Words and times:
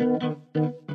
آه، 0.00 0.87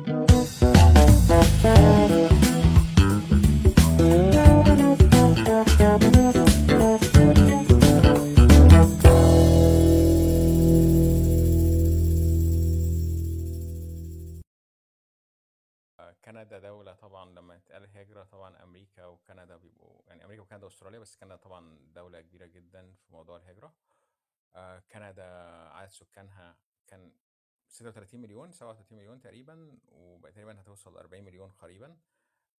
37 28.64 28.96
مليون 28.98 29.20
تقريبا 29.20 29.78
وبقى 29.88 30.32
تقريبا 30.32 30.60
هتوصل 30.60 30.96
40 30.96 31.24
مليون 31.24 31.50
قريبا 31.50 31.96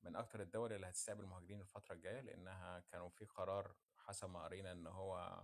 من 0.03 0.15
أكتر 0.15 0.41
الدول 0.41 0.73
اللي 0.73 0.87
هتستقبل 0.89 1.25
مهاجرين 1.25 1.61
الفترة 1.61 1.93
الجاية 1.93 2.21
لأنها 2.21 2.79
كانوا 2.79 3.09
في 3.09 3.25
قرار 3.25 3.75
حسب 3.97 4.29
ما 4.29 4.43
قرينا 4.43 4.71
إن 4.71 4.87
هو 4.87 5.43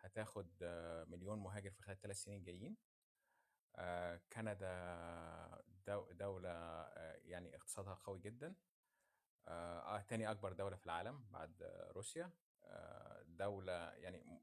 هتاخد 0.00 0.48
مليون 1.08 1.38
مهاجر 1.38 1.70
في 1.70 1.82
خلال 1.82 1.96
الثلاث 1.96 2.16
سنين 2.16 2.38
الجايين 2.38 2.76
آه، 3.76 4.20
كندا 4.32 5.62
دو- 5.86 6.12
دولة 6.12 6.50
آه، 6.50 7.16
يعني 7.24 7.56
اقتصادها 7.56 7.94
قوي 7.94 8.20
جدا. 8.20 8.54
آه 9.48 10.00
تاني 10.00 10.30
أكبر 10.30 10.52
دولة 10.52 10.76
في 10.76 10.86
العالم 10.86 11.24
بعد 11.30 11.62
روسيا. 11.92 12.30
دولة 13.38 13.72
يعني 13.72 14.40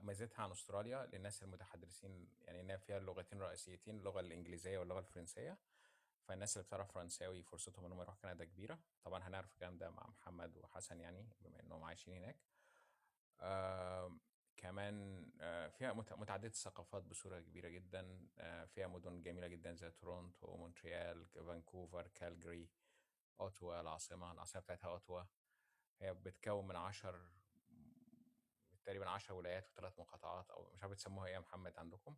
ميزتها 0.00 0.42
عن 0.42 0.50
أستراليا 0.50 1.06
للناس 1.12 1.42
المتحدثين 1.42 2.28
يعني 2.40 2.60
إنها 2.60 2.76
فيها 2.76 2.98
اللغتين 2.98 3.38
الرئيسيتين 3.42 3.96
اللغة 3.98 4.20
الإنجليزية 4.20 4.78
واللغة 4.78 4.98
الفرنسية. 4.98 5.58
فالناس 6.22 6.56
اللي 6.56 6.66
بتعرف 6.66 6.92
فرنساوي 6.92 7.42
فرصتهم 7.42 7.84
إنهم 7.84 8.00
يروحوا 8.00 8.18
كندا 8.22 8.44
كبيرة. 8.44 8.78
طبعا 9.04 9.22
هنعرف 9.28 9.52
الكلام 9.52 9.78
ده 9.78 9.90
مع 9.90 10.06
محمد 10.06 10.56
وحسن 10.56 11.00
يعني 11.00 11.28
بما 11.40 11.60
إنهم 11.60 11.84
عايشين 11.84 12.14
هناك. 12.14 12.36
كمان 14.56 15.26
آه 15.40 15.68
فيها 15.68 15.92
مت- 15.92 16.12
متعددة 16.12 16.46
الثقافات 16.48 17.02
بصورة 17.02 17.40
كبيرة 17.40 17.68
جدا. 17.68 18.28
آه 18.38 18.64
فيها 18.64 18.86
مدن 18.86 19.22
جميلة 19.22 19.46
جدا 19.46 19.74
زي 19.74 19.90
تورونتو 19.90 20.56
مونتريال 20.56 21.26
فانكوفر 21.26 22.06
كالجري 22.08 22.68
أوتوا 23.40 23.80
العاصمة 23.80 24.32
العاصمة 24.32 24.62
بتاعتها 24.62 24.88
أوتوا. 24.90 25.22
هي 26.00 26.14
بتتكون 26.14 26.68
من 26.68 26.76
عشر 26.76 27.37
تقريبا 28.84 29.08
عشر 29.10 29.34
ولايات 29.34 29.68
وثلاث 29.70 29.98
مقاطعات 29.98 30.50
أو 30.50 30.70
مش 30.74 30.82
عارف 30.82 30.92
بتسموها 30.92 31.26
إيه 31.26 31.34
يا 31.34 31.38
محمد 31.38 31.72
عندكم. 31.78 32.16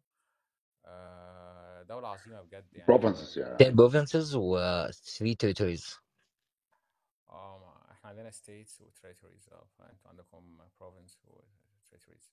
آه 0.85 1.83
دولة 1.83 2.09
عظيمة 2.09 2.41
بجد 2.43 2.75
يعني. 2.75 2.95
10 2.95 3.41
يعني. 3.41 3.75
Provinces 3.75 4.35
و 4.35 4.59
3 4.91 5.35
territories. 5.35 5.99
آه 7.31 7.59
ما 7.59 7.93
إحنا 7.93 8.11
عندنا 8.11 8.31
states 8.31 8.81
و 8.81 8.91
territories. 8.91 9.53
آه 9.53 9.67
فأنتوا 9.79 10.11
عندكم 10.11 10.69
province 10.81 11.25
و 11.25 11.41
territories. 11.91 12.33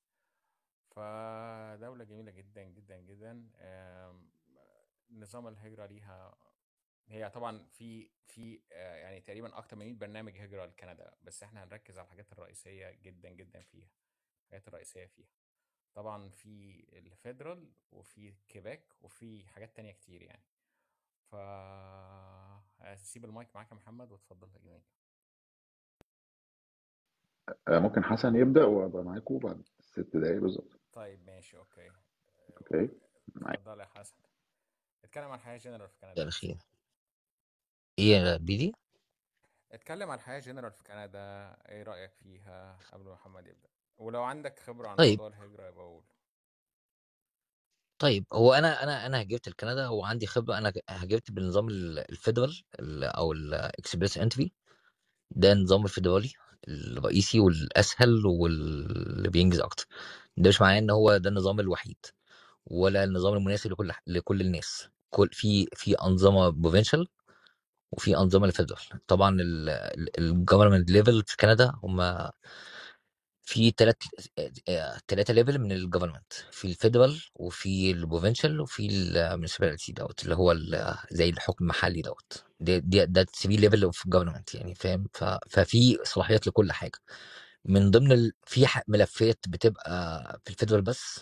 فدولة 0.95 2.03
جميلة 2.03 2.31
جدا 2.31 2.63
جدا 2.63 2.97
جدا. 2.97 3.49
نظام 5.11 5.47
الهجرة 5.47 5.85
ليها 5.85 6.37
هي 7.09 7.29
طبعا 7.29 7.65
في 7.71 8.09
في 8.25 8.61
آه، 8.71 8.95
يعني 8.95 9.21
تقريبا 9.21 9.57
أكتر 9.57 9.75
من 9.77 9.85
100 9.85 9.93
برنامج 9.93 10.37
هجرة 10.37 10.65
لكندا 10.65 11.15
بس 11.21 11.43
إحنا 11.43 11.63
هنركز 11.63 11.97
على 11.97 12.05
الحاجات 12.05 12.31
الرئيسية 12.31 12.91
جدا 12.91 13.29
جدا 13.29 13.61
فيها. 13.61 13.87
الحاجات 14.47 14.67
الرئيسية 14.67 15.05
فيها. 15.05 15.27
طبعا 15.93 16.29
في 16.29 16.83
ال 16.93 17.03
federal 17.03 17.71
وفي 17.91 18.33
كيباك 18.47 18.83
وفي 19.01 19.47
حاجات 19.47 19.75
تانية 19.75 19.91
كتير 19.91 20.21
يعني. 20.21 20.43
ف 21.31 21.35
هسيب 22.81 23.25
المايك 23.25 23.55
معاك 23.55 23.71
يا 23.71 23.75
محمد 23.75 24.11
وتفضل 24.11 24.47
يا 24.53 24.59
جميل. 24.59 24.81
آه، 27.67 27.79
ممكن 27.79 28.03
حسن 28.03 28.35
يبدأ 28.35 28.63
وأبقى 28.65 29.03
معاكم 29.03 29.37
بعد 29.37 29.61
ست 29.79 30.17
دقايق 30.17 30.41
بالظبط. 30.41 30.79
طيب 30.93 31.25
ماشي 31.25 31.57
okay. 31.57 31.91
Okay. 32.57 32.89
معاك. 33.35 33.55
اتفضل 33.55 33.79
يا 33.79 33.85
حسن. 33.85 34.15
اتكلم 35.03 35.25
عن 35.25 35.37
الحياة 35.39 35.57
جنرال 35.57 35.89
في 35.89 35.97
كندا. 35.99 36.25
بخير 36.25 36.57
إيه 37.99 38.05
يا 38.17 38.37
بيدي 38.37 38.73
اتكلم 39.71 40.09
عن 40.09 40.17
الحياة 40.17 40.39
جنرال 40.39 40.71
في 40.71 40.83
كندا. 40.83 41.57
إيه 41.69 41.83
رأيك 41.83 42.13
فيها 42.13 42.77
قبل 42.91 43.03
ما 43.03 43.13
محمد 43.13 43.47
يبدأ؟ 43.47 43.69
ولو 43.97 44.23
عندك 44.23 44.59
خبرة 44.59 44.87
عن 44.87 44.95
طيب. 44.97 45.19
موضوع 45.19 45.27
الهجرة 45.27 45.67
يبقى 45.67 45.83
قول. 45.85 46.03
طيب 47.99 48.25
هو 48.33 48.53
أنا 48.53 48.83
أنا 48.83 49.05
أنا 49.05 49.19
هاجرت 49.19 49.49
لكندا 49.49 49.87
وعندي 49.87 50.27
خبرة 50.27 50.57
أنا 50.57 50.73
هاجرت 50.89 51.31
بالنظام 51.31 51.69
ال- 51.69 51.99
ال 52.11 52.18
federal 52.18 52.63
ال- 52.79 53.03
أو 53.03 53.31
ال 53.31 53.42
Express 53.42 54.17
Entry 54.17 54.51
ده 55.31 55.51
النظام 55.51 55.83
الفيدرالي 55.85 56.33
الرئيسي 56.67 57.39
والأسهل 57.39 58.25
واللي 58.25 59.29
بينجز 59.29 59.59
أكتر. 59.59 59.87
ده 60.37 60.49
مش 60.49 60.61
معناه 60.61 60.79
إن 60.79 60.89
هو 60.89 61.17
ده 61.17 61.29
النظام 61.29 61.59
الوحيد 61.59 61.97
ولا 62.65 63.03
النظام 63.03 63.33
المناسب 63.33 63.71
لكل 63.71 63.91
لكل 64.07 64.41
الناس. 64.41 64.89
كل 65.09 65.29
في 65.33 65.67
في 65.73 65.93
أنظمة 65.95 66.49
provincial 66.49 67.07
وفي 67.91 68.17
أنظمة 68.17 68.45
ال 68.47 68.51
federal. 68.51 68.79
طبعا 69.07 69.37
ال 70.19 70.26
government 70.26 70.91
level 70.91 71.23
في 71.27 71.37
كندا 71.37 71.73
هم 71.83 72.01
في 73.47 73.73
ثلاث 73.77 73.95
ثلاثة 75.07 75.33
level 75.33 75.59
من 75.59 75.71
ال 75.71 75.77
government 75.77 76.33
في 76.51 76.65
ال 76.67 76.74
federal 76.74 77.21
وفي 77.35 77.91
ال 77.91 77.98
provincial 77.98 78.61
وفي 78.61 78.87
ال 78.91 78.99
municipality 78.99 79.91
دوت 79.91 80.23
اللي 80.23 80.35
هو 80.35 80.55
زي 81.11 81.29
الحكم 81.29 81.63
المحلي 81.65 82.01
دوت. 82.01 82.43
ده 82.59 82.77
ده 82.77 83.03
ده 83.03 83.23
3 83.23 83.49
level 83.49 83.83
of 83.83 84.07
government 84.07 84.55
يعني 84.55 84.75
فاهم؟ 84.75 85.07
ففي 85.49 85.97
صلاحيات 86.03 86.47
لكل 86.47 86.71
حاجة. 86.71 86.99
من 87.65 87.91
ضمن 87.91 88.11
ال... 88.11 88.31
في 88.45 88.65
ملفات 88.87 89.39
بتبقى 89.47 90.39
في 90.45 90.49
ال 90.51 90.55
federal 90.55 90.81
بس 90.81 91.19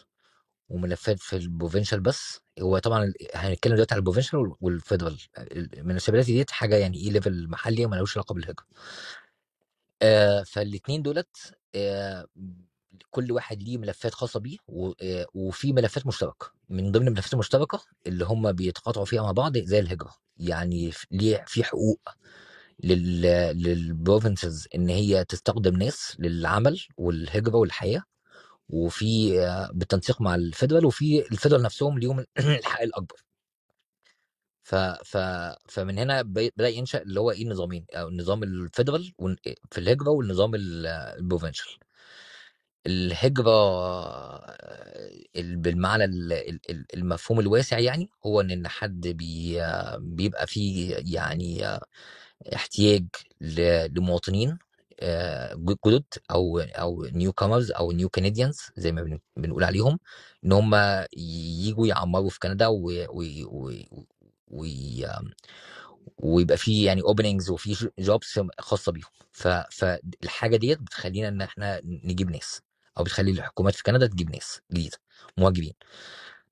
وملفات 0.69 1.19
في 1.19 1.35
ال 1.35 1.41
provincial 1.41 1.99
بس. 2.01 2.39
هو 2.61 2.77
طبعا 2.79 3.13
هنتكلم 3.35 3.73
دلوقتي 3.73 3.93
على 3.93 3.99
ال 3.99 4.04
provincial 4.04 4.53
وال 4.61 4.74
federal 4.74 5.17
ال 5.53 5.60
municipality 5.60 6.33
ديت 6.33 6.51
حاجة 6.51 6.75
يعني 6.75 6.97
إيه 6.97 7.11
level 7.11 7.47
محلي 7.49 7.85
وملوش 7.85 8.17
علاقة 8.17 8.33
بالهجرة. 8.33 8.65
آه 10.01 10.43
فالاثنين 10.43 11.01
دولت 11.01 11.55
كل 13.11 13.31
واحد 13.31 13.63
ليه 13.63 13.77
ملفات 13.77 14.13
خاصة 14.13 14.39
بيه 14.39 14.57
آه، 15.01 15.25
وفي 15.33 15.73
ملفات 15.73 16.07
مشتركة. 16.07 16.51
من 16.69 16.91
ضمن 16.91 17.07
الملفات 17.07 17.33
المشتركة 17.33 17.81
اللي 18.07 18.25
هم 18.25 18.51
بيتقاطعوا 18.51 19.05
فيها 19.05 19.21
مع 19.23 19.31
بعض 19.31 19.57
زي 19.57 19.79
الهجرة. 19.79 20.15
يعني 20.37 20.91
ليه 21.11 21.43
في 21.47 21.63
حقوق 21.63 22.01
لل 22.83 23.21
لل 23.63 23.82
provinces 23.82 24.67
إن 24.75 24.89
هي 24.89 25.25
تستخدم 25.25 25.75
ناس 25.77 26.15
للعمل 26.19 26.81
والهجرة 26.97 27.57
والحياة 27.57 28.03
وفي 28.69 29.41
آه، 29.41 29.71
بالتنسيق 29.73 30.21
مع 30.21 30.35
ال 30.35 30.42
federal 30.42 30.85
وفي 30.85 31.27
ال 31.31 31.35
federal 31.35 31.61
نفسهم 31.63 31.99
ليهم 31.99 32.25
الحق 32.39 32.81
الأكبر. 32.81 33.24
ف 34.65 34.75
ف 35.05 35.17
فمن 35.69 35.99
هنا 35.99 36.21
بدأ 36.21 36.67
ينشأ 36.69 37.01
اللي 37.01 37.19
هو 37.19 37.31
إيه 37.31 37.43
النظامين 37.43 37.85
أو 37.93 38.07
النظام 38.07 38.43
ال 38.43 38.52
federal 38.52 39.13
في 39.71 39.77
الهجرة 39.77 40.09
والنظام 40.09 40.55
ال- 40.55 40.87
ال 40.87 40.96
provincial 40.96 41.77
الهجرة 42.87 43.51
ال- 45.35 45.57
بالمعنى 45.57 46.03
ال- 46.05 46.33
ال- 46.33 46.59
ال- 46.69 46.85
المفهوم 46.93 47.39
الواسع 47.39 47.79
يعني 47.79 48.09
هو 48.25 48.41
إن 48.41 48.67
حد 48.67 49.07
بي 49.07 49.61
بيبقى 49.99 50.47
فيه 50.47 50.95
يعني 51.15 51.63
احتياج 52.55 53.05
ل- 53.41 53.87
لمواطنين 53.99 54.57
آه، 54.99 55.55
جدد 55.55 56.03
أو 56.31 56.59
أو 56.59 57.05
newcomers 57.05 57.71
أو 57.71 57.91
new 57.91 58.09
Canadians 58.09 58.57
زي 58.77 58.91
ما 58.91 59.03
بن- 59.03 59.19
بنقول 59.37 59.63
عليهم 59.63 59.99
إن 60.45 60.51
هم 60.51 60.75
يجوا 61.17 61.87
يعمروا 61.87 62.29
في 62.29 62.39
كندا 62.39 62.67
و 64.47 64.63
و 64.63 64.65
و 64.67 64.67
و 66.17 66.35
ويبقى 66.35 66.57
في 66.57 66.83
يعني 66.83 67.01
openings 67.01 67.49
وفي 67.49 67.89
jobs 67.99 68.39
خاصة 68.59 68.91
بيهم. 68.91 69.09
ف 69.31 69.47
فالحاجه 69.47 70.55
ديت 70.57 70.79
بتخلينا 70.81 71.27
إن 71.27 71.41
إحنا 71.41 71.81
نجيب 71.85 72.31
ناس 72.31 72.61
أو 72.97 73.03
بتخلي 73.03 73.31
الحكومات 73.31 73.75
في 73.75 73.83
كندا 73.83 74.07
تجيب 74.07 74.31
ناس 74.31 74.61
جديدة 74.71 74.97
مهاجرين 75.37 75.73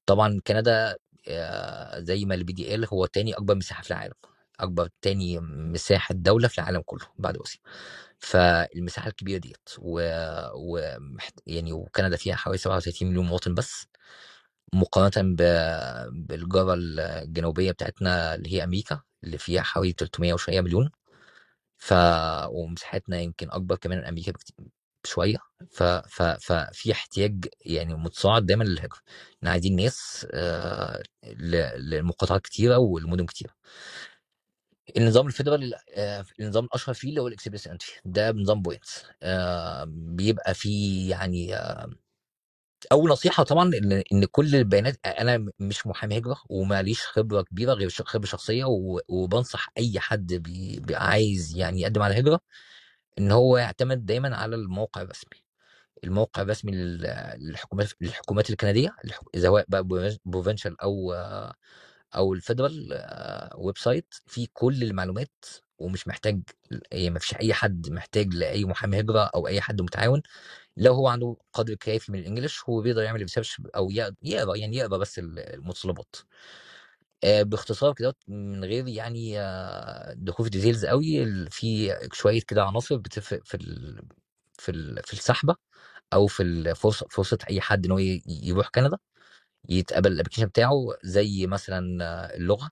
طبعا 0.06 0.42
كندا 0.48 0.98
آه، 1.28 2.00
زي 2.00 2.26
ما 2.26 2.34
اللي 2.34 2.46
بيجي 2.46 2.70
قال 2.70 2.86
هو 2.94 3.06
تاني 3.06 3.34
أكبر 3.34 3.56
مساحة 3.56 3.84
في 3.84 3.92
العالم 3.92 4.14
أكبر 4.60 4.90
تاني 5.02 5.40
مساحة 5.40 6.16
دولة 6.16 6.48
في 6.48 6.58
العالم 6.60 6.82
كله 6.86 7.06
بعد 7.18 7.38
روسيا. 7.38 7.60
فالمساحة 8.20 9.08
الكبيرة 9.10 9.38
ديت 9.40 9.70
و... 9.80 10.00
و... 10.56 10.98
يعني 11.48 11.74
وكندا 11.74 12.18
فيها 12.18 12.36
حوالي 12.36 12.58
37 12.58 13.10
مليون 13.10 13.26
مواطن 13.26 13.54
بس 13.54 13.88
مقارنة. 14.74 15.36
بالجارة 16.12 16.74
الجنوبية 16.80 17.72
بتاعتنا 17.72 18.36
اللي 18.36 18.54
هي 18.54 18.64
أمريكا 18.64 19.02
اللي 19.24 19.38
فيها 19.38 19.62
حوالي 19.62 19.92
300 19.94 20.34
وشوية 20.34 20.62
مليون. 20.62 20.90
ف 21.78 21.94
ومساحتنا 22.50 23.20
يمكن 23.22 23.52
أكبر 23.52 23.76
كمان 23.76 23.98
من 24.00 24.06
أمريكا 24.06 24.34
شوية 25.06 25.38
ف 25.72 25.84
ف 25.84 26.22
ففي 26.24 26.92
احتياج 26.92 27.46
يعني 27.66 27.96
متصاعد 27.96 28.46
دايما 28.46 28.64
للهجرة 28.64 29.00
إن 29.44 29.48
عايزين 29.48 29.76
ناس 29.76 30.28
آه، 30.32 31.04
ل- 31.26 31.90
لمقاطعات 31.90 32.42
كتيرة 32.42 32.78
والمدن 32.78 33.26
كتيرة. 33.26 33.54
النظام 34.98 35.28
ال 35.28 35.33
federal 35.33 35.74
آه، 35.96 36.26
النظام 36.40 36.66
الأشهر 36.66 36.94
فيه 36.96 37.10
اللي 37.10 37.22
هو 37.22 37.28
ال 37.28 37.33
Express 37.33 37.68
Entry. 37.68 37.92
ده 38.06 38.32
بنظام 38.32 38.62
points. 38.62 39.04
بيبقى 39.88 40.54
فيه 40.54 41.10
يعني 41.12 41.56
آه، 41.56 41.90
أول 42.92 43.10
نصيحة 43.12 43.44
طبعا 43.44 43.64
إن 43.76 44.04
إن 44.14 44.26
كل 44.26 44.56
البيانات 44.56 45.00
أنا 45.06 45.46
مش 45.60 45.88
محامي 45.88 46.18
هجرة 46.18 46.38
وماليش 46.50 47.02
خبرة 47.08 47.42
كبيرة 47.42 47.74
غير 47.74 47.90
خبرة 47.90 48.26
شخصية 48.28 48.66
وبنصح 49.10 49.70
أي 49.78 50.00
حد 50.00 50.34
بي 50.34 50.82
عايز 50.96 51.58
يعني 51.58 51.82
يقدم 51.82 52.02
على 52.02 52.20
هجرة 52.20 52.40
إن 53.20 53.32
هو 53.32 53.58
يعتمد 53.58 54.06
دايما 54.06 54.38
على 54.38 54.56
الموقع 54.56 55.02
الرسمي. 55.02 55.44
الموقع 56.04 56.42
الرسمي 56.42 56.72
لل- 56.72 57.36
للحكومات 57.40 57.90
للحكومات 58.02 58.50
الكندية 58.50 58.96
سواء 59.38 59.66
بقى 59.70 59.84
provincial 60.26 60.82
أو 60.82 61.14
أو 62.16 62.34
ال 62.34 62.90
federal 63.58 63.78
website 63.78 64.14
فيه 64.28 64.48
كل 64.54 64.84
المعلومات 64.84 65.46
ومش 65.80 66.08
محتاج 66.08 66.42
يعني 66.92 67.10
ما 67.10 67.20
فيش 67.20 67.36
أي 67.36 67.54
حد 67.54 67.90
محتاج 67.90 68.34
لأي 68.34 68.66
محامي 68.66 69.00
هجرة 69.00 69.20
أو 69.36 69.48
أي 69.48 69.62
حد 69.62 69.82
متعاون. 69.82 70.22
لو 70.78 70.94
هو 70.94 71.08
عنده 71.08 71.38
قدر 71.54 71.76
كافي 71.76 72.12
من 72.12 72.20
ال 72.20 72.25
English 72.25 72.62
هو 72.70 72.82
بيقدر 72.82 73.04
يعمل 73.04 73.22
research 73.22 73.62
أو 73.76 73.90
يق- 73.92 74.14
يقرأ 74.24 74.56
يعني 74.58 74.78
يقرأ 74.78 74.98
بس 74.98 75.20
المتطلبات. 75.20 76.16
آه، 77.24 77.44
باختصار 77.44 77.94
كده 77.94 78.16
من 78.28 78.64
غير 78.66 78.88
يعني 78.88 79.38
دخول 80.16 80.44
في 80.46 80.50
details 80.50 80.86
قوي 80.86 81.26
في 81.50 81.96
شوية 82.14 82.42
كده 82.48 82.64
عناصر 82.66 82.96
بتفرق 82.98 83.42
في 83.46 83.56
ال 83.58 84.02
في 84.60 84.72
ال 84.72 85.02
في 85.04 85.14
السحبة 85.14 85.56
أو 86.14 86.28
في 86.28 86.44
الفرصه 86.44 87.08
فرصة 87.12 87.38
أي 87.50 87.62
حد 87.62 87.86
إن 87.86 87.92
هو 87.92 88.00
يروح 88.28 88.70
كندا 88.70 88.98
يتقبل 89.70 90.14
ال 90.14 90.16
application 90.16 90.46
بتاعه 90.48 90.76
زي 91.04 91.48
مثلا 91.48 92.06
آه، 92.06 92.38
اللغة. 92.38 92.72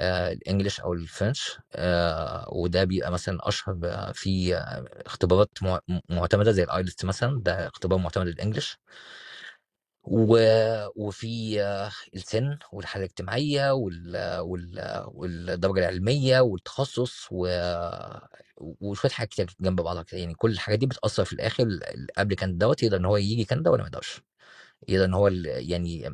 ال 0.00 0.10
English 0.10 0.80
أو 0.80 0.92
ال 0.92 1.01
French 1.01 1.58
آه، 1.74 2.48
وده 2.52 2.84
بيبقى 2.84 3.12
مثلا 3.12 3.48
أشهر 3.48 3.78
في 4.14 4.56
آه، 4.56 4.84
اختبارات 5.06 5.50
مع- 5.62 5.80
معتمدة 6.08 6.52
زي 6.52 6.62
ال 6.62 6.69
IELTS 6.69 7.04
مثلا 7.04 7.40
ده 7.42 7.66
اختبار 7.68 7.98
معتمد 7.98 8.26
لل 8.26 8.36
English. 8.36 8.78
و... 10.04 10.36
وفي 10.96 11.62
آه، 11.62 11.90
السن 12.14 12.58
والحالة 12.72 13.04
الاجتماعية 13.04 13.72
وال... 13.72 14.38
وال... 14.40 15.02
والدرجة 15.06 15.78
العلمية 15.80 16.40
والتخصص 16.40 17.26
و... 17.30 17.46
وشوية 18.60 19.10
حاجات 19.12 19.30
كتير 19.30 19.56
جنب 19.60 19.80
بعضها 19.80 20.02
كده. 20.02 20.20
يعني 20.20 20.34
كل 20.34 20.50
الحاجات 20.52 20.78
دي 20.78 20.86
بتأثر 20.86 21.24
في 21.24 21.32
الآخر 21.32 21.68
قبل 22.18 22.34
كان 22.34 22.58
دوت 22.58 22.82
يقدر 22.82 22.96
إن 22.96 23.04
هو 23.04 23.16
يجي 23.16 23.44
كندا 23.44 23.70
ولا 23.70 23.82
ما 23.82 23.88
يقدرش. 23.88 24.20
يقدر 24.88 25.04
إن 25.04 25.14
هو 25.14 25.28
يعني 25.44 26.10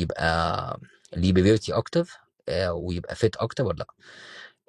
يبقى 0.00 0.80
ليه 1.16 1.32
بيبيرتي 1.32 1.72
أكتر 1.74 2.02
آه، 2.02 2.27
ويبقى 2.70 3.14
فيت 3.14 3.36
أكتر 3.36 3.64
ولا 3.64 3.76
لأ. 3.78 3.86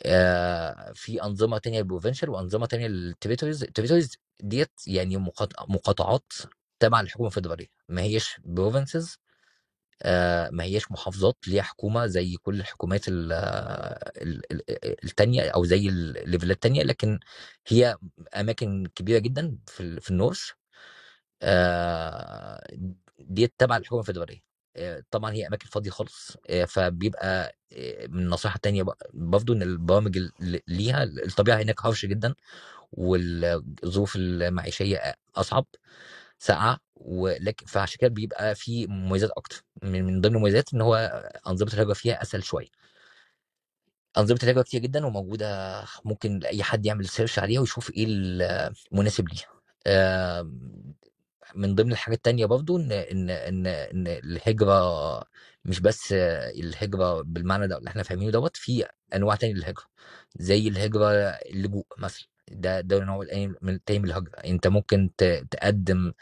آه، 0.05 0.91
في 0.95 1.23
أنظمة 1.23 1.57
تانية 1.57 1.77
للبروفنشال 1.79 2.29
وأنظمة 2.29 2.65
تانية 2.65 2.87
للتريتوريز 2.87 3.63
التريتوريز 3.63 4.17
ديت 4.39 4.71
يعني 4.87 5.17
مقاط- 5.17 5.69
مقاطعات 5.69 6.33
تبع 6.79 6.99
الحكومة 7.01 7.29
الفederاليه 7.29 7.67
ما 7.89 8.01
هيش 8.01 8.37
بروفنسز 8.45 9.17
ما 10.51 10.63
هيش 10.63 10.91
محافظات 10.91 11.37
ليها 11.47 11.61
حكومة 11.63 12.05
زي 12.07 12.35
كل 12.37 12.59
الحكومات 12.59 13.07
ال- 13.07 13.31
ال- 13.33 14.51
ال- 14.51 15.05
التانية 15.05 15.49
أو 15.49 15.65
زي 15.65 15.89
الليفلات 15.89 16.55
التانية 16.55 16.83
لكن 16.83 17.19
هي 17.67 17.97
أماكن 18.35 18.87
كبيرة 18.95 19.19
جدا 19.19 19.57
في 19.67 19.79
ال- 19.83 20.01
في 20.01 20.11
النورث. 20.11 20.49
آه، 21.41 22.67
ديت 23.19 23.53
تبع 23.57 23.77
الحكومة 23.77 24.03
الفederاليه 24.03 24.39
آه، 24.39 24.48
طبعا 25.11 25.33
هي 25.33 25.47
أماكن 25.47 25.67
فاضية 25.69 25.89
خالص 25.91 26.37
آه، 26.49 26.65
فبيبقى 26.65 27.55
آه، 27.73 28.07
من 28.07 28.19
النصيحه 28.23 28.55
التانية 28.55 28.83
بق- 28.83 29.03
برضه 29.13 29.53
إن 29.53 29.61
البرامج 29.61 30.19
ليها 30.67 31.03
الطبيعة 31.03 31.57
هناك 31.61 31.85
هرش 31.85 32.05
جدا 32.05 32.35
والظروف 32.91 34.15
المعيشية 34.15 35.15
أصعب 35.35 35.65
ساقعة 36.39 36.79
ولكن 36.95 37.65
فعشان 37.65 37.97
كده 37.99 38.09
بيبقى 38.09 38.55
في 38.55 38.87
مميزات 38.87 39.29
أكتر. 39.37 39.63
من 39.83 40.03
من 40.05 40.21
ضمن 40.21 40.35
المميزات 40.35 40.73
إن 40.73 40.81
هو 40.81 40.95
أنظمة 41.47 41.73
الهجرة 41.73 41.93
فيها 41.93 42.21
أسهل 42.21 42.43
شوية. 42.43 42.67
أنظمة 44.17 44.39
الهجرة 44.43 44.61
كتير 44.61 44.81
جدا 44.81 45.05
وموجودة 45.05 45.83
ممكن 46.05 46.43
اي 46.45 46.63
حد 46.63 46.85
يعمل 46.85 47.07
search 47.09 47.39
عليها 47.39 47.59
ويشوف 47.59 47.91
إيه 47.91 48.05
المناسب 48.91 49.27
ليها. 49.29 49.47
من 51.55 51.75
ضمن 51.75 51.91
الحاجات 51.91 52.17
التانية 52.17 52.45
برضو 52.45 52.77
إن 52.77 52.91
إن 52.91 53.29
إن 53.29 53.67
إن 53.67 54.07
الهجرة 54.07 55.23
مش 55.65 55.79
بس 55.79 56.13
الهجرة 56.13 57.21
بالمعنى 57.21 57.67
ده 57.67 57.77
اللي 57.77 57.89
إحنا 57.89 58.03
فاهمينه 58.03 58.31
دوت 58.31 58.57
في 58.57 58.85
أنواع 59.15 59.35
تانية 59.35 59.53
للهجرة 59.53 59.85
زي 60.37 60.67
الهجرة 60.67 61.07
اللجوء 61.29 61.85
مثلا 61.97 62.27
ده 62.51 62.81
ده 62.81 62.99
نوع 63.05 63.25
من 63.61 63.73
التاني 63.75 63.99
من 63.99 64.05
الهجرة 64.05 64.31
أنت 64.39 64.67
ممكن 64.67 65.11
تقدم 65.51 66.13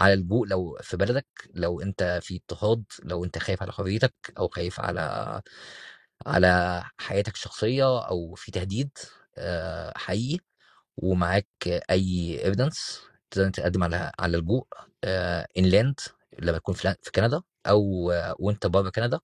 على 0.00 0.12
اللجوء 0.14 0.46
لو 0.48 0.78
في 0.82 0.96
بلدك 0.96 1.26
لو 1.54 1.80
أنت 1.80 2.18
في 2.22 2.36
اضطهاد 2.36 2.84
لو 3.04 3.24
أنت 3.24 3.38
خايف 3.38 3.62
على 3.62 3.72
حريتك 3.72 4.14
أو 4.38 4.48
خايف 4.48 4.80
على 4.80 5.42
على 6.26 6.82
حياتك 6.98 7.34
الشخصية 7.34 8.06
أو 8.08 8.34
في 8.34 8.50
تهديد 8.52 8.90
حقيقي 9.96 10.38
ومعاك 10.96 11.48
أي 11.90 12.38
evidence 12.44 13.00
تقدر 13.30 13.50
تقدم 13.50 13.84
على 13.84 14.12
على 14.18 14.36
اللجوء 14.36 14.66
inland 15.58 16.00
لما 16.38 16.58
تكون 16.58 16.74
في 16.74 16.94
كندا 17.14 17.42
أو 17.66 18.10
آه، 18.10 18.36
وأنت 18.38 18.66
بره 18.66 18.90
كندا 18.90 19.20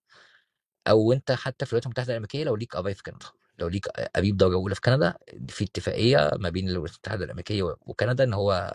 أو 0.89 1.13
انت 1.13 1.33
حتى 1.33 1.67
في 1.67 1.73
الولايات 1.73 1.87
المتحدة 1.87 2.13
الأمريكية 2.13 2.45
لو 2.45 2.57
ليك 2.57 2.77
قرايب 2.77 2.97
في 2.97 3.03
كندا. 3.03 3.27
لو 3.59 3.69
ليك 3.69 3.89
قريب 4.17 4.37
درجه 4.37 4.55
أولى 4.55 4.75
في 4.75 4.81
كندا 4.81 5.15
في 5.49 5.65
اتفاقية 5.65 6.31
ما 6.39 6.49
بين 6.49 6.69
الولايات 6.69 6.91
المتحدة 6.97 7.25
الأمريكية 7.25 7.63
وكندا 7.83 8.25
إن 8.25 8.35
هو 8.35 8.75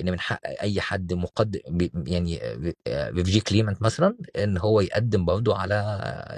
إن 0.00 0.10
من 0.12 0.20
حق 0.20 0.40
أي 0.46 0.80
حد 0.80 1.12
مقدم 1.14 1.60
يعني 2.06 2.40
refugee 2.88 3.40
claimant 3.40 3.82
مثلا 3.82 4.16
إن 4.36 4.58
هو 4.58 4.80
يقدم 4.80 5.24
برضه 5.26 5.56
على 5.58 5.74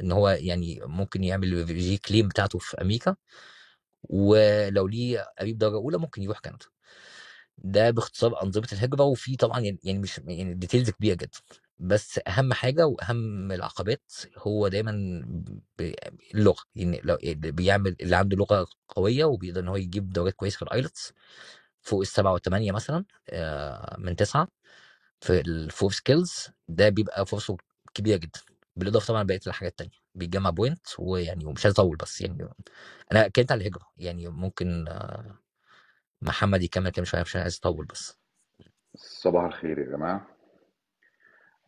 إن 0.03 0.13
هو 0.13 0.29
يعني 0.29 0.81
ممكن 0.85 1.25
يعمل 1.25 1.53
refugee 1.55 1.99
claim 1.99 2.29
بتاعته 2.29 2.59
في 2.59 2.81
أمريكا. 2.83 3.17
ولو 4.11 4.87
ليه 4.89 5.27
قريب 5.41 5.59
درجه 5.59 5.75
أولى 5.77 5.99
ممكن 5.99 6.23
يروح 6.23 6.39
كندا. 6.41 6.67
ده 7.59 7.91
باختصار 7.91 8.43
أنظمة 8.43 8.69
الهجره 8.73 9.03
وفي 9.05 9.37
طبعا 9.37 9.61
يعني 9.61 9.79
يعني 9.85 9.99
مش 9.99 10.19
يعني 10.27 10.55
details 10.55 10.91
كبيرة 10.91 11.15
جدا. 11.15 11.39
بس 11.79 12.21
أهم 12.29 12.53
حاجة 12.53 12.87
وأهم 12.87 13.53
العقبات 13.53 14.13
هو 14.39 14.69
دايما 14.69 14.93
اللغة. 16.35 16.63
يعني 16.77 17.01
لو 17.05 17.15
اللي 17.15 17.53
بيعمل 17.53 17.97
اللي 18.01 18.17
عنده 18.17 18.37
لغة 18.37 18.67
قوية 18.89 19.25
وبيقدر 19.25 19.61
إن 19.61 19.69
هو 19.69 19.77
يجيب 19.77 20.11
درجات 20.13 20.35
كويسة 20.35 20.57
في 20.57 20.63
ال 20.63 20.71
IELTS 20.71 21.13
فوق 21.83 22.01
السبعة 22.01 22.33
والثمانيه 22.33 22.73
مثلا 22.73 23.05
آه، 23.31 23.97
من 23.99 24.17
تسعة 24.17 24.49
في 25.21 25.41
ال 25.41 25.51
four 25.51 25.93
skills 25.93 26.49
ده 26.69 26.89
بيبقى 26.89 27.27
فرصة 27.27 27.57
كبيرة 27.95 28.17
جدا. 28.17 28.41
بالإضافة 28.77 29.07
طبعا 29.09 29.23
بقية 29.23 29.41
الحاجات 29.47 29.73
التانية. 29.73 29.99
بيجمع 30.15 30.51
point 30.51 30.87
ويعني 30.99 31.45
ومش 31.47 31.67
أطول 31.67 31.97
بس 31.97 32.21
يعني 32.21 32.49
أنا 33.13 33.27
اتكلمت 33.27 33.53
على 33.53 33.61
الهجرة. 33.63 33.87
يعني 33.97 34.29
ممكن 34.29 34.89
آه، 34.89 35.39
محمد 36.23 36.63
يكمل 36.63 36.91
كام 36.91 37.05
شوية 37.05 37.21
عشان 37.21 37.41
عايز 37.41 37.59
اطول 37.59 37.87
بس. 37.87 38.21
صباح 38.95 39.45
الخير 39.45 39.79
يا 39.79 39.85
جماعة. 39.85 40.37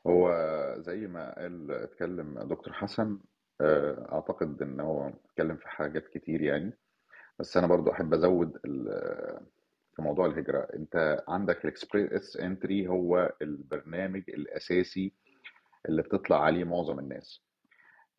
هو 0.07 0.33
زي 0.79 1.07
ما 1.07 1.35
قال 1.39 1.71
اتكلم 1.71 2.39
دكتور 2.39 2.73
حسن 2.73 3.19
آه، 3.61 4.09
أعتقد 4.13 4.63
إن 4.63 4.81
هو 4.81 5.13
اتكلم 5.25 5.57
في 5.57 5.69
حاجات 5.69 6.09
كتير 6.09 6.43
يعني. 6.43 6.73
بس 7.39 7.57
أنا 7.57 7.67
برضو 7.67 7.91
أحب 7.93 8.15
أزود 8.15 8.59
في 9.97 10.03
موضوع 10.03 10.27
الهجرة. 10.27 10.69
أنت 10.75 11.25
عندك 11.29 11.65
الإكسبريس 11.65 12.37
إنتري 12.37 12.89
هو 12.89 13.33
البرنامج 13.43 14.23
الأساسي 14.29 15.13
اللي 15.89 16.03
بتطلع 16.03 16.43
عليه 16.43 16.65
معظم 16.65 16.99
الناس. 16.99 17.43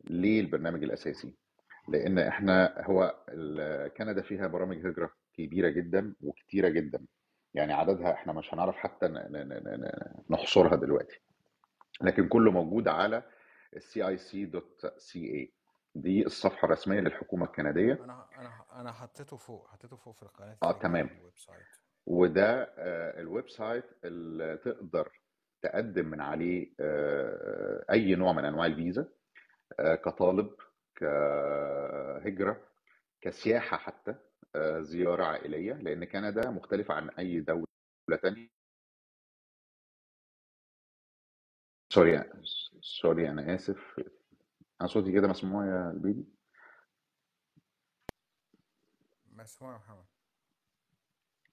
ليه 0.04 0.40
البرنامج 0.40 0.84
الأساسي؟ 0.84 1.36
لأن 1.88 2.18
إحنا 2.18 2.84
هو 2.86 3.14
كندا 3.96 4.22
فيها 4.22 4.46
برامج 4.46 4.86
هجرة 4.86 5.12
كبيرة 5.46 5.68
جدا 5.68 6.14
وكتيرة 6.20 6.68
جدا 6.68 7.06
يعني 7.54 7.72
عددها 7.72 8.12
إحنا 8.12 8.32
مش 8.32 8.54
هنعرف 8.54 8.76
حتى 8.76 9.08
نحصرها 10.30 10.76
دلوقتي. 10.76 11.20
لكن 12.02 12.28
كله 12.28 12.50
موجود 12.50 12.88
على 12.88 13.22
cic.ca 13.76 15.48
دي 15.94 16.26
الصفحة 16.26 16.66
الرسمية 16.66 17.00
للحكومة 17.00 17.46
الكندية. 17.46 17.92
أنا 17.92 18.26
أنا 18.38 18.64
أنا 18.80 18.92
حطيته 18.92 19.36
فوق 19.36 19.68
حطيته 19.68 19.96
فوق 19.96 20.14
في 20.16 20.26
قناه 20.26 20.56
آه 20.62 20.72
تمام. 20.72 21.10
وده 22.06 22.62
آه، 22.78 23.20
ال 23.20 23.48
website 23.48 23.84
اللي 24.04 24.56
تقدر 24.56 25.08
تقدم 25.62 26.06
من 26.06 26.20
عليه 26.20 26.72
آه، 26.80 27.84
أي 27.90 28.14
نوع 28.14 28.32
من 28.32 28.44
أنواع 28.44 28.66
الفيزا 28.66 29.08
آه، 29.80 29.94
كطالب 29.94 30.50
كهجرة 30.96 32.60
كسياحة 33.20 33.76
حتى. 33.76 34.14
آه، 34.56 34.80
زيارة 34.80 35.24
عائلية، 35.24 35.72
لإن 35.72 36.04
كندا 36.04 36.50
مختلفة 36.50 36.94
عن 36.94 37.10
أي 37.10 37.40
دولة 37.40 37.66
تانية. 38.22 38.48
sorry 41.92 42.24
sorry 42.80 43.30
أنا 43.30 43.54
آسف، 43.54 44.00
أنا 44.80 44.88
صوتي 44.88 45.12
كده 45.12 45.28
مسموع 45.28 45.66
يا 45.66 45.90
البيبي؟ 45.90 46.24
مسموع 49.32 49.72
يا 49.72 49.78
محمد. 49.78 50.04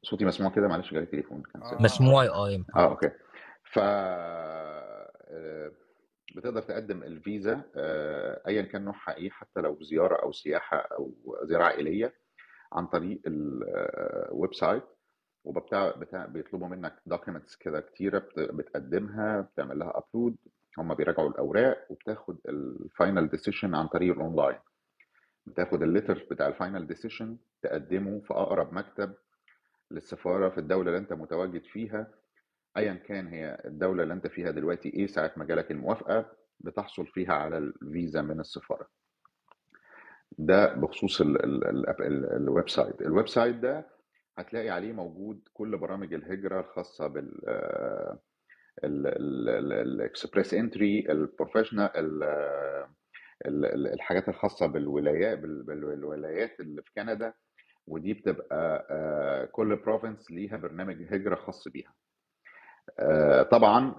صوتي 0.04 0.25
مسموع 0.25 0.51
كده؟ 0.51 0.68
معلش 0.68 0.94
جالي 0.94 1.06
تليفون 1.06 1.44
كان 1.44 1.62
آه 1.63 1.74
آه 1.74 1.82
مسموع 1.82 2.24
يا 2.24 2.30
آه 2.30 2.66
آه 2.75 2.88
okay. 2.90 3.12
ف 3.63 3.80
آه، 3.80 5.72
بتقدر 6.36 6.62
تقدم 6.62 7.04
الفيزا 7.04 7.72
آه، 7.75 8.42
ايا 8.48 8.62
كان 8.62 8.86
نوعها 8.86 9.16
إيه 9.18 9.30
حتى 9.30 9.60
لو 9.62 9.84
زيارة 9.84 10.16
أو 10.24 10.32
سياحة 10.32 10.77
أو 10.77 11.13
زيارة 11.44 11.63
عائلية. 11.63 12.27
عن 12.74 12.88
طريق 12.88 13.22
ال 13.28 14.54
website 14.54 14.84
وبتاع 15.44 15.92
بتاع 15.92 16.26
بيطلبوا 16.26 16.68
منك 16.68 16.96
documents 17.06 17.56
كده 17.56 17.80
كتيرة 17.82 18.20
بت- 18.20 18.40
بتقدمها 18.40 19.42
بتعمل 19.42 19.80
لها 19.80 19.94
upload 19.98 20.36
هم 20.78 20.94
بيراجعوا 20.94 21.30
الأوراق 21.30 21.86
وبتاخد 21.92 22.38
ال 22.50 22.63
final 22.63 23.30
decision 23.30 23.76
عن 23.76 23.88
طريق 23.88 24.14
الاونلاين 24.16 24.60
بتاخد 25.46 25.84
ال 25.84 25.90
letter 25.90 26.28
بتاع 26.32 26.48
ال 26.48 26.54
final 26.54 26.88
decision 26.88 27.38
تقدمه 27.62 28.20
في 28.20 28.34
أقرب 28.34 28.74
مكتب 28.74 29.14
للسفارة 29.92 30.50
في 30.50 30.58
الدولة 30.58 30.88
اللي 30.88 30.98
أنت 30.98 31.14
متواجد 31.14 31.64
فيها. 31.64 32.08
ايا 32.78 32.94
كان 32.94 33.28
هي 33.28 33.62
الدولة 33.66 34.04
اللي 34.04 34.14
أنت 34.14 34.28
فيها 34.28 34.52
دلوقتي 34.52 34.90
إيه 34.90 35.08
ساعة 35.08 35.32
ما 35.38 35.46
جالك 35.46 35.72
الموافقة 35.72 36.26
بتحصل 36.60 37.08
فيها 37.08 37.34
على 37.34 37.58
الفيزا 37.58 38.22
من 38.22 38.40
السفارة. 38.40 38.88
ده 40.38 40.74
بخصوص 40.74 41.22
ال 41.22 41.44
ال 41.44 41.68
ال 41.68 41.90
ال 42.02 42.26
website 42.36 43.02
ال 43.02 43.28
website 43.28 43.56
ده 43.56 43.86
هتلاقي 44.38 44.70
عليه 44.70 44.94
موجود 44.94 45.42
كل 45.54 45.78
برامج 45.78 46.14
الهجرة 46.14 46.60
الخاصة 46.60 47.08
بال 47.08 47.32
ال 48.84 49.05
Express 49.05 50.54
Entry 50.54 51.06
ال 51.10 51.17
provincial 51.17 51.90
الحاجات 53.94 54.30
الخاصة 54.30 54.68
بالولايات 54.68 55.40
بال- 55.40 55.64
بالولايات 55.64 56.60
اللي 56.60 56.82
في 56.82 56.92
كندا 56.96 57.34
ودي 57.88 58.14
بتبقى 58.14 58.88
آه، 58.92 59.46
كل 59.46 59.76
province 59.76 60.32
ليها 60.32 60.58
برنامج 60.58 61.14
هجرة 61.14 61.36
خاص 61.36 61.68
بيها 61.68 61.94
آه، 63.00 63.44
طبعا. 63.44 63.96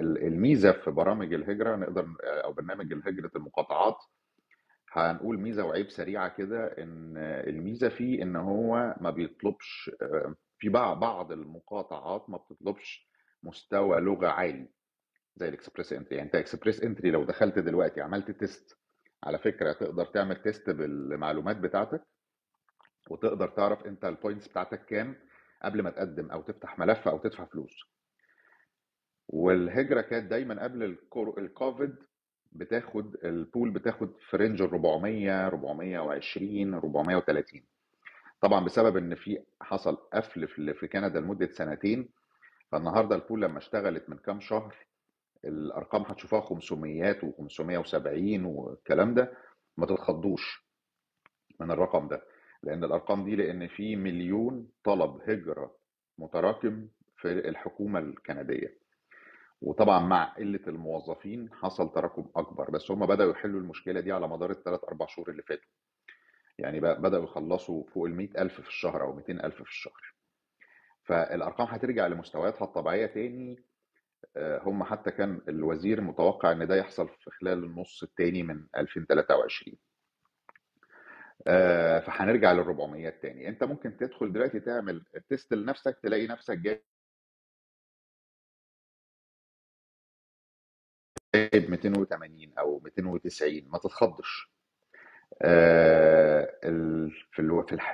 الميزة 0.00 0.72
في 0.72 0.90
برامج 0.90 1.32
الهجرة 1.34 1.76
نقدر 1.76 2.06
أو 2.24 2.52
برنامج 2.52 2.92
الهجرة 2.92 3.30
المقاطعات 3.36 3.96
هنقول 4.92 5.38
ميزة 5.40 5.64
وعيب 5.64 5.90
سريعة 5.90 6.28
كده 6.28 6.66
إن 6.66 7.16
الميزة 7.18 7.88
فيه 7.88 8.22
إن 8.22 8.36
هو 8.36 8.94
ما 9.00 9.10
بيطلبش 9.10 9.90
في 10.58 10.68
بعض 10.68 11.32
المقاطعات 11.32 12.30
ما 12.30 12.38
بتطلبش 12.38 13.10
مستوى 13.42 14.00
لغة 14.00 14.28
عالي 14.28 14.68
زي 15.36 15.48
ال 15.48 15.53
Express 15.53 15.92
Entry. 15.92 16.16
يعني 16.16 16.26
أنت 16.26 16.34
Express 16.34 16.82
Entry 16.82 17.10
لو 17.10 17.24
دخلت 17.24 17.58
دلوقتي 17.58 18.00
عملت 18.00 18.30
test 18.30 18.78
على 19.24 19.38
فكرة 19.38 19.72
تقدر 19.72 20.04
تعمل 20.06 20.42
test 20.42 20.70
بالمعلومات 20.70 21.56
بتاعتك 21.56 22.02
وتقدر 23.10 23.48
تعرف 23.48 23.86
أنت 23.86 24.04
ال 24.04 24.10
points 24.10 24.48
بتاعتك 24.48 24.84
كام 24.84 25.16
قبل 25.62 25.82
ما 25.82 25.90
تقدم 25.90 26.30
أو 26.30 26.42
تفتح 26.42 26.78
ملف 26.78 27.08
أو 27.08 27.18
تدفع 27.18 27.44
فلوس. 27.44 27.74
والهجرة 29.28 30.00
كانت 30.00 30.30
دايما 30.30 30.62
قبل 30.62 30.98
الكوفيد 31.38 31.96
بتاخد 32.52 33.16
ال 33.24 33.33
pool 33.33 33.70
بتاخد 33.70 34.10
في 34.30 34.36
range 34.36 34.62
ال 34.62 34.68
400 34.68 35.46
420 35.46 36.74
430 36.74 37.62
طبعا 38.40 38.64
بسبب 38.64 38.96
إن 38.96 39.14
في 39.14 39.42
حصل 39.62 39.94
قفل 39.96 40.48
في 40.74 40.88
كندا 40.88 41.20
لمدة 41.20 41.46
سنتين 41.52 42.08
فالنهاردة 42.72 43.14
ال 43.16 43.21
pool 43.21 43.42
لما 43.42 43.58
اشتغلت 43.58 44.10
من 44.10 44.16
كام 44.16 44.40
شهر 44.40 44.74
الأرقام 45.44 46.02
هتشوفها 46.02 46.40
500 46.40 47.12
و570 47.20 48.46
والكلام 48.46 49.14
ده 49.14 49.32
ما 49.76 49.86
تتخضوش 49.86 50.64
من 51.60 51.70
الرقم 51.70 52.08
ده. 52.08 52.22
لأن 52.62 52.84
الأرقام 52.84 53.24
دي 53.24 53.36
لأن 53.36 53.68
في 53.68 53.96
مليون 53.96 54.68
طلب 54.84 55.20
هجرة 55.30 55.74
متراكم 56.18 56.88
في 57.16 57.28
الحكومة 57.48 57.98
الكندية. 57.98 58.74
وطبعا 59.62 59.98
مع 60.00 60.24
قلة 60.24 60.60
الموظفين 60.66 61.48
حصل 61.52 61.92
تراكم 61.92 62.30
أكبر 62.36 62.70
بس 62.70 62.90
هم 62.90 63.06
بدأوا 63.06 63.32
يحلوا 63.32 63.60
المشكلة 63.60 64.00
دي 64.00 64.12
على 64.12 64.28
مدار 64.28 64.50
الثلاث 64.50 64.84
أربع 64.84 65.06
شهور 65.06 65.30
اللي 65.30 65.42
فاتوا. 65.42 65.70
يعني 66.58 66.80
بدأوا 66.80 67.24
يخلصوا 67.24 67.84
فوق 67.94 68.06
ال 68.06 68.14
100000 68.16 68.60
في 68.60 68.68
الشهر 68.68 69.02
أو 69.02 69.12
200000 69.16 69.54
في 69.54 69.60
الشهر. 69.60 70.14
فالأرقام 71.04 71.66
هترجع 71.66 72.06
لمستوياتها 72.06 72.64
الطبيعية 72.64 73.06
تاني. 73.06 73.64
آه، 74.36 74.60
هم 74.62 74.84
حتى 74.84 75.10
كان 75.10 75.40
الوزير 75.48 76.00
متوقع 76.00 76.52
إن 76.52 76.66
ده 76.66 76.76
يحصل 76.76 77.08
في 77.08 77.30
خلال 77.30 77.64
النص 77.64 78.02
الثاني 78.02 78.42
من 78.42 78.66
2023 78.76 79.76
آه، 81.46 82.00
فهنرجع 82.00 82.52
لل 82.52 82.58
400 82.58 83.10
تاني. 83.10 83.48
أنت 83.48 83.64
ممكن 83.64 83.96
تدخل 83.96 84.32
دلوقتي 84.32 84.60
تعمل 84.60 85.04
تيست 85.28 85.54
لنفسك 85.54 85.98
تلاقي 86.02 86.26
نفسك 86.26 86.58
جايب 86.58 86.82
280 91.36 92.52
أو 92.58 92.80
290 92.84 93.68
ما 93.68 93.78
تتخضش. 93.78 94.52
آه، 95.42 96.54
في 97.32 97.42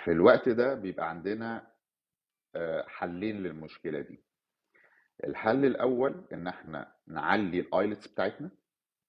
في 0.04 0.10
الوقت 0.10 0.48
ده 0.48 0.74
بيبقى 0.74 1.08
عندنا 1.10 1.66
آه، 2.56 2.84
حلين 2.88 3.42
للمشكلة 3.42 4.00
دي. 4.00 4.24
الحل 5.24 5.64
الأول 5.64 6.24
إن 6.32 6.46
إحنا 6.46 6.92
نعلي 7.06 7.60
ال 7.60 7.68
IELTS 7.68 8.06
بتاعتنا 8.08 8.50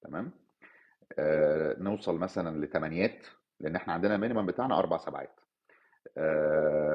تمام؟ 0.02 0.32
آه، 1.20 1.76
نوصل 1.80 2.18
مثلا 2.18 2.66
لثمانيات 2.66 3.28
لأن 3.60 3.76
إحنا 3.76 3.94
عندنا 3.94 4.18
minimum 4.18 4.46
بتاعنا 4.46 4.80
أربع 4.80 4.98
سبعات. 4.98 5.40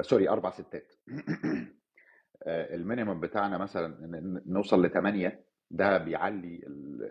sorry 0.01 0.29
أربع 0.29 0.51
ستات. 0.51 0.93
ال 2.47 2.56
minimum 2.56 3.19
بتاعنا 3.19 3.57
مثلا 3.57 3.97
نوصل 4.45 4.85
لثمانيه 4.85 5.45
ده 5.73 5.97
بيعلي 5.97 6.55
ال- 6.67 7.03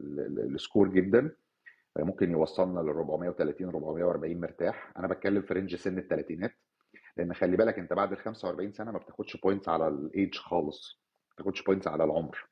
ال- 0.00 0.20
ال- 0.40 0.54
score 0.54 0.88
جدا. 0.88 1.30
ممكن 1.98 2.30
يوصلنا 2.30 2.80
ل 2.80 2.88
430 2.88 3.68
440 3.68 4.40
مرتاح. 4.40 4.92
أنا 4.96 5.06
بتكلم 5.08 5.42
في 5.42 5.54
range 5.54 5.74
سن 5.74 5.98
الثلاثينات 5.98 6.52
لأن 7.16 7.34
خلي 7.34 7.56
بالك 7.56 7.78
أنت 7.78 7.92
بعد 7.92 8.12
ال 8.12 8.18
45 8.18 8.72
سنة 8.72 8.92
ما 8.92 8.98
بتاخدش 8.98 9.36
points 9.36 9.68
على 9.68 9.88
الايدج 9.88 10.34
خالص. 10.38 11.00
ما 11.28 11.34
بتاخدش 11.34 11.62
points 11.62 11.88
على 11.88 12.04
العمر. 12.04 12.46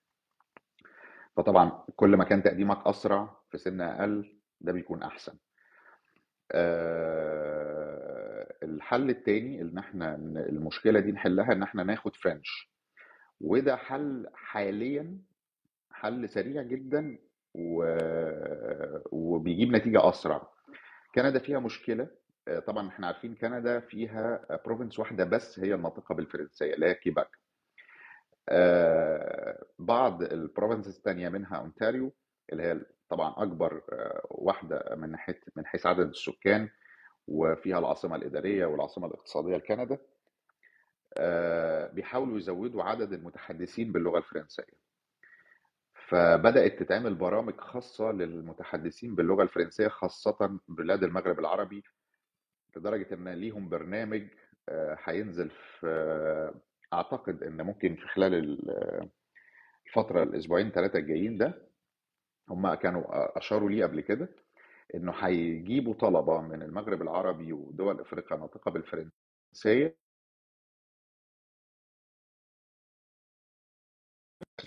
فطبعا 1.37 1.85
كل 1.97 2.17
ما 2.17 2.25
كان 2.25 2.43
تقديمك 2.43 2.87
أسرع 2.87 3.37
في 3.51 3.59
سن 3.59 3.81
أقل 3.81 4.39
ده 4.61 4.73
بيكون 4.73 5.03
أحسن. 5.03 5.33
آه، 6.53 8.55
الحل 8.63 9.11
التاني 9.11 9.61
ان 9.63 9.79
إحنا 9.79 10.15
المشكلة 10.49 11.01
دي 11.01 11.13
نحلها 11.13 11.53
إن 11.53 11.63
إحنا 11.63 11.83
ناخد 11.83 12.17
French 12.17 12.73
وده 13.41 13.77
حل 13.77 14.27
حاليا 14.35 15.19
حل 15.99 16.29
سريع 16.29 16.63
جدا 16.63 17.19
و... 17.55 17.85
وبيجيب 19.13 19.69
نتيجة 19.77 20.09
أسرع. 20.09 20.49
كندا 21.15 21.39
فيها 21.39 21.59
مشكلة. 21.59 22.09
آه، 22.49 22.59
طبعا 22.59 22.89
إحنا 22.89 23.07
عارفين 23.07 23.35
كندا 23.35 23.81
فيها 23.81 24.47
province 24.67 24.99
واحدة 24.99 25.25
بس 25.25 25.59
هي 25.59 25.75
الناطقه 25.75 26.15
بالفرنسية 26.15 26.75
اللي 26.75 26.87
هي 26.87 26.95
كيباك 26.95 27.29
آه، 28.49 29.65
بعض 29.79 30.23
ال 30.23 30.30
provinces 30.30 30.97
الثانية 30.97 31.29
منها 31.29 31.57
اونتاريو 31.57 32.13
اللي 32.53 32.63
هي 32.63 32.81
طبعا 33.09 33.35
أكبر 33.37 33.83
آه، 33.93 34.27
واحدة 34.31 34.95
من 34.97 35.11
ناحية 35.11 35.41
من 35.57 35.67
حيث 35.67 35.87
عدد 35.87 36.09
السكان 36.09 36.69
وفيها 37.29 37.79
العاصمة 37.79 38.17
الإدارية 38.17 38.67
والعاصمة 38.67 39.07
الاقتصادية 39.07 39.57
لكندا. 39.57 39.99
آه، 41.19 41.87
بيحاولوا 41.93 42.39
يزودوا 42.39 42.83
عدد 42.83 43.13
المتحدثين 43.13 43.93
باللغة 43.93 44.19
الفرنسية. 44.19 44.88
فبدأت 46.09 46.79
تتعمل 46.83 47.15
برامج 47.15 47.55
خاصة 47.61 48.13
للمتحدثين 48.13 49.15
باللغة 49.15 49.43
الفرنسية 49.43 49.89
خاصة 49.89 50.59
بلاد 50.69 51.05
المغرب 51.05 51.39
العربي 51.39 51.83
لدرجة 52.77 53.15
إن 53.15 53.29
ليهم 53.29 53.69
برنامج 53.69 54.23
آه، 54.69 54.99
هينزل 55.05 55.51
في 55.51 55.87
آه، 55.87 56.55
أعتقد 56.97 57.43
إن 57.43 57.63
ممكن 57.63 57.95
في 57.97 58.07
خلال 58.09 58.35
ال- 58.35 59.09
الفترة 59.87 60.23
الأسبوعين 60.23 60.71
ثلاثة 60.71 60.99
الجايين 60.99 61.39
ده. 61.39 61.69
هم 62.49 62.75
كانوا 62.75 63.39
أشاروا 63.39 63.71
ليه 63.71 63.85
قبل 63.85 64.01
كده 64.01 64.29
إنه 64.95 65.13
هيجيبوا 65.13 65.95
طلبة 65.95 66.41
من 66.41 66.63
المغرب 66.63 67.03
العربي 67.03 67.53
ودول 67.53 68.01
أفريقيا 68.01 68.37
ناطقة 68.37 68.71
بالفرنسية 68.71 69.97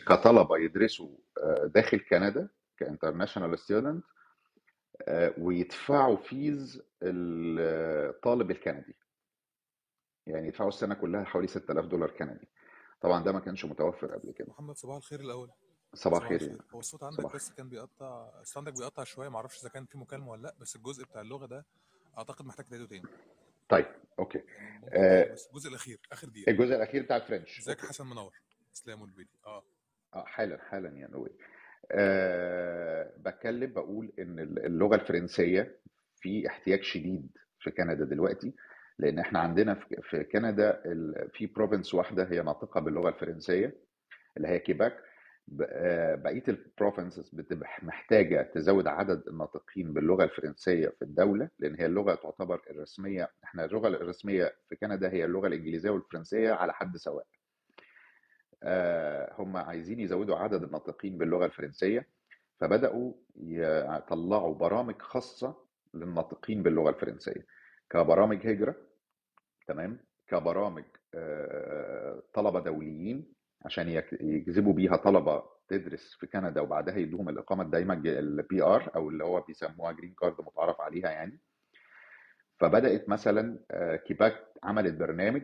كطلبة 0.06 0.58
يدرسوا 0.58 1.18
آه، 1.44 1.66
داخل 1.66 2.00
كندا 2.00 2.50
ك 2.78 2.83
international 2.83 3.60
student 3.60 4.04
ويدفعوا 5.38 6.18
fees 6.18 6.82
الطالب 7.04 8.52
الكندي. 8.52 8.96
يعني 10.28 10.48
يدفعوا 10.48 10.70
السنة 10.70 10.96
كلها 10.96 11.24
حوالي 11.24 11.48
6000 11.48 11.86
دولار 11.86 12.12
كندي. 12.12 12.48
طبعا 13.02 13.24
ده 13.24 13.32
ما 13.32 13.40
كانش 13.40 13.66
متوفر 13.66 14.14
قبل 14.16 14.32
كده. 14.32 14.48
محمد 14.50 14.78
صباح 14.78 14.96
الخير 14.96 15.20
الأول. 15.20 15.52
صباح 15.94 16.22
الخير 16.22 16.42
يعني. 16.42 16.60
هو 16.74 16.80
الصوت 16.80 17.04
عندك 17.04 17.20
صباح. 17.22 17.36
بس 17.36 17.52
كان 17.52 17.70
بيقطع 17.70 18.40
الصوت 18.42 18.58
عندك 18.58 18.74
بيقطع 18.80 19.04
شوية 19.04 19.30
معرفش 19.30 19.62
إذا 19.62 19.70
كان 19.70 19.86
في 19.86 19.98
مكالمة 19.98 20.32
ولا 20.32 20.42
لأ 20.42 20.56
بس 20.60 20.76
الجزء 20.76 21.06
بتاع 21.06 21.22
اللغة 21.22 21.46
ده 21.46 21.66
أعتقد 22.18 22.46
محتاج 22.46 22.66
تعيده 22.66 22.86
تاني. 22.88 23.04
طيب 23.70 23.86
أوكي. 24.20 24.38
يعني 24.38 24.90
آه 24.94 25.36
الجزء 25.52 25.70
الأخير 25.70 26.00
آخر 26.12 26.28
دقيقة. 26.30 26.50
الجزء 26.52 26.76
الأخير 26.76 27.04
بتاع 27.04 27.16
الفرنش 27.18 27.60
ازيك 27.60 27.80
حسن 27.86 28.06
منور. 28.08 28.34
إسلام 28.76 29.02
والبيدي 29.02 29.30
آه. 29.46 29.64
آه 30.15 30.25
حالا 30.25 30.58
حالا 30.58 30.89
يعني 30.89 31.12
نوي 31.13 31.30
أه 31.91 33.13
بتكلم 33.18 33.74
بقول 33.74 34.12
إن 34.20 34.39
اللغة 34.39 34.96
الفرنسية 34.96 35.77
في 36.15 36.48
احتياج 36.48 36.84
شديد 36.84 37.30
في 37.60 37.72
كندا 37.72 38.06
دلوقتي 38.06 38.53
لأن 39.00 39.20
إحنا 39.20 39.39
عندنا 39.39 39.75
في 40.10 40.24
كندا 40.24 40.82
في 41.34 41.46
province 41.48 41.94
واحدة 41.94 42.24
هي 42.32 42.41
ناطقه 42.41 42.80
باللغة 42.82 43.10
الفرنسية 43.10 43.75
اللي 44.38 44.48
هي 44.48 44.60
كيباك 44.60 44.98
آه، 45.63 46.15
بقية 46.15 46.44
ال 46.48 46.56
provinces 46.56 47.30
بتبقى 47.36 47.70
محتاجة 47.84 48.51
تزود 48.53 48.88
عدد 48.88 49.27
الناطقين 49.27 49.94
باللغة 49.94 50.24
الفرنسية 50.24 50.88
في 50.89 51.01
الدولة 51.01 51.50
لأن 51.60 51.75
هي 51.80 51.86
اللغة 51.86 52.15
تعتبر 52.15 52.62
الرسمية 52.70 53.30
إحنا 53.44 53.65
اللغة 53.65 53.88
الرسمية 53.88 54.51
في 54.70 54.75
كندا 54.75 55.10
هي 55.13 55.25
اللغة 55.25 55.48
الإنجليزية 55.48 55.89
والفرنسية 55.89 56.51
على 56.51 56.74
حد 56.74 56.98
سواء. 56.98 57.25
هم 59.39 59.58
عايزين 59.58 60.00
يزودوا 60.00 60.36
عدد 60.36 60.63
الناطقين 60.63 61.18
باللغة 61.18 61.46
الفرنسية 61.46 62.08
فبدأوا 62.60 63.13
يطلعوا 63.36 64.56
برامج 64.56 65.01
خاصة 65.01 65.56
للناطقين 65.94 66.63
باللغة 66.63 66.89
الفرنسية. 66.89 67.46
كبرامج 67.89 68.48
هجرة 68.48 68.75
تمام؟ 69.68 70.00
كبرامج 70.27 70.84
آه، 71.15 72.24
طلبة 72.34 72.60
دوليين 72.60 73.34
عشان 73.65 74.03
يجذبوا 74.22 74.74
بيها 74.74 74.96
طلبة 74.96 75.44
تدرس 75.68 76.13
في 76.20 76.27
كندا 76.27 76.62
وبعدها 76.62 76.98
يدوهم 76.98 77.30
الإقامة 77.30 77.63
الدائمه 77.63 77.94
ال 78.06 78.62
PR 78.63 78.92
أو 78.96 79.10
اللي 79.10 79.24
هو 79.24 79.41
بيسموها 79.41 79.91
green 79.92 80.13
card 80.13 80.36
متعارف 80.41 80.82
عليها 80.82 81.10
يعني. 81.12 81.39
فبدأت 82.60 83.10
مثلا 83.10 83.60
آه، 83.72 83.96
كيباك 83.96 84.44
عملت 84.63 84.94
برنامج 84.96 85.41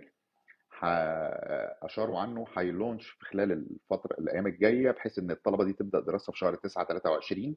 اشاروا 1.84 2.20
عنه 2.20 2.46
هي 2.58 2.70
launch 2.70 3.08
في 3.10 3.26
خلال 3.26 3.52
الفترة 3.52 4.18
الأيام 4.20 4.48
الجاية 4.48 4.92
بحيث 4.92 5.20
إن 5.20 5.32
الطلبة 5.32 5.64
دي 5.64 5.74
تبدأ 5.74 6.00
دراسة 6.00 6.32
في 6.32 6.38
شهر 6.40 6.56
9 6.56 6.86
23 6.86 7.56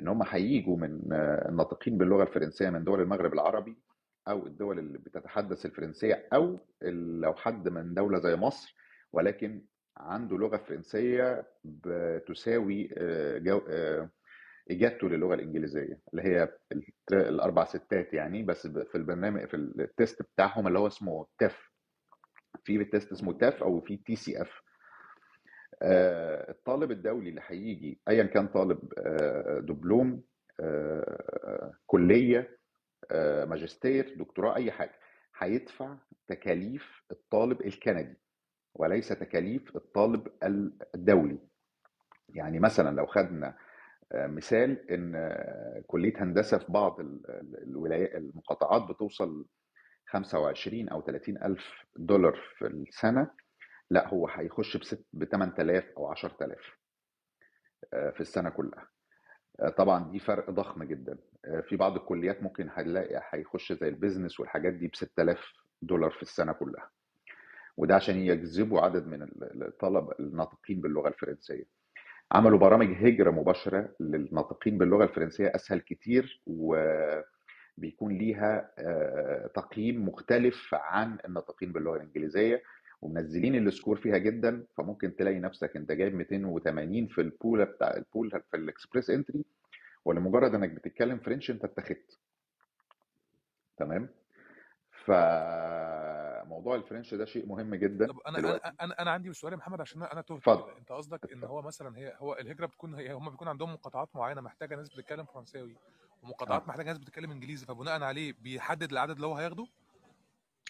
إن 0.00 0.08
هم 0.08 0.22
هيجوا 0.22 0.76
من 0.76 1.00
الناطقين 1.48 1.98
باللغة 1.98 2.22
الفرنسية 2.22 2.70
من 2.70 2.84
دول 2.84 3.00
المغرب 3.00 3.32
العربي 3.34 3.76
أو 4.28 4.46
الدول 4.46 4.78
اللي 4.78 4.98
بتتحدث 4.98 5.66
الفرنسية 5.66 6.28
أو 6.32 6.58
لو 7.20 7.34
حد 7.34 7.68
من 7.68 7.94
دولة 7.94 8.18
زي 8.18 8.36
مصر 8.36 8.76
ولكن 9.12 9.62
عنده 9.96 10.36
لغة 10.36 10.56
فرنسية 10.56 11.46
بتساوي 11.64 12.90
آه، 12.98 13.60
آه، 13.68 14.10
إجابته 14.70 15.08
للغة 15.08 15.34
الإنجليزية 15.34 16.00
اللي 16.12 16.22
هي 16.22 16.48
الأربع 17.12 17.64
6ات 17.64 18.14
يعني 18.14 18.42
بس 18.42 18.66
في 18.66 18.94
البرنامج 18.94 19.44
في 19.48 19.56
ال 19.56 19.69
test 19.69 20.22
بتاعهم 20.22 20.66
اللي 20.66 20.78
هو 20.78 20.86
اسمه 20.86 21.26
TEF 21.38 21.75
في 22.64 22.84
test 22.84 23.12
اسمه 23.12 23.32
TEF 23.32 23.62
أو 23.62 23.80
في 23.80 23.96
TCF 23.96 24.62
الطالب 26.48 26.90
الدولي 26.90 27.30
اللي 27.30 27.40
هيجي 27.46 28.00
ايا 28.08 28.24
كان 28.24 28.46
طالب 28.48 28.92
آه، 28.98 29.58
دبلوم 29.60 30.22
آه، 30.60 31.72
كلية 31.86 32.58
آه، 33.10 33.44
ماجستير 33.44 34.14
دكتوراه 34.18 34.56
أي 34.56 34.70
حاجة 34.72 34.94
هيدفع 35.38 35.96
تكاليف 36.28 37.02
الطالب 37.10 37.60
الكندي 37.60 38.16
وليس 38.74 39.08
تكاليف 39.08 39.76
الطالب 39.76 40.28
الدولي. 40.94 41.38
يعني 42.34 42.58
مثلا 42.58 42.96
لو 42.96 43.06
خدنا 43.06 43.56
مثال 44.14 44.90
إن 44.90 45.32
كلية 45.86 46.12
هندسة 46.22 46.58
في 46.58 46.72
بعض 46.72 47.00
ال- 47.00 47.30
ال- 47.30 47.62
الولايات 47.62 48.14
المقاطعات 48.14 48.82
بتوصل 48.82 49.46
25 50.08 50.88
أو 50.88 51.00
30 51.02 51.36
ألف 51.42 51.84
دولار 51.96 52.40
في 52.58 52.66
السنة 52.66 53.30
لا 53.90 54.08
هو 54.08 54.28
هيخش 54.28 54.76
ب 55.12 55.24
8000 55.24 55.84
أو 55.96 56.06
10000 56.06 56.58
آه، 57.94 58.10
في 58.10 58.20
السنة 58.20 58.50
كلها. 58.50 58.88
آه، 59.60 59.68
طبعا 59.68 60.10
دي 60.10 60.18
فرق 60.18 60.50
ضخم 60.50 60.84
جدا. 60.84 61.18
آه، 61.44 61.60
في 61.60 61.76
بعض 61.76 61.96
الكليات 61.96 62.42
ممكن 62.42 62.68
هنلاقي 62.72 63.22
هيخش 63.30 63.72
زي 63.72 63.88
البيزنس 63.88 64.40
والحاجات 64.40 64.72
دي 64.72 64.88
ب 64.88 64.94
6000 64.94 65.52
دولار 65.82 66.10
في 66.10 66.22
السنة 66.22 66.52
كلها. 66.52 66.90
وده 67.76 67.94
عشان 67.94 68.16
يجذبوا 68.16 68.80
عدد 68.80 69.06
من 69.06 69.22
ال- 69.22 69.62
الطلبة 69.66 70.12
الناطقين 70.20 70.80
باللغة 70.80 71.08
الفرنسية. 71.08 71.64
عملوا 72.32 72.58
برامج 72.58 72.86
هجرة 73.06 73.30
مباشرة 73.30 73.94
للناطقين 74.00 74.78
باللغة 74.78 75.04
الفرنسية 75.04 75.52
أسهل 75.54 75.80
كتير 75.80 76.42
وبيكون 77.78 78.12
ليها 78.18 78.70
آه، 78.78 79.46
تقييم 79.46 80.08
مختلف 80.08 80.74
عن 80.74 81.18
الناطقين 81.24 81.72
باللغة 81.72 81.96
الإنجليزية 81.96 82.62
ومنزلين 83.02 83.66
ال 83.68 83.73
score 83.73 83.96
فيها 83.96 84.18
جدا. 84.18 84.66
فممكن 84.76 85.16
تلاقي 85.16 85.38
نفسك 85.38 85.76
أنت 85.76 85.92
جايب 85.92 86.14
280 86.14 87.06
في 87.06 87.20
ال 87.20 87.29
pool 87.29 87.64
بتاع 87.64 87.96
ال 87.96 88.03
pool 88.03 88.30
في 88.30 88.56
ال 88.56 88.63
Express 88.63 89.10
Entry 89.10 89.44
ولمجرد 90.04 90.54
إنك 90.54 90.70
بتتكلم 90.70 91.18
French 91.18 91.50
أنت 91.50 91.64
اتخذت. 91.64 92.18
تمام؟ 93.76 94.08
فموضوع 95.04 96.74
ال 96.76 96.81
French 96.81 97.14
ده 97.14 97.24
شيء 97.24 97.46
مهم 97.46 97.74
جدا 97.74 98.06
طب 98.06 98.18
أنا 98.28 98.38
دلوقتي. 98.38 98.72
أنا 98.80 98.94
أنا 99.02 99.10
عندي 99.10 99.32
سؤال 99.32 99.52
يا 99.52 99.58
محمد 99.58 99.80
عشان 99.80 100.02
أنا 100.02 100.20
تهت 100.20 100.48
أنت 100.78 100.92
قصدك 100.92 101.32
إن 101.32 101.44
هو 101.44 101.62
مثلا 101.62 101.98
هي 101.98 102.12
هو 102.16 102.34
الهجرة 102.34 102.66
بتكون 102.66 102.94
هي 102.94 103.12
هم 103.12 103.30
بيكون 103.30 103.48
عندهم 103.48 103.72
مقاطعات 103.72 104.08
معينة 104.16 104.40
محتاجة 104.40 104.76
ناس 104.76 104.88
بتتكلم 104.88 105.24
فرنساوي. 105.24 105.76
ومقاطعات 106.22 106.62
آه. 106.62 106.66
محتاجة 106.68 106.86
ناس 106.86 106.98
بتتكلم 106.98 107.30
إنجليزي 107.30 107.66
فبناء 107.66 108.02
عليه 108.02 108.34
بيحدد 108.42 108.92
العدد 108.92 109.14
اللي 109.14 109.26
هو 109.26 109.34
هياخده؟ 109.34 109.66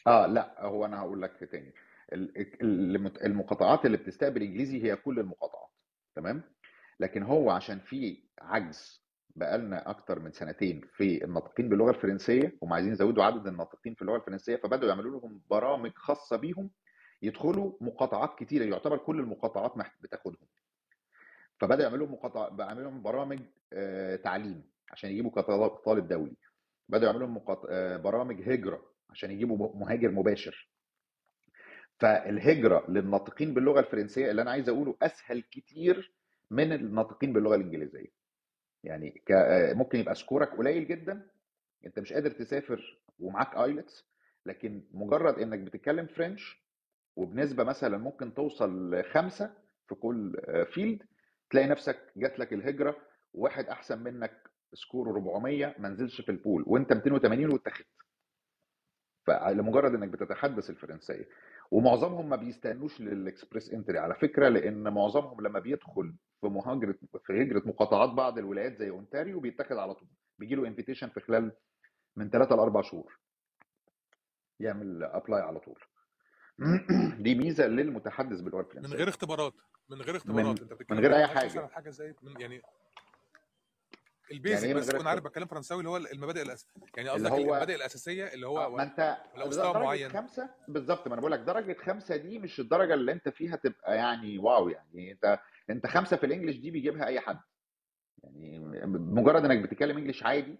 آه 0.07 0.27
لا 0.27 0.65
هو 0.65 0.85
أنا 0.85 1.01
هقول 1.01 1.23
لك 1.23 1.49
تاني. 1.53 1.73
ال- 2.13 2.39
ال- 2.63 3.25
المقاطعات 3.25 3.87
اللي 3.87 3.97
بتستقبل 3.97 4.43
إنجليزي 4.43 4.83
هي 4.83 4.97
كل 4.97 5.19
المقاطعات 5.19 5.71
تمام؟ 6.15 6.43
لكن 7.01 7.23
هو 7.23 7.51
عشان 7.51 7.79
في 7.81 8.23
عجز 8.41 9.07
بقالنا 9.37 9.91
أكتر 9.91 10.19
من 10.19 10.33
سنتين 10.33 10.81
في 10.97 11.25
الناطقين 11.25 11.69
باللغة 11.69 11.91
الفرنسية 11.91 12.59
هم 12.63 12.73
عايزين 12.73 12.93
يزودوا 12.93 13.25
عدد 13.25 13.47
الناطقين 13.47 13.95
في 13.95 14.03
اللغة 14.03 14.17
الفرنسية 14.17 14.57
فبدأوا 14.57 14.89
يعملوا 14.89 15.21
لهم 15.21 15.41
برامج 15.51 15.93
خاصة 15.97 16.37
بيهم 16.37 16.71
يدخلوا 17.23 17.73
مقاطعات 17.81 18.39
كتيرة 18.39 18.65
يعتبر 18.65 18.97
كل 18.97 19.21
المقاطعات 19.21 19.73
بتاخدهم. 20.01 20.49
فبدا 21.61 21.83
يعملوا 21.85 22.07
مقاطع 22.07 22.49
بيعملوا 22.49 22.83
لهم 22.91 23.03
برامج 23.03 23.41
آه، 23.73 24.17
تعليم. 24.17 24.63
عشان 24.91 25.11
يجيبوا 25.11 25.31
كطالب 25.31 25.69
طالب 25.71 26.09
دولي. 26.09 26.37
بدأوا 26.89 27.13
يعملوا 27.13 27.29
مقاط... 27.29 27.67
آه، 27.71 27.97
برامج 27.97 28.43
هجرة 28.49 28.83
عشان 29.11 29.31
يجيبوا 29.31 29.77
مهاجر 29.77 30.11
مباشر. 30.11 30.69
فالهجرة 31.99 32.85
للناطقين 32.91 33.55
باللغة 33.55 33.81
الفرنسية 33.81 34.31
اللي 34.31 34.43
أنا 34.43 34.51
عايز 34.51 34.69
أقوله 34.69 34.97
أسهل 35.03 35.43
كتير 35.43 36.15
من 36.51 36.73
الناطقين 36.73 37.33
باللغة 37.33 37.55
الإنجليزية. 37.55 38.09
يعني 38.85 39.11
ك... 39.27 39.33
آه، 39.33 39.73
ممكن 39.73 39.99
يبقى 39.99 40.15
سكورك 40.15 40.49
قليل 40.57 40.87
جدا 40.89 41.31
أنت 41.87 41.99
مش 41.99 42.13
قادر 42.13 42.31
تسافر 42.31 43.01
ومعاك 43.19 43.57
IELTS 43.57 44.05
لكن 44.47 44.83
مجرد 44.91 45.39
إنك 45.39 45.59
بتتكلم 45.59 46.07
French 46.07 46.67
وبنسبة 47.17 47.65
مثلا 47.65 47.99
ممكن 47.99 48.35
توصل 48.35 48.95
لخمسة 48.95 49.55
في 49.89 49.95
كل 49.95 50.37
آه، 50.49 50.65
field 50.65 51.03
تلاقي 51.51 51.67
نفسك 51.69 52.13
جات 52.17 52.39
لك 52.39 52.53
الهجرة 52.53 52.97
واحد 53.35 53.65
أحسن 53.65 53.99
منك 54.03 54.51
score 54.75 55.05
ه 55.05 55.11
400 55.11 55.75
ما 55.79 55.89
نزلش 55.89 56.21
في 56.21 56.29
ال 56.29 56.36
pool 56.36 56.65
وأنت 56.67 56.93
280 56.93 57.53
واتخذت 57.53 57.87
فلمجرد 59.27 59.95
إنك 59.95 60.09
بتتحدث 60.09 60.71
الفرنسية. 60.71 61.29
ومعظمهم 61.71 62.29
ما 62.29 62.37
بيستنوش 62.37 63.01
لل 63.01 63.16
Express 63.16 63.71
Entry 63.71 63.99
على 63.99 64.15
فكرة 64.15 64.49
لأن 64.49 64.93
معظمهم 64.95 65.41
لما 65.41 65.59
بيدخل 65.59 66.15
في 66.41 66.47
مهاجرة 66.47 66.95
في 67.25 67.43
هجرة 67.43 67.63
مقاطعات 67.67 68.11
بعض 68.11 68.39
الولايات 68.39 68.77
زي 68.77 68.91
أونتاريو 68.91 69.41
بيتاخد 69.41 69.77
على 69.77 69.95
طول. 69.95 70.09
بيجي 70.39 70.55
له 70.55 70.67
invitation 70.67 71.09
في 71.09 71.21
خلال 71.21 71.53
من 72.17 72.31
ثلاثة 72.31 72.57
لاربع 72.57 72.83
شهور. 72.83 73.19
يعمل 74.61 75.05
apply 75.05 75.41
على 75.41 75.61
طول. 75.61 75.81
دي 77.25 77.35
ميزة 77.35 77.67
للمتحدث 77.67 78.41
باللغة 78.41 78.61
من 78.63 78.67
الفرنسية. 78.69 78.97
غير 78.97 79.09
اختبارات 79.09 79.55
من 79.89 80.03
غير 80.03 80.11
من 80.11 80.17
اختبارات. 80.17 80.61
أنت 80.61 80.93
من 80.93 80.99
غير 80.99 81.17
أي 81.17 81.27
حاجة 81.27 81.67
حاجة 81.67 81.91
زي 81.91 82.15
من 82.23 82.41
يعني 82.41 82.63
ال 84.31 84.37
basic 84.37 84.67
إيه 84.67 84.75
من 84.75 84.81
بس 84.81 84.87
تكون 84.87 85.07
عارف 85.07 85.09
اختبار 85.09 85.29
بتكلم 85.31 85.47
فرنساوي 85.47 85.81
اللي 85.81 85.91
هو 85.91 85.97
المبادئ 85.97 86.43
الأس... 86.43 86.67
يعني 86.97 87.09
قصدك 87.09 87.31
هو 87.31 87.37
المبادئ 87.39 87.75
الأساسية 87.75 88.25
اللي 88.35 88.47
هو 88.47 88.59
آه 88.59 88.69
ما 88.69 88.83
أنت 88.83 89.17
لو 89.37 89.47
مستوى 89.47 89.73
درجة 89.73 89.85
معين. 89.85 90.11
خمسة 90.11 90.51
بالظبط 90.69 91.09
ما 91.09 91.13
أنا 91.15 91.21
بقول 91.21 91.33
لك 91.33 91.41
درجة 91.41 91.77
خمسة 91.81 92.17
دي 92.17 92.39
مش 92.39 92.61
الدرجة 92.61 92.95
اللي 92.95 93.13
أنت 93.13 93.29
فيها 93.29 93.57
تبقى 93.57 93.97
يعني 93.97 94.39
wow 94.39 94.69
يعني 94.69 95.13
أنت 95.13 95.39
أنت 95.71 95.87
خمسة 95.87 96.17
في 96.17 96.27
ال 96.27 96.31
English 96.31 96.57
دي 96.57 96.71
بيجيبها 96.71 97.07
أي 97.07 97.21
حد. 97.21 97.41
يعني 98.23 98.59
مجرد 98.87 99.45
إنك 99.45 99.59
بتتكلم 99.59 99.97
English 99.97 100.23
عادي 100.23 100.59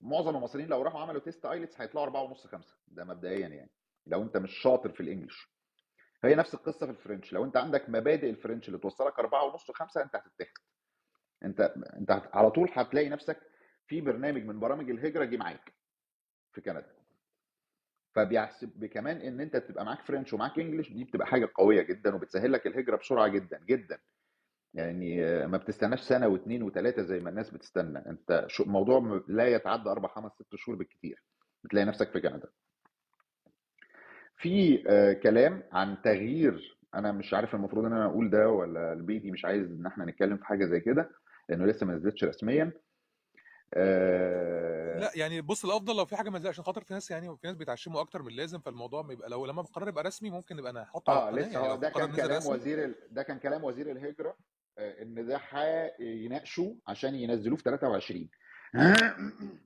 معظم 0.00 0.36
المصريين 0.36 0.68
لو 0.68 0.82
راحوا 0.82 1.00
عملوا 1.00 1.20
test 1.20 1.46
IELTS 1.46 1.80
هيطلعوا 1.80 2.06
أربعة 2.06 2.22
ونص 2.22 2.46
خمسة 2.46 2.74
ده 2.88 3.04
مبدئيا 3.04 3.48
يعني 3.48 3.70
لو 4.06 4.22
أنت 4.22 4.36
مش 4.36 4.58
شاطر 4.62 4.92
في 4.92 5.00
الإنجليش. 5.00 5.50
هي 6.24 6.34
نفس 6.34 6.54
القصة 6.54 6.86
في 6.86 6.92
الفرنش 6.92 7.32
لو 7.32 7.44
أنت 7.44 7.56
عندك 7.56 7.88
مبادئ 7.88 8.30
الفرنش 8.30 8.68
اللي 8.68 8.78
توصلك 8.78 9.18
أربعة 9.18 9.44
ونص 9.44 9.70
خمسة 9.70 10.02
أنت 10.02 10.16
هتتاخد 10.16 10.60
انت 11.44 11.60
انت 11.96 12.22
على 12.32 12.50
طول 12.50 12.70
هتلاقي 12.72 13.08
نفسك 13.08 13.40
في 13.86 14.00
برنامج 14.00 14.44
من 14.44 14.60
برامج 14.60 14.90
الهجرة 14.90 15.24
جه 15.24 15.36
معاك 15.36 15.72
في 16.52 16.60
كندا. 16.60 16.86
فبيحسب 18.14 18.84
كمان 18.84 19.16
إن 19.16 19.40
أنت 19.40 19.56
تبقى 19.56 19.84
معاك 19.84 20.00
فرنش 20.02 20.32
ومعاك 20.32 20.58
انجلش 20.58 20.92
دي 20.92 21.04
بتبقى 21.04 21.26
حاجة 21.26 21.48
قوية 21.54 21.82
جدا 21.82 22.14
وبتسهل 22.14 22.52
لك 22.52 22.66
الهجرة 22.66 22.96
بسرعة 22.96 23.28
جدا 23.28 23.60
جدا. 23.66 23.98
يعني 24.74 25.20
ما 25.46 25.58
بتستناش 25.58 26.00
سنة 26.00 26.28
واثنين 26.28 26.62
وثلاثه 26.62 27.02
زي 27.02 27.20
ما 27.20 27.30
الناس 27.30 27.50
بتستنى. 27.50 27.98
أنت 27.98 28.44
شو 28.48 28.62
الموضوع 28.62 29.00
م- 29.00 29.24
لا 29.28 29.48
يتعدى 29.48 29.88
أربع 29.90 30.08
خمس 30.08 30.32
ست 30.32 30.56
شهور 30.56 30.78
بالكثير 30.78 31.22
بتلاقي 31.64 31.84
نفسك 31.84 32.10
في 32.10 32.20
كندا. 32.20 32.48
في 34.36 34.84
آه، 34.88 35.12
كلام 35.12 35.62
عن 35.72 36.02
تغيير 36.02 36.78
أنا 36.94 37.12
مش 37.12 37.34
عارف 37.34 37.54
المفروض 37.54 37.84
إن 37.84 37.92
أنا 37.92 38.06
أقول 38.06 38.30
ده 38.30 38.48
ولا 38.48 38.92
البيتي 38.92 39.30
مش 39.30 39.44
عايز 39.44 39.70
إن 39.70 39.86
إحنا 39.86 40.04
نتكلم 40.04 40.36
في 40.36 40.44
حاجة 40.44 40.64
زي 40.66 40.80
كده. 40.80 41.10
لأنه 41.48 41.66
لسه 41.66 41.86
ما 41.86 41.94
نزلتش 41.94 42.24
رسميا. 42.24 42.72
آه، 43.74 44.98
لا 44.98 45.10
يعني 45.14 45.40
بص 45.40 45.64
الأفضل 45.64 45.96
لو 45.96 46.04
في 46.04 46.16
حاجة 46.16 46.30
منزله 46.30 46.48
عشان 46.48 46.64
خاطر 46.64 46.84
في 46.84 46.94
ناس 46.94 47.10
يعني 47.10 47.36
في 47.36 47.46
ناس 47.46 47.56
بيتعشموا 47.56 48.00
أكتر 48.00 48.22
من 48.22 48.28
اللازم 48.28 48.60
فالموضوع 48.60 49.02
ما 49.02 49.12
يبقى 49.12 49.28
لو 49.28 49.46
لما 49.46 49.60
القرار 49.60 49.88
يبقى 49.88 50.04
رسمي 50.04 50.30
ممكن 50.30 50.56
نبقى 50.56 50.72
نحطه 50.72 51.12
آه 51.12 51.30
لسه 51.30 51.52
يعني 51.52 51.66
هو 51.66 51.66
لو 51.66 51.76
ده 51.76 51.90
كان 51.90 52.12
كلام 52.12 52.46
وزير 52.46 52.84
ال... 52.84 52.94
ده 53.10 53.22
كان 53.22 53.38
كلام 53.38 53.64
وزير 53.64 53.90
الهجرة 53.90 54.36
آه، 54.78 55.02
إن 55.02 55.26
ده 55.26 55.40
هيناقشوا 55.50 56.74
عشان 56.86 57.14
ينزلوه 57.14 57.56
في 57.56 57.62
23 57.62 58.28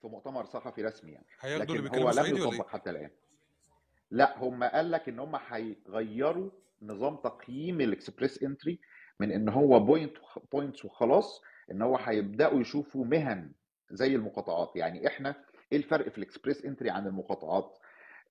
في 0.00 0.06
مؤتمر 0.06 0.44
صحفي 0.44 0.82
رسمي 0.82 1.12
يعني. 1.12 1.26
لكن 1.44 1.86
هو 1.86 2.10
لم؟ 2.10 2.36
يطبق 2.36 2.68
حتى 2.68 2.90
الآن. 2.90 3.10
لا 4.10 4.38
هم 4.38 4.64
قال 4.64 4.90
لك 4.90 5.08
إن 5.08 5.18
هم 5.18 5.36
هيغيروا 5.36 6.50
نظام 6.82 7.16
تقييم 7.16 7.80
ال 7.80 7.88
Express 7.88 8.42
Entry 8.42 8.80
من 9.20 9.32
إن 9.32 9.48
هو 9.48 9.80
point 9.80 10.12
points 10.52 10.84
وخلاص 10.84 11.42
إن 11.70 11.82
هو 11.82 11.96
هيبدأوا 11.96 12.60
يشوفوا 12.60 13.04
مهن 13.04 13.52
زي 13.90 14.14
المقاطعات. 14.14 14.72
يعني 14.76 15.06
إحنا 15.06 15.34
إيه 15.72 15.78
الفرق 15.78 16.08
في 16.08 16.18
ال 16.18 16.24
Express 16.24 16.64
Entry 16.64 16.90
عن 16.90 17.06
المقاطعات؟ 17.06 17.78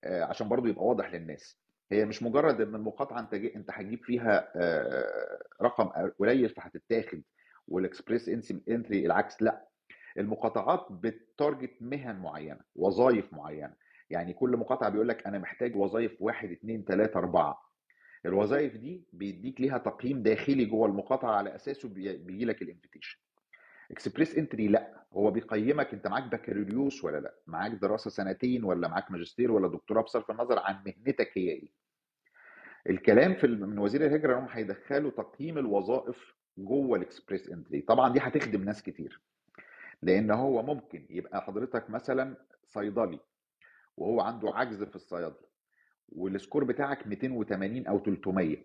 آه، 0.04 0.24
عشان 0.24 0.50
برضو 0.50 0.68
يبقى 0.68 0.86
واضح 0.86 1.14
للناس. 1.14 1.60
هي 1.92 2.06
مش 2.06 2.24
مجرد 2.24 2.62
إن 2.62 2.76
المقاطعة 2.76 3.20
أنت 3.20 3.34
أنت 3.34 3.70
هتجيب 3.72 4.04
فيها 4.04 4.52
آه، 4.56 5.40
رقم 5.62 5.88
قليل 6.20 6.50
فهتتاخد 6.50 7.22
وال 7.68 7.82
Express 7.82 8.30
Entry 8.70 9.06
العكس 9.06 9.42
لأ. 9.42 9.68
المقاطعات 10.18 10.88
بت 10.92 11.13
target 11.13 11.78
مهن 11.82 12.16
معينة 12.16 12.60
وظائف 12.76 13.34
معينة. 13.34 13.74
يعني 14.10 14.34
كل 14.34 14.58
مقاطعة 14.58 14.90
بيقول 14.90 15.08
لك 15.08 15.28
أنا 15.28 15.40
محتاج 15.40 15.76
وظائف 15.76 16.22
واحد 16.22 16.52
اتنين 16.52 16.86
تلاتة 16.86 17.18
أربعة. 17.18 17.65
الوظائف 18.26 18.78
دي 18.78 19.04
بيديك 19.14 19.62
ليها 19.62 19.78
تقييم 19.78 20.24
داخلي 20.24 20.66
جوه 20.66 20.88
المقاطعة 20.88 21.32
على 21.32 21.56
أساسه 21.56 21.90
بيجي 21.90 22.46
لك 22.46 22.62
ال 22.62 22.67
invitation 22.67 23.20
Express 23.92 24.38
Entry 24.38 24.68
لأ. 24.68 25.06
هو 25.14 25.32
بيقيمك 25.32 25.94
أنت 25.94 26.08
معاك 26.08 26.24
بكالوريوس 26.24 27.04
ولا 27.04 27.18
لأ؟ 27.18 27.36
معاك 27.48 27.72
دراسة 27.72 28.10
سنتين 28.10 28.64
ولا 28.64 28.88
معاك 28.88 29.12
ماجستير 29.12 29.52
ولا 29.52 29.68
دكتوراه؟ 29.68 30.02
بصرف 30.02 30.32
النظر 30.32 30.60
عن 30.60 30.84
مهنتك 30.86 31.32
هي 31.38 31.50
إيه. 31.50 31.70
الكلام 32.90 33.34
في 33.36 33.48
من 33.48 33.78
وزير 33.78 34.06
الهجرة 34.06 34.34
انهم 34.34 34.48
هيدخلوا 34.52 35.12
تقييم 35.12 35.58
الوظائف 35.58 36.36
جوه 36.58 36.98
ال 36.98 37.04
Express 37.04 37.50
Entry 37.50 37.82
طبعا 37.82 38.14
دي 38.14 38.20
هتخدم 38.20 38.64
ناس 38.64 38.84
كتير. 38.84 39.22
لأن 40.02 40.32
هو 40.32 40.64
ممكن 40.64 41.06
يبقى 41.10 41.42
حضرتك 41.42 41.90
مثلا 41.90 42.36
صيدلي 42.64 43.20
وهو 43.98 44.22
عنده 44.22 44.52
عجز 44.56 44.84
في 44.84 44.96
الصيادلة. 44.96 45.55
وال 46.10 46.25
score 46.25 46.64
بتاعك 46.64 47.08
280 47.08 47.88
أو 47.88 48.00
300 48.00 48.58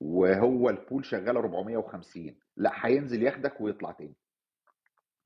وهو 0.00 0.70
ال 0.70 0.77
pool 0.77 1.04
شغاله 1.04 1.40
450 1.40 2.36
لا 2.56 2.72
هينزل 2.86 3.22
ياخدك 3.22 3.60
ويطلع 3.60 3.90
تاني. 3.92 4.14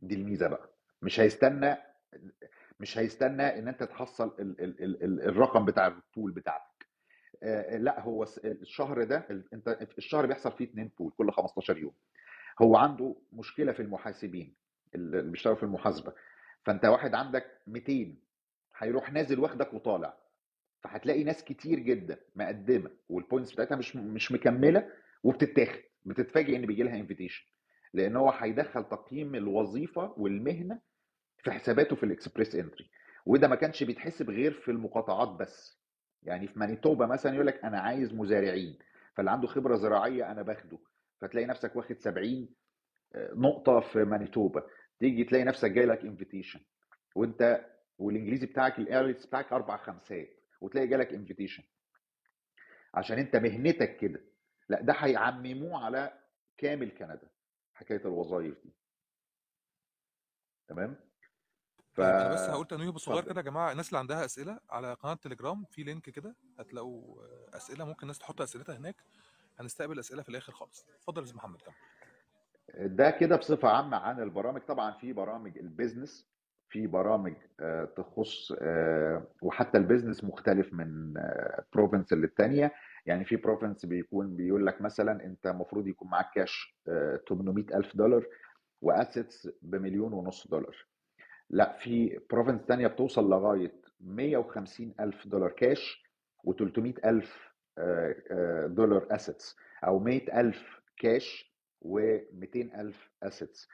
دي 0.01 0.15
الميزة 0.15 0.49
بقى. 0.49 0.71
مش 1.03 1.21
هيستنى 1.21 1.77
مش 2.81 2.99
هيستنى 2.99 3.43
إن 3.59 3.69
أنت 3.69 3.83
تحصل 3.83 4.37
ال 4.41 4.61
ال 4.61 4.83
ال 4.85 5.05
ال 5.05 5.23
الرقم 5.23 5.65
بتاع 5.65 5.87
ال 5.87 5.96
pool 5.96 6.33
بتاعتك. 6.33 6.89
آه، 7.43 7.77
لا 7.77 8.01
هو 8.01 8.23
الشهر 8.45 9.05
ده 9.05 9.27
أنت 9.53 9.79
الشهر 9.99 10.27
بيحصل 10.27 10.53
فيه 10.53 10.65
اتنين 10.65 10.91
pool 10.99 11.13
كل 11.19 11.33
15 11.33 11.79
يوم. 11.79 11.93
هو 12.63 12.77
عنده 12.77 13.17
مشكلة 13.33 13.73
في 13.73 13.81
المحاسبين 13.83 14.55
اللي 14.95 15.23
بيشتغلوا 15.23 15.57
في 15.59 15.63
المحاسبة. 15.63 16.13
فأنت 16.65 16.85
واحد 16.85 17.15
عندك 17.15 17.61
200 17.67 18.15
هيروح 18.79 19.13
نازل 19.13 19.41
واخدك 19.41 19.75
وطالع. 19.75 20.17
فهتلاقي 20.89 21.25
ناس 21.25 21.45
كتير 21.45 21.79
جدا 21.79 22.19
مقدمة 22.37 22.91
وال 23.09 23.20
points 23.20 23.53
بتاعتها 23.53 23.77
مش 23.77 23.97
مش 23.97 24.33
مكملة 24.33 24.89
وبتتاخد 25.23 25.81
بتتفاجئ 26.05 26.57
إن 26.57 26.67
بيجي 26.67 26.83
لها 26.83 26.97
invitation 26.97 27.45
لأن 27.95 28.17
هو 28.17 28.31
هيدخل 28.31 28.85
تقييم 28.89 29.35
الوظيفة 29.35 30.15
والمهنة 30.17 30.81
في 31.45 31.51
حساباته 31.51 31.97
في 31.97 32.03
ال 32.03 32.09
Express 32.09 32.55
Entry 32.55 32.91
وده 33.27 33.49
ما 33.49 33.57
كانش 33.57 33.83
بيتحسب 33.83 34.31
غير 34.31 34.53
في 34.53 34.71
المقاطعات 34.71 35.29
بس. 35.29 35.79
يعني 36.23 36.47
في 36.49 36.59
مانيتوبا 36.59 37.07
مثلا 37.07 37.35
يقول 37.35 37.47
لك 37.47 37.65
أنا 37.65 37.81
عايز 37.81 38.15
مزارعين 38.15 38.79
فاللي 39.15 39.31
عنده 39.31 39.47
خبرة 39.49 39.77
زراعية 39.77 40.31
أنا 40.33 40.43
باخده. 40.43 40.79
فتلاقي 41.21 41.47
نفسك 41.47 41.77
واخد 41.77 41.99
70 41.99 42.49
نقطة 43.17 43.81
في 43.81 44.05
مانيتوبا. 44.05 44.63
تيجي 44.99 45.25
تلاقي 45.25 45.45
نفسك 45.45 45.71
جاي 45.71 45.87
لك 45.87 46.01
invitation 46.05 46.61
وأنت 47.15 47.65
والإنجليزي 47.99 48.47
بتاعك 48.47 48.79
ال 48.79 48.87
IELTS 48.87 49.27
بتاعك 49.27 49.53
أربع 49.53 49.77
خمسات. 49.77 50.38
وتلاقي 50.61 50.87
جالك 50.87 51.13
invitation 51.13 51.63
عشان 52.95 53.19
انت 53.19 53.37
مهنتك 53.37 53.97
كده. 53.97 54.21
لا 54.69 54.81
ده 54.81 54.93
هيعمموه 54.93 55.85
على 55.85 56.21
كامل 56.57 56.91
كندا 56.91 57.31
حكاية 57.75 58.01
الوظائف 58.05 58.55
دي. 58.65 58.73
تمام؟ 60.69 60.97
ف 61.93 61.97
طيب 61.97 62.07
أنا 62.07 62.35
بس 62.35 62.41
هقول 62.41 62.67
تنويه 62.67 62.91
بصغير 62.91 63.25
كده 63.25 63.37
يا 63.37 63.43
جماعة. 63.43 63.73
الناس 63.73 63.89
اللي 63.89 63.99
عندها 63.99 64.25
أسئلة 64.25 64.61
على 64.71 64.95
قناة 64.95 65.15
تليجرام 65.15 65.65
في 65.65 65.83
link 65.83 66.11
كده 66.11 66.37
هتلاقوا 66.59 67.27
أسئلة. 67.57 67.85
ممكن 67.85 68.03
الناس 68.03 68.19
تحط 68.19 68.41
أسئلتها 68.41 68.77
هناك. 68.77 68.97
هنستقبل 69.59 69.99
أسئلة 69.99 70.23
في 70.23 70.29
الآخر 70.29 70.53
خالص. 70.53 70.87
اتفضل 70.89 71.27
يا 71.27 71.35
محمد 71.35 71.63
كمل. 71.63 71.75
ده 72.97 73.11
كده 73.11 73.37
بصفة 73.37 73.69
عامة 73.69 73.97
عن 73.97 74.21
البرامج. 74.23 74.61
طبعا 74.61 74.93
في 74.93 75.13
برامج 75.13 75.59
ال 75.59 75.67
business 75.67 76.29
في 76.71 76.87
برامج 76.87 77.35
آه، 77.61 77.85
تخص 77.85 78.53
آه، 78.61 79.27
وحتى 79.43 79.79
ال 79.79 79.84
business 79.84 80.25
مختلف 80.25 80.73
من 80.73 81.15
province 81.75 82.13
للتانية. 82.13 82.73
يعني 83.07 83.25
في 83.25 83.37
province 83.37 83.87
بيكون 83.87 84.37
بيقول 84.37 84.67
لك 84.67 84.81
مثلا 84.81 85.25
أنت 85.25 85.47
المفروض 85.47 85.87
يكون 85.87 86.09
معاك 86.09 86.31
كاش 86.35 86.77
800 87.29 87.65
ألف 87.75 87.97
دولار 87.97 88.27
و 88.83 88.92
assets 88.92 89.49
بمليون 89.63 90.13
ونص 90.13 90.49
دولار. 90.49 90.87
لا 91.51 91.73
في 91.73 92.21
province 92.31 92.67
تانية 92.67 92.87
بتوصل 92.87 93.31
لغاية 93.31 93.73
150 94.01 94.95
ألف 95.01 95.27
دولار 95.27 95.51
كاش 95.51 96.05
و300 96.49 97.07
ألف 97.07 97.49
دولار 98.67 99.07
assets 99.11 99.57
أو 99.85 99.99
100 99.99 100.41
ألف 100.41 100.81
كاش 100.97 101.55
و200 101.85 102.57
ألف 102.57 103.11
assets 103.23 103.69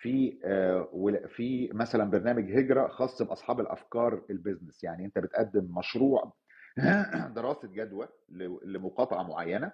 في 0.00 0.40
آه، 0.44 0.88
في 1.28 1.70
مثلا 1.74 2.10
برنامج 2.10 2.52
هجرة 2.58 2.88
خاص 2.88 3.22
بأصحاب 3.22 3.60
الأفكار 3.60 4.24
ال 4.30 4.36
business 4.36 4.84
يعني 4.84 5.04
أنت 5.04 5.18
بتقدم 5.18 5.78
مشروع 5.78 6.32
دراسة 7.36 7.68
جدوى 7.68 8.08
ل- 8.28 8.72
لمقاطعة 8.72 9.22
معينة 9.22 9.72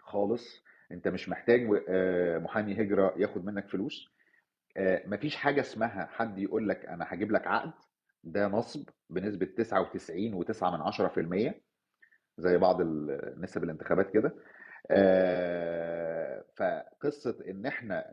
خالص. 0.00 0.62
أنت 0.92 1.08
مش 1.08 1.28
محتاج 1.28 1.82
آه، 1.88 2.38
محامي 2.38 2.82
هجرة 2.82 3.14
ياخد 3.16 3.44
منك 3.44 3.68
فلوس. 3.68 4.08
آه، 4.76 5.02
مفيش 5.06 5.36
حاجة 5.36 5.60
اسمها 5.60 6.06
حد 6.06 6.38
يقول 6.38 6.68
لك 6.68 6.86
أنا 6.86 7.06
هجيب 7.08 7.32
لك 7.32 7.46
عقد. 7.46 7.72
ده 8.24 8.48
نصب 8.48 8.88
بنسبة 9.10 9.46
99.9% 9.46 11.54
زي 12.38 12.58
بعض 12.58 12.80
ال- 12.80 13.40
نسب 13.40 13.64
الانتخابات 13.64 14.10
كده. 14.10 14.34
فقصة 16.56 17.44
إن 17.50 17.66
إحنا 17.66 18.04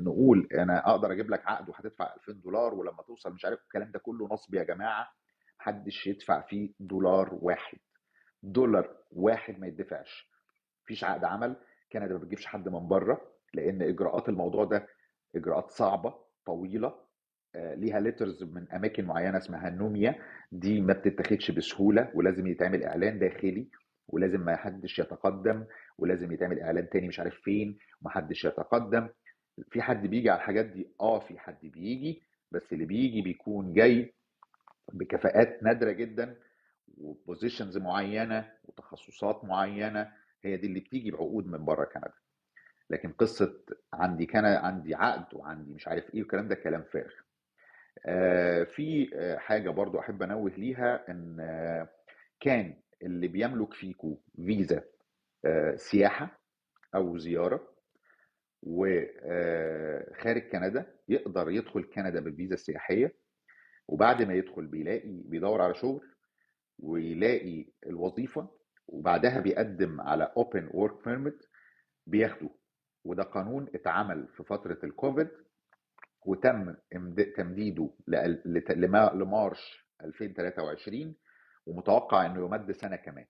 نقول 0.00 0.48
أنا 0.54 0.90
أقدر 0.90 1.12
أجيب 1.12 1.30
لك 1.30 1.42
عقد 1.46 1.68
وهتدفع 1.68 2.14
2000 2.14 2.32
دولار 2.32 2.74
ولما 2.74 3.02
توصل 3.02 3.32
مش 3.32 3.44
عارف 3.44 3.58
الكلام 3.62 3.90
ده 3.90 3.98
كله 3.98 4.28
نصب 4.32 4.54
يا 4.54 4.62
جماعة 4.62 5.08
محدش 5.60 6.06
يدفع 6.06 6.40
فيه 6.40 6.72
دولار 6.80 7.38
واحد. 7.42 7.78
دولار 8.42 8.96
واحد 9.10 9.58
ما 9.58 9.66
يدفعش. 9.66 10.30
مفيش 10.84 11.04
عقد 11.04 11.24
عمل 11.24 11.56
كندا 11.92 12.12
ما 12.14 12.18
بتجيبش 12.18 12.46
حد 12.46 12.68
من 12.68 12.88
بره 12.88 13.20
لأن 13.54 13.82
إجراءات 13.82 14.28
الموضوع 14.28 14.64
ده 14.64 14.86
إجراءات 15.36 15.70
صعبة 15.70 16.14
طويلة 16.46 16.94
ليها 17.54 18.00
ليترز 18.00 18.42
من 18.42 18.72
أماكن 18.72 19.04
معينة 19.04 19.38
اسمها 19.38 19.70
نوميا. 19.70 20.14
دي 20.52 20.80
ما 20.80 20.92
بتتاخدش 20.92 21.50
بسهولة 21.50 22.10
ولازم 22.14 22.46
يتعمل 22.46 22.84
إعلان 22.84 23.18
داخلي 23.18 23.68
ولازم 24.08 24.40
ما 24.40 24.56
حدش 24.56 24.98
يتقدم 24.98 25.64
ولازم 25.98 26.32
يتعمل 26.32 26.60
إعلان 26.60 26.88
تاني 26.88 27.08
مش 27.08 27.20
عارف 27.20 27.34
فين 27.40 27.78
ومحدش 28.02 28.44
يتقدم. 28.44 29.08
في 29.70 29.82
حد 29.82 30.06
بيجي 30.06 30.30
على 30.30 30.38
الحاجات 30.38 30.66
دي؟ 30.66 30.88
آه 31.00 31.18
في 31.18 31.38
حد 31.38 31.58
بيجي 31.62 32.22
بس 32.52 32.72
اللي 32.72 32.84
بيجي 32.84 33.22
بيكون 33.22 33.72
جاي 33.72 34.14
بكفاءات 34.92 35.62
نادرة 35.62 35.92
جدا 35.92 36.36
وبوزيشنز 36.98 37.78
معينة 37.78 38.50
وتخصصات 38.64 39.44
معينة. 39.44 40.12
هي 40.44 40.56
دي 40.56 40.66
اللي 40.66 40.80
بتيجي 40.80 41.10
بعقود 41.10 41.46
من 41.46 41.64
بره 41.64 41.84
كندا. 41.84 42.12
لكن 42.90 43.12
قصة 43.12 43.54
عندي 43.92 44.26
كان 44.26 44.44
عندي 44.44 44.94
عقد 44.94 45.34
وعندي 45.34 45.74
مش 45.74 45.88
عارف 45.88 46.14
إيه 46.14 46.20
والكلام 46.20 46.48
ده 46.48 46.54
كلام 46.54 46.82
فارغ. 46.82 47.12
آه، 47.12 47.31
في 48.64 49.10
آه، 49.14 49.36
حاجة 49.36 49.70
برضو 49.70 49.98
أحب 49.98 50.22
أنوه 50.22 50.50
ليها 50.50 51.10
إن 51.10 51.40
آه، 51.40 51.88
كان 52.40 52.76
اللي 53.02 53.28
بيملك 53.28 53.74
فيكو 53.74 54.20
فيزا 54.36 54.84
آه، 55.44 55.76
سياحة 55.76 56.40
أو 56.94 57.18
زيارة 57.18 57.72
وخارج 58.62 60.42
كندا 60.52 60.94
يقدر 61.08 61.50
يدخل 61.50 61.84
كندا 61.84 62.20
بالفيزا 62.20 62.54
السياحية 62.54 63.14
وبعد 63.88 64.22
ما 64.22 64.34
يدخل 64.34 64.66
بيلاقي 64.66 65.22
بيدور 65.24 65.62
على 65.62 65.74
شغل 65.74 66.14
ويلاقي 66.78 67.66
الوظيفة 67.86 68.48
وبعدها 68.88 69.40
بيقدم 69.40 70.00
على 70.00 70.32
open 70.36 70.70
work 70.74 71.04
permit 71.04 71.46
بياخده. 72.06 72.50
وده 73.04 73.22
قانون 73.22 73.68
اتعمل 73.74 74.28
في 74.28 74.44
فترة 74.44 74.78
الكوفيد 74.84 75.28
وتم 76.26 76.74
تمديده 77.36 77.90
لمارش 79.14 79.86
2023 80.04 81.14
ومتوقع 81.66 82.26
إنه 82.26 82.44
يمد 82.44 82.72
سنة 82.72 82.96
كمان. 82.96 83.26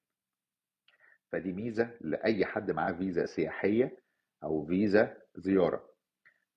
فدي 1.33 1.52
ميزة 1.52 1.90
لأي 2.00 2.44
حد 2.46 2.70
معاه 2.70 2.92
فيزا 2.92 3.26
سياحية 3.26 3.98
أو 4.44 4.66
فيزا 4.66 5.16
زيارة. 5.37 5.88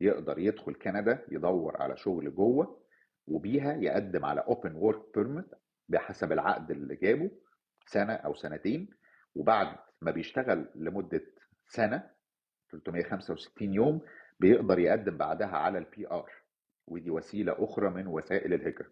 يقدر 0.02 0.40
يدخل 0.40 0.74
كندا 0.74 1.26
يدور 1.32 1.82
على 1.82 1.98
شغل 1.98 2.36
جوه 2.36 2.86
وبيها 3.28 3.74
يقدم 3.74 4.26
على 4.26 4.42
open 4.42 4.76
work 4.76 5.16
permit 5.18 5.46
بحسب 5.90 6.32
العقد 6.32 6.72
اللي 6.72 6.96
جابه 6.96 7.32
سنة 7.88 8.14
أو 8.14 8.34
سنتين 8.34 8.90
وبعد 9.36 9.78
ما 10.02 10.12
بيشتغل 10.12 10.72
لمدة 10.76 11.22
سنة 11.68 12.10
365 12.72 13.74
يوم 13.74 14.02
بيقدر 14.40 14.80
يقدم 14.80 15.18
بعدها 15.18 15.58
على 15.58 15.78
ال 15.78 16.08
PR 16.12 16.32
ودي 16.88 17.12
وسيلة 17.12 17.56
أخرى 17.60 17.90
من 17.90 18.08
وسائل 18.08 18.54
الهجرة. 18.54 18.88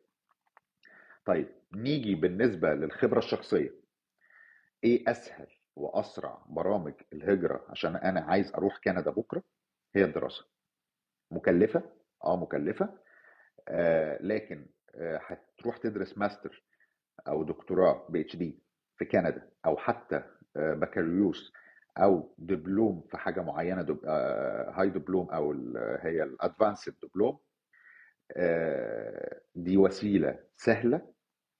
طيب 1.25 1.47
نيجي 1.75 2.15
بالنسبة 2.15 2.73
للخبرة 2.73 3.17
الشخصية 3.19 3.73
إيه 4.83 5.11
أسهل 5.11 5.47
وأسرع 5.75 6.45
برامج 6.49 6.93
الهجرة 7.13 7.65
عشان 7.69 7.95
أنا 7.95 8.19
عايز 8.21 8.53
أروح 8.53 8.77
كندا 8.83 9.11
بكرة 9.11 9.43
هي 9.95 10.03
الدراسة. 10.03 10.45
مكلفة 11.31 11.83
آه 12.23 12.35
مكلفة 12.37 12.99
آه 13.67 14.17
لكن 14.21 14.65
آه 14.95 15.19
هتروح 15.27 15.77
تدرس 15.77 16.17
ماستر 16.17 16.63
أو 17.27 17.43
دكتوراه 17.43 18.07
PhD 18.09 18.59
في 18.97 19.05
كندا 19.05 19.49
أو 19.65 19.77
حتى 19.77 20.23
آه، 20.57 20.73
بكالوريوس 20.73 21.53
أو 21.97 22.35
دبلوم 22.37 23.01
في 23.11 23.17
حاجة 23.17 23.41
معينة 23.41 23.81
دب... 23.81 23.99
آه، 24.05 24.71
هاي 24.71 24.89
دبلوم 24.89 25.29
أو 25.29 25.51
ال- 25.51 25.97
هي 26.01 26.23
الادفانسد 26.23 26.93
دبلوم 27.03 27.39
آه، 28.37 29.41
دي 29.55 29.77
وسيلة 29.77 30.39
سهلة 30.55 31.13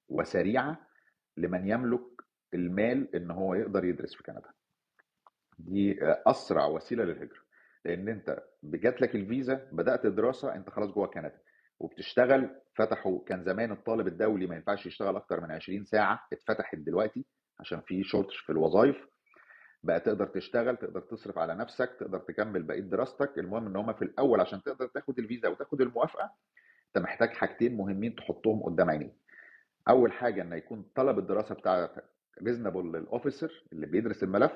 وسريعة 0.08 0.86
لمن 1.36 1.68
يملك 1.68 2.02
المال 2.54 3.16
إن 3.16 3.30
هو 3.30 3.54
يقدر 3.54 3.84
يدرس 3.84 4.14
في 4.14 4.22
كندا. 4.22 4.50
دي 5.58 6.04
آه، 6.04 6.22
أسرع 6.26 6.66
وسيلة 6.66 7.04
للهجرة. 7.04 7.44
لأن 7.84 8.08
أنت 8.08 8.42
جات 8.64 9.02
لك 9.02 9.14
الفيزا 9.14 9.68
بدأت 9.72 10.06
دراسة 10.06 10.54
أنت 10.54 10.70
خلاص 10.70 10.90
جوه 10.90 11.06
كندا. 11.06 11.40
وبتشتغل 11.80 12.60
فتحوا 12.74 13.24
كان 13.24 13.44
زمان 13.44 13.72
الطالب 13.72 14.06
الدولي 14.06 14.46
ما 14.46 14.54
ينفعش 14.56 14.86
يشتغل 14.86 15.16
أكتر 15.16 15.40
من 15.40 15.50
20 15.50 15.84
ساعة 15.84 16.20
اتفتحت 16.32 16.78
دلوقتي 16.78 17.26
عشان 17.60 17.80
في 17.80 18.02
shortage 18.04 18.36
في 18.36 18.52
الوظائف. 18.52 18.96
بقى 19.84 20.00
تقدر 20.00 20.26
تشتغل 20.26 20.76
تقدر 20.76 21.00
تصرف 21.00 21.38
على 21.38 21.54
نفسك 21.54 21.96
تقدر 22.00 22.18
تكمل 22.18 22.62
بقية 22.62 22.80
دراستك. 22.80 23.38
المهم 23.38 23.66
إن 23.66 23.76
هم 23.76 23.92
في 23.92 24.02
الأول 24.02 24.40
عشان 24.40 24.62
تقدر 24.62 24.86
تاخد 24.86 25.18
الفيزا 25.18 25.48
وتاخد 25.48 25.80
الموافقة 25.80 26.30
أنت 26.86 27.04
محتاج 27.04 27.28
حاجتين 27.28 27.76
مهمين 27.76 28.14
تحطهم 28.14 28.62
قدام 28.62 28.90
عينيك. 28.90 29.14
أول 29.88 30.12
حاجة 30.12 30.42
إن 30.42 30.52
يكون 30.52 30.90
طلب 30.94 31.18
الدراسة 31.18 31.54
بتاعتك 31.54 32.04
reasonable 32.42 32.92
لل 32.98 33.13
officer 33.13 33.64
اللي 33.72 33.86
بيدرس 33.86 34.22
الملف. 34.22 34.52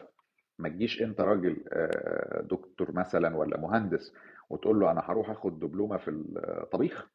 ما 0.58 0.68
تجيش 0.68 1.02
أنت 1.02 1.20
راجل 1.20 1.64
آه، 1.72 2.40
دكتور 2.42 2.92
مثلا 2.92 3.36
ولا 3.36 3.60
مهندس 3.60 4.12
وتقول 4.50 4.80
له 4.80 4.90
أنا 4.90 5.00
هروح 5.04 5.30
آخد 5.30 5.60
دبلومة 5.60 5.96
في 5.96 6.10
الطبيخ. 6.10 7.06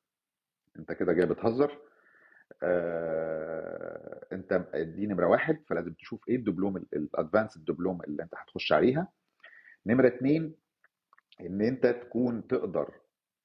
أنت 0.80 0.92
كده 0.92 1.14
جاي 1.14 1.26
بتهزر. 1.26 1.78
آه، 2.64 4.26
انت 4.32 4.66
دي 4.76 5.08
نمرة 5.08 5.26
واحد 5.28 5.64
فلازم 5.68 5.94
تشوف 5.94 6.30
إيه 6.30 6.36
ال 6.36 6.41
diploma 6.41 6.78
ال 6.78 6.87
advanced 6.87 7.58
diploma 7.58 8.02
اللي 8.02 8.24
انت 8.24 8.36
هتخش 8.36 8.74
عليها. 8.74 9.08
نمرة 9.86 10.08
اتنين 10.08 10.56
ان 11.42 11.62
انت 11.62 11.86
تكون 11.88 12.48
تقدر 12.48 12.94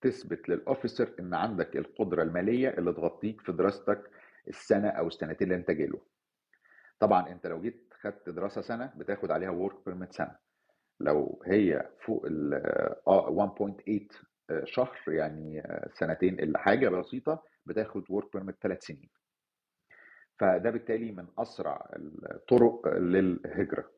تثبت 0.01 0.49
لل 0.49 0.63
officer 0.63 1.15
ان 1.21 1.35
عندك 1.35 1.77
القدرة 1.77 2.23
المالية 2.23 2.69
اللي 2.69 2.93
تغطيك 2.93 3.41
في 3.41 3.53
دراستك 3.53 4.11
السنة 4.49 4.89
أو 4.89 5.07
السنتين 5.07 5.47
اللي 5.53 5.59
انت 5.61 5.71
جايله 5.71 6.01
طبعا 7.01 7.29
انت 7.33 7.47
لو 7.47 7.61
جيت 7.61 7.95
خدت 8.01 8.29
دراسة 8.29 8.61
سنة 8.61 8.93
بتاخد 8.97 9.31
عليها 9.31 9.51
work 9.51 9.85
permit 9.87 10.13
سنة. 10.13 10.37
لو 11.01 11.43
هي 11.47 11.89
فوق 12.01 12.27
ال 12.27 12.55
آه، 13.09 13.31
1.8 13.59 14.09
شهر 14.65 14.99
يعني 15.09 15.61
آه، 15.61 15.89
سنتين 15.95 16.41
إلا 16.41 16.59
حاجة 16.59 16.89
بسيطة 16.89 17.45
بتاخد 17.69 18.05
work 18.11 18.33
permit 18.33 18.57
ثلاث 18.63 18.85
سنين. 18.85 19.09
فده 20.39 20.71
بالتالي 20.71 21.13
من 21.13 21.27
أسرع 21.39 21.89
الطرق 21.97 22.89
للهجرة 22.89 23.91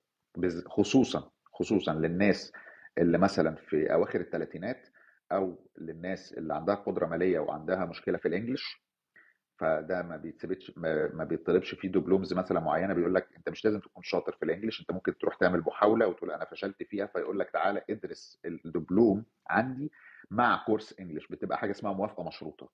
خصوصا 0.66 1.30
خصوصا 1.52 1.94
للناس 1.94 2.52
اللي 2.98 3.18
مثلا 3.18 3.54
في 3.56 3.92
أواخر 3.92 4.20
الثلاثينات 4.20 4.88
أو 5.32 5.66
للناس 5.78 6.32
اللي 6.32 6.54
عندها 6.54 6.74
قدرة 6.74 7.06
مالية 7.06 7.38
وعندها 7.40 7.84
مشكلة 7.84 8.18
في 8.18 8.28
ال 8.28 8.34
English. 8.34 8.82
فده 9.58 10.02
ما 10.02 10.16
بيتثبتش 10.16 10.72
ما 10.76 11.08
ما 11.14 11.24
بيطلبش 11.24 11.74
فيه 11.74 11.88
diplomas 11.88 12.34
مثلا 12.34 12.60
معينة 12.60 12.94
بيقول 12.94 13.14
لك 13.14 13.28
أنت 13.36 13.48
مش 13.48 13.64
لازم 13.64 13.80
تكون 13.80 14.02
شاطر 14.02 14.32
في 14.32 14.44
ال 14.44 14.49
English 14.49 14.80
أنت 14.80 14.92
ممكن 14.92 15.18
تروح 15.18 15.34
تعمل 15.36 15.60
محاولة 15.66 16.06
وتقول 16.06 16.30
أنا 16.30 16.44
فشلت 16.44 16.82
فيها 16.82 17.06
فيقول 17.06 17.38
لك 17.38 17.50
تعالى 17.50 17.82
ادرس 17.90 18.40
الدبلوم 18.44 19.24
عندي 19.48 19.92
مع 20.30 20.64
كورس 20.66 21.00
إنجليش. 21.00 21.28
بتبقى 21.28 21.58
حاجة 21.58 21.70
اسمها 21.70 21.92
موافقة 21.92 22.24
مشروطة. 22.28 22.70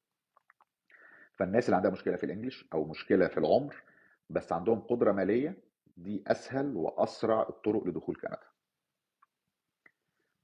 فالناس 1.37 1.65
اللي 1.67 1.77
عندها 1.77 1.91
مشكلة 1.91 2.17
في 2.17 2.25
الإنجليش 2.27 2.67
أو 2.73 2.85
مشكلة 2.85 3.29
في 3.29 3.39
العمر 3.39 3.83
بس 4.31 4.53
عندهم 4.53 4.81
قدرة 4.81 5.13
مالية 5.13 5.59
دي 5.97 6.25
أسهل 6.27 6.77
وأسرع 6.77 7.43
الطرق 7.49 7.87
لدخول 7.87 8.17
كندا. 8.17 8.39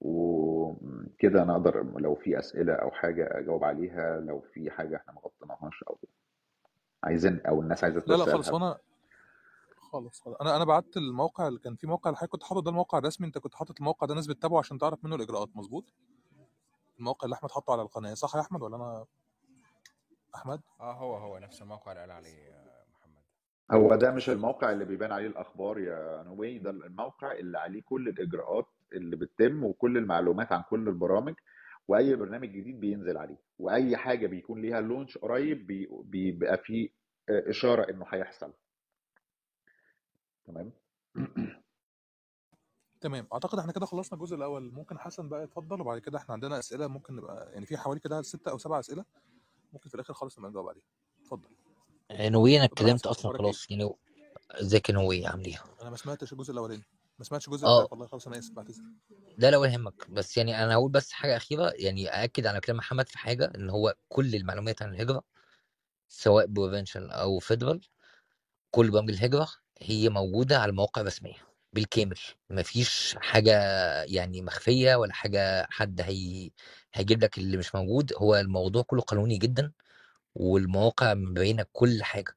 وكده 0.01 1.43
أنا 1.43 1.53
أقدر 1.53 1.83
لو 2.01 2.15
في 2.15 2.39
أسئلة 2.39 2.73
أو 2.75 2.91
حاجة 2.91 3.39
أجاوب 3.39 3.65
عليها 3.65 4.21
لو 4.21 4.41
في 4.41 4.71
حاجة 4.71 4.97
إحنا 4.97 5.13
ما 5.13 5.21
غطيناهاش 5.21 5.83
أو 5.83 5.99
عايزين 7.05 7.41
أو 7.41 7.61
الناس 7.63 7.85
عايزة 7.85 8.03
لا 8.07 8.15
لا 8.17 8.25
خالص 8.25 8.53
وأنا 8.53 8.79
خالص 9.77 10.21
خالص. 10.21 10.37
أنا 10.41 10.57
أنا 10.57 10.65
بعت 10.65 10.97
الموقع 10.97 11.49
اللي 11.49 11.59
كان 11.59 11.77
في 11.77 11.87
موقع 11.87 12.13
حضرتك 12.13 12.33
كنت 12.33 12.43
حاطط 12.43 12.63
ده 12.63 12.71
الموقع 12.71 12.99
الرسمي 12.99 13.27
أنت 13.27 13.39
كنت 13.39 13.55
حاطط 13.55 13.79
الموقع 13.81 14.07
ده 14.07 14.13
الناس 14.13 14.27
بتتابعه 14.27 14.59
عشان 14.59 14.79
تعرف 14.79 15.05
منه 15.05 15.17
الإجراءات. 15.17 15.49
مظبوط؟ 15.55 15.85
الموقع 16.99 17.25
اللي 17.25 17.35
أحمد 17.35 17.51
حطه 17.51 17.73
على 17.73 17.83
القناة 17.83 18.15
صح 18.15 18.37
يا 18.37 18.41
أحمد 18.41 18.63
ولا 18.63 18.77
أنا 18.77 19.05
أحمد؟ 20.35 20.61
آه 20.81 20.93
هو 20.93 21.17
هو 21.17 21.39
نفس 21.39 21.63
الموقع 21.63 21.93
اللي 21.93 22.01
قال 22.01 22.11
عليه 22.11 22.53
آه، 22.53 22.85
محمد. 22.93 23.23
هو 23.71 23.95
ده 23.97 24.11
مش 24.11 24.31
الموقع 24.31 24.71
اللي 24.73 24.85
بيبان 24.85 25.13
عليه 25.13 25.27
الأخبار 25.27 25.79
يا 25.79 26.23
نوي 26.23 26.59
ده 26.59 26.71
الموقع 26.71 27.33
اللي 27.33 27.59
عليه 27.59 27.83
كل 27.83 28.09
الإجراءات 28.09 28.67
اللي 28.93 29.17
بتتم 29.17 29.65
وكل 29.65 29.99
المعلومات 29.99 30.53
عن 30.53 30.63
كل 30.71 30.89
البرامج 30.89 31.35
وأي 31.89 32.17
برنامج 32.17 32.49
جديد 32.49 32.81
بينزل 32.81 33.17
عليه 33.17 33.37
وأي 33.59 33.97
حاجة 33.97 34.27
بيكون 34.27 34.63
ليها 34.63 34.81
لونش 34.81 35.19
قريب 35.19 35.67
بي- 35.67 35.89
بيبقى 36.05 36.59
فيه 36.59 36.89
آه، 37.29 37.51
إشارة 37.51 37.91
إنه 37.91 38.05
هيحصل. 38.09 38.53
تمام؟ 40.45 40.73
تمام. 43.01 43.27
أعتقد 43.33 43.59
إحنا 43.59 43.73
كده 43.73 43.87
خلصنا 43.87 44.19
الجزء 44.19 44.37
الأول. 44.37 44.73
ممكن 44.73 44.99
حسن 44.99 45.29
بقى 45.29 45.43
يتفضل 45.45 45.81
وبعد 45.81 45.99
كده 45.99 46.19
إحنا 46.19 46.33
عندنا 46.35 46.59
أسئلة 46.59 46.87
ممكن 46.87 47.17
نبقى 47.17 47.51
يعني 47.53 47.67
في 47.67 47.77
حوالي 47.77 48.01
كده 48.01 48.23
ستة 48.23 48.51
أو 48.51 48.59
سبع 48.59 48.79
أسئلة. 48.79 49.05
ممكن 49.73 49.89
في 49.89 49.95
الآخر 49.95 50.15
خالص 50.15 50.39
نبقى 50.39 50.51
نجاوب 50.51 50.69
عليها. 50.69 50.85
اتفضل. 51.21 51.49
نوي 52.13 52.57
أنا 52.57 52.65
اتفضل 52.65 52.89
يا 52.89 52.95
اتكلمت 52.95 53.07
أصلا 53.07 53.33
إيه؟ 53.33 53.39
خلاص 53.39 53.71
يعني 53.71 53.91
ازيك 54.51 54.89
يا 54.89 54.95
نوي 54.95 55.27
عامل 55.27 55.45
إيه؟ 55.45 55.63
أنا 55.83 55.91
ما 55.91 55.97
سمعتش 55.97 56.33
الجزء 56.33 56.53
الأولاني. 56.53 56.85
ما 57.19 57.25
سمعتش 57.25 57.49
الجزء 57.49 57.67
آه. 57.67 57.77
بتاعك 57.79 57.93
والله 57.93 58.07
خلاص 58.07 58.27
أنا 58.27 58.39
آسف 58.39 58.53
بعتذر 58.53 58.83
لا 59.39 59.51
لا 59.51 59.57
ولا 59.57 59.73
يهمك 59.73 60.11
بس 60.11 60.37
يعني 60.37 60.65
أنا 60.65 60.75
هقول 60.75 60.91
بس 60.91 61.13
حاجة 61.13 61.37
أخيرة 61.37 61.73
يعني 61.77 62.09
أأكد 62.09 62.47
على 62.47 62.61
كلام 62.61 62.77
محمد 62.77 63.09
في 63.09 63.19
حاجة 63.19 63.53
إن 63.55 63.71
هو 63.71 63.95
كل 64.09 64.35
المعلومات 64.35 64.83
عن 64.83 64.95
الهجرة 64.95 65.23
سواء 66.09 66.47
provincial 66.47 67.11
أو 67.11 67.39
federal 67.39 67.81
كل 68.71 68.91
برامج 68.91 69.11
الهجرة 69.11 69.49
هي 69.81 70.09
موجودة 70.09 70.59
على 70.59 70.71
المواقع 70.71 71.03
الرسمية. 71.03 71.52
بالكامل 71.73 72.17
مفيش 72.51 73.17
حاجة 73.21 73.53
يعني 74.05 74.43
مخفية 74.43 74.95
ولا 74.97 75.13
حاجة 75.13 75.67
حد 75.71 76.01
هي 76.01 76.51
هيجيب 76.95 77.23
لك 77.25 77.39
اللي 77.39 77.57
مش 77.57 77.75
موجود. 77.75 78.13
هو 78.17 78.37
الموضوع 78.37 78.83
كله 78.83 79.01
قانوني 79.03 79.39
جدا 79.39 79.73
والمواقع 80.35 81.15
مبينة 81.15 81.67
كل 81.73 82.05
حاجة. 82.05 82.37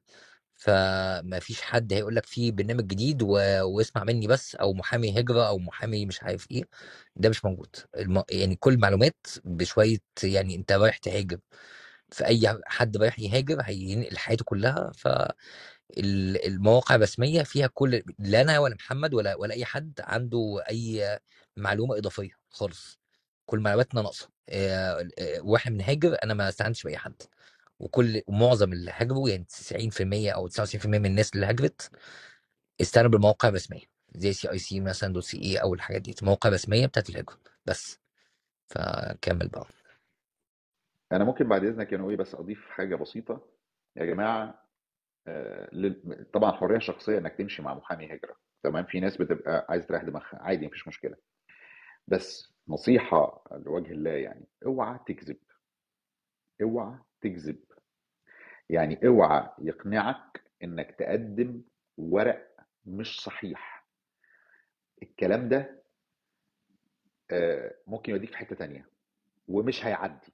فما 0.56 1.40
فيش 1.40 1.62
حد 1.62 1.92
هيقول 1.92 2.16
لك 2.16 2.26
في 2.26 2.52
برنامج 2.52 2.86
جديد 2.86 3.22
و... 3.22 3.28
واسمع 3.64 4.04
مني 4.04 4.26
بس 4.28 4.54
أو 4.56 4.74
محامي 4.74 5.20
هجرة 5.20 5.48
أو 5.48 5.58
محامي 5.58 6.06
مش 6.06 6.22
عارف 6.22 6.50
إيه. 6.50 6.64
ده 7.16 7.28
مش 7.28 7.44
موجود. 7.44 7.76
الم... 7.98 8.22
يعني 8.30 8.56
كل 8.56 8.72
المعلومات 8.74 9.26
بشوية 9.44 9.98
يعني 10.24 10.56
أنت 10.56 10.72
رايح 10.72 10.98
تهاجر. 10.98 11.38
فأي 12.12 12.60
حد 12.66 12.96
رايح 12.96 13.18
يهاجر 13.20 13.60
هينقل 13.62 14.18
حياته 14.18 14.44
كلها. 14.44 14.92
فالمواقع 15.94 16.94
الرسمية 16.94 17.42
فيها 17.42 17.66
كل 17.66 18.02
لا 18.18 18.40
أنا 18.40 18.58
ولا 18.58 18.74
محمد 18.74 19.14
ولا 19.14 19.34
ولا 19.34 19.54
أي 19.54 19.64
حد 19.64 20.00
عنده 20.00 20.62
أي 20.70 21.18
معلومة 21.56 21.98
إضافية 21.98 22.30
خالص. 22.50 22.98
كل 23.46 23.60
معلوماتنا 23.60 24.02
ناقصة. 24.02 24.30
آه، 24.48 25.08
آه، 25.18 25.40
وإحنا 25.40 25.72
بنهاجر 25.72 26.16
أنا 26.24 26.34
ما 26.34 26.48
استعنتش 26.48 26.82
بأي 26.82 26.96
حد. 26.98 27.22
وكل 27.80 28.22
ومعظم 28.26 28.72
اللي 28.72 28.90
هاجروا 28.94 29.28
يعني 29.30 29.44
90% 29.44 30.30
أو 30.32 30.48
99% 30.48 30.98
من 30.98 31.06
الناس 31.06 31.34
اللي 31.34 31.46
هاجرت 31.46 31.90
استعانوا 32.80 33.10
بالمواقع 33.10 33.48
الرسمية. 33.48 33.84
زي 34.14 34.32
CIC 34.32 34.80
مثلا 34.80 35.12
dot 35.12 35.24
CA 35.24 35.56
أو 35.56 35.74
الحاجات 35.74 36.02
دي 36.02 36.14
مواقع 36.22 36.50
رسميه 36.50 36.86
بتاعت 36.86 37.10
الهجرة 37.10 37.38
بس. 37.66 37.98
فكمل 38.68 39.48
بقى. 39.48 39.66
أنا 41.12 41.24
ممكن 41.24 41.48
بعد 41.48 41.64
إذنك 41.64 41.92
يا 41.92 41.96
نوي 41.98 42.16
بس 42.16 42.34
أضيف 42.34 42.70
حاجة 42.70 42.96
بسيطة. 42.96 43.40
يا 43.96 44.04
جماعة 44.04 44.65
طبعا 46.32 46.52
حرية 46.52 46.78
شخصية 46.78 47.18
إنك 47.18 47.34
تمشي 47.34 47.62
مع 47.62 47.74
محامي 47.74 48.06
هجرة. 48.06 48.36
تمام؟ 48.62 48.84
في 48.84 49.00
ناس 49.00 49.16
بتبقى 49.16 49.66
عايز 49.68 49.86
تريح 49.86 50.02
دماغها. 50.02 50.42
عادي 50.42 50.66
مفيش 50.66 50.88
مشكلة. 50.88 51.16
بس 52.08 52.54
نصيحة 52.68 53.44
لوجه 53.52 53.90
الله 53.92 54.10
يعني 54.10 54.46
اوعى 54.66 54.98
تكذب. 55.06 55.36
اوعى 56.62 56.98
تكذب. 57.20 57.64
يعني 58.70 59.06
اوعى 59.06 59.48
يقنعك 59.58 60.42
إنك 60.62 60.94
تقدم 60.98 61.62
ورق 61.96 62.56
مش 62.84 63.20
صحيح. 63.20 63.86
الكلام 65.02 65.48
ده 65.48 65.82
آه، 67.30 67.74
ممكن 67.86 68.12
يوديك 68.12 68.30
في 68.30 68.36
حتة 68.36 68.56
تانية 68.56 68.88
ومش 69.48 69.84
هيعدي. 69.86 70.32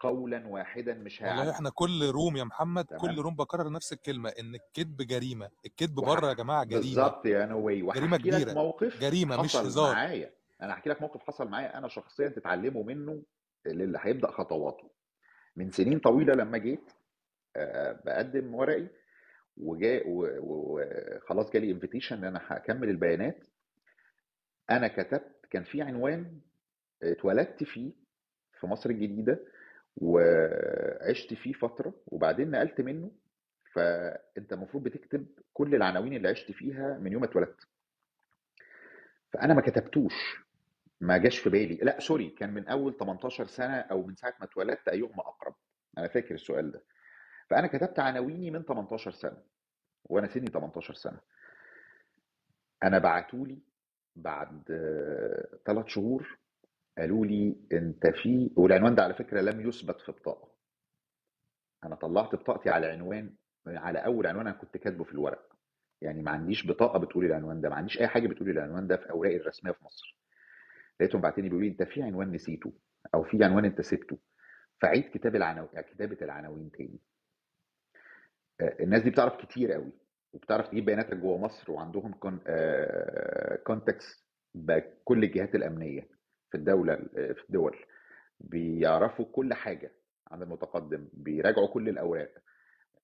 قولا 0.00 0.46
واحدا 0.46 0.94
مش 0.94 1.20
والله 1.20 1.34
هيعدي. 1.34 1.50
إحنا 1.50 1.70
كل 1.70 2.10
روم 2.10 2.36
يا 2.36 2.44
محمد 2.44 2.84
كل 2.84 2.96
تمام. 2.98 3.20
روم 3.20 3.36
بكرر 3.36 3.72
نفس 3.72 3.92
الكلمة 3.92 4.28
إن 4.28 4.54
الكذب 4.54 4.96
جريمة 4.96 5.50
الكذب 5.66 5.98
وح... 5.98 6.08
برة 6.08 6.28
يا 6.28 6.32
جماعة 6.32 6.64
جريمة. 6.64 6.80
بالظبط 6.82 7.26
يا 7.26 7.46
نوي 7.46 7.82
جريمة 7.82 8.16
كبيرة. 8.16 8.52
موقف 8.52 9.00
جريمة 9.00 9.42
مش 9.42 9.56
هزار. 9.56 9.94
معايا. 9.94 10.30
أنا 10.62 10.72
هحكي 10.72 10.90
لك 10.90 11.00
موقف 11.02 11.22
حصل 11.22 11.48
معايا 11.48 11.78
أنا 11.78 11.88
شخصيا 11.88 12.28
تتعلموا 12.28 12.84
منه 12.84 13.22
للي 13.66 13.98
هيبدأ 14.02 14.30
خطواته. 14.30 14.90
من 15.56 15.70
سنين 15.70 15.98
طويلة 15.98 16.34
لما 16.34 16.58
جيت 16.58 16.92
آه، 17.56 18.00
بقدم 18.04 18.54
ورقي 18.54 18.88
وجاء 19.56 20.02
وخلاص 20.06 21.50
جالي 21.50 21.70
invitation 21.70 22.16
إن 22.16 22.24
أنا 22.24 22.40
هكمل 22.46 22.88
البيانات. 22.88 23.46
أنا 24.70 24.88
كتبت 24.88 25.46
كان 25.50 25.64
في 25.64 25.82
عنوان 25.82 26.40
اتولدت 27.02 27.64
فيه 27.64 27.92
في 28.60 28.66
مصر 28.66 28.90
الجديدة 28.90 29.40
وعشت 29.96 31.34
فيه 31.34 31.52
فترة 31.52 31.94
وبعدين 32.06 32.50
نقلت 32.50 32.80
منه 32.80 33.10
فأنت 33.72 34.52
المفروض 34.52 34.82
بتكتب 34.82 35.26
كل 35.52 35.74
العناوين 35.74 36.12
اللي 36.16 36.28
عشت 36.28 36.52
فيها 36.52 36.98
من 36.98 37.12
يوم 37.12 37.22
ما 37.22 37.28
اتولدت. 37.28 37.66
فأنا 39.32 39.54
ما 39.54 39.60
كتبتوش 39.60 40.46
ما 41.00 41.16
جاش 41.18 41.38
في 41.38 41.50
بالي. 41.50 41.74
لا 41.74 42.00
sorry 42.00 42.30
كان 42.30 42.54
من 42.54 42.68
أول 42.68 42.96
18 42.96 43.46
سنة 43.46 43.76
أو 43.76 44.02
من 44.02 44.14
ساعة 44.14 44.34
ما 44.40 44.44
اتولدت 44.46 44.88
ايهما 44.88 45.20
أقرب. 45.20 45.54
أنا 45.98 46.08
فاكر 46.08 46.34
السؤال 46.34 46.72
ده. 46.72 46.82
فأنا 47.50 47.66
كتبت 47.66 47.98
عناويني 47.98 48.50
من 48.50 48.62
18 48.62 49.10
سنة 49.10 49.42
وأنا 50.04 50.26
سني 50.26 50.46
18 50.46 50.94
سنة. 50.94 51.20
أنا 52.82 52.98
بعتولي 52.98 53.58
بعد 54.16 54.62
ثلاث 55.66 55.86
شهور 55.86 56.38
قالوا 56.98 57.26
لي 57.26 57.56
أنت 57.72 58.06
في 58.06 58.50
والعنوان 58.56 58.94
ده 58.94 59.02
على 59.02 59.14
فكرة 59.14 59.40
لم 59.40 59.68
يثبت 59.68 60.00
في 60.00 60.12
بطاقة. 60.12 60.52
أنا 61.84 61.94
طلعت 61.94 62.34
بطاقتي 62.34 62.70
على 62.70 62.86
عنوان 62.86 63.34
على 63.66 63.98
أول 63.98 64.26
عنوان 64.26 64.46
أنا 64.46 64.56
كنت 64.56 64.76
كاتبه 64.76 65.04
في 65.04 65.12
الورق. 65.12 65.56
يعني 66.02 66.22
ما 66.22 66.30
عنديش 66.30 66.66
بطاقة 66.66 66.98
بتقول 66.98 67.24
العنوان 67.24 67.60
ده 67.60 67.68
ما 67.68 67.74
عنديش 67.74 68.00
أي 68.00 68.08
حاجة 68.08 68.26
بتقول 68.28 68.50
العنوان 68.50 68.86
ده 68.86 68.96
في 68.96 69.10
أوراقي 69.10 69.36
الرسمية 69.36 69.72
في 69.72 69.84
مصر. 69.84 70.18
لقيتهم 71.00 71.20
باعتين 71.20 71.44
بيقولوا 71.44 71.62
لي 71.62 71.68
أنت 71.68 71.82
في 71.82 72.02
عنوان 72.02 72.32
نسيته 72.32 72.72
أو 73.14 73.22
في 73.24 73.44
عنوان 73.44 73.64
أنت 73.64 73.80
سبته. 73.80 74.18
فعيد 74.82 75.04
كتاب 75.04 75.36
العناوين 75.36 75.80
كتابة 75.80 76.16
العناوين 76.22 76.70
تاني. 76.70 76.98
آه، 78.60 78.76
الناس 78.80 79.02
دي 79.02 79.10
بتعرف 79.10 79.36
كتير 79.36 79.72
قوي 79.72 79.92
وبتعرف 80.32 80.68
تجيب 80.68 80.84
بياناتك 80.84 81.16
جوه 81.16 81.38
مصر 81.38 81.72
وعندهم 81.72 82.14
كونتكست 83.64 84.24
بكل 84.54 85.24
الجهات 85.24 85.54
الأمنية. 85.54 86.15
في 86.56 86.60
الدولة 86.62 86.96
في 87.14 87.44
الدول 87.48 87.76
بيعرفوا 88.40 89.24
كل 89.32 89.54
حاجة 89.54 89.92
عن 90.30 90.42
المتقدم 90.42 91.08
بيراجعوا 91.12 91.66
كل 91.68 91.88
الأوراق. 91.88 92.30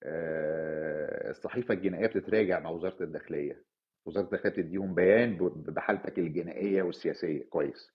آه، 0.03 1.31
الصحيفة 1.31 1.75
الجنائية 1.75 2.07
بتتراجع 2.07 2.61
مع 2.61 2.71
وزارة 2.71 3.03
الداخلية. 3.03 3.63
وزارة 4.07 4.25
الداخلية 4.25 4.51
بتديهم 4.53 4.95
بيان 4.95 5.37
بحالتك 5.55 6.19
الجنائية 6.19 6.83
والسياسية. 6.83 7.45
كويس. 7.49 7.91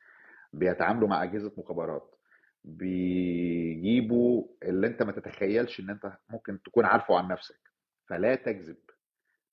بيتعاملوا 0.54 1.08
مع 1.08 1.24
أجهزة 1.24 1.52
مخابرات. 1.58 2.16
بيجيبوا 2.64 4.48
اللي 4.64 4.88
أنت 4.88 5.04
ما 5.04 5.12
تتخيلش 5.12 5.80
إن 5.80 5.90
أنت 5.90 6.14
ممكن 6.30 6.62
تكون 6.62 6.86
عارفه 6.86 7.18
عن 7.18 7.28
نفسك. 7.28 7.60
فلا 8.08 8.36
تكذب. 8.36 8.78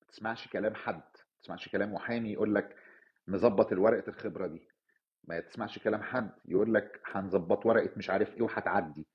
ما 0.03 0.07
تسمعش 0.09 0.49
كلام 0.49 0.75
حد. 0.75 0.95
ما 0.95 1.41
تسمعش 1.43 1.69
كلام 1.69 1.93
محامي 1.95 2.33
يقول 2.33 2.55
لك 2.55 2.77
مظبط 3.27 3.73
الورقة 3.73 4.09
الخبرة 4.09 4.47
دي. 4.47 4.69
ما 5.29 5.41
تسمعش 5.41 5.79
كلام 5.79 6.03
حد 6.03 6.31
يقول 6.49 6.75
لك 6.75 7.01
هنظبط 7.07 7.67
ورقة 7.67 7.91
مش 7.97 8.11
عارف 8.11 8.35
إيه 8.35 8.43
وهتعدي. 8.43 9.07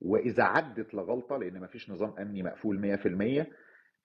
وإذا 0.00 0.42
عدت 0.44 0.94
لغلطه 0.94 1.36
لأن 1.36 1.60
مفيش 1.60 1.90
نظام 1.90 2.14
أمني 2.18 2.42
مقفول 2.42 2.98
100% 3.44 3.46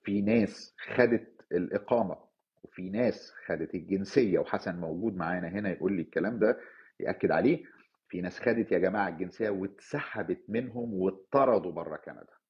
في 0.04 0.22
ناس 0.22 0.76
خدت 0.96 1.42
الإقامة 1.52 2.16
وفي 2.64 2.90
ناس 2.90 3.34
خدت 3.48 3.76
الجنسية 3.76 4.40
وحسن 4.40 4.76
موجود 4.80 5.16
معانا 5.16 5.48
هنا 5.48 5.70
يقول 5.70 5.94
لي 5.94 6.02
الكلام 6.02 6.40
ده 6.40 6.58
يأكد 7.00 7.32
عليه 7.32 7.64
في 8.10 8.22
ناس 8.22 8.40
خدت 8.40 8.72
يا 8.72 8.80
جماعة 8.80 9.10
الجنسية 9.10 9.50
واتسحبت 9.50 10.42
منهم 10.50 10.94
واتطردوا 10.94 11.72
بره 11.72 11.98
كندا. 11.98 12.41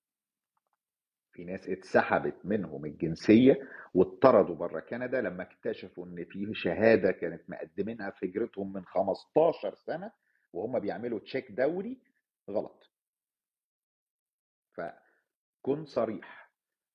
في 1.34 1.44
ناس 1.44 1.70
اتسحبت 1.70 2.36
منهم 2.46 2.86
الجنسية 2.86 3.70
واتطردوا 3.94 4.56
بره 4.56 4.80
كندا 4.80 5.22
لما 5.22 5.44
اكتشفوا 5.44 6.06
إن 6.06 6.26
في 6.26 6.54
شهادة 6.54 7.12
كانت 7.12 7.50
مقدمينها 7.50 8.10
في 8.10 8.26
هجرتهم 8.30 8.74
من 8.74 8.86
15 8.86 9.76
سنة 9.76 10.12
وهم 10.54 10.80
بيعملوا 10.80 11.20
تشيك 11.20 11.52
دوري 11.52 12.02
غلط. 12.50 12.90
فكن 14.74 15.86
صريح. 15.86 16.52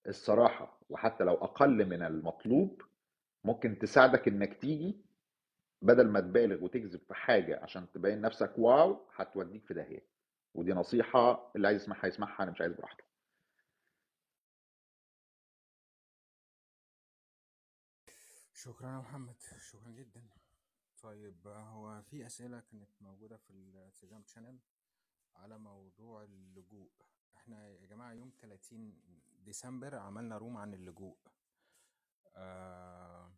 الصراحة 0.08 0.80
وحتى 0.88 1.24
لو 1.24 1.34
أقل 1.34 1.88
من 1.88 2.02
المطلوب 2.02 2.82
ممكن 3.44 3.78
تساعدك 3.78 4.28
إنك 4.28 4.60
تيجي 4.60 5.04
بدل 5.82 6.08
ما 6.08 6.20
تبالغ 6.20 6.64
وتكذب 6.64 7.00
في 7.08 7.14
حاجة 7.14 7.60
عشان 7.62 7.92
تبين 7.92 8.20
نفسك 8.20 8.58
واو 8.58 9.06
هتوديك 9.14 9.66
في 9.66 9.74
داهية. 9.74 10.06
ودي 10.54 10.72
نصيحة 10.72 11.52
اللي 11.56 11.66
عايز 11.68 11.82
يسمعها 11.82 12.06
يسمعها 12.06 12.42
أنا 12.42 12.50
مش 12.50 12.60
عايز 12.60 12.72
براحته 12.72 13.04
شكرا 18.66 18.90
يا 18.90 18.98
محمد. 18.98 19.36
شكرا 19.70 19.90
جدا. 19.90 20.28
طيب 21.02 21.46
هو 21.48 22.02
في 22.02 22.26
أسئلة 22.26 22.60
كانت 22.60 22.88
موجودة 23.00 23.36
في 23.36 23.50
ال 23.50 23.58
Telegram 23.58 24.24
channel 24.24 24.58
على 25.34 25.58
موضوع 25.58 26.22
اللجوء. 26.22 26.90
إحنا 27.36 27.68
يا 27.68 27.86
جماعة 27.86 28.12
يوم 28.12 28.32
30 28.40 29.00
ديسمبر 29.44 29.94
عملنا 29.94 30.38
room 30.38 30.56
عن 30.56 30.74
اللجوء. 30.74 31.16
آه 32.36 33.32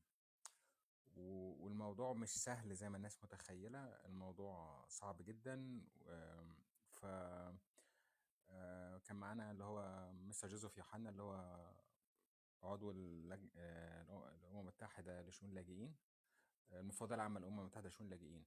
والموضوع 1.17 1.67
الموضوع 1.67 2.13
مش 2.13 2.29
سهل 2.29 2.75
زي 2.75 2.89
ما 2.89 2.97
الناس 2.97 3.25
متخيلة. 3.25 3.79
الموضوع 3.79 4.85
صعب 4.89 5.23
جدا. 5.23 5.85
ف 6.93 7.05
آه، 8.51 8.99
كان 8.99 9.17
معانا 9.17 9.51
اللي 9.51 9.65
هو 9.65 10.11
مستر 10.13 10.49
جوزيف 10.49 10.77
يوحنا 10.79 11.11
اللي 11.11 11.23
هو 11.23 11.71
عضو 12.63 12.91
اللج... 12.91 13.41
آه، 13.57 14.03
الأمم 14.43 14.61
المتحدة 14.61 15.23
لشؤون 15.23 15.51
اللاجئين 15.51 15.95
آه، 16.73 16.81
المفوضية 16.81 17.15
العامة 17.15 17.41
للأمم 17.41 17.61
المتحدة 17.61 17.89
لشؤون 17.89 18.07
اللاجئين. 18.13 18.45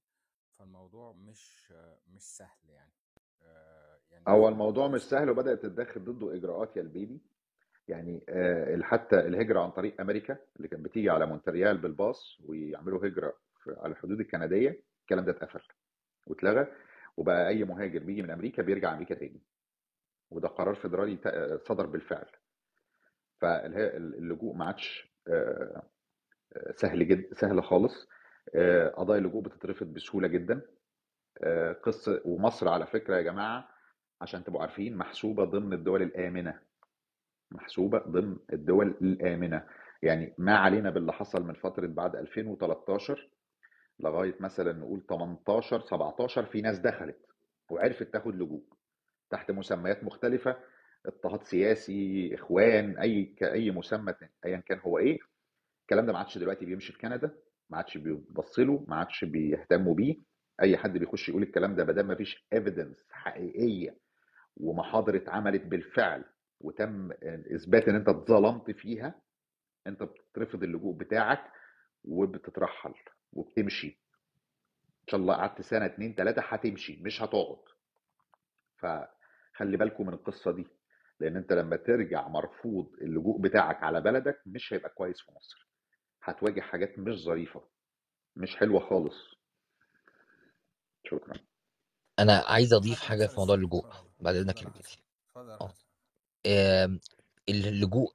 فالموضوع 0.58 1.12
مش 1.12 1.72
آه، 1.76 1.98
مش 2.14 2.22
سهل 2.22 2.68
يعني 2.70 2.92
آه، 3.42 3.98
يعني 4.10 4.24
هو 4.28 4.48
الموضوع 4.48 4.88
مش 4.88 5.00
سهل 5.02 5.30
وبدأت 5.30 5.62
تتدخل 5.62 6.04
ضده 6.04 6.34
إجراءات 6.36 6.76
يا 6.76 6.82
البيبي 6.82 7.20
يعني 7.88 8.24
آه، 8.28 8.82
حتى 8.82 9.20
الهجرة 9.20 9.60
عن 9.60 9.70
طريق 9.70 10.00
أمريكا 10.00 10.38
اللي 10.56 10.68
كانت 10.68 10.84
بتيجي 10.84 11.10
على 11.10 11.26
مونتريال 11.26 11.78
بالباص 11.78 12.40
ويعملوا 12.44 13.06
هجرة 13.06 13.36
في- 13.62 13.76
على 13.78 13.92
الحدود 13.92 14.20
الكندية 14.20 14.82
الكلام 15.02 15.24
ده 15.24 15.32
اتقفل 15.32 15.62
واتلغى 16.26 16.66
وبقى 17.16 17.48
أي 17.48 17.64
مهاجر 17.64 17.98
بيجي 17.98 18.22
من 18.22 18.30
أمريكا 18.30 18.62
بيرجع 18.62 18.92
أمريكا 18.92 19.14
تاني. 19.14 19.40
وده 20.30 20.48
قرار 20.48 20.74
فيدرالي 20.74 21.16
تا- 21.16 21.56
صدر 21.56 21.86
بالفعل. 21.86 22.26
فاللجوء 23.42 24.54
ما 24.54 24.64
عادش 24.64 25.12
آه، 25.28 25.82
آه، 26.56 26.72
سهل 26.72 27.08
جدا 27.08 27.34
سهل 27.34 27.62
خالص. 27.62 28.08
آه، 28.54 28.88
قضايا 28.88 29.18
اللجوء 29.20 29.42
بتترفض 29.42 29.86
بسهولة 29.86 30.28
جدا. 30.28 30.60
قصة 31.82 32.22
ومصر 32.24 32.68
على 32.68 32.86
فكرة 32.86 33.16
يا 33.16 33.22
جماعة 33.22 33.68
عشان 34.20 34.44
تبقوا 34.44 34.62
عارفين 34.62 34.96
محسوبة 34.96 35.44
ضمن 35.44 35.72
الدول 35.72 36.02
الآمنة. 36.02 36.60
محسوبة 37.50 37.98
ضمن 37.98 38.36
الدول 38.52 38.88
الآمنة. 39.02 39.66
يعني 40.02 40.34
ما 40.38 40.56
علينا 40.56 40.90
باللي 40.90 41.12
حصل 41.12 41.42
من 41.42 41.54
فترة 41.54 41.86
بعد 41.86 42.16
2013 42.16 43.30
لغاية 44.00 44.34
مثلا 44.40 44.72
نقول 44.72 45.02
18 45.08 45.80
17 45.80 46.46
في 46.46 46.60
ناس 46.60 46.78
دخلت 46.78 47.26
وعرفت 47.70 48.02
تاخد 48.12 48.34
لجوء 48.34 48.64
تحت 49.30 49.50
مسميات 49.50 50.04
مختلفة. 50.04 50.56
اضطهاد 51.06 51.42
سياسي 51.42 52.34
إخوان 52.34 52.98
أي 52.98 53.24
كاي 53.24 53.70
مسمى 53.70 54.14
ايا 54.46 54.56
كان 54.56 54.78
هو 54.78 54.98
إيه 54.98 55.18
الكلام 55.82 56.06
ده 56.06 56.12
ما 56.12 56.18
عادش 56.18 56.38
دلوقتي 56.38 56.64
بيمشي 56.66 56.92
في 56.92 56.98
كندا 56.98 57.34
ما 57.70 57.76
عادش 57.76 57.98
بيبص 57.98 58.58
له 58.58 58.84
ما 58.88 58.96
عادش 58.96 59.24
بيهتموا 59.24 59.94
بيه 59.94 60.16
أي 60.62 60.76
حد 60.76 60.98
بيخش 60.98 61.28
يقول 61.28 61.42
الكلام 61.42 61.74
ده 61.76 61.84
ما 61.84 61.92
دام 61.92 62.06
ما 62.06 62.14
فيش 62.14 62.46
evidence 62.52 63.06
حقيقية 63.10 63.96
ومحاضر 64.56 65.16
اتعملت 65.16 65.62
بالفعل 65.62 66.24
وتم 66.60 67.10
إثبات 67.54 67.88
إن 67.88 67.94
أنت 67.94 68.08
اتظلمت 68.08 68.70
فيها 68.70 69.20
أنت 69.86 70.02
بتترفض 70.02 70.62
اللجوء 70.62 70.94
بتاعك 70.96 71.52
وبتترحل 72.04 72.94
وبتمشي. 73.32 73.86
إن 75.02 75.08
شاء 75.08 75.20
الله 75.20 75.34
قعدت 75.34 75.60
سنة 75.62 75.86
اتنين 75.86 76.14
تلاتة 76.14 76.42
هتمشي 76.42 76.98
مش 77.02 77.22
هتقعد. 77.22 77.58
فخلي 78.78 79.76
بالكم 79.76 80.06
من 80.06 80.12
القصة 80.14 80.50
دي. 80.52 80.66
لأن 81.22 81.36
أنت 81.36 81.52
لما 81.52 81.76
ترجع 81.76 82.28
مرفوض 82.28 82.86
اللجوء 83.00 83.40
بتاعك 83.40 83.82
على 83.82 84.00
بلدك 84.00 84.42
مش 84.46 84.72
هيبقى 84.72 84.90
كويس 84.90 85.20
في 85.20 85.32
مصر. 85.32 85.68
هتواجه 86.22 86.60
حاجات 86.60 86.98
مش 86.98 87.14
ظريفة 87.14 87.64
مش 88.36 88.56
حلوة 88.56 88.88
خالص. 88.88 89.14
شكرا. 91.06 91.34
أنا 92.18 92.44
عايز 92.46 92.72
أضيف 92.74 93.00
حاجة 93.00 93.26
في 93.26 93.36
موضوع 93.36 93.54
اللجوء 93.54 93.86
بعد 94.20 94.34
إذنك 94.36 94.62
يا 94.62 94.70
آه. 95.36 96.98
اللجوء 97.48 98.12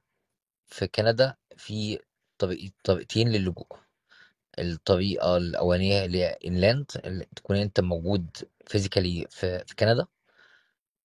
في 0.67 0.87
كندا 0.87 1.35
في 1.57 1.99
طريق 2.37 2.71
طريقتين 2.83 3.29
للجوء 3.29 3.67
الطريقة 4.59 5.37
الأولانية 5.37 6.05
اللي 6.05 6.17
هي 6.17 6.37
inland 6.45 6.91
اللي 7.05 7.25
تكون 7.35 7.55
أنت 7.55 7.79
موجود 7.79 8.29
physically 8.65 9.27
في 9.29 9.63
في 9.65 9.75
كندا. 9.75 10.07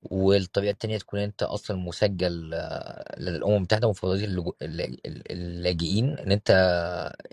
والطريقة 0.03 0.70
التانية 0.72 0.98
تكون 0.98 1.20
أنت 1.20 1.42
أصلا 1.42 1.76
مسجل 1.76 2.50
آه، 2.55 3.16
لدى 3.20 3.86
ومفوضية 3.86 4.26
اللجوء- 4.26 4.57
اللاج- 4.62 5.00
اللاجئين 5.07 6.18
إن 6.18 6.32
أنت 6.32 6.50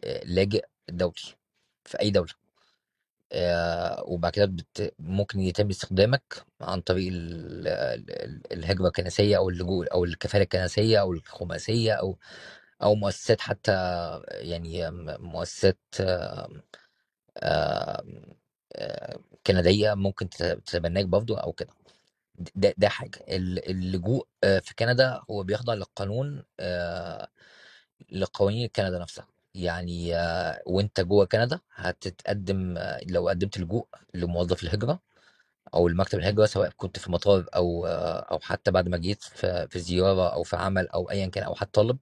آه، 0.05 0.23
لاجئ 0.25 0.65
دولي 0.89 1.13
في 1.85 2.01
أي 2.01 2.11
دولة 2.11 2.33
آه، 3.33 4.03
وبعد 4.07 4.33
كده. 4.33 4.53
ممكن 4.99 5.39
يتم 5.41 5.69
استقدامك 5.69 6.45
عن 6.61 6.81
طريق 6.81 7.09
ال... 7.13 7.67
ال- 7.69 8.53
الهجرة 8.53 8.87
الكنسية 8.87 9.37
أو 9.37 9.49
اللجوء 9.49 9.93
أو 9.93 10.05
الكفالة 10.05 10.43
الكنسية 10.43 10.99
أو 11.01 11.13
الخماسية 11.13 11.93
أو 11.93 12.17
أو 12.83 12.95
مؤسسات 12.95 13.41
حتى 13.41 13.73
يعني 14.31 14.91
مؤسسات 15.19 15.77
كندية 19.47 19.93
ممكن 19.95 20.29
تت- 20.29 20.61
تتبناك 20.65 21.05
برضه 21.05 21.39
أو 21.39 21.53
كده 21.53 21.69
ده 22.55 22.73
ده 22.77 22.89
حاجة. 22.89 23.19
ال- 23.29 23.69
اللجوء 23.69 24.27
آه، 24.43 24.59
في 24.59 24.75
كندا 24.75 25.21
هو 25.31 25.43
بيخضع 25.43 25.73
للقانون 25.73 26.43
آه، 26.59 27.27
لقوانين 28.11 28.67
كندا 28.67 28.99
نفسها. 28.99 29.27
يعني 29.55 30.15
آه، 30.15 30.61
وانت 30.65 31.01
جوه 31.01 31.25
كندا 31.25 31.59
هتتقدم 31.75 32.77
لو 33.09 33.29
قدمت 33.29 33.57
لجوء 33.59 33.87
لموظف 34.13 34.63
الهجرة 34.63 34.99
أو 35.73 35.87
المكتب 35.87 36.19
الهجرة 36.19 36.45
سواء 36.45 36.69
كنت 36.77 36.99
في 36.99 37.11
مطار 37.11 37.45
أو 37.55 37.87
أو 37.87 38.39
حتى 38.39 38.71
بعد 38.71 38.89
ما 38.89 38.97
جيت 38.97 39.23
في 39.23 39.69
زيارة 39.79 40.33
أو 40.33 40.43
في 40.43 40.55
عمل 40.55 40.87
أو 40.89 41.11
ايا 41.11 41.27
كان 41.27 41.43
أو 41.43 41.55
حتى 41.55 41.71
طالب 41.71 41.99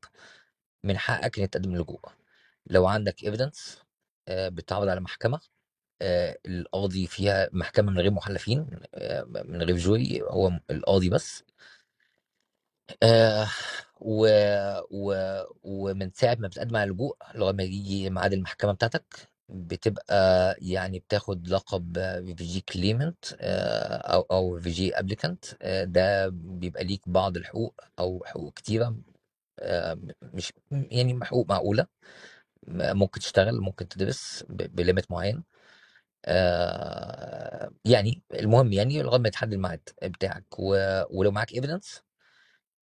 من 0.83 0.97
حقك 0.97 1.39
انك 1.39 1.49
تقدم 1.53 1.75
لجوء. 1.77 2.01
لو 2.67 2.87
عندك 2.87 3.23
evidence 3.23 3.79
بتعرض 4.29 4.87
على 4.89 4.99
محكمة 5.01 5.37
آه، 5.37 5.56
القاضي 6.45 7.07
فيها 7.07 7.49
محكمة 7.53 7.91
من 7.91 7.99
غير 7.99 8.11
محلفين 8.11 8.67
آه، 8.95 9.23
من 9.45 9.61
غير 9.61 9.77
jury 9.77 10.21
هو 10.21 10.51
القاضي 10.71 11.09
بس. 11.09 11.43
آه 13.03 13.47
و... 14.01 14.27
و... 14.91 15.13
ومن 15.63 16.11
ساعة 16.13 16.35
ما 16.39 16.47
بتقدم 16.47 16.75
على 16.77 16.89
اللجوء 16.91 17.17
لغاية 17.35 17.53
ما 17.55 17.63
يجي 17.63 18.09
ميعاد 18.09 18.33
المحكمة 18.33 18.71
بتاعتك 18.71 19.29
بتبقى 19.49 20.55
يعني 20.61 20.99
بتاخد 20.99 21.47
لقب 21.47 21.97
refugee 21.97 22.61
claimant 22.61 23.25
أو 23.41 24.21
أو 24.21 24.55
refugee 24.55 24.99
applicant 24.99 25.45
ده 25.83 26.27
بيبقى 26.29 26.83
ليك 26.83 27.01
بعض 27.09 27.37
الحقوق 27.37 27.81
أو 27.99 28.23
حقوق 28.25 28.53
كتيرة 28.53 28.95
آه، 29.59 29.99
مش 30.21 30.53
يعني 30.71 31.25
حقوق 31.25 31.49
معقولة 31.49 31.87
ممكن 32.67 33.19
تشتغل 33.21 33.61
ممكن 33.61 33.87
تدرس 33.89 34.45
ب 34.49 34.59
limit 34.59 35.11
معين. 35.11 35.37
آه، 35.37 35.43
يعني 37.85 38.21
المهم 38.33 38.73
يعني 38.73 39.01
لغاية 39.03 39.19
ما 39.21 39.27
يتحدد 39.27 39.53
الميعاد 39.53 39.89
بتاعك. 40.03 40.59
ولو 40.59 41.31
معاك 41.31 41.53
evidence 41.53 42.01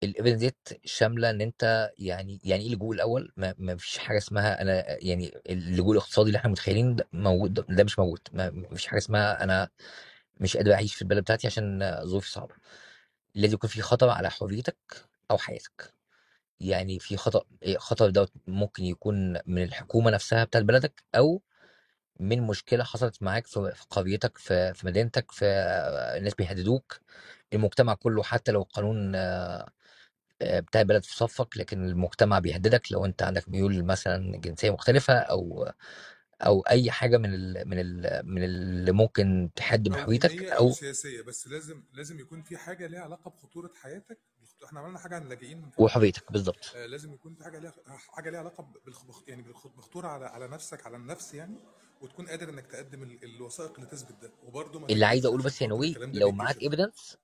ال 0.02 0.07
evidence 0.07 0.40
ديت 0.40 0.68
شاملة 0.84 1.30
إن 1.30 1.40
أنت 1.40 1.90
يعني 1.98 2.40
يعني 2.44 2.62
إيه 2.62 2.68
اللجوء 2.68 2.94
الأول؟ 2.94 3.32
ما, 3.36 3.54
ما 3.58 3.76
فيش 3.76 3.98
حاجة 3.98 4.18
اسمها 4.18 4.62
أنا 4.62 4.84
يعني 5.04 5.34
اللجوء 5.50 5.92
الاقتصادي 5.92 6.28
اللي 6.28 6.38
إحنا 6.38 6.50
متخيلين 6.50 6.96
ده 6.96 7.08
موجود 7.12 7.54
ده 7.68 7.84
مش 7.84 7.98
موجود. 7.98 8.20
ما 8.32 8.68
فيش 8.74 8.86
حاجة 8.86 8.98
اسمها 8.98 9.44
أنا 9.44 9.68
مش 10.40 10.56
قادر 10.56 10.74
أعيش 10.74 10.94
في 10.94 11.02
البلد 11.02 11.20
بتاعتي 11.20 11.46
عشان 11.46 12.00
ظروفي 12.04 12.30
صعبة. 12.30 12.54
لازم 13.34 13.54
يكون 13.54 13.70
في 13.70 13.82
خطر 13.82 14.08
على 14.08 14.30
حريتك 14.30 14.76
أو 15.30 15.38
حياتك. 15.38 15.94
يعني 16.60 16.98
في 16.98 17.16
خطر 17.16 17.44
خطر 17.78 18.10
دوت 18.10 18.32
ممكن 18.46 18.84
يكون 18.84 19.32
من 19.46 19.62
الحكومة 19.62 20.10
نفسها 20.10 20.44
بتاعت 20.44 20.64
بلدك 20.64 21.04
أو 21.16 21.42
من 22.20 22.42
مشكلة 22.42 22.84
حصلت 22.84 23.22
معاك 23.22 23.46
في 23.46 23.72
قريتك 23.90 24.38
في 24.38 24.74
في 24.74 24.86
مدينتك 24.86 25.32
في 25.32 25.44
الناس 26.18 26.34
بيهددوك 26.34 27.00
المجتمع 27.52 27.94
كله 27.94 28.22
حتى 28.22 28.52
لو 28.52 28.62
القانون 28.62 29.14
آه، 29.14 29.68
آه، 30.42 30.60
بتاع 30.60 30.80
البلد 30.80 31.04
في 31.04 31.16
صفك 31.16 31.56
لكن 31.56 31.84
المجتمع 31.84 32.38
بيهددك 32.38 32.92
لو 32.92 33.04
انت 33.04 33.22
عندك 33.22 33.48
ميول 33.48 33.84
مثلا 33.84 34.36
جنسية 34.36 34.70
مختلفة 34.70 35.14
أو 35.14 35.72
أو 36.40 36.60
أي 36.60 36.90
حاجة 36.90 37.16
من 37.18 37.34
ال 37.34 37.68
من 37.68 37.78
ال 37.80 38.22
من 38.24 38.44
اللي 38.44 38.92
ممكن 38.92 39.50
تحد 39.56 39.88
من 39.88 39.94
أو 39.94 40.00
حريتك 40.00 40.72
سياسية 40.72 41.22
بس 41.22 41.48
لازم 41.48 41.82
لازم 41.92 42.20
يكون 42.20 42.42
في 42.42 42.56
حاجة 42.56 42.86
ليها 42.86 43.00
علاقة 43.00 43.30
بخطورة 43.30 43.70
حياتك 43.82 44.18
إحنا 44.64 44.80
عملنا 44.80 44.98
حاجة 44.98 45.14
عن 45.14 45.22
اللاجئين 45.22 45.70
وحريتك 45.78 46.32
بالظبط 46.32 46.72
آه، 46.76 46.86
لازم 46.86 47.14
يكون 47.14 47.34
في 47.34 47.44
حاجة 47.44 47.58
ليها 47.58 47.72
حاجة 47.88 48.30
ليها 48.30 48.40
علاقة 48.40 48.72
بالخ... 48.86 49.22
يعني 49.28 49.42
بخطورة 49.76 50.08
على 50.08 50.26
على 50.26 50.48
نفسك 50.48 50.86
على 50.86 50.96
النفس 50.96 51.34
يعني. 51.34 51.56
وتكون 52.00 52.28
قادر 52.28 52.48
إنك 52.48 52.66
تقدم 52.66 53.02
ال- 53.02 53.24
الوثائق 53.24 53.74
اللي 53.74 53.86
تثبت 53.86 54.22
ده. 54.22 54.32
وبرده 54.42 54.86
اللي 54.86 55.04
عايز 55.06 55.26
أقوله 55.26 55.44
بس 55.44 55.62
يا 55.62 55.66
نوي 55.66 55.92
لو 55.98 56.32
معاك 56.32 56.62
ايفيدنس 56.62 57.16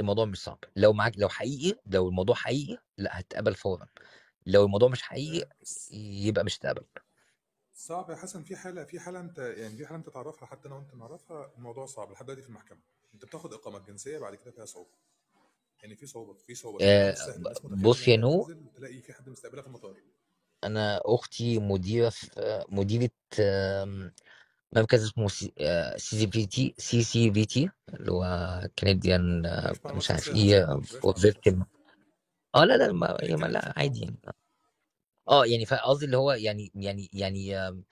الموضوع 0.00 0.24
مش 0.24 0.42
صعب. 0.42 0.58
لو 0.76 0.92
معاك 0.92 1.18
لو 1.18 1.28
حقيقي 1.28 1.80
لو 1.86 2.08
الموضوع 2.08 2.34
حقيقي 2.34 2.82
لا 2.98 3.20
هتقبل 3.20 3.54
فورا. 3.54 3.88
لو 4.46 4.64
الموضوع 4.64 4.88
مش 4.88 5.02
حقيقي 5.02 5.48
يبقى 5.92 6.44
مش 6.44 6.58
هتقبل 6.58 6.84
صعب 7.74 8.10
يا 8.10 8.16
حسن. 8.16 8.42
في 8.42 8.56
حالة 8.56 8.84
في 8.84 9.00
حالة 9.00 9.20
أنت 9.20 9.38
يعني 9.38 9.76
في 9.76 9.86
حالة 9.86 9.98
أنت 9.98 10.08
تعرفها 10.08 10.46
حتى 10.46 10.68
أنا 10.68 10.76
وانت 10.76 10.94
نعرفها 10.94 11.52
الموضوع 11.56 11.86
صعب 11.86 12.12
لحد 12.12 12.24
دلوقتي 12.26 12.42
في 12.42 12.48
المحكمة. 12.48 12.78
أنت 13.14 13.24
بتاخد 13.24 13.52
إقامة 13.52 13.78
جنسية 13.78 14.18
بعد 14.18 14.34
كده 14.34 14.50
فيها 14.50 14.64
صعوبة. 14.64 14.90
يعني 15.82 15.96
في 15.96 16.06
صعوبة 16.06 16.34
في 16.34 16.54
صعوبة. 16.54 16.78
آه 16.84 17.14
بص 17.62 18.08
you 18.08 18.16
know 18.16 18.52
تلاقي 18.76 19.00
في 19.00 19.12
حد 19.12 19.28
مستقبلها 19.28 19.62
في 19.62 19.68
المطار. 19.68 19.96
أنا 20.64 21.00
أختي 21.04 21.58
مديرة 21.58 22.08
في 22.08 22.64
مديرة 22.68 23.10
آم، 23.40 24.12
مركز 24.76 25.04
اسمه 25.04 25.28
سي 25.28 25.52
سي 25.96 26.26
في 26.26 26.46
تي 26.46 26.74
سي 26.78 27.02
سي 27.02 27.32
في 27.32 27.44
تي 27.44 27.70
اللي 27.94 28.12
هو 28.12 28.24
Canadian 28.78 29.42
مش 29.70 29.78
معلومات 29.84 29.96
مش 29.96 30.10
عارف 30.10 30.28
إيه 30.36 30.64
for 30.80 31.14
شخصيه 31.14 31.30
victim 31.30 31.64
آه 32.54 32.64
لا 32.64 32.76
لا 32.76 32.92
ما 32.92 33.16
هي 33.22 33.36
ما 33.36 33.46
كلام 33.46 33.52
لا 33.52 33.74
عادي 33.76 34.00
يعني 34.00 34.16
آه. 35.28 35.46
يعني 35.46 35.66
فقصدي 35.66 36.04
اللي 36.06 36.16
هو 36.16 36.32
يعني 36.32 36.72
يعني 36.74 37.08
يعني 37.12 37.56
آم، 37.58 37.84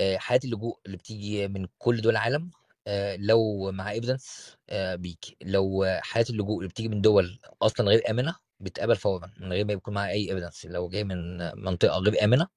آه، 0.00 0.16
حالات 0.16 0.44
اللجوء 0.44 0.78
اللي 0.86 0.96
بتيجي 0.96 1.48
من 1.48 1.66
كل 1.78 2.00
دول 2.00 2.12
العالم 2.12 2.50
آه، 2.86 3.16
لو 3.16 3.70
مع 3.72 3.90
evidence 3.90 4.56
بيك 4.72 5.36
لو 5.42 5.84
حالات 6.00 6.30
اللجوء 6.30 6.58
اللي 6.58 6.68
بتيجي 6.68 6.88
من 6.88 7.00
دول 7.00 7.38
أصلا 7.62 7.86
غير 7.88 8.10
آمنة 8.10 8.36
بتقبل 8.60 8.96
فورا 8.96 9.32
من 9.40 9.52
غير 9.52 9.64
ما 9.66 9.72
يكون 9.72 9.94
معاها 9.94 10.10
أي 10.10 10.30
evidence 10.30 10.66
لو 10.66 10.88
جاي 10.88 11.04
من 11.04 11.38
منطقة 11.64 11.98
غير 11.98 12.24
آمنة 12.24 12.48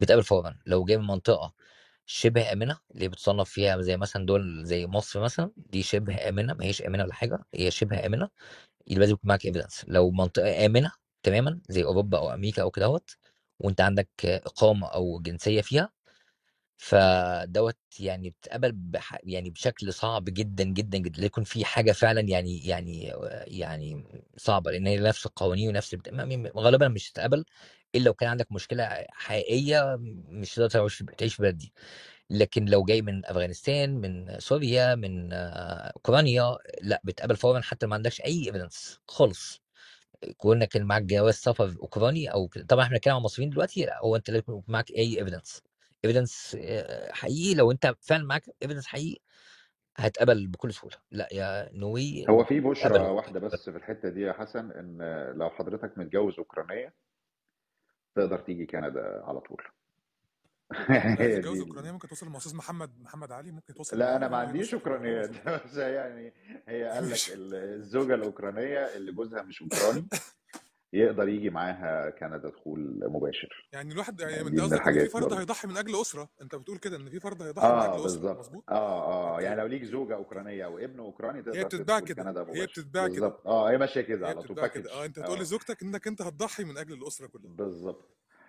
بتقبل 0.00 0.22
فورا. 0.24 0.58
لو 0.66 0.84
جاي 0.84 0.98
من 0.98 1.06
منطقة 1.06 1.54
شبه 2.06 2.52
آمنة 2.52 2.78
اللي 2.94 3.08
بتصنف 3.08 3.50
فيها 3.50 3.80
زي 3.82 3.96
مثلا 3.96 4.26
دول 4.26 4.64
زي 4.66 4.86
مصر 4.86 5.20
مثلا 5.22 5.52
دي 5.56 5.82
شبه 5.82 6.28
آمنة 6.28 6.54
ما 6.54 6.64
هيش 6.64 6.82
آمنة 6.82 7.04
ولا 7.04 7.14
حاجة 7.14 7.38
هي 7.54 7.70
شبه 7.70 8.06
آمنة 8.06 8.28
يبقى 8.88 9.00
لازم 9.00 9.12
يكون 9.14 9.28
معاك 9.28 9.46
evidence 9.46 9.84
لو 9.88 10.10
منطقة 10.12 10.66
آمنة 10.66 10.92
تماما 11.22 11.60
زي 11.70 11.84
أوروبا 11.84 12.18
أو 12.18 12.34
أمريكا 12.34 12.62
أو 12.62 12.70
كدهوت 12.72 13.16
وأنت 13.60 13.80
عندك 13.80 14.08
إقامة 14.26 14.88
أو 14.88 15.20
جنسية 15.22 15.62
فيها 15.62 15.92
فدوت 16.76 17.76
يعني 18.00 18.30
بتقبل 18.30 18.72
بح... 18.72 19.18
يعني 19.24 19.50
بشكل 19.50 19.92
صعب 19.92 20.24
جدا 20.24 20.64
جدا 20.64 20.98
جدا 20.98 21.20
لا 21.20 21.26
يكون 21.26 21.44
في 21.44 21.64
حاجة 21.64 21.92
فعلا 21.92 22.20
يعني 22.20 22.66
يعني 22.66 23.12
يعني 23.46 24.04
صعبة 24.36 24.70
لأن 24.70 24.86
هي 24.86 24.98
نفس 24.98 25.26
القوانين 25.26 25.68
ونفس 25.68 25.94
البت... 25.94 26.08
غالبا 26.56 26.88
مش 26.88 27.10
هتتقبل 27.12 27.44
إلا 27.94 28.04
لو 28.04 28.14
كان 28.14 28.28
عندك 28.28 28.52
مشكلة 28.52 29.06
حقيقية 29.10 29.96
مش 30.28 30.54
هتقدر 30.54 30.68
تعيش 30.70 31.04
تعيش 31.18 31.34
في 31.34 31.40
البلد 31.40 31.58
دي. 31.58 31.72
لكن 32.30 32.64
لو 32.64 32.84
جاي 32.84 33.02
من 33.02 33.26
أفغانستان 33.26 33.94
من 34.00 34.40
سوريا 34.40 34.94
من 34.94 35.32
أوكرانيا 35.32 36.58
لا 36.82 37.00
بتقبل 37.04 37.36
فورا 37.36 37.60
حتى 37.60 37.86
ما 37.86 37.94
عندكش 37.94 38.20
أي 38.20 38.46
evidence 38.46 39.00
خالص. 39.08 39.62
كونك 40.36 40.76
معاك 40.76 41.02
جواز 41.02 41.34
سفر 41.34 41.76
أوكراني 41.82 42.32
أو. 42.32 42.46
طبعا 42.68 42.84
إحنا 42.84 42.94
بنتكلم 42.96 43.14
عن 43.14 43.18
المصريين 43.20 43.50
دلوقتي 43.50 43.84
لا 43.86 43.98
هو 44.00 44.16
أنت 44.16 44.30
لازم 44.30 44.42
يكون 44.48 44.62
معاك 44.68 44.90
أي 44.90 45.18
evidence 45.18 45.62
evidence 46.04 46.56
حقيقي 47.10 47.54
لو 47.54 47.70
أنت 47.70 47.94
فعلا 48.00 48.24
معاك 48.24 48.42
evidence 48.62 48.86
حقيقي 48.86 49.20
هتقبل 49.96 50.46
بكل 50.46 50.72
سهولة. 50.72 50.96
لأ 51.10 51.28
you 51.32 51.70
know 51.72 52.26
هو 52.28 52.44
في 52.44 52.60
بشرى 52.60 52.98
قبل 52.98 53.10
واحدة 53.10 53.40
بس 53.40 53.70
في 53.70 53.76
الحتة 53.76 54.08
دي 54.08 54.20
يا 54.20 54.32
حسن 54.32 54.70
إن 54.70 54.98
لو 55.38 55.50
حضرتك 55.50 55.98
متجوز 55.98 56.38
أوكرانية 56.38 56.94
تقدر 58.16 58.38
تيجي 58.38 58.66
كندا 58.66 59.22
على 59.24 59.40
طول. 59.40 59.62
تتجوز 61.18 61.60
أوكرانية 61.60 61.92
ممكن 61.92 62.08
توصل 62.08 62.28
للاستاذ 62.28 62.56
محمد 62.56 63.00
محمد 63.00 63.32
علي؟ 63.32 63.52
ممكن 63.52 63.74
توصل 63.74 63.98
لا 63.98 64.16
أنا 64.16 64.28
ما 64.28 64.36
عنديش 64.36 64.74
اوكرانيات 64.74 65.30
بس 65.64 65.76
يعني 65.76 66.32
هي 66.68 66.84
قال 66.84 67.04
لك 67.06 67.12
مش 67.12 67.32
الزوجة 67.34 68.14
الأوكرانية 68.14 68.96
اللي 68.96 69.12
جوزها 69.12 69.42
مش 69.42 69.62
أوكراني. 69.62 70.08
يقدر 70.94 71.28
يجي 71.28 71.50
معاها 71.50 72.10
كندا 72.10 72.48
دخول 72.48 73.00
مباشر. 73.10 73.68
يعني 73.72 73.92
الواحد 73.92 74.20
يعني 74.20 74.32
يعني 74.32 74.48
انت 74.48 74.54
من 74.54 74.60
قصدك 74.64 74.88
إن 74.88 74.98
في 74.98 75.08
فرد 75.08 75.32
هيضحي 75.32 75.68
من 75.68 75.76
أجل 75.76 76.00
أسرة؟ 76.00 76.28
انت 76.42 76.54
بتقول 76.54 76.78
كده 76.78 76.96
إن 76.96 77.10
في 77.10 77.20
فرد 77.20 77.42
هيضحي 77.42 77.66
من 77.68 77.72
آه 77.72 77.94
أجل 77.96 78.06
أسرة 78.06 78.38
مظبوط؟ 78.38 78.64
آه 78.70 79.36
آه 79.36 79.40
يعني 79.40 79.60
لو 79.60 79.66
ليك 79.66 79.82
زوجة 79.84 80.14
أوكرانية 80.14 80.64
أو 80.64 80.78
ابن 80.78 80.98
أوكراني 81.00 81.38
هي 81.38 81.42
تقدر 81.42 81.64
بتتباع 81.64 81.98
تدخل 81.98 82.14
كده 82.14 82.22
كندا 82.22 82.40
هي 82.40 82.44
مباشر. 82.44 82.64
بتتباع 82.66 83.06
كده. 83.06 83.14
بالظبط. 83.14 83.46
آه 83.46 83.70
هي 83.70 83.78
ماشية 83.78 84.00
كده 84.00 84.26
هي 84.26 84.30
على 84.30 84.34
طول 84.42 84.44
بتتباع 84.46 84.66
كده. 84.66 84.92
آه 84.92 85.04
انت 85.04 85.18
هتقول 85.18 85.36
آه. 85.38 85.42
لزوجتك 85.42 85.82
إنك 85.82 86.06
أنت 86.06 86.22
هتضحي 86.22 86.64
من 86.64 86.78
أجل 86.78 86.92
الأسرة 86.94 87.26
كلها. 87.26 87.52
بالظبط. 87.54 88.08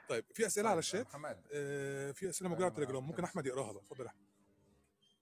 طيب 0.10 0.24
في 0.34 0.46
أسئلة 0.46 0.70
على 0.70 0.76
طيب 0.76 0.78
آه، 0.78 0.80
الشات؟ 0.80 1.06
محمد. 1.08 1.38
آه 1.54 2.12
في 2.12 2.30
أسئلة 2.30 2.50
موجودة 2.50 2.66
على 2.66 2.74
سؤال 2.74 2.84
التليجرام 2.84 3.04
ممكن 3.04 3.12
ممكن 3.16 3.24
أحمد 3.24 3.46
يقراها 3.46 3.72
بقى. 3.74 3.82
اتفضل 3.84 4.04
يا 4.06 4.10
أحمد. 4.10 4.35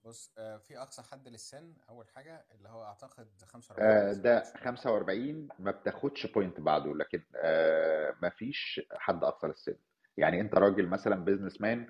بص 0.05 0.31
آه، 0.37 0.57
في 0.57 0.77
أقصى 0.77 1.01
حد 1.01 1.27
للسن 1.27 1.73
أول 1.89 2.07
حاجة 2.09 2.45
اللي 2.51 2.69
هو 2.69 2.83
أعتقد 2.83 3.27
45 3.45 3.89
آه 3.89 4.13
ده 4.13 4.39
بتاخدش 4.39 4.53
point 4.53 4.63
45 4.65 5.47
ما 5.59 5.71
بتاخدش 5.71 6.25
point 6.25 6.59
بعده 6.59 6.95
لكن 6.95 7.23
آه 7.35 8.15
ما 8.21 8.29
فيش 8.29 8.81
حد 8.91 9.23
أقصى 9.23 9.47
للسن. 9.47 9.75
يعني 10.17 10.41
أنت 10.41 10.55
راجل 10.55 10.87
مثلا 10.87 11.15
businessman 11.25 11.89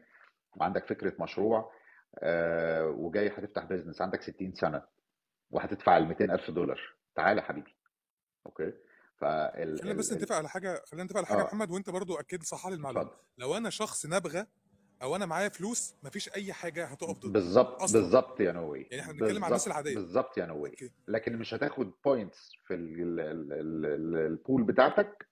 وعندك 0.55 0.86
فكرة 0.86 1.14
مشروع 1.20 1.72
آه 2.20 2.86
وجاي 2.88 3.28
هتفتح 3.30 3.64
business 3.66 4.01
عندك 4.01 4.22
60 4.22 4.53
سنة 4.53 4.84
وهتدفع 5.51 5.97
ال 5.97 6.05
200 6.07 6.26
ألف 6.34 6.51
دولار. 6.51 6.95
تعالى 7.16 7.41
يا 7.41 7.45
حبيبي. 7.45 7.76
okay؟ 8.45 8.74
فال 9.18 9.80
خلينا 9.80 9.99
بس 9.99 10.14
نتفق 10.14 10.36
على 10.36 10.49
حاجة 10.49 10.82
خلينا 10.86 11.03
نتفق 11.03 11.18
على 11.18 11.28
حاجة 11.28 11.38
يا 11.38 11.43
آه. 11.43 11.47
محمد 11.47 11.72
وأنت 11.72 11.89
برضو 11.89 12.20
اكد 12.20 12.43
صح 12.43 12.68
لي 12.68 12.76
المعلومة. 12.76 13.01
اتفضل. 13.01 13.18
لو 13.38 13.57
أنا 13.57 13.70
شخص 13.70 14.05
نابغة 14.05 14.47
أو 15.04 15.16
أنا 15.16 15.26
معايا 15.26 15.49
فلوس 15.49 15.95
مفيش 16.04 16.30
أي 16.36 16.54
حاجة 16.54 16.86
هتقف 16.86 17.18
ضدي 17.18 17.30
بالظبط 17.30 17.82
بالظبط 17.82 18.39
يا 18.39 18.51
نووي. 18.51 18.82
يعني 18.82 19.01
إحنا 19.01 19.14
بنتكلم 19.14 19.43
على 19.43 19.47
الناس 19.47 19.68
العادية. 19.68 19.95
بالظبط 19.95 20.38
يا 20.38 20.45
نووي. 20.45 20.76
لكن 21.08 21.38
مش 21.38 21.54
هتاخد 21.54 21.91
points 22.05 22.51
في 22.68 22.74
ال- 22.74 23.01
ال- 23.01 23.20
ال- 23.20 23.54
ال- 23.54 23.86
ال- 23.86 24.16
ال 24.16 24.25
pool 24.25 24.64
بتاعتك 24.64 25.28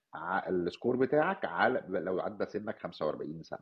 ال 0.48 0.56
score 0.56 0.96
بتاعك 0.96 1.46
على 1.46 1.84
لو 1.88 2.20
عدى 2.20 2.46
سنك 2.46 2.80
45 2.80 3.44
سنة. 3.44 3.60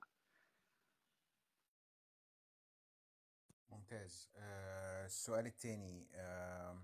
ممتاز. 3.69 4.29
آه، 4.35 5.05
السؤال 5.05 5.45
التاني 5.45 6.07
آه، 6.13 6.83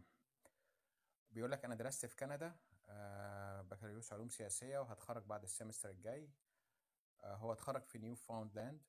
بيقول 1.32 1.51
لك 1.51 1.65
أنا 1.65 1.76
درست 1.76 2.05
في 2.05 2.15
كندا 2.15 2.55
آه، 2.89 3.61
بكالوريوس 3.61 4.13
علوم 4.13 4.30
سياسية 4.30 4.80
وهتخرج 4.80 5.23
بعد 5.23 5.43
ال 5.43 5.49
semester 5.49 5.89
الجاي. 5.89 6.30
آه، 7.23 7.36
هو 7.36 7.51
اتخرج 7.53 7.84
في 7.84 7.97
نيو 7.97 8.15
فاوندلاند 8.15 8.82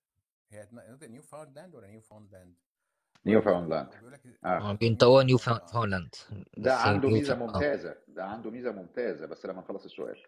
هي 0.51 0.69
نيو 1.03 1.23
فاوندلاند 1.23 1.75
ولا 1.75 1.87
نيو 1.87 2.01
فاوندلاند 2.01 2.55
نيو 3.27 3.41
فاوندلاند 3.41 3.89
آه. 4.45 4.49
آه، 4.49 4.79
نيو 4.83 4.91
انت 4.93 5.05
هو 5.05 5.23
نيو 5.23 5.39
فاوندلاند 5.39 6.15
ده 6.57 6.75
عنده 6.77 7.09
نيو 7.09 7.17
ميزة 7.17 7.35
ف... 7.35 7.39
آه. 7.39 7.47
ممتازة 7.47 7.97
ده 8.09 8.25
عنده 8.25 8.51
ميزة 8.51 8.73
ممتازة 8.73 9.27
بس 9.27 9.47
لما 9.47 9.61
نخلص 9.61 9.85
السؤال. 9.85 10.23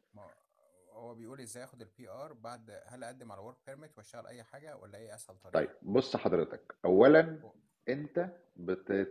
هو 0.92 1.14
بيقول 1.14 1.40
إزاي 1.40 1.64
آخد 1.64 1.80
ال 1.80 2.08
PR 2.08 2.32
بعد 2.32 2.82
هل 2.86 3.04
أقدم 3.04 3.32
على 3.32 3.40
work 3.40 3.56
permit 3.66 3.98
وأشتغل 3.98 4.26
أي 4.26 4.42
حاجة 4.42 4.76
ولا 4.76 4.98
إيه 4.98 5.14
أسهل 5.14 5.36
طيب 5.36 5.52
طريقه 5.52 5.74
بص 5.82 6.16
حضرتك. 6.16 6.74
أولا 6.84 7.40
هو- 7.44 7.52
أنت 7.88 8.30
بت... 8.56 9.08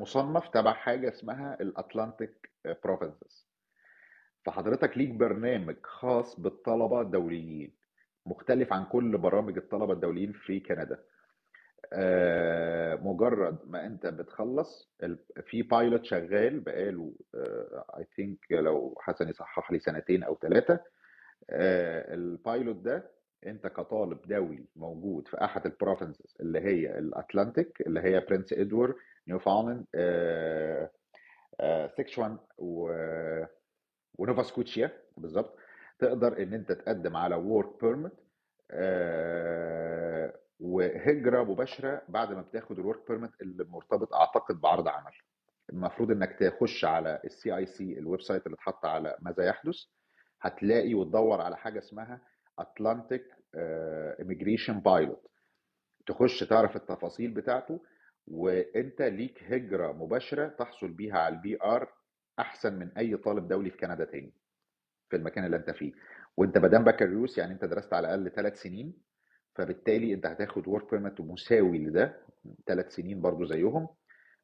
مصنف 0.00 0.48
تبع 0.48 0.72
حاجة 0.72 1.08
اسمها 1.08 1.60
ال 1.60 1.70
Atlantic 1.70 2.50
provinces 2.84 3.46
فحضرتك 4.44 4.98
ليك 4.98 5.10
برنامج 5.10 5.76
خاص 5.84 6.40
بالطلبة 6.40 7.00
الدوليين. 7.00 7.79
مختلف 8.30 8.72
عن 8.72 8.84
كل 8.84 9.18
برامج 9.18 9.56
الطلبة 9.58 9.92
الدوليين 9.92 10.32
في 10.32 10.60
كندا. 10.60 10.98
آه، 11.92 12.94
مجرد 12.94 13.58
ما 13.66 13.86
انت 13.86 14.06
بتخلص 14.06 14.92
في 15.46 15.62
pilot 15.62 16.04
شغال 16.04 16.60
بقاله 16.60 17.12
I 17.98 18.06
think 18.16 18.38
لو 18.50 18.94
حسن 19.00 19.28
يصحح 19.28 19.72
لي 19.72 19.78
سنتين 19.78 20.22
أو 20.22 20.38
ثلاثة 20.42 20.80
ال 21.50 21.71
pilot 21.71 22.76
ده 22.76 23.10
انت 23.46 23.66
كطالب 23.66 24.18
دولي 24.28 24.64
موجود 24.76 25.28
في 25.28 25.44
أحد 25.44 25.66
ال 25.66 25.73
provinces 25.73 26.36
اللي 26.40 26.60
هي 26.60 26.98
ال 26.98 27.07
Atlantic 27.07 27.80
اللي 27.86 28.00
هي 28.00 28.20
برنس 28.20 28.52
ادوارد 28.52 28.94
نيوفاوندلاند 29.28 29.86
آه، 29.94 30.90
آه، 31.60 31.86
سيكشوان 31.96 32.38
و- 32.58 33.44
ونوفا 34.18 34.42
سكوتشيا 34.42 34.90
بالظبط. 35.16 35.56
تقدر 36.00 36.42
إن 36.42 36.54
أنت 36.54 36.72
تقدم 36.72 37.16
على 37.16 37.34
work 37.34 37.80
permit 37.84 38.12
وهجرة 40.60 41.42
مباشرة 41.44 42.02
بعد 42.08 42.32
ما 42.32 42.42
بتاخد 42.42 42.78
ال 42.78 42.84
work 42.84 43.08
permit 43.08 43.30
اللي 43.42 43.64
مرتبط 43.64 44.14
أعتقد 44.14 44.60
بعرض 44.60 44.88
عمل. 44.88 45.12
المفروض 45.72 46.10
إنك 46.10 46.36
تخش 46.38 46.84
على 46.84 47.20
ال 47.24 47.32
CIC 47.32 47.56
ال 47.56 47.98
website 47.98 48.46
اللي 48.46 48.54
اتحط 48.54 48.84
على 48.86 49.16
ماذا 49.20 49.44
يحدث. 49.44 49.76
هتلاقي 50.42 50.94
وتدور 50.94 51.40
على 51.40 51.56
حاجة 51.56 51.78
اسمها 51.78 52.20
Atlantic 52.58 53.24
Immigration 53.54 54.80
Pilot 54.80 55.26
تخش 56.06 56.40
تعرف 56.40 56.76
التفاصيل 56.76 57.30
بتاعته 57.30 57.80
وأنت 58.26 59.02
ليك 59.02 59.42
هجرة 59.42 59.92
مباشرة 59.92 60.48
تحصل 60.48 60.88
بيها 60.88 61.18
على 61.18 61.34
ال 61.34 61.58
PR 61.62 61.88
أحسن 62.38 62.78
من 62.78 62.92
أي 62.98 63.16
طالب 63.16 63.48
دولي 63.48 63.70
في 63.70 63.76
كندا 63.78 64.04
تاني. 64.04 64.32
في 65.10 65.16
المكان 65.16 65.44
اللي 65.44 65.56
انت 65.56 65.70
فيه. 65.70 65.92
وانت 66.36 66.58
مادام 66.58 66.84
بكالوريوس 66.84 67.38
يعني 67.38 67.52
انت 67.52 67.64
درست 67.64 67.92
على 67.92 68.14
الاقل 68.14 68.30
ثلاث 68.36 68.62
سنين 68.62 68.94
فبالتالي 69.54 70.14
انت 70.14 70.26
هتاخد 70.26 70.68
work 70.68 70.90
permit 70.90 71.20
مساوي 71.20 71.78
لده 71.78 72.20
ثلاث 72.66 72.94
سنين 72.94 73.20
برضو 73.20 73.44
زيهم. 73.44 73.88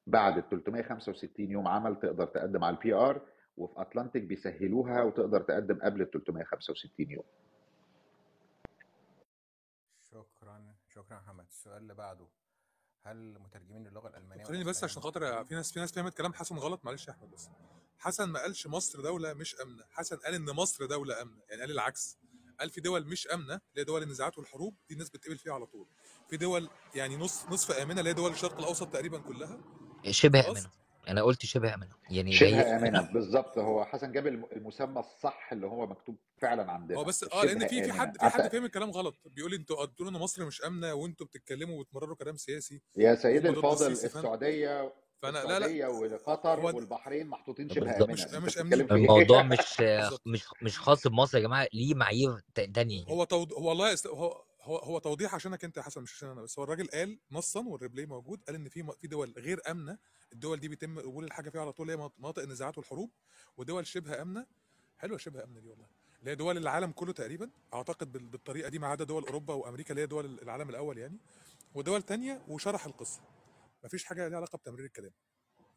بعد 0.06 0.36
ال 0.38 0.48
365 0.48 1.50
يوم 1.50 1.68
عمل 1.68 1.96
تقدر 2.00 2.26
تقدم 2.26 2.64
على 2.64 2.76
ال 2.76 2.94
PR 2.94 3.26
وفي 3.56 3.80
Atlantic 3.82 4.22
بيسهلوها 4.22 5.02
وتقدر 5.02 5.40
تقدم 5.42 5.78
قبل 5.82 6.02
ال 6.02 6.10
365 6.10 7.10
يوم. 7.10 7.24
شكرا 10.10 10.74
شكرا 10.88 11.18
محمد 11.18 11.44
السؤال 11.48 11.82
اللي 11.82 11.94
بعده 11.94 12.26
هل 13.02 13.38
مترجمين 13.38 13.86
اللغة 13.86 14.08
الألمانية 14.08 14.44
خليني 14.44 14.64
بس 14.64 14.84
عشان 14.84 15.02
خاطر 15.02 15.44
في 15.44 15.54
ناس 15.54 15.72
في 15.72 15.80
ناس 15.80 15.92
فهمت 15.92 16.14
كلام 16.14 16.32
حسن 16.32 16.56
غلط. 16.56 16.84
معلش 16.84 17.08
يا 17.08 17.12
أحمد 17.12 17.30
بس. 17.30 17.50
حسن 17.98 18.24
ما 18.28 18.40
قالش 18.40 18.66
مصر 18.66 19.00
دولة 19.00 19.32
مش 19.34 19.56
آمنة. 19.60 19.84
حسن 19.90 20.16
قال 20.16 20.34
إن 20.34 20.44
مصر 20.44 20.86
دولة 20.86 21.22
آمنة. 21.22 21.40
يعني 21.48 21.60
قال 21.62 21.70
العكس. 21.70 22.18
قال 22.60 22.70
في 22.70 22.80
دول 22.80 23.06
مش 23.06 23.26
آمنة 23.28 23.54
اللي 23.54 23.60
هي 23.78 23.84
دول 23.84 24.02
النزاعات 24.02 24.38
والحروب 24.38 24.74
دي 24.88 24.94
الناس 24.94 25.10
بتقبل 25.10 25.38
فيها 25.38 25.52
على 25.52 25.66
طول. 25.66 25.86
في 26.30 26.36
دول 26.36 26.68
يعني 26.94 27.16
نص 27.16 27.44
نصف 27.46 27.70
آمنة 27.70 27.98
اللي 27.98 28.10
هي 28.10 28.14
دول 28.14 28.30
الشرق 28.32 28.58
الأوسط 28.58 28.92
تقريبا 28.92 29.18
كلها. 29.18 29.60
شبه 30.10 30.48
آمنة. 30.48 30.70
أنا 31.08 31.22
قلت 31.22 31.46
شبه 31.46 31.74
آمنة. 31.74 31.96
يعني 32.10 32.32
شبه 32.32 32.48
هي 32.48 32.76
آمنة. 32.76 33.00
بالظبط. 33.12 33.58
هو 33.58 33.84
حسن 33.84 34.12
جاب 34.12 34.26
الم- 34.26 34.46
المسمى 34.52 35.00
الصح 35.00 35.48
اللي 35.52 35.66
هو 35.66 35.86
مكتوب 35.86 36.16
فعلا 36.38 36.64
هو 36.66 36.70
عندنا 36.70 37.02
بس 37.02 37.24
آه 37.24 37.44
لأن 37.44 37.68
في 37.68 37.84
في 37.84 37.92
حد 37.92 38.16
في 38.18 38.24
حد 38.24 38.48
فاهم 38.52 38.64
الكلام 38.64 38.90
غلط. 38.90 39.14
بيقول 39.24 39.54
أنتوا 39.54 39.76
قلتوا 39.76 40.08
إن 40.08 40.12
مصر 40.12 40.44
مش 40.46 40.62
آمنة 40.62 40.94
وأنتوا 40.94 41.26
بتتكلموا 41.26 41.80
وتمرروا 41.80 42.16
كلام 42.16 42.36
سياسي. 42.36 42.82
يا 42.96 43.14
سيدي 43.14 43.48
الفاضل 43.48 43.92
السيسي 43.92 44.20
فانا 45.32 45.38
لا 45.58 45.58
لا. 45.58 45.86
وقطر 45.88 46.60
هو 46.60 46.66
والبحرين 46.76 47.26
محطوطين 47.26 47.68
شبه 47.70 47.96
آمنة 47.96 48.12
مش 48.12 48.24
مش 48.26 48.58
امنين 48.58 48.80
إيه؟ 48.80 48.90
الموضوع 48.96 49.42
مش 49.52 49.80
مش 50.26 50.44
مش 50.62 50.78
خاص 50.78 51.06
بمصر 51.06 51.38
يا 51.38 51.42
جماعة 51.42 51.68
ليه 51.74 51.94
معايير 51.94 52.40
تا- 52.54 52.66
تانية 52.66 52.98
يعني؟ 52.98 53.10
هو 53.10 53.24
توض... 53.24 53.52
هو 53.52 53.68
والله 53.68 53.92
است... 53.92 54.06
هو 54.06 54.42
هو 54.62 54.76
هو 54.76 54.98
توضيح 54.98 55.34
عشانك 55.34 55.64
أنت 55.64 55.76
يا 55.76 55.82
حسن 55.82 56.02
مش 56.02 56.14
عشان 56.14 56.28
أنا 56.28 56.42
بس. 56.42 56.58
هو 56.58 56.64
الراجل 56.64 56.86
قال 56.86 57.18
نصا 57.32 57.60
وال 57.66 57.77
reply 57.77 58.06
موجود 58.06 58.40
قال 58.46 58.54
إن 58.56 58.68
في 58.68 58.82
م- 58.82 58.92
في 58.92 59.06
دول 59.06 59.34
غير 59.38 59.60
آمنة 59.70 59.98
الدول 60.32 60.60
دي 60.60 60.68
بيتم 60.68 60.98
قبول 61.00 61.24
الحاجة 61.24 61.50
فيها 61.50 61.60
على 61.60 61.72
طول 61.72 61.90
اللي 61.90 61.92
هي 62.02 62.06
مناط- 62.08 62.14
مناطق 62.20 62.42
النزاعات 62.42 62.78
والحروب 62.78 63.10
ودول 63.56 63.86
شبه 63.86 64.22
آمنة. 64.22 64.46
حلوة 64.98 65.18
شبه 65.18 65.44
آمنة 65.44 65.60
دي 65.60 65.68
والله. 65.68 65.86
اللي 66.20 66.30
هي 66.30 66.34
دول 66.34 66.56
العالم 66.56 66.90
كله 66.90 67.12
تقريبا 67.12 67.50
أعتقد 67.74 68.12
بال- 68.12 68.26
بالطريقة 68.26 68.68
دي 68.68 68.78
ما 68.78 68.86
عدا 68.86 69.04
دول 69.04 69.22
أوروبا 69.24 69.54
وأمريكا 69.54 69.90
اللي 69.90 70.02
هي 70.02 70.06
دول 70.06 70.38
العالم 70.42 70.70
الأول 70.70 70.98
يعني 70.98 71.18
ودول 71.74 72.02
تانية 72.02 72.42
وشرح 72.48 72.86
القصة. 72.86 73.20
مفيش 73.86 74.04
حاجة 74.04 74.28
ليها 74.28 74.36
علاقة 74.36 74.58
بتمرير 74.58 74.84
الكلام. 74.84 75.12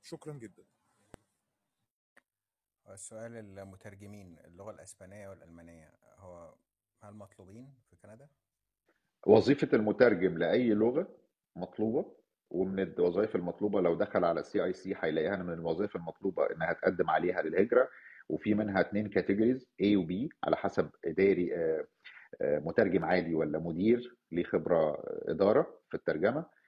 شكرا 0.02 0.34
جدا. 0.34 0.64
السؤال 2.90 3.36
المترجمين 3.38 4.40
اللغة 4.46 4.72
الأسبانية 4.72 5.30
والألمانية 5.30 5.94
هو 6.18 6.56
هل 7.04 7.14
مطلوبين 7.14 7.74
في 7.90 7.96
كندا؟ 7.96 8.30
وظيفة 9.28 9.70
المترجم 9.74 10.38
لأي 10.38 10.74
لغة 10.74 11.08
مطلوبة 11.56 12.16
ومن 12.50 12.80
الوظائف 12.80 13.36
المطلوبة 13.36 13.82
لو 13.82 13.96
دخل 13.96 14.26
على 14.26 14.40
ال 14.40 14.64
CIC 14.64 14.96
هيلاقيها. 15.00 15.36
من 15.36 15.54
الوظائف 15.54 15.96
المطلوبة 15.96 16.52
إنها 16.52 16.74
تقدم 16.74 17.10
عليها 17.10 17.42
للهجرة 17.42 17.90
وفي 18.30 18.54
منها 18.54 18.80
اتنين 18.82 19.10
categories 19.10 19.68
A 19.82 19.96
و 19.96 20.08
B 20.08 20.30
على 20.44 20.56
حسب 20.56 20.90
إداري 21.06 21.56
آه، 21.56 21.88
آه، 22.42 22.60
مترجم 22.60 23.06
عادي 23.06 23.36
ولا 23.36 23.60
مدير 23.60 24.18
ليه 24.32 24.44
خبرة 24.44 24.92
آه، 24.92 25.32
إدارة 25.32 25.82
في 25.90 25.98
الترجمة. 25.98 26.40
آه، 26.40 26.59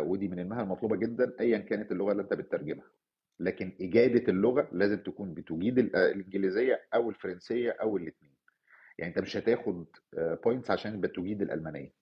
ودي 0.00 0.28
من 0.28 0.38
المهن 0.38 0.60
المطلوبة 0.60 0.96
جدا 0.96 1.32
ايا 1.40 1.58
كانت 1.58 1.92
اللغة 1.92 2.12
اللي 2.12 2.22
أنت 2.22 2.34
بتترجمها. 2.34 2.86
لكن 3.40 3.72
إجادة 3.80 4.32
اللغة 4.32 4.68
لازم 4.72 4.96
تكون 4.98 5.34
بتجيد 5.34 5.78
آه، 5.78 6.12
الإنجليزية 6.12 6.80
أو 6.94 7.10
الفرنسية 7.10 7.70
أو 7.70 7.96
الاثنين 7.96 8.32
يعني 8.98 9.10
أنت 9.10 9.18
مش 9.22 9.36
هتاخد 9.36 9.86
points 10.16 10.70
عشان 10.70 11.00
بتجيد 11.00 11.42
الألمانية. 11.42 11.92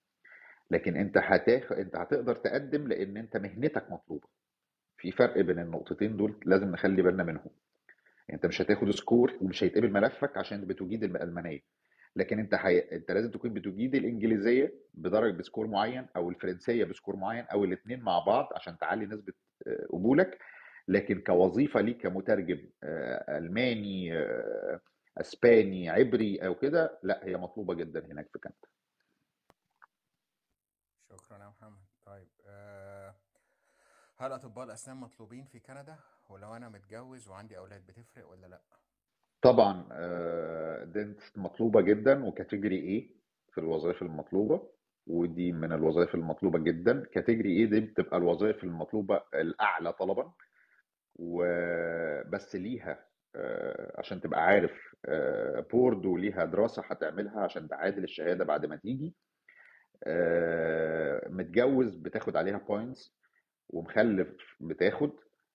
لكن 0.71 0.95
أنت 0.97 1.17
هتاخ... 1.17 1.71
أنت 1.71 1.95
هتقدر 1.95 2.35
تقدم 2.35 2.87
لأن 2.87 3.17
أنت 3.17 3.37
مهنتك 3.37 3.91
مطلوبة. 3.91 4.27
في 4.97 5.11
فرق 5.11 5.37
بين 5.41 5.59
النقطتين 5.59 6.17
دول 6.17 6.35
لازم 6.45 6.71
نخلي 6.71 7.01
بالنا 7.01 7.23
منهم. 7.23 7.49
أنت 8.33 8.45
مش 8.45 8.61
هتاخد 8.61 8.89
score 8.91 9.37
ومش 9.41 9.63
هيتقبل 9.63 9.91
ملفك 9.91 10.37
عشان 10.37 10.65
بتجيد 10.65 11.03
الألمانية. 11.03 11.59
لكن 12.15 12.39
انت 12.39 12.55
حي... 12.55 12.79
انت 12.79 13.11
لازم 13.11 13.31
تكون 13.31 13.53
بتجيد 13.53 13.95
الإنجليزية 13.95 14.73
بدرجة 14.93 15.31
ب 15.37 15.42
score 15.42 15.67
معين 15.67 16.07
أو 16.15 16.29
الفرنسية 16.29 16.83
ب 16.83 16.88
score 16.88 17.15
معين 17.15 17.45
أو 17.45 17.63
الاثنين 17.63 17.99
مع 17.99 18.19
بعض 18.19 18.49
عشان 18.55 18.77
تعلي 18.77 19.05
نسبة 19.05 19.33
آه، 19.67 19.85
قبولك 19.89 20.39
لكن 20.87 21.21
كوظيفة 21.21 21.81
ليك 21.81 22.01
كمترجم 22.01 22.69
آه، 22.83 23.37
ألماني 23.37 24.17
آه، 24.17 24.81
إسباني 25.17 25.89
عبري 25.89 26.45
أو 26.45 26.55
كده 26.55 26.99
لا 27.03 27.19
هي 27.23 27.37
مطلوبة 27.37 27.73
جدا 27.73 28.05
هناك 28.05 28.29
في 28.31 28.39
كندا 28.39 28.67
شكرا 31.09 31.37
يا 31.37 31.47
محمد 31.49 31.79
طيب 32.05 32.27
هل 34.17 34.31
أطباء 34.31 34.65
الأسنان 34.65 34.97
مطلوبين 34.97 35.45
في 35.45 35.59
كندا؟ 35.59 35.97
ولو 36.29 36.55
أنا 36.55 36.69
متجوز 36.69 37.27
وعندي 37.27 37.57
أولاد 37.57 37.85
بتفرق 37.85 38.27
ولا 38.27 38.47
لأ؟ 38.47 38.61
طبعا 39.41 39.87
آه، 39.91 40.83
dent 40.83 41.19
مطلوبة 41.35 41.81
جدا 41.81 42.25
و 42.25 42.31
category 42.31 42.75
A 42.79 43.09
في 43.51 43.57
الوظائف 43.57 44.01
المطلوبة 44.01 44.69
ودي 45.07 45.51
من 45.51 45.71
الوظائف 45.71 46.15
المطلوبة 46.15 46.59
جدا. 46.59 47.03
category 47.11 47.57
A 47.57 47.65
دي 47.65 47.79
بتبقى 47.79 48.17
الوظائف 48.17 48.63
المطلوبة 48.63 49.21
الأعلى 49.33 49.93
طلبا 49.93 50.31
وبس 51.15 52.55
ليها 52.55 53.05
آه، 53.35 53.93
عشان 53.99 54.21
تبقى 54.21 54.43
عارف 54.45 54.71
آه، 55.05 55.59
board 55.71 56.05
وليها 56.05 56.45
دراسة 56.45 56.83
هتعملها 56.85 57.39
عشان 57.41 57.67
تعادل 57.67 58.03
الشهادة 58.03 58.45
بعد 58.45 58.65
ما 58.65 58.75
تيجي. 58.75 59.15
آه، 60.03 61.27
متجوز 61.29 61.95
بتاخد 61.95 62.35
عليها 62.37 62.57
points 62.57 63.15
ومخلف 63.69 64.27
بتاخد 64.59 65.11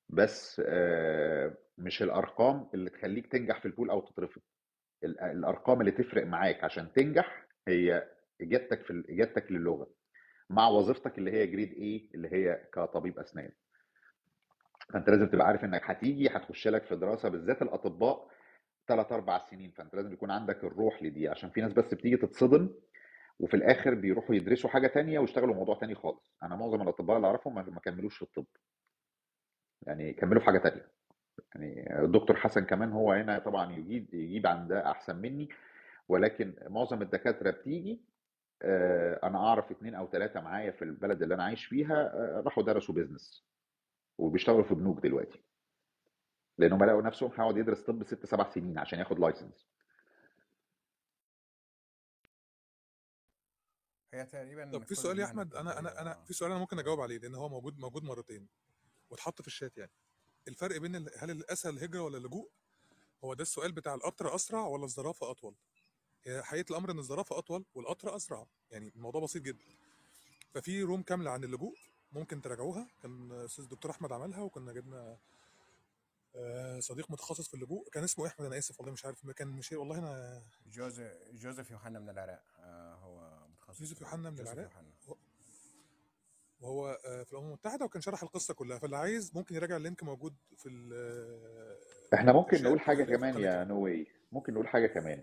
بس 0.09 0.63
آه، 0.67 1.55
مش 1.79 2.03
الأرقام 2.03 2.71
اللي 2.75 2.91
تخليك 2.91 3.33
تنجح 3.33 3.61
في 3.61 3.67
ال 3.67 3.71
pool 3.71 3.91
أو 3.91 4.01
تترفض. 4.01 4.43
ال- 5.05 5.21
الأرقام 5.21 5.81
اللي 5.81 5.91
تفرق 5.93 6.27
معاك 6.27 6.65
عشان 6.65 6.93
تنجح 6.93 7.47
هي 7.69 8.09
إجادتك 8.41 8.83
في 8.83 9.05
إجادتك 9.09 9.53
للغة 9.53 9.91
مع 10.51 10.69
وظيفتك 10.69 11.19
اللي 11.19 11.33
هي 11.33 11.47
grade 11.47 11.73
A 11.73 12.11
اللي 12.15 12.29
هي 12.33 12.69
كطبيب 12.75 13.19
أسنان. 13.19 13.53
فأنت 14.93 15.11
لازم 15.11 15.27
تبقى 15.27 15.47
عارف 15.47 15.65
إنك 15.65 15.83
هتيجي 15.85 16.29
هتخش 16.29 16.69
لك 16.69 16.85
في 16.85 16.97
دراسة 16.97 17.29
بالذات 17.29 17.63
الأطباء 17.63 18.31
ثلاث 18.89 19.13
أربع 19.13 19.39
سنين 19.51 19.71
فأنت 19.71 19.95
لازم 19.95 20.13
يكون 20.13 20.31
عندك 20.31 20.65
الروح 20.65 21.03
لده 21.03 21.29
عشان 21.29 21.51
في 21.51 21.61
ناس 21.61 21.73
بس 21.73 21.95
بتيجي 21.95 22.17
تتصدم 22.17 22.75
وفي 23.41 23.55
الآخر 23.55 23.95
بيروحوا 23.95 24.35
يدرسوا 24.35 24.71
حاجة 24.71 24.87
تانية 24.87 25.19
ويشتغلوا 25.19 25.55
موضوع 25.55 25.79
تاني 25.79 25.95
خالص. 25.95 26.37
أنا 26.43 26.57
معظم 26.57 26.83
الأطباء 26.83 27.17
اللي 27.17 27.27
أعرفهم 27.29 27.55
ما 27.55 27.81
كملوش 27.81 28.17
في 28.17 28.23
الطب. 28.23 28.47
يعني 29.87 30.13
كملوا 30.13 30.41
في 30.41 30.47
حاجة 30.47 30.59
تانية. 30.59 30.89
يعني 31.55 32.01
الدكتور 32.05 32.37
حسن 32.37 32.65
كمان 32.65 32.93
هو 32.93 33.13
هنا 33.13 33.39
طبعا 33.39 33.73
يجيب 33.73 34.15
يجيب 34.15 34.47
عن 34.47 34.69
ده 34.69 34.91
أحسن 34.91 35.17
مني 35.17 35.49
ولكن 36.09 36.55
معظم 36.69 37.03
الدكاترة 37.03 37.51
بتيجي 37.51 38.01
آه، 38.63 39.21
أنا 39.23 39.39
أعرف 39.39 39.71
اتنين 39.71 39.95
أو 39.95 40.09
ثلاثة 40.11 40.41
معايا 40.41 40.71
في 40.71 40.83
البلد 40.83 41.23
اللي 41.23 41.35
أنا 41.35 41.45
عايش 41.45 41.65
فيها 41.65 41.95
آه، 41.95 42.43
راحوا 42.45 42.63
درسوا 42.63 42.95
business 42.95 43.45
وبيشتغلوا 44.19 44.63
في 44.63 44.75
بنوك 44.75 45.01
دلوقتي. 45.01 45.43
لأنهم 46.59 46.85
لقوا 46.85 47.03
نفسهم 47.03 47.31
هيقعد 47.31 47.57
يدرس 47.57 47.83
طب 47.83 48.05
ست 48.05 48.27
سبع 48.27 48.51
سنين 48.51 48.79
عشان 48.79 48.99
ياخد 48.99 49.19
license 49.19 49.69
هي 54.15 54.27
تقريبا 54.27 54.71
طب 54.71 54.83
في 54.83 54.95
سؤال 54.95 55.19
يا 55.19 55.25
أحمد 55.25 55.55
أنا 55.55 55.79
أنا 55.79 56.01
أنا 56.01 56.25
في 56.25 56.35
سؤال 56.35 56.51
أنا 56.51 56.61
ممكن 56.61 56.79
أجاوب 56.79 57.01
عليه 57.01 57.19
لأن 57.19 57.35
هو 57.35 57.49
موجود 57.49 57.79
موجود 57.79 58.05
مرتين 58.05 58.49
واتحط 59.11 59.41
في 59.43 59.47
الشات 59.47 59.79
يعني. 59.79 59.93
الفرق 60.49 60.77
بين 60.77 60.97
ال- 60.97 61.11
هل 61.19 61.31
الأسهل 61.31 61.77
الهجرة 61.77 62.01
ولا 62.01 62.17
اللجوء؟ 62.19 62.51
هو 63.25 63.35
ده 63.35 63.43
السؤال 63.43 63.73
بتاع 63.73 63.95
القطر 63.95 64.35
أسرع 64.35 64.67
ولا 64.67 64.85
الزرافة 64.85 65.31
أطول؟ 65.31 65.55
هي 66.25 66.43
حقيقة 66.43 66.71
الأمر 66.71 66.91
إن 66.91 66.99
الزرافة 66.99 67.39
أطول 67.39 67.65
والقطر 67.75 68.17
أسرع 68.17 68.47
يعني 68.71 68.93
الموضوع 68.97 69.21
بسيط 69.21 69.43
جدا. 69.43 69.65
ففي 70.55 70.83
روم 70.83 71.03
كاملة 71.03 71.31
عن 71.31 71.45
اللجوء 71.45 71.77
ممكن 72.13 72.41
تراجعوها 72.43 72.89
كان 73.03 73.33
أستاذ 73.33 73.65
الدكتور 73.65 73.91
أحمد 73.91 74.13
عملها 74.13 74.41
وكنا 74.43 74.73
جبنا 74.73 75.19
آه، 76.35 76.81
صديق 76.81 77.11
متخصص 77.11 77.49
في 77.49 77.55
اللجوء 77.55 77.89
كان 77.91 78.05
اسمه 78.05 78.25
إيه؟ 78.25 78.31
أحمد 78.31 78.47
أنا 78.47 78.59
آسف 78.59 78.81
والله 78.81 78.93
مش 78.93 79.05
عارف 79.05 79.31
كان 79.31 79.49
مش 79.49 79.73
والله 79.73 79.99
أنا 79.99 80.43
جوزيف 80.67 81.13
جوزيف 81.33 81.71
يوحنا 81.71 81.99
من 81.99 82.09
العراق 82.09 82.43
آه، 82.59 82.95
هو 82.95 83.47
متخصص 83.49 83.93
في 83.93 84.05
يوحنا 84.05 84.31
من 84.31 84.37
جوزيف 84.37 84.53
العراق؟ 84.53 84.65
يوحنا. 84.73 84.91
وهو 86.61 86.89
آه، 86.89 87.23
في 87.23 87.33
الامم 87.33 87.47
المتحده 87.47 87.85
وكان 87.85 88.03
شرح 88.03 88.23
القصة 88.23 88.55
كلها 88.55 88.79
فاللي 88.79 88.97
عايز 88.97 89.33
ممكن 89.37 89.55
يراجع 89.55 89.77
ال 89.77 89.82
link 89.82 90.03
موجود 90.03 90.35
في 90.57 90.69
ال- 90.69 91.77
إحنا 92.15 92.33
ممكن 92.33 92.63
نقول 92.63 92.81
حاجة 92.81 93.05
كمان 93.17 93.39
يا 93.39 93.65
نوي. 93.65 94.07
ممكن 94.33 94.55
نقول 94.55 94.69
حاجة 94.69 94.87
كمان. 94.87 95.23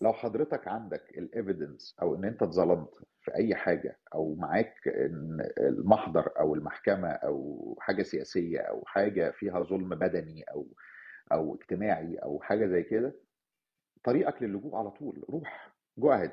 لو 0.00 0.12
حضرتك 0.12 0.68
عندك 0.68 1.18
ال 1.18 1.27
evidence 1.27 1.96
أو 2.02 2.14
إن 2.14 2.24
أنت 2.24 2.42
اتظلمت 2.42 2.90
في 3.22 3.34
أي 3.34 3.54
حاجة 3.54 3.98
أو 4.14 4.34
معاك 4.34 4.88
إن 4.88 5.48
المحضر 5.58 6.30
أو 6.38 6.54
المحكمة 6.54 7.08
أو 7.08 7.76
حاجة 7.80 8.02
سياسية 8.02 8.60
أو 8.60 8.84
حاجة 8.86 9.30
فيها 9.30 9.60
ظلم 9.62 9.88
بدني 9.88 10.42
أو 10.42 10.66
أو 11.32 11.54
اجتماعي 11.54 12.16
أو 12.16 12.40
حاجة 12.40 12.66
زي 12.66 12.82
كده 12.82 13.14
طريقك 14.04 14.42
للجوء 14.42 14.76
على 14.76 14.90
طول. 14.90 15.24
روح 15.30 15.74
جاهد 15.98 16.32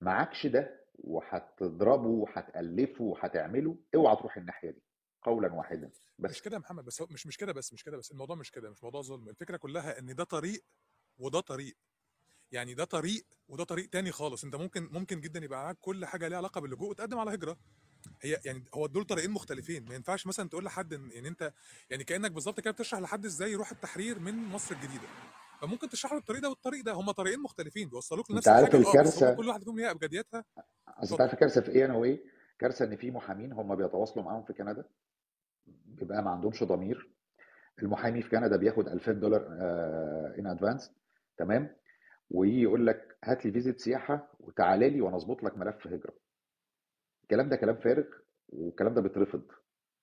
معكش 0.00 0.46
ده 0.46 0.77
وهتضربه 0.98 2.06
وهتألفه 2.08 3.04
وهتعمله 3.04 3.76
اوعى 3.94 4.16
تروح 4.16 4.36
الناحية 4.36 4.70
دي 4.70 4.82
قولا 5.22 5.52
واحدا 5.54 5.86
مش 6.18 6.30
بس 6.30 6.40
كده 6.40 6.54
يا 6.54 6.60
محمد 6.60 6.84
بس 6.84 7.02
مش 7.10 7.26
مش 7.26 7.36
كده 7.36 7.52
بس 7.52 7.72
مش 7.72 7.84
كده 7.84 7.96
بس 7.96 8.10
الموضوع 8.12 8.36
مش 8.36 8.50
كده 8.50 8.70
مش 8.70 8.84
موضوع 8.84 9.02
ظلم. 9.02 9.28
الفكرة 9.28 9.56
كلها 9.56 9.98
إن 9.98 10.14
ده 10.14 10.24
طريق 10.24 10.64
وده 11.18 11.40
طريق. 11.40 11.76
يعني 12.52 12.74
ده 12.74 12.84
طريق 12.84 13.26
وده 13.48 13.64
طريق 13.64 13.88
تاني 13.88 14.12
خالص. 14.12 14.44
أنت 14.44 14.56
ممكن 14.56 14.88
ممكن 14.92 15.20
جدا 15.20 15.44
يبقى 15.44 15.64
معاك 15.64 15.78
كل 15.80 16.04
حاجة 16.06 16.28
ليها 16.28 16.38
علاقة 16.38 16.60
باللجوء 16.60 16.90
وتقدم 16.90 17.18
على 17.18 17.34
هجرة. 17.34 17.58
هي 18.22 18.40
يعني 18.44 18.64
هو 18.74 18.86
دول 18.86 19.04
طريقين 19.04 19.30
مختلفين. 19.30 19.84
ما 19.88 19.94
ينفعش 19.94 20.26
مثلا 20.26 20.48
تقول 20.48 20.64
لحد 20.64 20.94
إن 20.94 21.10
يعني 21.10 21.28
أنت 21.28 21.52
يعني 21.90 22.04
كأنك 22.04 22.30
بالظبط 22.32 22.60
كده 22.60 22.70
بتشرح 22.70 23.00
لحد 23.00 23.24
إزاي 23.24 23.52
يروح 23.52 23.70
التحرير 23.70 24.18
من 24.18 24.34
مصر 24.44 24.74
الجديدة. 24.74 25.08
فممكن 25.60 25.88
تشرح 25.88 26.12
له 26.12 26.18
الطريق 26.18 26.42
ده 26.42 26.48
والطريق 26.48 26.84
ده. 26.84 26.92
هم 26.92 27.10
طريقين 27.10 27.40
مختلفين 27.40 27.88
بيوصلوك 27.88 28.30
أنت 28.30 28.32
لنفس 28.32 28.48
عارف 28.48 28.74
الحاجة 28.74 28.80
بس 28.80 28.86
هم 28.86 29.00
الكارثه 29.00 29.34
كل 29.34 29.48
واحد 29.48 29.62
فيهم 29.64 29.76
ليها 29.76 29.90
إبجدياتها. 29.90 30.44
اصل 30.88 31.12
انت 31.12 31.20
عارف 31.20 31.34
الكارثة 31.34 31.60
في 31.60 31.68
إيه 31.70 31.84
أنا 31.84 31.96
وإيه؟ 31.96 32.20
كارثة 32.58 32.84
إن 32.84 32.96
في 32.96 33.10
محامين 33.10 33.52
هم 33.52 33.74
بيتواصلوا 33.76 34.24
معاهم 34.24 34.42
في 34.44 34.52
كندا. 34.52 34.84
بيبقى 35.66 36.22
ما 36.22 36.30
عندهمش 36.30 36.64
ضمير. 36.64 37.10
المحامي 37.82 38.22
في 38.22 38.28
كندا 38.30 38.56
بياخد 38.56 38.88
2000 38.88 39.12
دولار 39.12 39.46
in 40.38 40.46
advance 40.46 40.92
تمام؟ 41.36 41.76
ويجي 42.30 42.62
يقول 42.62 42.86
لك 42.86 43.16
هات 43.24 43.46
لي 43.46 43.52
visit 43.52 43.80
سياحة 43.80 44.32
وتعالى 44.40 44.90
لي 44.90 45.00
وأنا 45.00 45.16
أظبط 45.16 45.42
لك 45.42 45.58
ملف 45.58 45.86
هجرة. 45.86 46.14
الكلام 47.22 47.48
ده 47.48 47.56
كلام 47.56 47.76
فارغ 47.76 48.04
والكلام 48.48 48.94
ده 48.94 49.00
بيترفض 49.00 49.42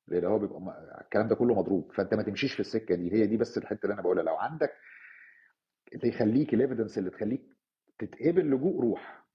لأن 0.07 0.25
هو 0.25 0.39
بيبقى 0.39 0.99
الكلام 1.01 1.27
ده 1.27 1.35
كله 1.35 1.53
مضروب. 1.55 1.91
فأنت 1.95 2.13
ما 2.13 2.23
تمشيش 2.23 2.53
في 2.53 2.59
السكة 2.59 2.95
دي. 2.95 3.13
هي 3.13 3.27
دي 3.27 3.37
بس 3.37 3.57
الحتة 3.57 3.83
اللي 3.83 3.93
أنا 3.93 4.01
بقولها. 4.01 4.23
لو 4.23 4.35
عندك 4.35 4.71
يخليك 6.03 6.53
الايفيدنس 6.53 6.97
اللي 6.97 7.09
تخليك 7.09 7.41
تتقبل 7.99 8.51
لجوء 8.51 8.81
روح. 8.81 9.25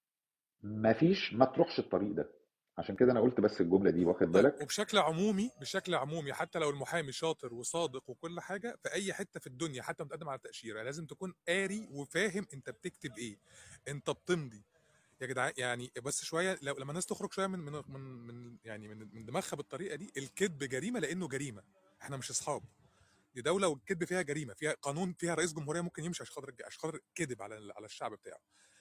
مفيش 0.63 1.35
ما 1.35 1.45
تروحش 1.45 1.79
الطريق 1.79 2.13
ده. 2.13 2.31
عشان 2.79 2.97
كده 2.97 3.13
أنا 3.13 3.21
قلت 3.21 3.41
بس 3.41 3.61
الجملة 3.61 3.91
دي 3.91 4.05
واخد 4.05 4.21
طيب 4.21 4.33
بالك؟ 4.33 4.63
وبشكل 4.63 4.99
عمومي 4.99 5.51
بشكل 5.61 5.95
عمومي 5.95 6.33
حتى 6.33 6.59
لو 6.59 6.71
المحامي 6.71 7.13
شاطر 7.13 7.55
وصادق 7.55 8.11
وكل 8.11 8.41
حاجة 8.41 8.77
في 8.83 8.93
أي 8.93 9.13
حتة 9.13 9.41
في 9.41 9.47
الدنيا 9.47 9.83
حتى 9.83 10.05
متقدم 10.05 10.29
على 10.29 10.39
تأشيرة 10.39 10.83
لازم 10.83 11.07
تكون 11.07 11.35
قاري 11.49 11.89
وفاهم 11.91 12.47
أنت 12.55 12.71
بتكتب 12.71 13.11
إيه. 13.19 13.39
أنت 13.89 14.11
بتمضي. 14.11 14.63
يا 15.21 15.27
جدعان 15.27 15.53
يعني 15.57 15.91
بس 16.05 16.25
شوية 16.25 16.59
لو 16.63 16.75
لما 16.79 16.91
الناس 16.91 17.07
تخرج 17.07 17.33
شوية 17.33 17.47
من 17.47 17.59
من 17.59 17.83
من, 17.89 18.01
من 18.01 18.57
يعني 18.65 18.89
من, 18.89 19.09
من 19.15 19.25
دماغها 19.25 19.57
بالطريقة 19.57 19.97
دي 19.97 20.13
الكذب 20.17 20.59
جريمة 20.59 21.01
لأنه 21.01 21.29
جريمة. 21.29 21.63
إحنا 22.03 22.17
مش 22.17 22.31
أصحاب. 22.31 22.63
دي 23.35 23.43
دولة 23.43 23.69
والكذب 23.69 24.05
فيها 24.05 24.23
جريمة 24.23 24.55
فيها 24.55 24.73
قانون 24.73 25.13
فيها 25.13 25.35
رئيس 25.35 25.53
جمهورية 25.53 25.81
ممكن 25.81 26.05
يمشي 26.05 26.23
عشان 26.23 26.35
خاطر 26.35 26.55
عشان 26.65 26.81
خاطر 26.81 26.99
كذب 27.15 27.43
على 27.43 27.73
على 27.77 27.87
الشعب 27.87 28.13
بتاعه. 28.13 28.41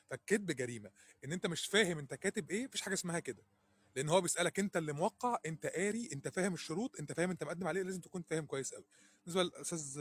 فالكذب 0.10 0.52
جريمة. 0.52 0.92
إن 1.26 1.32
أنت 1.34 1.48
مش 1.48 1.66
فاهم 1.66 1.98
أنت 1.98 2.14
كاتب 2.14 2.52
إيه 2.52 2.66
مفيش 2.66 2.82
حاجة 2.82 2.94
اسمها 2.94 3.20
كده. 3.20 3.44
لأن 3.96 4.10
هو 4.10 4.22
بيسألك 4.22 4.60
أنت 4.60 4.78
اللي 4.78 4.94
موقع 4.94 5.38
أنت 5.46 5.66
قاري 5.66 6.10
أنت 6.14 6.28
فاهم 6.28 6.54
الشروط 6.54 7.00
أنت 7.00 7.12
فاهم 7.12 7.30
أنت 7.30 7.44
مقدم 7.44 7.68
عليه 7.68 7.82
لازم 7.82 8.02
تكون 8.02 8.22
فاهم 8.22 8.46
كويس 8.46 8.74
قوي 8.74 8.86
بالنسبة 9.26 9.44
للأستاذ 9.44 10.00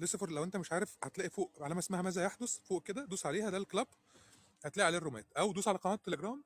ليسيفر 0.00 0.30
لو 0.30 0.44
أنت 0.44 0.56
مش 0.56 0.72
عارف 0.72 0.96
هتلاقي 1.02 1.30
فوق 1.30 1.52
علامة 1.60 1.78
اسمها 1.80 2.02
ماذا 2.02 2.24
يحدث 2.24 2.58
فوق 2.58 2.82
كده 2.82 3.04
دوس 3.04 3.26
عليها 3.26 3.50
ده 3.50 3.56
الكلاب 3.56 3.86
هتلاقي 4.64 4.86
عليه 4.86 4.98
الرومات. 4.98 5.26
أو 5.32 5.52
دوس 5.52 5.68
على 5.68 5.78
قناة 5.78 5.94
التليجرام 5.94 6.44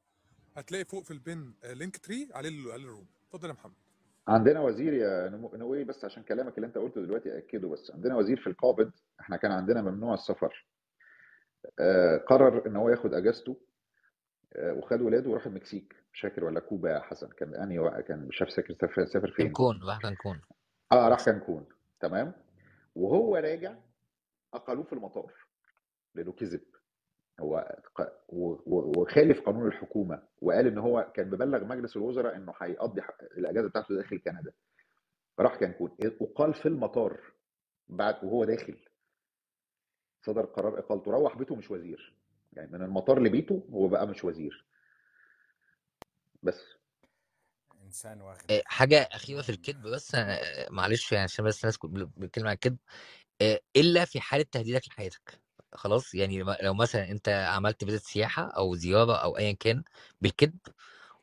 هتلاقي 0.56 0.84
فوق 0.84 1.04
في 1.04 1.10
البن 1.10 1.54
آه، 1.64 1.72
لينك 1.72 1.96
تري 1.96 2.28
عليه 2.32 2.72
عليه 2.72 2.84
الروم. 2.84 3.06
اتفضل 3.26 3.48
يا 3.48 3.54
محمد. 3.54 3.85
عندنا 4.28 4.60
وزير 4.60 4.92
يا 4.92 5.28
نمو 5.28 5.50
نوي 5.54 5.84
بس 5.84 6.04
عشان 6.04 6.22
كلامك 6.22 6.56
اللي 6.56 6.66
انت 6.66 6.78
قلته 6.78 7.00
دلوقتي 7.00 7.38
اكده 7.38 7.68
بس 7.68 7.90
عندنا 7.90 8.16
وزير 8.16 8.40
في 8.40 8.46
القابض 8.46 8.92
إحنا 9.20 9.36
كان 9.36 9.52
عندنا 9.52 9.82
ممنوع 9.82 10.14
السفر. 10.14 10.66
آه 11.80 12.16
قرر 12.16 12.66
إن 12.66 12.76
هو 12.76 12.88
ياخد 12.88 13.14
أجازته 13.14 13.60
آه 14.56 14.72
وخد 14.72 15.00
ولاده 15.00 15.30
وراح 15.30 15.46
المكسيك. 15.46 15.96
مش 16.12 16.20
فاكر 16.20 16.44
ولا 16.44 16.60
كوبا 16.60 16.90
يا 16.90 17.00
حسن 17.00 17.28
كان 17.28 17.78
وقت 17.78 18.00
كان 18.00 18.28
مش 18.28 18.42
عارف 18.42 18.52
سافر 18.52 18.74
سافر 18.80 19.04
سافر 19.04 19.30
فين؟ 19.30 19.46
كانكون 19.46 19.80
راح 19.88 20.00
كانكون. 20.02 20.40
آه 20.92 21.08
راح 21.08 21.24
كانكون. 21.24 21.66
تمام؟ 22.00 22.32
وهو 22.94 23.36
راجع 23.36 23.74
أقلوه 24.54 24.84
في 24.84 24.92
المطار 24.92 25.32
لأنه 26.14 26.32
كذب. 26.32 26.60
هو 27.40 27.76
وخالف 28.66 29.40
قانون 29.40 29.66
الحكومة 29.66 30.22
وقال 30.42 30.66
إن 30.66 30.78
هو 30.78 31.12
كان 31.14 31.30
مبلغ 31.30 31.64
مجلس 31.64 31.96
الوزراء 31.96 32.36
إنه 32.36 32.54
هيقضي 32.62 33.02
الأجازة 33.38 33.68
بتاعته 33.68 33.94
داخل 33.94 34.18
كندا. 34.18 34.52
راح 35.38 35.56
كانكون. 35.56 35.96
وقال 36.20 36.54
في 36.54 36.66
المطار 36.66 37.20
بعد 37.88 38.24
وهو 38.24 38.44
داخل 38.44 38.76
صدر 40.26 40.44
قرار 40.44 40.78
إقالته. 40.78 41.10
روح 41.10 41.36
بيته 41.36 41.54
مش 41.54 41.70
وزير. 41.70 42.14
يعني 42.52 42.72
من 42.72 42.82
المطار 42.82 43.22
لبيته 43.22 43.68
هو 43.72 43.88
بقى 43.88 44.06
مش 44.06 44.24
وزير. 44.24 44.64
بس. 46.42 46.76
إنسان 47.84 48.20
واخد. 48.20 48.52
آه، 48.52 48.62
حاجة 48.66 49.08
أخيرة 49.12 49.42
في 49.42 49.50
الكذب 49.50 49.82
بس 49.86 50.16
معلش 50.70 51.12
يعني 51.12 51.24
عشان 51.24 51.44
بس 51.44 51.64
الناس 51.64 51.78
كل- 51.78 52.06
بتتكلم 52.16 52.46
عن 52.46 52.52
الكذب. 52.54 52.76
آه، 53.42 53.60
إلا 53.76 54.04
في 54.04 54.20
حالة 54.20 54.46
تهديدك 54.52 54.88
لحياتك. 54.88 55.45
خلاص 55.76 56.14
يعني 56.14 56.44
لو 56.62 56.74
مثلا 56.74 57.10
أنت 57.10 57.28
عملت 57.28 57.84
فيزيت 57.84 58.02
سياحة 58.02 58.42
أو 58.42 58.74
زيارة 58.74 59.16
أو 59.16 59.38
ايا 59.38 59.52
كان 59.52 59.82
بالكذب 60.20 60.58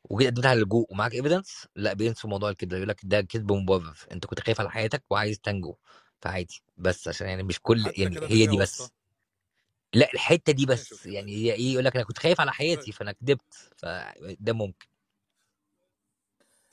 وجيت 0.03 0.27
قدمت 0.31 0.45
على 0.45 0.59
اللجوء 0.59 0.87
ومعاك 0.91 1.13
ايفيدنس 1.13 1.67
لأ 1.75 1.93
بينسوا 1.93 2.29
موضوع 2.29 2.49
الكذب 2.49 2.73
يقول 2.73 2.89
لك 2.89 3.01
ده 3.03 3.21
كذب 3.21 3.51
مبرر 3.51 3.97
أنت 4.11 4.25
كنت 4.25 4.39
خايف 4.39 4.59
على 4.59 4.71
حياتك 4.71 5.03
وعايز 5.09 5.39
تنجو 5.39 5.75
فعادي 6.21 6.63
بس 6.77 7.07
عشان 7.07 7.27
يعني 7.27 7.43
مش 7.43 7.59
كل 7.61 7.83
حتى 7.83 8.01
يعني 8.01 8.15
كده 8.15 8.27
هي 8.27 8.45
دي 8.45 8.57
بس. 8.57 8.91
لأ 9.93 10.13
الحتة 10.13 10.53
دي 10.53 10.65
بس 10.65 11.05
يعني 11.05 11.35
هي 11.35 11.53
إيه 11.53 11.73
يقول 11.73 11.85
لك 11.85 11.95
أنا 11.95 12.05
كنت 12.05 12.19
خايف 12.19 12.41
على 12.41 12.51
حياتي 12.51 12.91
فأنا 12.91 13.11
كدبت 13.11 13.71
فده 13.77 14.53
ممكن. 14.53 14.87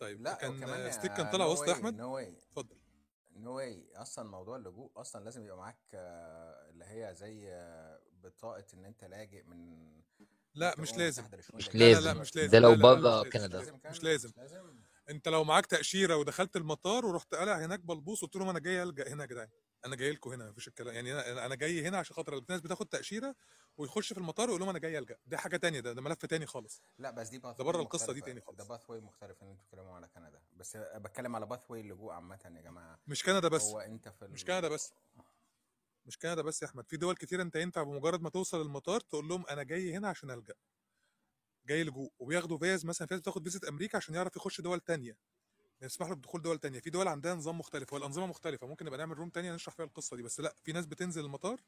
طيب 0.00 0.22
لأ 0.22 0.34
كان 0.34 0.90
ستيك 0.90 1.12
كان 1.12 1.26
طلع 1.26 1.46
وسط 1.46 1.68
أحمد؟ 1.68 1.94
نو 1.94 2.18
اتفضل 3.40 3.44
نو 3.44 3.56
واي 3.56 3.88
أصلا 3.96 4.30
موضوع 4.30 4.56
اللجوء 4.56 4.90
أصلا 4.96 5.24
لازم 5.24 5.44
يبقى 5.44 5.56
معاك 5.56 5.78
آه، 5.94 6.70
اللي 6.70 6.84
هي 6.84 7.14
زي 7.14 7.52
آه، 7.52 8.00
بطاقة 8.12 8.64
إن 8.74 8.84
أنت 8.84 9.04
لاجئ 9.04 9.42
من 9.42 9.90
لا 10.54 10.74
مش 10.78 10.94
لازم. 10.96 11.24
مش 11.54 11.74
لا 11.74 11.78
لا 11.78 12.00
لا 12.00 12.00
لازم. 12.00 12.20
مش 12.20 12.32
ده 12.32 12.40
لازم. 12.42 12.58
لو 12.58 12.70
لا 12.72 12.76
لا 12.76 13.00
لا 13.00 13.22
مش 13.22 13.36
بره 13.36 13.48
لازم 13.48 13.76
كندا 13.78 13.90
مش 13.90 14.02
لازم 14.02 14.28
مش 14.28 14.36
لازم. 14.36 14.80
أنت 15.10 15.28
لو 15.28 15.44
معاك 15.44 15.66
تأشيرة 15.66 16.16
ودخلت 16.16 16.56
المطار 16.56 17.06
ورحت 17.06 17.34
قالع 17.34 17.58
هناك 17.64 17.80
بلبوس 17.80 18.22
قلت 18.22 18.36
لهم 18.36 18.48
أنا 18.48 18.58
جاي 18.58 18.82
ألجأ 18.82 19.08
هنا 19.08 19.22
يا 19.24 19.28
جدعان. 19.28 19.48
أنا 19.86 19.96
جاي 19.96 20.12
لكم 20.12 20.30
هنا 20.30 20.50
مفيش 20.50 20.68
الكلام. 20.68 20.94
يعني 20.94 21.12
أنا 21.12 21.46
أنا 21.46 21.54
جاي 21.54 21.86
هنا 21.88 21.98
عشان 21.98 22.16
خاطر 22.16 22.38
الناس 22.38 22.60
بتاخد 22.60 22.86
تأشيرة 22.86 23.34
ويخش 23.76 24.12
في 24.12 24.18
المطار 24.18 24.46
ويقول 24.46 24.60
لهم 24.60 24.68
أنا 24.68 24.78
جاي 24.78 24.98
ألجأ. 24.98 25.16
دي 25.26 25.36
حاجة 25.36 25.56
تانية 25.56 25.80
ده, 25.80 25.92
ده 25.92 26.02
ملف 26.02 26.26
تاني 26.26 26.46
خالص. 26.46 26.82
لا 26.98 27.10
بس 27.10 27.28
دي 27.28 27.38
path 27.38 27.56
ده 27.56 27.64
بره 27.64 27.82
القصة 27.82 28.12
دي 28.12 28.20
تاني 28.20 28.40
ده 28.40 28.46
خالص. 28.46 28.68
pathway 28.68 29.00
مختلف 29.00 29.42
ان 29.42 29.48
أنتوا 29.48 29.64
بتتكلموا 29.64 29.94
على 29.94 30.08
كندا. 30.08 30.42
بس 30.56 30.76
بتكلم 30.76 31.36
على 31.36 31.46
pathway 31.46 31.80
اللجوء 31.80 32.12
عامة 32.12 32.38
يا 32.44 32.62
جماعة. 32.62 33.00
مش 33.06 33.22
كندا 33.22 33.48
بس. 33.48 33.62
هو 33.64 33.80
انت 33.80 34.08
في 34.08 34.26
مش. 34.28 34.44
كندا 34.44 34.68
بس. 34.68 34.92
مش 36.06 36.18
كندا 36.18 36.42
بس 36.42 36.62
يا 36.62 36.66
أحمد. 36.66 36.88
في 36.88 36.96
دول 36.96 37.14
كتير 37.14 37.42
أنت 37.42 37.56
ينفع 37.56 37.82
بمجرد 37.82 38.20
ما 38.22 38.30
توصل 38.30 38.60
المطار 38.60 39.00
تقول 39.00 39.28
لهم 39.28 39.46
أنا 39.46 39.62
جاي 39.62 39.94
هنا 39.96 40.08
عشان 40.08 40.30
ألجأ. 40.30 40.54
جاي 41.66 41.84
لجوء. 41.84 42.12
وبياخدوا 42.18 42.58
فيز 42.58 42.86
مثلا 42.86 43.08
فيز 43.08 43.20
بتاخد 43.20 43.42
فيزة 43.48 43.68
أمريكا 43.68 43.96
عشان 43.96 44.14
يعرف 44.14 44.36
يخش 44.36 44.60
دول 44.60 44.80
تانية. 44.80 45.16
يسمح 45.82 46.08
له 46.08 46.14
بدخول 46.14 46.42
دول 46.42 46.58
تانية. 46.58 46.80
في 46.80 46.90
دول 46.90 47.08
عندها 47.08 47.34
نظام 47.34 47.58
مختلف. 47.58 47.92
والانظمه 47.92 48.26
مختلفة. 48.26 48.66
ممكن 48.66 48.84
نبقى 48.84 48.98
نعمل 48.98 49.18
room 49.18 49.30
تانية 49.30 49.52
نشرح 49.54 49.74
فيها 49.74 49.84
القصة 49.84 50.16
دي. 50.16 50.22
بس 50.22 50.40
لا 50.40 50.54
في 50.62 50.72
ناس 50.72 50.86
بتنزل 50.86 51.24
المطار 51.24 51.60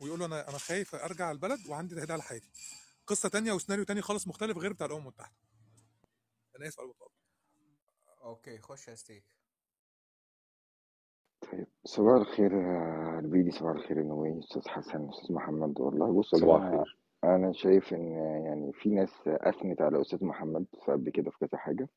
ويقولوا 0.00 0.26
أنا 0.26 0.48
أنا 0.48 0.58
خايف 0.58 0.94
أرجع 0.94 1.30
البلد 1.30 1.58
وعندي 1.68 1.94
تهديد 1.94 2.10
على 2.10 2.22
حياتي 2.22 2.48
قصة 3.06 3.28
تانية 3.28 3.52
وسيناريو 3.52 3.84
تاني 3.84 4.02
خالص 4.02 4.28
مختلف 4.28 4.58
غير 4.58 4.72
بتاع 4.72 4.86
الامم 4.86 5.00
المتحده 5.02 5.36
أنا 6.56 6.68
آسف 6.68 6.80
على 6.80 6.92
okay 8.24 8.58
خش 8.58 8.88
يا 8.88 8.94
ستيك. 8.94 9.24
طيب 11.52 11.66
صباح 11.84 12.14
الخير 12.20 12.52
يا 12.52 13.18
البيدي 13.18 13.50
صباح 13.50 13.72
الخير 13.76 13.98
يا 13.98 14.02
نوي 14.02 14.38
أستاذ 14.38 14.68
حسن 14.68 15.08
أستاذ 15.08 15.34
محمد 15.34 15.80
والله 15.80 16.12
بص 16.12 16.32
يا 16.34 16.38
صباح 16.38 16.58
جماعة 16.60 16.80
الخير. 16.82 16.98
أنا 17.24 17.52
شايف 17.52 17.92
إن 17.94 18.12
يعني 18.46 18.72
في 18.72 18.88
ناس 18.88 19.10
اثنت 19.26 19.80
على 19.82 20.00
أستاذ 20.00 20.24
محمد 20.24 20.66
قبل 20.88 21.10
كده 21.10 21.30
في 21.30 21.46
كذا 21.46 21.58
حاجة. 21.58 21.88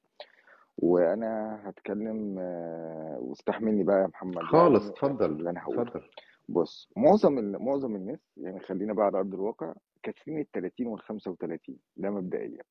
وأنا 0.77 1.61
هتكلم 1.69 2.35
آه، 2.39 3.17
واستحملني 3.21 3.83
بقى 3.83 4.01
يا 4.01 4.07
محمد 4.07 4.43
خالص 4.43 4.83
يعني 4.83 4.93
اتفضل 4.95 5.31
اللي 5.31 5.49
أنا 5.49 5.63
هقوله. 5.63 5.81
اتفضل. 5.81 6.09
بص 6.49 6.89
معظم 6.97 7.37
ال- 7.39 7.63
معظم 7.63 7.95
الناس 7.95 8.19
يعني 8.37 8.59
خلينا 8.59 8.93
بقى 8.93 9.05
على 9.05 9.17
أرض 9.17 9.33
الواقع 9.33 9.73
كاسرين 10.03 10.39
ال 10.39 10.51
30 10.51 10.87
وال 10.87 10.99
35 11.01 11.77
ده 11.97 12.09
مبدئيا. 12.09 12.61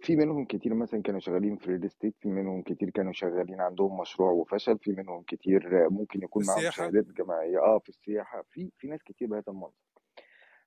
في 0.00 0.16
منهم 0.16 0.44
كتير 0.44 0.74
مثلا 0.74 1.02
كانوا 1.02 1.20
شغالين 1.20 1.56
في 1.56 1.70
ريل 1.70 1.84
استيت 1.84 2.14
في 2.20 2.28
منهم 2.28 2.62
كتير 2.62 2.90
كانوا 2.90 3.12
شغالين 3.12 3.60
عندهم 3.60 4.00
مشروع 4.00 4.30
وفشل 4.30 4.78
في 4.78 4.92
منهم 4.92 5.22
كتير 5.22 5.90
ممكن 5.90 6.18
في 6.18 6.24
يكون 6.24 6.46
معاهم 6.46 6.58
السياحة. 6.58 6.76
شهادات 6.76 7.06
جامعية 7.06 7.58
آه 7.58 7.78
في 7.78 7.88
السياحة. 7.88 8.44
في 8.50 8.70
في 8.78 8.88
ناس 8.88 9.02
كتير 9.02 9.28
بهذا 9.28 9.42
المنظر. 9.48 9.72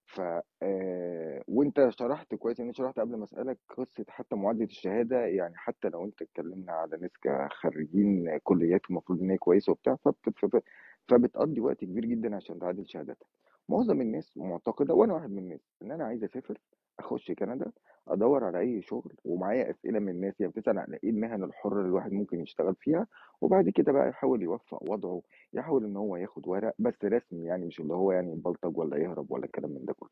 ف 0.05 0.21
آه 0.63 1.43
وأنت 1.47 1.89
شرحت 1.89 2.35
كويس 2.35 2.59
ان 2.59 2.73
شرحت 2.73 2.99
قبل 2.99 3.15
ما 3.15 3.23
أسألك 3.23 3.57
قصة 3.77 4.05
حتى 4.09 4.35
معادلة 4.35 4.63
الشهادة 4.65 5.25
يعني 5.25 5.57
حتى 5.57 5.89
لو 5.89 6.05
أنت 6.05 6.21
اتكلمنا 6.21 6.71
على 6.71 6.97
ناس 6.97 7.11
خريجين 7.51 8.37
كليات 8.43 8.81
المفروض 8.89 9.21
إن 9.21 9.29
هي 9.29 9.37
كويسة 9.37 9.71
وبتاع 9.71 9.95
فبت- 9.95 10.39
فب- 10.39 10.61
فبتقضي 11.07 11.59
وقت 11.61 11.81
كبير 11.85 12.05
جدا 12.05 12.35
عشان 12.35 12.59
تعادل 12.59 12.87
شهادتها 12.87 13.27
معظم 13.69 14.01
الناس 14.01 14.37
معتقدة 14.37 14.93
وأنا 14.93 15.13
واحد 15.13 15.31
من 15.31 15.37
الناس 15.37 15.59
إن 15.83 15.91
أنا 15.91 16.03
عايز 16.05 16.23
أسافر 16.23 16.57
أخش 16.99 17.31
كندا 17.31 17.71
أدور 18.07 18.43
على 18.43 18.59
أي 18.59 18.81
شغل 18.81 19.13
ومعايا 19.25 19.69
أسئلة 19.69 19.99
من 19.99 20.09
الناس 20.09 20.41
هي 20.41 20.47
بتسأل 20.47 20.79
على 20.79 20.99
إيه 21.03 21.09
المهن 21.09 21.43
الحرة 21.43 21.77
اللي 21.77 21.87
الواحد 21.89 22.11
ممكن 22.11 22.39
يشتغل 22.41 22.75
فيها 22.75 23.07
وبعد 23.41 23.69
كده 23.69 23.91
بقى 23.91 24.09
يحاول 24.09 24.41
يوفق 24.43 24.83
وضعه 24.91 25.21
يحاول 25.53 25.85
إن 25.85 25.97
هو 25.97 26.15
ياخد 26.15 26.47
ورق 26.47 26.73
بس 26.79 27.05
رسمي 27.05 27.45
يعني 27.45 27.65
مش 27.65 27.79
اللي 27.79 27.93
هو 27.93 28.11
يعني 28.11 28.31
يبلطج 28.31 28.77
ولا 28.77 28.97
يهرب 28.97 29.31
ولا 29.31 29.45
الكلام 29.45 29.71
من 29.71 29.85
ده 29.85 29.93
كله. 29.93 30.09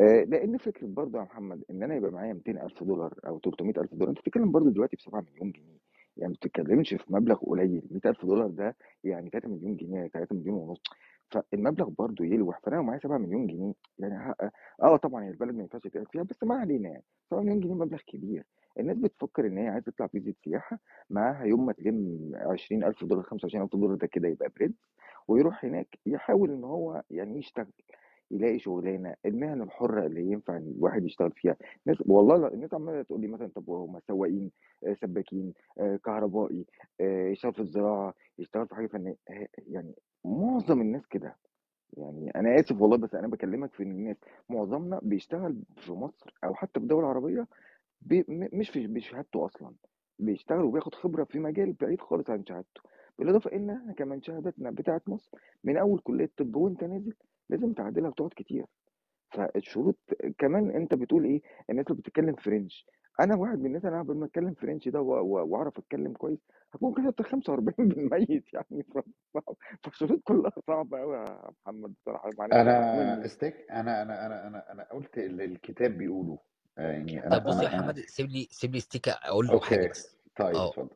آه، 0.00 0.24
لأن 0.24 0.58
فكرة 0.58 0.86
برضه 0.86 1.18
يا 1.18 1.24
محمد 1.24 1.64
إن 1.70 1.82
أنا 1.82 1.94
يبقى 1.94 2.10
معايا 2.10 2.32
200000 2.32 2.84
دولار 2.84 3.14
أو 3.26 3.38
300000 3.38 3.94
دولار 3.94 4.10
أنت 4.10 4.18
بتتكلم 4.20 4.52
برضه 4.52 4.70
دلوقتي 4.70 4.96
ب 4.96 5.00
7 5.00 5.20
مليون 5.32 5.52
جنيه. 5.52 5.78
يعني 6.16 6.28
ما 6.32 6.34
بتتكلمش 6.36 6.88
في 6.94 7.04
مبلغ 7.12 7.36
قليل 7.36 7.82
100000 7.90 8.24
دولار 8.26 8.46
ده 8.48 8.76
يعني 9.04 9.30
3 9.30 9.48
مليون 9.48 9.76
جنيه 9.76 10.06
3 10.08 10.36
مليون 10.36 10.56
ونص 10.58 10.82
فالمبلغ 11.30 11.88
برضه 11.98 12.24
يلوح 12.24 12.60
فأنا 12.60 12.76
لو 12.76 12.82
معايا 12.82 13.00
7 13.00 13.18
مليون 13.18 13.46
جنيه 13.46 13.72
يعني 13.98 14.34
آه 14.82 14.96
طبعا 14.96 15.28
البلد 15.28 15.54
ما 15.54 15.62
ينفعش 15.62 15.82
تقعد 15.82 16.06
فيها 16.12 16.22
بس 16.22 16.42
ما 16.44 16.54
علينا 16.54 16.88
يعني 16.88 17.04
7 17.30 17.40
مليون 17.42 17.60
جنيه 17.60 17.74
مبلغ 17.74 17.98
كبير. 18.06 18.44
الناس 18.80 18.96
بتفكر 18.96 19.46
إن 19.46 19.58
هي 19.58 19.68
عايزة 19.68 19.92
تطلع 19.92 20.06
فيزا 20.06 20.32
سياحة 20.44 20.78
معاها 21.10 21.44
يوم 21.44 21.66
ما 21.66 21.72
تلم 21.72 22.30
20000 22.34 23.04
دولار 23.04 23.22
25000 23.24 23.72
دولار 23.76 23.94
ده 23.96 24.06
كده 24.06 24.28
يبقى 24.28 24.48
برنس 24.60 24.74
ويروح 25.28 25.64
هناك 25.64 25.98
يحاول 26.06 26.50
إن 26.50 26.64
هو 26.64 27.02
يعني 27.10 27.38
يشتغل. 27.38 27.72
يلاقي 28.30 28.58
شغلانة 28.58 29.14
المهن 29.26 29.62
الحرة 29.62 30.06
اللي 30.06 30.20
ينفع 30.32 30.56
إن 30.56 30.72
الواحد 30.76 31.04
يشتغل 31.04 31.30
فيها. 31.32 31.56
ناس 31.86 31.96
والله 32.06 32.48
الناس 32.48 32.74
عمالة 32.74 33.02
تقول 33.02 33.20
لي 33.20 33.26
مثلا 33.26 33.50
طب 33.54 33.70
هم 33.70 34.00
سواقين 34.08 34.50
آه، 34.84 34.94
سباكين 34.94 35.54
آه، 35.78 35.96
كهربائي 35.96 36.66
آه، 37.00 37.28
يشتغل 37.28 37.52
في 37.52 37.60
الزراعة 37.60 38.14
يشتغل 38.38 38.68
في 38.68 38.74
حاجة 38.74 38.86
فنية. 38.86 39.16
يعني 39.68 39.94
معظم 40.24 40.80
الناس 40.80 41.06
كده. 41.06 41.36
يعني 41.96 42.30
أنا 42.36 42.60
آسف 42.60 42.80
والله 42.80 42.96
بس 42.96 43.14
أنا 43.14 43.28
بكلمك 43.28 43.74
في 43.74 43.82
إن 43.82 43.90
الناس 43.90 44.16
معظمنا 44.50 45.00
بيشتغل 45.02 45.62
في 45.76 45.92
مصر 45.92 46.34
أو 46.44 46.54
حتى 46.54 46.80
في 46.80 46.86
دول 46.86 47.04
عربية 47.04 47.46
بي 48.00 48.24
مش 48.28 48.70
في 48.70 48.86
بشهادته 48.86 49.46
أصلا. 49.46 49.72
بيشتغل 50.18 50.64
وبياخد 50.64 50.94
خبرة 50.94 51.24
في 51.24 51.38
مجال 51.38 51.72
بعيد 51.72 52.00
خالص 52.00 52.30
عن 52.30 52.44
شهادته. 52.46 52.80
بالإضافة 53.18 53.52
إن 53.52 53.70
إحنا 53.70 53.92
كمان 53.92 54.22
شهادتنا 54.22 54.70
بتاعة 54.70 55.02
مصر 55.06 55.30
من 55.64 55.76
أول 55.76 55.98
كلية 55.98 56.30
طب 56.36 56.56
وأنت 56.56 56.84
نازل 56.84 57.14
لازم 57.50 57.72
تعدلها 57.72 58.08
وتقعد 58.08 58.30
كتير. 58.36 58.64
فالشروط 59.30 59.98
كمان 60.38 60.70
أنت 60.70 60.94
بتقول 60.94 61.24
إيه؟ 61.24 61.42
الناس 61.70 61.86
اللي 61.86 62.02
بتتكلم 62.02 62.34
فرنش 62.34 62.86
أنا 63.20 63.36
واحد 63.36 63.58
من 63.58 63.66
الناس 63.66 63.84
أنا 63.84 64.02
قبل 64.02 64.14
ما 64.16 64.26
أتكلم 64.26 64.54
فرنش 64.54 64.88
ده 64.88 65.00
وأعرف 65.00 65.78
أتكلم 65.78 66.12
كويس 66.12 66.38
هكون 66.74 66.94
كتبت 66.94 67.22
45 67.22 67.74
بالميت 67.88 68.44
يعني. 68.54 68.86
فالشروط 69.82 70.20
كلها 70.24 70.52
صعبة 70.66 70.98
قوي 70.98 71.16
يا 71.16 71.50
محمد 71.66 71.94
بصراحة. 72.02 72.30
معلش 72.38 72.52
أنا 72.54 73.14
مني 73.14 73.24
استيك 73.24 73.66
أنا 73.70 74.02
أنا 74.02 74.26
أنا 74.26 74.46
أنا 74.46 74.72
أنا 74.72 74.88
قلت 74.92 75.18
اللي 75.18 75.44
الكتاب 75.44 75.90
بيقوله. 75.98 76.38
آه، 76.78 76.92
يعني 76.92 77.12
طيب 77.20 77.24
أنا 77.32 77.38
بص 77.38 77.54
يا 77.54 77.60
أنا 77.60 77.68
أنا 77.68 77.78
محمد 77.78 77.98
سيب 77.98 78.30
لي 78.30 78.48
سيب 78.50 78.74
لي 78.74 78.80
ستيك 78.80 79.08
أقول 79.08 79.46
له 79.46 79.60
حاجة 79.60 79.88
بس. 79.90 80.16
طيب 80.38 80.56
آه. 80.56 80.68
اتفضل. 80.68 80.88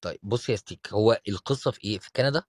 طيب 0.00 0.18
بص 0.22 0.48
يا 0.48 0.56
ستيك 0.56 0.88
هو 0.92 1.18
القصة 1.28 1.70
في 1.70 1.84
إيه؟ 1.84 1.98
في 1.98 2.10
كندا؟ 2.16 2.42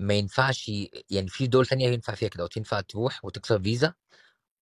ما 0.00 0.14
ينفعش 0.14 0.68
يعني 1.10 1.28
في 1.28 1.46
دول 1.46 1.66
تانية 1.66 1.88
ينفع 1.88 2.14
فيها 2.14 2.28
كده 2.28 2.44
وتنفع 2.44 2.80
تروح 2.80 3.24
وتكسر 3.24 3.60
فيزا 3.62 3.94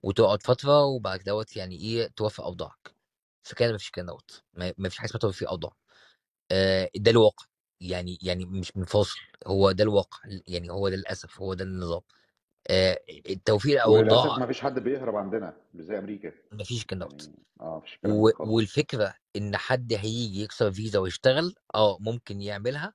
وتقعد 0.02 0.42
فترة 0.42 0.84
وبعد 0.84 1.20
دوت 1.22 1.56
يعني 1.56 1.76
إيه 1.76 2.08
توفي 2.16 2.42
أوضاعك. 2.42 2.94
في 3.42 3.54
كندا 3.54 3.72
مفيش 3.74 3.86
الكلام 3.86 4.06
دوت. 4.06 4.42
ما 4.54 4.74
ما 4.78 4.88
فيش 4.88 4.98
حاجة 4.98 5.06
اسمها 5.08 5.20
توفي 5.20 5.48
أوضاع. 5.48 5.72
آه، 6.52 6.90
ده 6.96 7.10
الواقع. 7.10 7.46
يعني 7.80 8.18
يعني 8.22 8.44
مش 8.44 8.76
منفصل. 8.76 9.18
هو 9.46 9.72
ده 9.72 9.84
الواقع. 9.84 10.18
يعني 10.48 10.70
هو 10.70 10.88
ده 10.88 10.96
للأسف. 10.96 11.40
هو 11.40 11.54
ده 11.54 11.64
النظام. 11.64 12.00
آه، 12.70 13.00
التوفير 13.08 13.82
اوضاع 13.84 14.38
ما 14.38 14.46
فيش 14.46 14.60
حد 14.60 14.78
بيهرب 14.78 15.16
عندنا 15.16 15.56
مش 15.74 15.84
زي 15.84 15.98
أمريكا. 15.98 16.32
مفيش 16.52 16.82
الكلام 16.82 17.08
دوت. 17.08 17.22
يعني 17.24 17.42
آه 17.60 17.78
مفيش 17.78 17.94
الكلام 17.94 18.16
و- 18.16 18.28
ده 18.30 18.34
خالص. 18.36 18.50
والفكرة 18.50 19.14
إن 19.36 19.56
حد 19.56 19.92
هيجي 19.92 20.42
يكسر 20.42 20.72
فيزا 20.72 20.98
ويشتغل 20.98 21.54
آه 21.74 21.98
ممكن 22.00 22.40
يعملها 22.42 22.94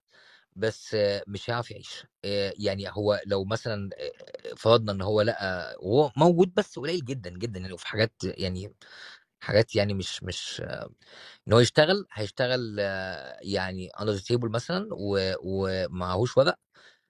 بس 0.56 0.97
مش 1.28 1.49
هيعرف 1.49 1.72
يعيش. 1.72 2.06
آه، 2.26 2.54
يعني 2.60 2.89
هو 2.91 3.22
لو 3.26 3.45
مثلا 3.45 3.89
آه، 3.99 4.56
فرضنا 4.58 4.91
إن 4.91 5.01
هو 5.01 5.22
لقى 5.22 5.76
وهو 5.80 6.12
موجود 6.18 6.54
بس 6.56 6.80
قليل 6.80 7.06
جدا 7.06 7.30
جدا 7.30 7.60
يعني 7.60 7.78
في 7.78 7.88
حاجات 7.88 8.14
يعني 8.24 8.74
حاجات 9.41 9.76
يعني 9.76 9.93
مش 9.93 10.24
مش 10.24 10.62
آه، 10.66 10.89
إن 11.47 11.54
هو 11.54 11.60
يشتغل 11.60 12.08
هيشتغل 12.14 12.80
يعني 13.41 13.89
under 13.89 14.18
table 14.18 14.49
مثلا 14.51 14.89
ومعهوش 15.43 16.38
ورق 16.38 16.56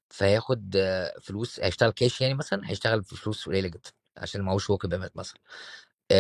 فهياخد 0.10 0.78
فلوس 1.22 1.60
هيشتغل 1.60 1.92
كاش 1.92 2.22
يعني 2.22 2.34
مثلا 2.34 2.70
هيشتغل 2.72 3.04
في 3.04 3.16
فلوس 3.16 3.46
قليلة 3.48 3.68
جدا 3.68 3.92
عشان 4.18 4.42
معهوش 4.42 4.70
work 4.70 4.86
permit 4.88 5.18
مثلا. 5.18 5.40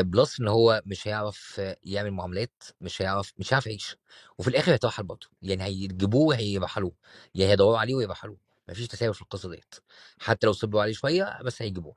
plus 0.01 0.39
إن 0.39 0.47
هو 0.47 0.81
مش 0.85 1.07
هيعرف 1.07 1.55
آه، 1.59 1.77
يعمل 1.83 2.11
معاملات 2.11 2.63
مش 2.81 3.01
هيعرف 3.01 3.33
مش 3.37 3.53
هيعرف 3.53 3.67
يعيش. 3.67 3.95
وفي 4.37 4.47
الآخر 4.49 4.71
هيتوحل 4.73 5.03
برضه. 5.03 5.27
يعني 5.41 5.63
هيجيبوه 5.63 6.35
هيرحلوه 6.35 6.91
يا 7.35 7.47
هيدوروا 7.49 7.77
عليه 7.79 7.95
ويرحلوه 7.95 8.37
مفيش 8.69 8.87
تساهل 8.87 9.13
في 9.13 9.21
القصة 9.21 9.49
ديت. 9.49 9.75
حتى 10.19 10.47
لو 10.47 10.53
صبروا 10.53 10.81
عليه 10.81 10.93
شوية 10.93 11.39
بس 11.43 11.61
هيجيبوه. 11.61 11.95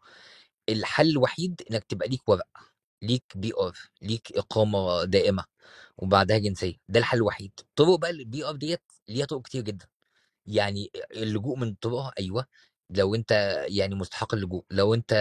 الحل 0.69 1.11
الوحيد 1.11 1.63
إنك 1.71 1.85
تبقى 1.85 2.09
ليك 2.09 2.29
ورق 2.29 2.49
ليك 3.03 3.25
PR 3.37 3.77
ليك 4.03 4.33
إقامة 4.39 5.05
دائمة 5.05 5.45
وبعدها 5.99 6.39
جنسية. 6.39 6.75
ده 6.89 7.01
الحل 7.01 7.17
الوحيد. 7.19 7.53
طرق 7.77 7.97
بقى 7.99 8.11
ال 8.11 8.45
PR 8.47 8.57
ديت 8.57 8.83
ليها 9.09 9.27
طرق 9.27 9.43
كتير 9.43 9.63
جدا. 9.63 9.87
يعني 10.47 10.91
اللجوء 11.13 11.57
من 11.59 11.75
طرقها 11.75 12.13
أيوه. 12.19 12.47
لو 12.91 13.15
أنت 13.15 13.31
يعني 13.69 13.95
مستحق 13.95 14.35
اللجوء 14.35 14.65
لو 14.71 14.95
أنت 14.95 15.13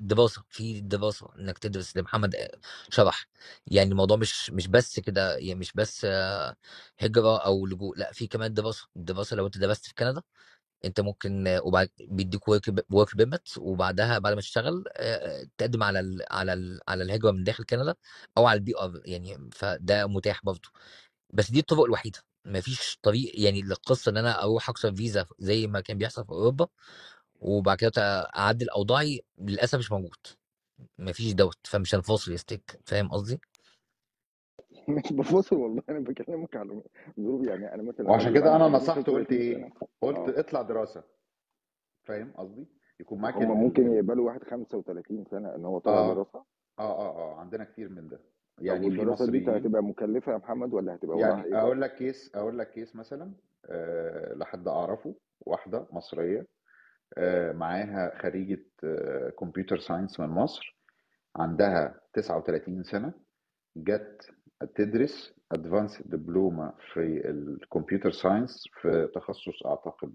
دراسه 0.00 0.42
في 0.50 0.80
دراسه 0.80 1.28
إنك 1.38 1.58
تدرس 1.58 1.94
زي 1.94 2.02
محمد 2.02 2.36
شرح 2.90 3.26
يعني 3.66 3.90
الموضوع 3.90 4.16
مش 4.16 4.50
مش 4.50 4.66
بس 4.68 5.00
كده 5.00 5.36
يعني 5.36 5.54
مش 5.54 5.72
بس 5.72 6.04
آه، 6.10 6.56
هجرة 6.98 7.38
أو 7.38 7.66
لجوء 7.66 7.98
لأ 7.98 8.12
في 8.12 8.26
كمان 8.26 8.54
دراسه 8.54 8.88
الدراسه 8.96 9.36
لو 9.36 9.46
أنت 9.46 9.58
درست 9.58 9.86
في 9.86 9.94
كندا 9.94 10.22
أنت 10.84 11.00
ممكن 11.00 11.46
آه، 11.46 11.62
وبعد 11.64 11.90
بيديك 12.00 12.48
work 12.48 12.84
work 12.92 13.16
permit 13.16 13.48
وبعدها 13.58 14.18
بعد 14.18 14.34
ما 14.34 14.40
تشتغل 14.40 14.84
آه، 14.96 15.46
تقدم 15.58 15.82
على 15.82 16.00
ال 16.00 16.22
على 16.30 16.52
ال 16.52 16.80
على 16.88 17.02
الهجرة 17.04 17.30
من 17.30 17.44
داخل 17.44 17.64
كندا 17.64 17.94
أو 18.38 18.46
على 18.46 18.58
ال 18.58 18.78
PR 18.78 19.02
يعني 19.06 19.50
فده 19.52 20.06
متاح 20.06 20.40
برضه. 20.44 20.70
بس 21.30 21.50
دي 21.50 21.60
الطرق 21.60 21.84
الوحيدة. 21.84 22.18
مفيش 22.44 22.98
طريق 23.02 23.32
يعني 23.34 23.60
القصة 23.60 24.10
إن 24.10 24.16
أنا 24.16 24.42
أروح 24.42 24.68
أكسر 24.70 24.94
فيزا 24.94 25.26
زي 25.38 25.66
ما 25.66 25.80
كان 25.80 25.98
بيحصل 25.98 26.24
في 26.24 26.30
أوروبا 26.32 26.68
وبعد 27.40 27.76
كده 27.76 28.20
أعدل 28.36 28.68
أوضاعي 28.70 29.22
للأسف 29.38 29.78
مش 29.78 29.92
موجود 29.92 30.16
مفيش 30.98 31.32
دوت 31.32 31.58
فمش 31.66 31.94
هنفاصل 31.94 32.32
يا 32.32 32.36
ستيك 32.36 32.80
فاهم 32.84 33.08
قصدي؟ 33.08 33.40
مش 34.88 35.12
بفاصل 35.12 35.56
والله 35.56 35.82
أنا 35.88 35.98
بكلمك 35.98 36.56
على 36.56 36.82
ظروف 37.20 37.46
يعني 37.48 37.74
أنا 37.74 37.82
مثلا 37.82 38.10
وعشان 38.10 38.34
كده 38.34 38.56
أنا 38.56 38.68
نصحت 38.68 39.08
وقلت 39.08 39.28
35 39.28 39.40
إيه 39.40 39.72
قلت 40.02 40.18
آه 40.18 40.40
اطلع 40.40 40.62
دراسة 40.62 41.04
فاهم 42.04 42.32
قصدي 42.36 42.66
يكون 43.00 43.18
معاك 43.20 43.34
هم. 43.34 43.60
ممكن. 43.60 43.92
يقبلوا 43.92 44.26
واحد 44.26 44.44
35 44.44 45.24
سنة 45.30 45.54
إن 45.54 45.64
هو 45.64 45.78
طالع 45.78 45.98
آه 45.98 46.14
دراسة 46.14 46.38
آه 46.78 46.82
آه 46.98 47.16
آه 47.16 47.40
عندنا 47.40 47.64
كتير 47.64 47.88
من 47.88 48.08
ده 48.08 48.20
يعني 48.60 48.90
في 48.90 48.98
والدراسة 48.98 49.26
دي 49.32 49.50
هتبقى 49.50 49.82
مكلفة 49.82 50.32
يا 50.32 50.36
محمد 50.38 50.74
ولا 50.74 50.94
هتبقى 50.94 51.18
يعني 51.18 51.42
برضه 51.42 51.58
أقول 51.58 51.80
لك 51.80 51.94
case 51.94 52.32
أقول 52.34 52.58
لك 52.58 52.70
case 52.70 52.96
مثلا 52.96 53.32
آه 53.66 54.34
لحد 54.34 54.68
أعرفه 54.68 55.14
واحدة 55.40 55.86
مصرية 55.92 56.46
آه 57.18 57.52
معاها 57.52 58.18
خريجة 58.22 58.64
آه 58.84 59.30
computer 59.30 59.78
science 59.78 60.20
من 60.20 60.28
مصر 60.28 60.76
عندها 61.36 62.00
39 62.12 62.82
سنة 62.82 63.12
جت 63.76 64.30
تدرس 64.74 65.34
advanced 65.52 66.02
دبلومه 66.02 66.72
في 66.92 67.30
ال 67.30 67.39
computer 67.39 68.10
science 68.10 68.68
في 68.80 69.08
تخصص 69.14 69.66
أعتقد 69.66 70.14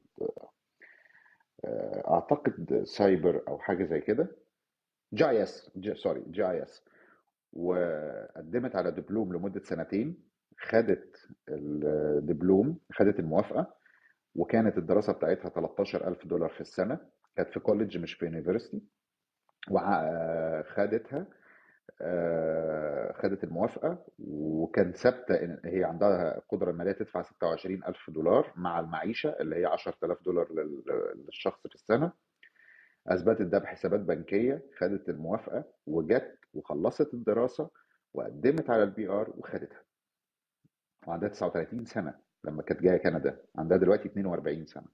أعتقد 2.07 2.81
سايبر 2.83 3.43
أو 3.47 3.59
حاجة 3.59 3.83
زي 3.85 3.99
كده. 4.01 4.27
GS 5.13 5.43
sorry 5.43 6.23
GS. 6.27 6.83
وقدمت 7.53 8.75
على 8.75 8.91
دبلوم 8.91 9.33
لمدة 9.33 9.61
سنتين 9.63 10.17
خدت 10.59 11.27
الدبلوم 11.49 12.79
خدت 12.93 13.19
الموافقة 13.19 13.73
وكانت 14.35 14.77
الدراسة 14.77 15.13
بتاعتها 15.13 15.49
13000 15.49 16.27
دولار 16.27 16.49
في 16.49 16.61
السنة. 16.61 16.99
كانت 17.35 17.49
في 17.49 17.59
college 17.59 17.97
مش 17.97 18.13
في 18.13 18.25
university 18.25 18.81
وخدتها 19.71 21.25
خدت 23.13 23.43
الموافقة 23.43 24.05
وكان 24.19 24.91
ثابتة 24.91 25.57
هي 25.65 25.83
عندها 25.83 26.41
قدرة 26.49 26.71
ماليه 26.71 26.91
تدفع 26.91 27.21
26000 27.21 28.09
دولار 28.09 28.53
مع 28.55 28.79
المعيشة 28.79 29.29
اللي 29.29 29.55
هي 29.55 29.65
10000 29.65 30.23
دولار 30.25 30.51
لل- 30.53 30.83
للشخص 31.25 31.67
في 31.67 31.75
السنة. 31.75 32.11
أثبتت 33.07 33.41
ده 33.41 33.57
بحسابات 33.59 33.99
بنكية 33.99 34.61
خدت 34.77 35.09
الموافقة 35.09 35.63
وجت 35.87 36.37
وخلصت 36.53 37.13
الدراسة 37.13 37.69
وقدمت 38.13 38.69
على 38.69 38.83
ال 38.83 39.09
PR 39.09 39.33
وخدتها. 39.37 39.83
وعندها 41.07 41.29
39 41.29 41.85
سنة 41.85 42.13
لما 42.43 42.61
كانت 42.61 42.81
جاية 42.81 42.97
كندا. 42.97 43.41
عندها 43.55 43.77
دلوقتي 43.77 44.07
42 44.09 44.65
سنة. 44.65 44.85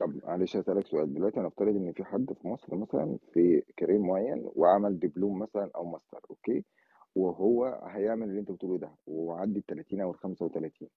طب 0.00 0.20
معلش 0.24 0.56
هسألك 0.56 0.86
سؤال. 0.86 1.14
دلوقتي 1.14 1.40
هنفترض 1.40 1.76
إن 1.76 1.92
في 1.92 2.04
حد 2.04 2.32
في 2.42 2.48
مصر 2.48 2.74
مثلا 2.76 3.18
في 3.32 3.62
career 3.76 3.98
معين 3.98 4.50
وعمل 4.54 4.98
دبلوم 4.98 5.38
مثلا 5.38 5.70
أو 5.76 5.84
ماستر 5.84 6.20
okay؟ 6.30 6.64
وهو 7.14 7.64
هيعمل 7.84 8.28
اللي 8.28 8.40
أنت 8.40 8.50
بتقوله 8.50 8.78
ده 8.78 8.90
وعدي 9.06 9.58
ال 9.58 9.66
30 9.66 10.00
أو 10.00 10.10
ال 10.10 10.18
35 10.18 10.88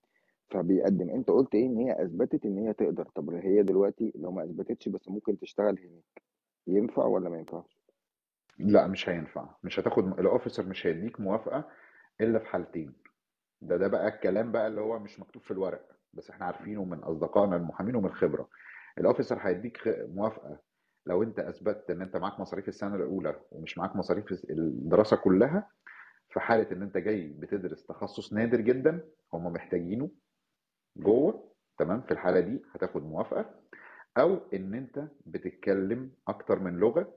فبيقدم. 0.50 1.10
أنت 1.10 1.30
قلت 1.30 1.56
إيه؟ 1.56 1.66
إن 1.66 1.78
هي 1.78 2.04
أثبتت 2.04 2.46
إن 2.46 2.58
هي 2.58 2.74
تقدر. 2.74 3.10
طب 3.16 3.30
هي 3.30 3.64
دلوقتي 3.64 4.12
لو 4.16 4.32
ما 4.32 4.44
أثبتتش 4.44 4.90
بس 4.90 5.10
ممكن 5.10 5.40
تشتغل 5.40 5.80
هناك 5.80 6.24
ينفع 6.68 7.06
ولا 7.06 7.30
ما 7.30 7.38
ينفعش؟ 7.38 7.81
لا 8.62 8.88
مش 8.88 9.10
هينفع. 9.10 9.50
مش 9.64 9.80
هتاخد 9.80 10.20
الاوفيسر 10.20 10.66
مش 10.66 10.88
هيديك 10.88 11.20
موافقة 11.20 11.70
إلا 12.22 12.40
في 12.40 12.46
حالتين. 12.46 12.94
ده 13.62 13.78
ده 13.78 13.88
بقى 13.88 14.08
الكلام 14.08 14.52
بقى 14.52 14.68
اللي 14.68 14.82
هو 14.82 15.00
مش 15.00 15.20
مكتوب 15.20 15.42
في 15.44 15.52
الورق 15.52 15.92
بس 16.14 16.30
إحنا 16.30 16.46
عارفينه 16.46 16.84
من 16.84 16.98
أصدقائنا 17.00 17.56
المحامين 17.56 17.96
ومن 17.96 18.06
الخبره 18.06 18.50
الاوفيسر 18.98 19.38
هيديك 19.42 19.80
موافقة 19.88 20.60
لو 21.06 21.24
أنت 21.24 21.40
أثبتت 21.40 21.90
إن 21.92 22.02
أنت 22.02 22.18
معاك 22.18 22.40
مصاريف 22.40 22.68
السنة 22.68 22.96
الأولى 22.96 23.40
ومش 23.52 23.78
معاك 23.78 23.96
مصاريف 23.96 24.26
الدراسة 24.50 25.18
كلها 25.18 25.70
في 26.30 26.40
حالة 26.40 26.72
إن 26.72 26.82
أنت 26.82 26.98
جاي 26.98 27.28
بتدرس 27.28 27.86
تخصص 27.86 28.34
نادر 28.34 28.62
جدا 28.62 29.02
هم 29.34 29.54
محتاجينه 29.54 30.10
جوه 30.98 31.52
تمام؟ 31.78 32.02
في 32.02 32.12
الحالة 32.12 32.40
دي 32.40 32.62
هتاخد 32.76 33.04
موافقة. 33.04 33.56
أو 34.18 34.40
إن 34.54 34.74
أنت 34.74 35.04
بتتكلم 35.26 36.12
أكتر 36.28 36.60
من 36.60 36.78
لغة 36.78 37.16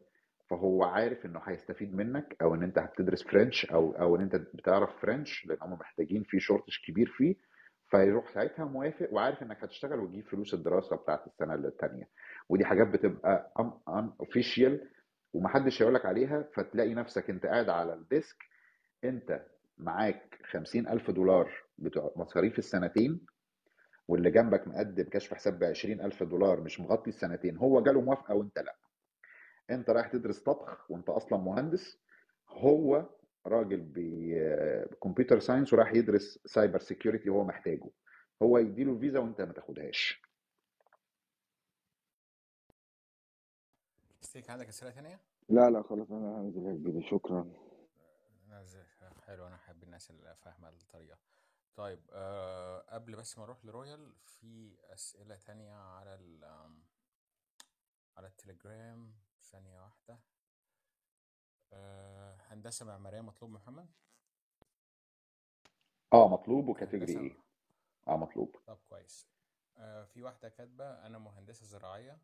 فهو 0.51 0.85
عارف 0.85 1.27
إنه 1.27 1.41
هيستفيد 1.45 1.95
منك 1.95 2.37
أو 2.43 2.55
إن 2.55 2.63
أنت 2.63 2.79
هتدرس 2.79 3.23
French 3.23 3.67
أو 3.67 3.93
أو 3.93 4.17
إن 4.17 4.21
أنت 4.21 4.37
بتعرف 4.37 4.91
French 5.03 5.47
لأن 5.47 5.59
هم 5.63 5.73
محتاجين 5.73 6.23
في 6.23 6.41
shortage 6.41 6.73
كبير 6.87 7.07
فيه. 7.17 7.37
فيروح 7.91 8.35
ساعتها 8.35 8.65
موافق 8.65 9.09
وعارف 9.13 9.43
إنك 9.43 9.65
هتشتغل 9.65 10.01
وتجيب 10.01 10.27
فلوس 10.27 10.55
الدراسة 10.55 10.97
بتاعت 10.97 11.27
السنة 11.27 11.55
الثانية 11.55 12.09
ودي 12.49 12.65
حاجات 12.65 12.87
بتبقى 12.89 13.53
unofficial 13.89 14.91
ومحدش 15.33 15.83
هيقول 15.83 15.95
لك 15.95 16.07
عليها 16.07 16.43
فتلاقي 16.55 16.95
نفسك 16.95 17.31
أنت 17.31 17.47
قاعد 17.47 17.69
على 17.69 17.95
ال 17.95 18.03
desk 18.03 18.37
أنت 19.05 19.47
معاك 19.79 20.39
خمسين 20.51 20.89
ألف 20.89 21.11
دولار 21.11 21.53
بتوع 21.79 22.13
مصاريف 22.17 22.59
السنتين 22.59 23.21
واللي 24.09 24.31
جنبك 24.31 24.69
مقدم 24.69 25.05
كشف 25.05 25.35
حساب 25.35 25.59
ب 25.59 25.63
ألف 25.85 26.23
دولار 26.23 26.61
مش 26.61 26.81
مغطي 26.81 27.11
السنتين 27.11 27.57
هو 27.57 27.83
جاله 27.83 28.01
موافقة 28.01 28.35
وأنت 28.35 28.59
لأ. 28.59 28.75
انت 29.71 29.91
رايح 29.91 30.07
تدرس 30.07 30.43
طبخ 30.43 30.91
وانت 30.91 31.09
أصلا 31.09 31.39
مهندس 31.39 31.99
هو 32.49 33.07
راجل 33.47 33.81
ب 33.95 34.11
computer 34.11 35.39
science 35.39 35.73
وراح 35.73 35.93
يدرس 35.95 36.39
cyber 36.47 36.79
security 36.79 37.29
هو 37.29 37.45
محتاجه. 37.45 37.91
هو 38.43 38.59
يديله 38.59 38.93
الفيزا 38.93 39.19
وانت 39.19 39.41
ما 39.41 39.53
تاخدهاش. 39.53 40.23
ستيك 44.21 44.51
عندك 44.51 44.69
أسئلة 44.69 44.91
ثانية؟ 44.91 45.21
لا 45.49 45.71
لا 45.71 45.83
خلاص 45.83 46.11
أنا 46.11 46.41
هنزل 46.41 46.67
هجيبه 46.67 47.01
شكرا. 47.11 47.53
حلو 49.27 49.47
أنا 49.47 49.55
أحب 49.55 49.83
الناس 49.83 50.11
اللي 50.11 50.35
فاهمة 50.35 50.69
الطريقة. 50.69 51.19
طيب 51.77 52.01
أه 52.13 52.81
قبل 52.81 53.17
بس 53.17 53.39
ما 53.39 53.45
نروح 53.45 53.65
لرويال 53.65 54.13
في 54.25 54.77
أسئلة 54.93 55.37
تانية 55.37 55.75
على 55.75 56.15
ال 56.15 56.45
على 58.17 58.27
التليجرام. 58.27 59.15
ثانية 59.45 59.81
واحدة. 59.81 60.19
أه 61.73 62.37
هندسة 62.49 62.87
معماريه 62.87 63.21
مطلوب 63.21 63.51
محمد؟ 63.51 63.89
آه 66.13 66.29
مطلوب 66.29 66.69
و 66.69 66.74
category 66.74 67.19
إيه؟ 67.19 67.37
آه 68.09 68.17
مطلوب. 68.17 68.57
طب 68.67 68.79
كويس. 68.89 69.29
أه 69.77 70.05
في 70.05 70.23
واحدة 70.23 70.49
كاتبة 70.49 71.07
أنا 71.07 71.19
مهندسة 71.19 71.67
زراعية 71.67 72.19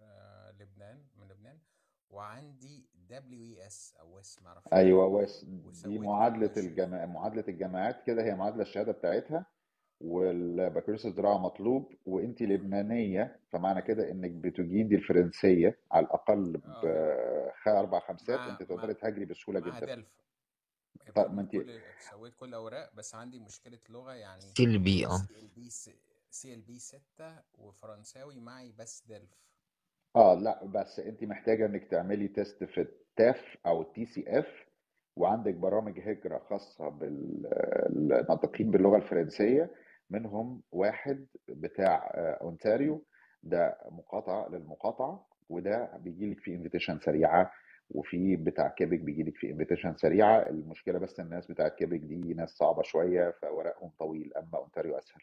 أه 0.00 0.50
لبنان 0.50 1.06
من 1.16 1.28
لبنان 1.28 1.58
وعندي 2.10 2.88
دبليو 2.94 3.42
اي 3.42 3.66
اس 3.66 3.96
أو 4.00 4.18
اس 4.20 4.42
ما 4.42 4.48
أعرفش 4.48 4.72
أيوه 4.72 5.06
WES 5.06 5.44
دي 5.44 5.98
معادلة 5.98 6.52
معادلة 7.06 7.44
الجامعات 7.48 8.02
كده 8.06 8.22
هي 8.22 8.34
معادلة 8.34 8.62
الشهادة 8.62 8.92
بتاعتها. 8.92 9.46
والبكالوريوس 10.04 11.06
الزراعه 11.06 11.38
مطلوب 11.38 11.92
وانت 12.06 12.42
لبنانية 12.42 13.40
فمعنى 13.52 13.82
كده 13.82 14.10
إنك 14.10 14.30
بتجيدي 14.30 14.94
الفرنسية 14.94 15.78
على 15.92 16.06
الأقل 16.06 16.60
باربع 17.66 18.00
خمسات 18.00 18.40
انت 18.40 18.62
تقدري 18.62 18.94
تهاجري 18.94 19.24
بسهولة 19.24 19.60
جدا. 19.60 19.80
DELF 19.94 20.06
طب 21.14 21.34
ما 21.34 21.40
أنت 21.40 21.52
سويت 22.10 22.34
كل 22.34 22.48
الاوراق 22.48 22.94
بس 22.94 23.14
عندي 23.14 23.38
مشكلة 23.38 23.78
لغة 23.88 24.12
يعني 24.12 24.40
سي 24.40 24.64
إل 24.64 24.78
بي 24.78 25.06
آه. 25.06 25.16
سي 25.16 25.40
إل 25.40 25.48
بي 25.48 25.70
سي 26.30 26.54
إل 26.54 26.60
بي 26.60 26.78
6 26.78 27.00
وفرنساوي 27.58 28.40
معي 28.40 28.72
بس 28.78 29.04
DELF. 29.08 29.30
آه 30.16 30.34
لا 30.34 30.64
بس 30.64 31.00
انت 31.00 31.24
محتاجة 31.24 31.66
إنك 31.66 31.84
تعملي 31.84 32.28
test 32.28 32.64
في 32.64 32.80
ال 32.80 32.99
TEF 32.99 33.56
أو 33.66 33.82
ال 33.82 34.06
TCF 34.06 34.66
وعندك 35.16 35.54
برامج 35.54 36.00
هجرة 36.00 36.38
خاصة 36.38 36.88
بالناطقين 36.88 38.70
باللغة 38.70 38.96
الفرنسية 38.96 39.70
منهم 40.10 40.62
واحد 40.72 41.26
بتاع 41.48 42.10
أونتاريو. 42.16 43.04
ده 43.42 43.78
مقاطعة 43.90 44.48
للمقاطعة 44.48 45.26
وده 45.48 45.96
بيجي 45.96 46.30
لك 46.30 46.40
فيه 46.40 46.56
invitation 46.56 46.98
سريعة 47.00 47.52
وفي 47.90 48.36
بتاع 48.36 48.68
كيبك 48.68 49.00
بيجي 49.00 49.22
لك 49.22 49.36
فيه 49.36 49.50
invitation 49.52 49.96
سريعة. 49.96 50.38
المشكلة 50.48 50.98
بس 50.98 51.20
الناس 51.20 51.46
بتاعت 51.46 51.74
كيبك 51.74 52.00
دي 52.00 52.34
ناس 52.34 52.50
صعبة 52.50 52.82
شوية 52.82 53.30
فورقهم 53.42 53.90
طويل 53.98 54.34
أما 54.36 54.58
أونتاريو 54.58 54.98
أسهل. 54.98 55.22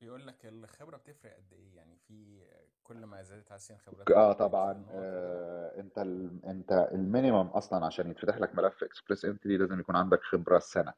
بيقول 0.00 0.26
لك 0.26 0.46
الخبرة 0.46 0.96
بتفرق 0.96 1.36
قد 1.36 1.52
إيه؟ 1.52 1.76
يعني 1.76 1.96
في 1.96 2.42
كل 2.84 3.04
ما 3.04 3.22
زادت 3.22 3.52
على 3.52 3.56
السن 3.56 3.76
خبرتك 3.76 4.12
آه 4.12 4.32
طبعا. 4.32 4.84
آه 4.90 5.80
أنت 5.80 5.98
ال... 5.98 6.44
أنت 6.46 6.88
ال 6.92 6.99
minimum 6.99 7.46
أصلا 7.46 7.86
عشان 7.86 8.10
يتفتح 8.10 8.36
لك 8.36 8.54
ملف 8.54 8.84
Express 8.84 9.24
Entry 9.24 9.56
لازم 9.56 9.80
يكون 9.80 9.96
عندك 9.96 10.20
خبرة 10.22 10.58
سنة. 10.58 10.94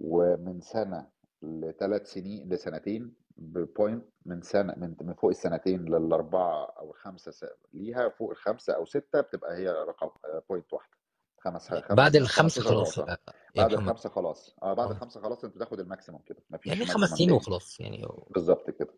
ومن 0.00 0.60
سنة 0.60 1.10
لثلاث 1.42 2.12
سنين 2.12 2.48
لسنتين 2.52 3.14
ب 3.36 3.47
point 3.47 4.04
من 4.26 4.42
سنة 4.42 4.74
من 4.76 4.96
من 5.00 5.14
فوق 5.14 5.30
السنتين 5.30 5.84
للأربعة 5.84 6.64
أو 6.64 6.90
الخمسة 6.90 7.30
س... 7.30 7.44
ليها 7.72 8.08
فوق 8.08 8.30
الخمسة 8.30 8.72
أو 8.72 8.84
ستة 8.84 9.20
بتبقى 9.20 9.56
هي 9.56 9.68
رقم 9.68 10.10
point 10.48 10.72
واحدة. 10.72 10.96
خمس 11.40 11.68
خمس 11.68 11.92
بعد 11.92 12.16
الخمسة 12.16 12.62
15 12.62 12.70
خلاص 12.76 12.98
يا 12.98 13.62
بعد 13.62 13.72
الخمسة 13.72 14.08
خلاص. 14.10 14.56
آه 14.62 14.74
بعد 14.74 14.88
آه. 14.88 14.92
الخمسة 14.92 15.20
خلاص 15.20 15.44
أنت 15.44 15.54
بتاخد 15.56 15.80
ال 15.80 15.85
maximum 15.85 16.22
كده. 16.22 16.42
مفيش 16.50 16.72
يعني 16.72 16.86
خمس 16.86 17.08
سنين 17.10 17.32
وخلاص 17.32 17.80
يعني 17.80 18.06
بالظبط 18.30 18.70
كده. 18.70 18.94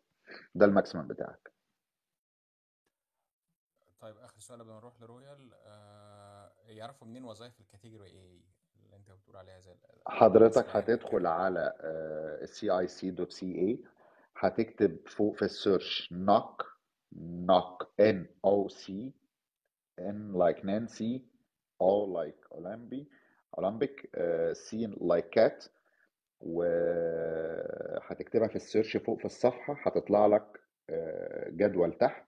ده 0.54 0.66
ال 0.66 0.72
maximum 0.72 1.08
بتاعك. 1.08 1.52
طيب 4.00 4.16
آخر 4.16 4.40
سؤال 4.40 4.60
قبل 4.60 4.70
ما 4.70 4.76
نروح 4.76 5.00
لرويال 5.00 5.50
آه 5.54 6.52
يعرفوا 6.66 7.06
منين 7.06 7.24
وظائف 7.24 7.60
ال 7.60 7.65
category 7.65 8.06
إيه 8.10 8.40
بتقول 9.14 9.36
عليها 9.36 9.60
زي 9.60 9.72
حضرتك 10.06 10.56
الاسرائيلي 10.56 10.94
هتدخل 10.94 11.26
على 11.26 11.72
cic.ca 12.88 13.88
هتكتب 14.36 14.96
فوق 15.08 15.36
في 15.36 15.42
ال 15.42 15.53
search 15.53 16.14
NOC 16.14 16.64
NOC 17.46 17.86
n 18.00 18.26
o 18.46 18.68
c 18.68 18.92
N 20.00 20.32
like 20.34 20.62
Nancy 20.64 21.20
O 21.80 22.06
like 22.06 22.42
Olympic 22.58 23.06
Olympic 23.58 23.94
uh, 24.16 24.54
C 24.54 24.86
like 25.00 25.30
cat 25.38 25.68
وهتكتبها 27.22 28.48
في 28.48 28.56
ال 28.56 28.62
search 28.62 28.96
فوق 28.96 29.18
في 29.18 29.24
الصفحة 29.24 29.76
هتطلع 29.82 30.26
لك 30.26 30.60
آه، 30.90 31.48
جدول 31.50 31.92
تحت. 31.92 32.24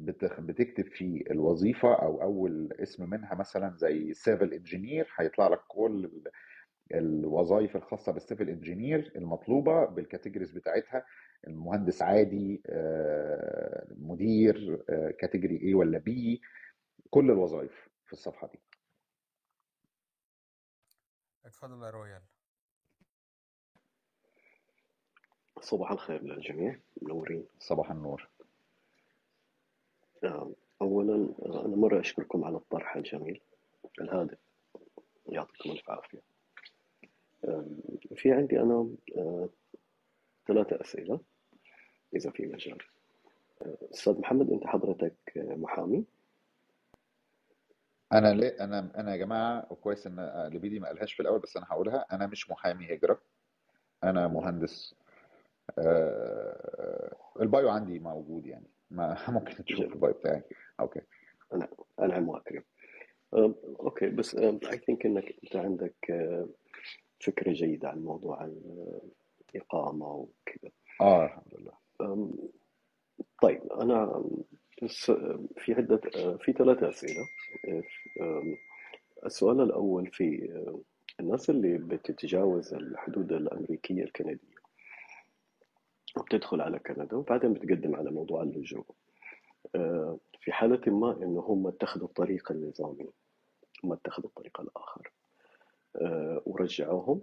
بتخ- 0.00 0.40
بتكتب 0.40 0.84
فيه 0.86 1.22
الوظيفة 1.30 1.94
أو 1.94 2.22
أول 2.22 2.72
اسم 2.72 3.10
منها 3.10 3.34
مثلا 3.34 3.76
زي 3.76 4.14
civil 4.14 4.52
engineer 4.52 5.08
هيطلع 5.16 5.48
لك 5.48 5.60
كل 5.68 6.04
ال- 6.04 6.30
الوظائف 6.94 7.76
الخاصة 7.76 8.12
بال 8.12 8.22
civil 8.22 8.48
engineer 8.48 9.12
المطلوبة 9.16 9.84
بال 9.84 9.95
categories 9.95 10.50
بتاعتها 10.52 11.06
المهندس 11.46 12.02
عادي 12.02 12.62
آه، 12.66 13.86
مدير 13.98 14.84
category 15.18 15.72
A 15.72 15.76
ولا 15.76 15.98
B 15.98 16.10
كل 17.10 17.30
الوظائف 17.30 17.88
في 18.06 18.12
الصفحة 18.12 18.48
دي. 18.48 18.58
اتفضل 21.44 21.82
يا 21.84 21.90
رويال. 21.90 22.22
صباح 25.60 25.90
الخير 25.90 26.22
للجميع. 26.22 26.80
منورين. 27.02 27.46
صباح 27.58 27.90
النور. 27.90 28.28
آه، 30.24 30.52
أولا 30.82 31.28
آه، 31.42 31.66
أنا 31.66 31.76
مرة 31.76 32.00
أشكركم 32.00 32.44
على 32.44 32.56
الطرح 32.56 32.96
الجميل 32.96 33.40
الهادف 34.00 34.38
يعطيكم 35.28 35.70
ألف 35.70 35.90
عافية. 35.90 36.20
في 38.16 38.32
عندي 38.32 38.60
أنا 38.60 38.88
آه، 39.16 39.48
ثلاثة 40.48 40.80
أسئلة 40.80 41.20
إذا 42.16 42.30
في 42.30 42.46
مجال. 42.46 42.78
آه، 43.62 43.76
أستاذ 43.94 44.18
محمد 44.20 44.50
أنت 44.50 44.66
حضرتك 44.66 45.16
محامي؟ 45.36 46.04
أنا 48.12 48.34
ليه 48.34 48.64
أنا 48.64 48.90
أنا 48.96 49.12
يا 49.12 49.16
جماعة 49.16 49.66
وكويس 49.70 50.06
إن 50.06 50.48
لبيدي 50.52 50.78
ما 50.80 50.88
قالهاش 50.88 51.14
في 51.14 51.20
الأول 51.20 51.38
بس 51.40 51.56
أنا 51.56 51.66
هقولها. 51.70 52.06
أنا 52.12 52.26
مش 52.26 52.50
محامي 52.50 52.94
هجرة. 52.94 53.20
أنا 54.04 54.28
مهندس. 54.28 54.94
البايو 57.40 57.68
عندي 57.68 57.98
موجود 57.98 58.46
يعني. 58.46 58.66
ما 58.90 59.16
ممكن 59.28 59.64
تشوف 59.64 59.78
جميل. 59.80 59.92
البايو 59.92 60.14
بتاعي 60.14 60.42
Okay. 60.80 61.00
أنعم 62.02 62.28
وأكرم 62.28 62.62
آه، 63.34 63.54
okay 63.80 64.06
بس 64.08 64.34
I 64.34 64.78
think 64.86 65.06
إنك 65.06 65.34
أنت 65.44 65.56
عندك 65.56 66.10
آه، 66.10 66.48
فكرة 67.20 67.52
جيدة 67.52 67.88
عن 67.88 67.98
موضوع 68.04 68.50
الإقامة 69.54 70.06
وكذا. 70.12 70.70
آه. 71.00 71.24
الحمد 71.24 71.54
لله. 71.58 71.72
طيب 73.42 73.72
أنا 73.72 74.24
بس 74.82 75.10
في 75.58 75.72
عدة 75.74 76.00
في 76.38 76.52
ثلاثة 76.52 76.88
أسئلة. 76.88 77.26
أم، 78.20 78.56
السؤال 79.26 79.60
الأول 79.60 80.06
في 80.12 80.48
الناس 81.20 81.50
اللي 81.50 81.78
بتتجاوز 81.78 82.74
الحدود 82.74 83.32
الأمريكية 83.32 84.02
الكندية. 84.04 84.55
بتدخل 86.22 86.60
على 86.60 86.78
كندا 86.78 87.16
وبعدين 87.16 87.52
بتقدم 87.52 87.96
على 87.96 88.10
موضوع 88.10 88.42
اللجوء. 88.42 88.84
آه، 89.74 90.18
في 90.40 90.52
حالة 90.52 90.80
ما 90.92 91.12
إنه 91.22 91.40
هم 91.40 91.66
اتخذوا 91.66 92.08
الطريق 92.08 92.52
النظامي 92.52 93.08
هم 93.84 93.92
اتخذوا 93.92 94.28
الطريق 94.28 94.60
الآخر. 94.60 95.12
آه، 95.96 96.42
ورجعوهم 96.46 97.20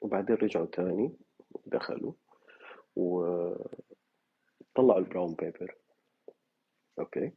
وبعدين 0.00 0.36
رجعوا 0.36 0.66
تاني 0.66 1.12
دخلوا 1.66 2.12
وطلعوا 2.96 3.68
ال 4.78 4.87
brown 4.87 5.34
paper. 5.34 5.76
okay؟ 6.98 7.32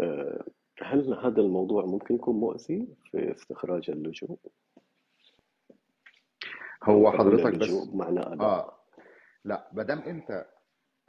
آه، 0.00 0.44
هل 0.82 1.14
هذا 1.14 1.40
الموضوع 1.40 1.84
ممكن 1.84 2.14
يكون 2.14 2.36
مؤذي 2.36 2.88
في 3.10 3.32
استخراج 3.32 3.90
اللجوء؟ 3.90 4.38
هو 6.84 7.12
حضرتك 7.12 7.54
بس 7.54 7.70
أداء؟ 8.32 8.46
آه 8.46 8.79
لا 9.44 9.68
ما 9.72 9.82
دام 9.82 9.98
انت 9.98 10.46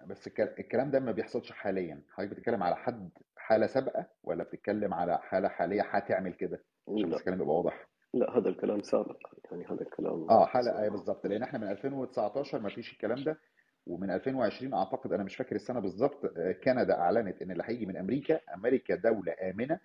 بس 0.06 0.28
الك- 0.28 0.60
الكلام 0.60 0.92
ده 0.92 1.00
ما 1.00 1.12
بيحصلش 1.12 1.52
حاليا. 1.52 2.02
حضرتك 2.12 2.32
بتتكلم 2.34 2.64
على 2.64 2.76
حد 2.76 3.10
حالة 3.38 3.68
سابقة 3.68 4.08
ولا 4.24 4.44
بتتكلم 4.44 4.94
على 4.94 5.18
حالة 5.18 5.48
حالية 5.50 5.82
هتعمل 5.82 6.34
كده؟ 6.34 6.64
عشان 6.88 7.06
بس 7.10 7.12
لا. 7.14 7.18
الكلام 7.20 7.42
يبقى 7.42 7.56
واضح. 7.56 7.88
لا 8.14 8.38
هذا 8.38 8.50
الكلام 8.50 8.82
سابق. 8.82 9.18
يعني 9.52 9.66
هذا 9.66 9.82
الكلام 9.82 10.30
آه 10.30 10.46
حالة 10.46 10.84
إيه 10.84 10.90
بالظبط 10.90 11.28
لأن 11.28 11.44
إحنا 11.44 11.60
من 11.60 11.68
2019 11.68 12.60
ما 12.60 12.70
فيش 12.70 12.92
الكلام 12.94 13.24
ده 13.24 13.40
ومن 13.88 14.12
2020 14.12 14.74
أعتقد 14.74 15.14
أنا 15.14 15.24
مش 15.24 15.36
فاكر 15.36 15.56
السنة 15.56 15.80
بالظبط 15.80 16.26
آه، 16.38 16.52
كندا 16.52 17.00
أعلنت 17.00 17.42
إن 17.42 17.52
اللي 17.52 17.64
هيجي 17.66 17.86
من 17.86 17.98
أمريكا 17.98 18.40
أمريكا 18.56 18.96
دولة 18.96 19.36
آمنة 19.50 19.80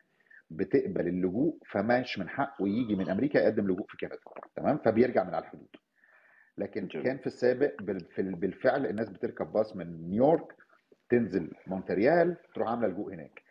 بتقبل 0.51 1.09
اللجوء 1.09 1.59
فماش 1.71 2.19
من 2.19 2.29
حقه 2.29 2.69
يجي 2.69 2.95
من 2.97 3.11
أمريكا 3.11 3.39
يقدم 3.39 3.65
لجوء 3.71 3.87
في 3.89 3.97
كندا. 3.97 4.19
تمام؟ 4.57 4.79
فبيرجع 4.79 5.25
من 5.25 5.35
على 5.35 5.45
الحدود. 5.45 5.69
لكن 6.59 6.89
كان 6.89 7.03
جميل 7.03 7.19
في 7.19 7.27
السابق 7.27 7.83
بال- 7.83 8.05
في 8.05 8.21
ال- 8.23 8.35
بالفعل 8.35 8.87
الناس 8.87 9.09
بتركب 9.09 9.47
باص 9.53 9.77
من 9.77 10.09
نيويورك 10.11 10.53
تنزل 11.11 11.51
مونتريال 11.67 12.37
تروح 12.55 12.69
عاملة 12.69 12.89
لجوء 12.89 13.15
هناك. 13.15 13.43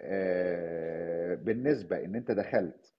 آه، 0.00 1.34
بالنسبة 1.34 2.04
إن 2.04 2.14
أنت 2.14 2.30
دخلت 2.30 2.92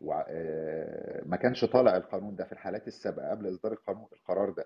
وع- 0.00 0.26
آه، 0.28 1.22
ما 1.26 1.36
كانش 1.36 1.64
طالع 1.64 1.96
القانون 1.96 2.36
ده 2.36 2.44
في 2.44 2.52
الحالات 2.52 2.86
السابقة 2.88 3.30
قبل 3.30 3.48
إصدار 3.48 3.72
القانون 3.72 4.06
القرار 4.12 4.50
ده 4.50 4.64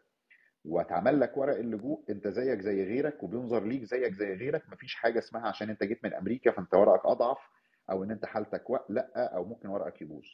واتعمل 0.64 1.20
لك 1.20 1.36
ورق 1.36 1.57
اللجوء 1.57 2.05
أنت 2.11 2.28
زيك 2.28 2.61
زي 2.61 2.84
غيرك 2.84 3.22
وبينظر 3.22 3.64
ليك 3.64 3.84
زيك 3.84 4.12
زي 4.12 4.34
غيرك 4.34 4.62
مفيش 4.72 4.95
حاجة 4.95 5.18
اسمها 5.18 5.49
عشان 5.49 5.70
أنت 5.70 5.84
جيت 5.84 6.05
من 6.05 6.14
أمريكا 6.14 6.51
فأنت 6.51 6.74
ورقك 6.74 7.07
أضعف 7.07 7.38
أو 7.90 8.05
إن 8.05 8.11
أنت 8.11 8.26
حالتك. 8.26 8.64
لأ 8.88 9.36
أو 9.36 9.45
ممكن 9.45 9.68
ورقك 9.68 10.03
يبوظ. 10.03 10.24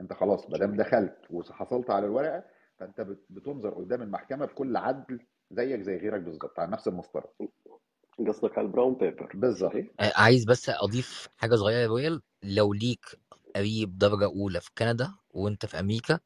أنت 0.00 0.12
خلاص 0.12 0.50
ما 0.50 0.58
دام 0.58 0.76
دخلت 0.76 1.16
وحصلت 1.30 1.90
على 1.90 2.06
الورقة 2.06 2.44
فأنت 2.82 3.00
بت- 3.00 3.26
بتنظر 3.30 3.70
قدام 3.74 4.02
المحكمة 4.02 4.46
بكل 4.46 4.76
عدل 4.76 5.20
زيك 5.50 5.80
زي 5.80 5.96
غيرك 5.96 6.20
بالظبط 6.20 6.58
على 6.60 6.70
نفس 6.72 6.88
المسطره 6.88 7.32
قصدك 8.28 8.58
على 8.58 8.66
ال 8.66 8.71
brown 8.71 8.94
paper. 8.94 9.30
بالظبط؟ 9.34 9.74
آه، 9.74 10.12
عايز 10.16 10.44
بس 10.44 10.70
أضيف 10.70 11.28
حاجة 11.36 11.54
صغيرة 11.54 11.78
يا 11.78 11.86
رويال 11.86 12.22
لو 12.42 12.72
ليك 12.72 13.04
قريب 13.56 13.98
درجة 13.98 14.24
أولى 14.24 14.60
في 14.60 14.70
كندا 14.78 15.12
وأنت 15.34 15.66
في 15.66 15.80
أمريكا 15.80 16.18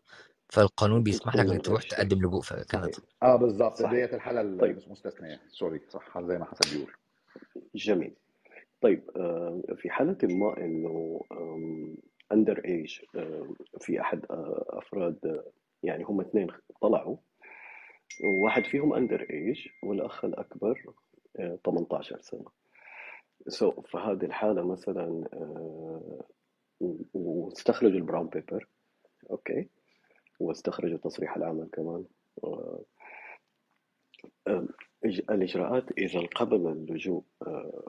فالقانون 0.48 1.02
بيسمح 1.06 1.36
لك 1.36 1.46
إنك 1.46 1.64
تروح 1.64 1.82
تقدم 1.82 2.18
لجوء 2.18 2.40
في 2.42 2.54
كندا. 2.54 2.90
صحيح. 2.92 3.04
آه 3.22 3.36
بالظبط. 3.36 3.86
ديت 3.86 4.14
الحالة 4.14 4.58
طيب. 4.58 4.78
المستثنيه 4.78 5.40
sorry 5.48 5.80
صح 5.88 6.20
زي 6.20 6.38
ما 6.38 6.44
حسن 6.44 6.76
بيقول. 6.78 6.92
جميل. 7.74 8.14
طيب 8.80 9.10
آه، 9.16 9.62
في 9.76 9.90
حالة 9.90 10.18
ما 10.22 10.56
إنه 10.58 11.20
under 12.32 12.64
age 12.64 12.98
في 13.80 14.00
أحد 14.00 14.24
آه، 14.30 14.64
أفراد 14.68 15.18
آه، 15.24 15.44
يعني 15.86 16.04
هم 16.04 16.20
اثنين 16.20 16.46
طلعوا. 16.80 17.16
وواحد 18.24 18.64
فيهم 18.64 18.94
under 18.94 19.26
age 19.30 19.68
والأخ 19.82 20.24
الأكبر 20.24 20.84
آه، 21.38 21.58
18 21.66 22.20
سنة. 22.20 22.44
so 23.48 23.70
so, 23.70 23.80
في 23.80 23.98
هذه 23.98 24.24
الحالة 24.24 24.66
مثلا 24.66 25.28
آه، 25.32 26.24
واستخرجوا 27.14 27.98
ال 27.98 28.03
brown 28.03 28.26
paper. 28.26 28.68
okay. 29.30 29.68
واستخرجوا 30.40 30.98
تصريح 30.98 31.36
العمل 31.36 31.68
كمان. 31.72 32.04
آه، 32.44 32.84
آه، 34.46 34.68
الإجراءات 35.04 35.92
إذا 35.98 36.20
قبل 36.20 36.66
اللجوء 36.66 37.24
آه، 37.46 37.88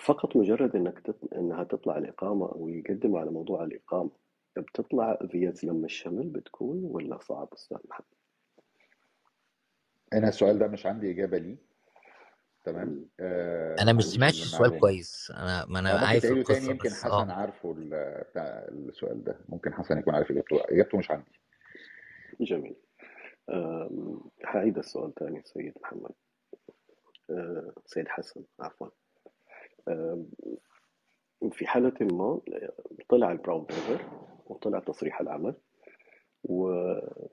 فقط 0.00 0.36
مجرد 0.36 0.76
إنك. 0.76 1.16
إنها 1.36 1.64
تطلع 1.64 1.98
الإقامة 1.98 2.46
أو 2.52 2.68
يقدموا 2.68 3.20
على 3.20 3.30
موضوع 3.30 3.64
الإقامة. 3.64 4.10
بتطلع 4.58 5.18
فيز 5.30 5.64
لم 5.64 5.84
الشمل 5.84 6.28
بتكون 6.28 6.84
ولا 6.84 7.18
صعب 7.18 7.48
أستاذ 7.52 7.78
محمد؟ 7.88 8.06
أنا 10.12 10.28
السؤال 10.28 10.58
ده 10.58 10.66
مش 10.68 10.86
عندي 10.86 11.10
إجابة 11.10 11.38
ليه. 11.38 11.56
تمام. 12.64 13.08
آه 13.20 13.76
أنا 13.82 13.92
مش 13.92 14.04
سمعتش 14.04 14.42
السؤال 14.42 14.80
كويس. 14.80 15.30
أنا 15.36 15.66
ما 15.68 15.78
أنا 15.78 15.90
عارف 15.90 16.02
تعيده 16.02 16.20
تاني 16.28 16.40
القصة 16.40 16.70
يمكن 16.70 16.90
حسن 16.90 17.08
آه. 17.10 17.32
عارفه 17.32 17.72
ال- 17.72 18.24
بتاع 18.30 18.66
السؤال 18.68 19.24
ده. 19.24 19.40
ممكن 19.48 19.74
حسن 19.74 19.98
يكون 19.98 20.14
عارف 20.14 20.30
إجابته. 20.30 20.56
إجابته 20.64 20.98
مش 20.98 21.10
عندي. 21.10 21.40
جميل. 22.40 22.76
هعيد 24.44 24.78
السؤال 24.78 25.14
ثاني 25.14 25.42
سيد 25.44 25.74
محمد. 25.82 26.10
أه، 27.30 27.72
سيد 27.86 28.08
حسن 28.08 28.44
عفوا. 28.60 28.88
أم، 29.88 30.26
في 31.52 31.66
حالة 31.66 31.94
ما 32.00 32.40
طلع 33.08 33.32
ال 33.32 33.37
brown 33.37 33.64
paper 33.64 34.04
وطلع 34.46 34.78
تصريح 34.78 35.20
العمل 35.20 35.54
وإجراءات 36.44 37.24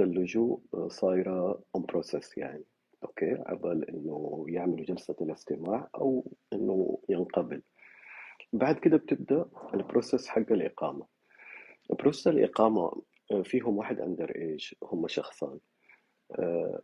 اللجوء 0.00 0.60
صايرة 0.88 1.62
on 1.74 1.84
process 1.84 2.38
يعني 2.38 2.64
okay؟ 3.04 3.42
عبال 3.46 3.90
إنه 3.90 4.44
يعملوا 4.48 4.84
جلسة 4.84 5.16
الاستماع 5.20 5.88
أو 5.94 6.32
إنه 6.52 6.98
ينقبل. 7.08 7.62
بعد 8.52 8.78
كده 8.78 8.96
بتبدأ 8.96 9.46
ال 9.74 9.81
process 9.81 10.28
حق 10.28 10.52
الإقامة. 10.52 11.06
process 11.90 12.26
الإقامة 12.28 13.02
آه، 13.32 13.42
فيهم 13.42 13.78
واحد 13.78 14.00
under 14.00 14.36
age 14.36 14.74
هم 14.82 15.08
شخصان. 15.08 15.58
آه، 16.38 16.80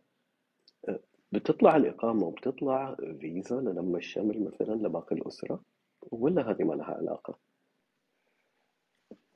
آه، 0.89 0.99
بتطلع 1.31 1.75
الإقامة 1.75 2.25
وبتطلع 2.27 2.95
فيزا 3.19 3.61
للم 3.61 3.95
الشمل 3.95 4.43
مثلا 4.43 4.73
لباقي 4.73 5.15
الأسرة 5.15 5.63
ولا 6.11 6.51
هذه 6.51 6.63
ما 6.63 6.73
لها 6.73 6.93
علاقة؟ 6.93 7.48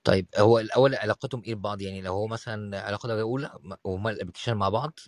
طيب 0.03 0.27
هو 0.37 0.59
الأول 0.59 0.95
علاقتهم 0.95 1.43
إيه 1.43 1.55
ببعض؟ 1.55 1.81
يعني 1.81 2.01
لو 2.01 2.13
هو 2.13 2.27
مثلا 2.27 2.81
علاقة 2.81 3.07
درجه 3.07 3.21
أولى 3.21 3.51
وهما 3.83 4.09
ال 4.09 4.13
application 4.13 4.53
مع 4.53 4.69
بعض 4.69 4.99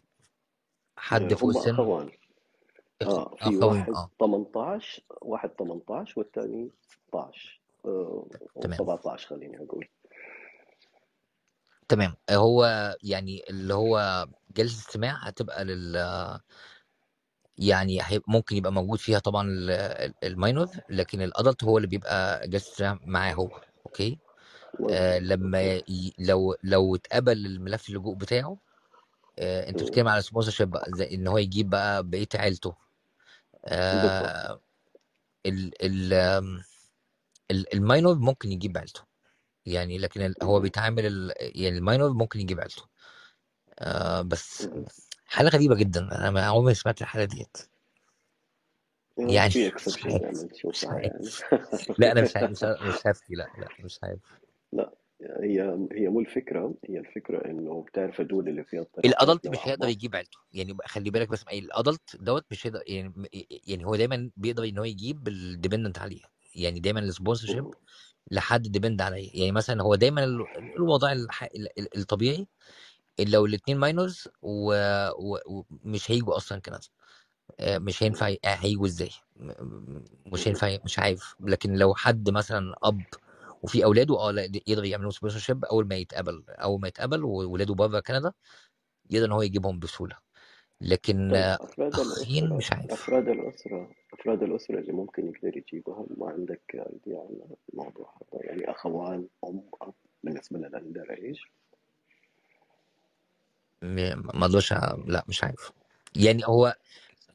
حد 0.98 1.32
آه، 1.32 1.36
فوق 1.36 1.50
السن 1.58 1.74
أخوان 1.74 2.10
إخ- 3.04 3.08
آه 3.08 3.36
في 3.40 3.58
واحد 3.58 3.90
آه. 3.94 4.10
18 4.20 5.04
واحد 5.22 5.50
18 5.50 6.14
والثاني 6.20 6.72
16 7.08 7.62
آه، 7.86 8.28
أو 8.56 8.62
تمام 8.62 8.78
17 8.78 9.28
خليني 9.28 9.58
أقول. 9.58 9.88
تمام. 11.88 12.16
هو 12.32 12.66
يعني 13.04 13.44
اللي 13.50 13.74
هو 13.74 14.26
جلسه 14.56 14.80
استماع 14.80 15.16
هتبقى 15.28 15.66
لل 15.66 15.96
يعني 17.58 18.00
ممكن 18.28 18.56
يبقى 18.56 18.72
موجود 18.74 19.00
فيها 19.00 19.20
طبعا 19.20 19.48
ال- 19.48 19.70
ال- 19.72 20.14
ال 20.24 20.31
minor 20.31 20.68
لكن 20.90 21.22
ال 21.22 21.29
adult 21.29 21.64
هو 21.64 21.78
اللي 21.78 21.88
بيبقى 21.88 22.48
جلسه 22.48 23.00
معاه 23.06 23.34
هو 23.34 23.50
okay؟ 23.86 24.20
آه 24.92 25.20
لما 25.20 25.64
ي... 25.64 26.14
لو 26.20 26.56
لو 26.64 26.96
اتقبل 26.96 27.46
الملف 27.46 27.90
اللجوء 27.90 28.16
بتاعه 28.16 28.58
آه 29.40 29.70
انت. 29.70 29.84
بتتكلم 29.84 30.08
على 30.08 30.22
sponsorship 30.22 30.72
بقى 30.72 30.92
زي 30.94 31.10
ان 31.14 31.28
هو 31.28 31.38
يجيب 31.38 31.70
بقى 31.70 32.04
بقية 32.04 32.28
عيلته. 32.36 32.76
آه 33.66 34.60
ال 35.46 35.72
ال 35.82 36.64
ال 37.74 37.81
minor 37.81 38.16
ممكن 38.16 38.52
يجيب 38.52 38.78
عيلته. 38.78 39.02
يعني 39.66 39.98
لكن 39.98 40.22
ال- 40.22 40.36
هو. 40.44 40.60
بيتعامل 40.60 41.06
ال... 41.06 41.34
يعني 41.40 41.78
ال 41.78 41.84
minor 41.84 42.14
ممكن 42.14 42.40
يجيب 42.40 42.60
عيلته. 42.60 42.84
آه 43.80 44.22
بس 44.22 44.62
مهم. 44.66 44.86
حالة 45.28 45.50
غريبة 45.50 45.76
جدا. 45.76 46.02
أنا 46.02 46.32
ما 46.32 46.46
عمري 46.46 46.66
ما 46.66 46.74
سمعت 46.74 47.02
الحالة 47.02 47.26
ديت. 47.26 47.58
يعني 49.18 49.50
في 49.50 49.68
exception 49.68 50.10
يعني 50.10 50.50
عارف. 50.86 51.44
لا 51.98 52.12
أنا 52.12 52.22
مش 52.26 52.36
عارف 52.36 52.52
مش 52.52 52.64
عارف 52.64 53.08
هفتي 53.08 53.34
لا 53.36 53.48
لا 53.58 53.68
مش 53.80 54.00
عارف. 54.04 54.45
هي 55.22 55.88
هي 55.92 56.10
مو 56.10 56.20
الفكرة 56.20 56.74
هي 56.90 57.00
الفكرة 57.00 57.46
إنه 57.46 57.82
بتعرف 57.84 58.22
الدول 58.22 58.50
اللي 58.50 58.64
فيها 58.64 58.86
ال 59.06 59.13
adult 59.13 59.48
مش 59.48 59.58
هيقدر 59.64 59.88
يجيب 59.90 60.16
عيلته. 60.16 60.38
يعني 60.54 60.78
خلي 60.86 61.10
بالك 61.10 61.30
بس 61.30 61.44
ال 61.54 61.64
adult 61.64 62.16
دوت 62.16 62.46
مش 62.52 62.68
هيقدر 62.68 62.84
يعني 62.88 63.14
يعني 63.68 63.86
هو 63.86 63.96
دايما 63.96 64.30
بيقدر 64.38 64.64
إن 64.64 64.78
هو 64.78 64.84
يجيب 64.84 65.28
ال 65.28 65.35
dependent 65.35 66.00
عليه. 66.00 66.22
يعني 66.56 66.80
دايما 66.80 67.00
ال 67.00 67.48
sponsorship. 67.48 67.74
لحد 68.32 68.62
depend 68.62 69.02
عليه. 69.02 69.30
يعني 69.34 69.52
مثلا 69.52 69.84
هو 69.84 69.96
دايما 69.96 70.24
ال- 70.24 70.46
الوضع 70.78 71.12
الح... 71.12 71.50
الطبيعي 71.98 72.48
إن 73.20 73.28
لو 73.28 73.46
الاثنين 73.46 73.78
minors 73.78 74.28
ومش 74.42 76.12
هيجوا 76.12 76.38
أصلا 76.38 76.60
كندا 76.60 76.80
آه، 77.60 77.78
مش 77.78 78.04
هينفع 78.04 78.28
آه، 78.28 78.38
هيجوا 78.48 78.86
إزاي؟ 78.86 79.10
مش. 80.26 80.48
هينفع 80.48 80.78
مش 80.86 81.00
عارف. 81.00 81.36
لكن 81.40 81.74
لو 81.74 81.96
حد 81.96 82.30
مثلا 82.30 82.76
أب 82.84 83.02
وفي 83.64 83.84
أولاده 83.84 84.20
آه 84.20 84.32
لا 84.32 84.44
يقدر 84.44 84.86
يعملوا 84.86 85.12
sponsorship 85.12 85.66
أول 85.66 85.88
ما 85.88 85.96
يتقبل 85.96 86.44
أول 86.50 86.82
ما 86.82 86.88
يتقبل 86.88 87.24
وولاده 87.24 87.74
بره 87.74 88.00
كندا 88.00 88.34
يقدر 89.10 89.26
إن 89.26 89.32
هو 89.32 89.42
يجيبهم 89.42 89.80
بسهولة. 89.80 90.18
لكن 90.82 91.30
طيب 91.32 91.36
آه، 91.42 91.58
أفراد 91.62 91.94
أخين 92.00 92.44
الأسرة 92.46 92.58
مش 92.58 92.72
عارف. 92.74 92.92
أفراد 92.92 93.28
الأسرة 93.30 93.92
أفراد 94.14 94.44
الأسرة 94.44 94.80
اللي 94.80 94.92
ممكن 94.94 95.28
يقدر 95.28 95.58
يجيبها 95.58 96.06
ما 96.18 96.30
عندك 96.30 96.62
ايديا 96.74 97.20
عن 97.20 97.56
الموضوع 97.74 98.14
هذا؟ 98.34 98.46
يعني 98.46 98.72
أخوان 98.72 99.28
أم 99.44 99.64
أب 99.82 99.94
بالنسبة 100.24 100.60
للأندر 100.60 101.12
إيج 101.14 101.40
م- 103.82 104.38
ما 104.38 104.46
أقدرش 104.46 104.74
لا 105.06 105.24
مش 105.28 105.44
عارف. 105.44 105.72
يعني 106.16 106.48
هو 106.48 106.76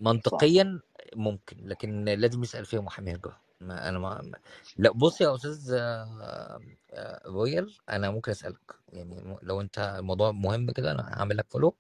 منطقيا 0.01 0.81
ممكن 1.17 1.57
لكن 1.69 2.05
لازم 2.05 2.43
يسال 2.43 2.65
فيها 2.65 2.81
محامي 2.81 3.15
هجرة 3.15 3.41
ما 3.61 3.89
أنا 3.89 3.99
ما 3.99 4.33
لا 4.77 4.91
بص 4.93 5.21
يا 5.21 5.35
أستاذ 5.35 5.73
آه، 5.75 6.61
آه، 6.93 7.29
رويال 7.29 7.75
أنا 7.91 8.11
ممكن 8.11 8.31
أسألك 8.31 8.75
يعني 8.93 9.37
لو 9.43 9.61
أنت 9.61 9.79
الموضوع 9.99 10.31
مهم 10.33 10.71
كده 10.71 10.93
أنا 10.93 11.03
هعمل 11.21 11.37
لك 11.37 11.47
فولو 11.51 11.75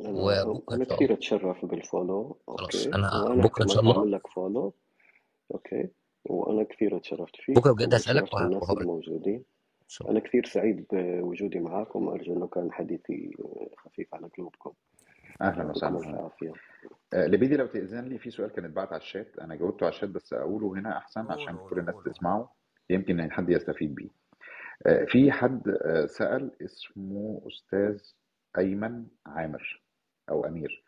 وبكرة 0.00 0.74
أنا 0.74 0.82
ان 0.82 0.84
شاء 0.88 0.96
كثير 0.96 1.08
الله. 1.08 1.18
أتشرف 1.18 1.64
بال 1.64 1.82
follow 1.82 2.36
خلاص 2.48 2.86
أنا 2.86 3.34
بكرة 3.42 3.62
إن 3.62 3.68
شاء 3.68 3.80
الله 3.80 3.98
هعمل 3.98 4.12
لك 4.12 4.26
follow 4.26 4.74
okay. 5.54 5.88
وأنا 6.24 6.62
كثير 6.64 6.96
اتشرفت 6.96 7.36
فيك 7.36 7.56
بكرة 7.56 7.72
بجد 7.72 7.94
هسألك 7.94 8.22
واتشرفت 8.22 8.34
وه- 8.34 8.40
بالناس 8.42 8.62
وهقول 8.62 8.76
لك. 8.76 8.82
الموجودين. 8.82 9.34
إن 9.82 9.88
شاء 9.88 10.08
الله. 10.08 10.18
أنا 10.20 10.28
كثير 10.28 10.46
سعيد 10.46 10.86
بوجودي 10.92 11.58
معكم 11.58 12.06
وأرجو 12.06 12.32
أنه 12.32 12.46
كان 12.46 12.72
حديثي 12.72 13.30
خفيف 13.78 14.14
على 14.14 14.28
قلوبكم. 14.38 14.72
أهلا 15.40 15.70
وسهلا. 15.70 16.30
آه، 17.14 17.26
لبيدي 17.26 17.56
لو 17.56 17.66
تأذن 17.66 18.04
لي 18.04 18.18
في 18.18 18.30
سؤال 18.30 18.50
كان 18.52 18.64
اتبعت 18.64 18.88
على 18.92 19.00
الشات 19.00 19.38
أنا 19.38 19.54
جاوبته 19.54 19.84
على 19.84 19.94
الشات 19.94 20.10
بس 20.10 20.32
أقوله 20.32 20.72
هنا 20.80 20.96
أحسن 20.98 21.32
عشان 21.32 21.56
كل 21.68 21.78
الناس 21.78 21.94
تسمعه. 22.04 22.52
يمكن 22.90 23.20
إن 23.20 23.30
حد 23.30 23.50
يستفيد 23.50 23.94
بيه. 23.94 24.08
آه، 24.86 25.04
في 25.04 25.32
حد 25.32 25.68
آه، 25.68 26.06
سأل 26.06 26.50
اسمه 26.62 27.42
أستاذ 27.46 28.00
أيمن 28.58 29.06
عامر 29.26 29.82
أو 30.30 30.46
أمير. 30.46 30.84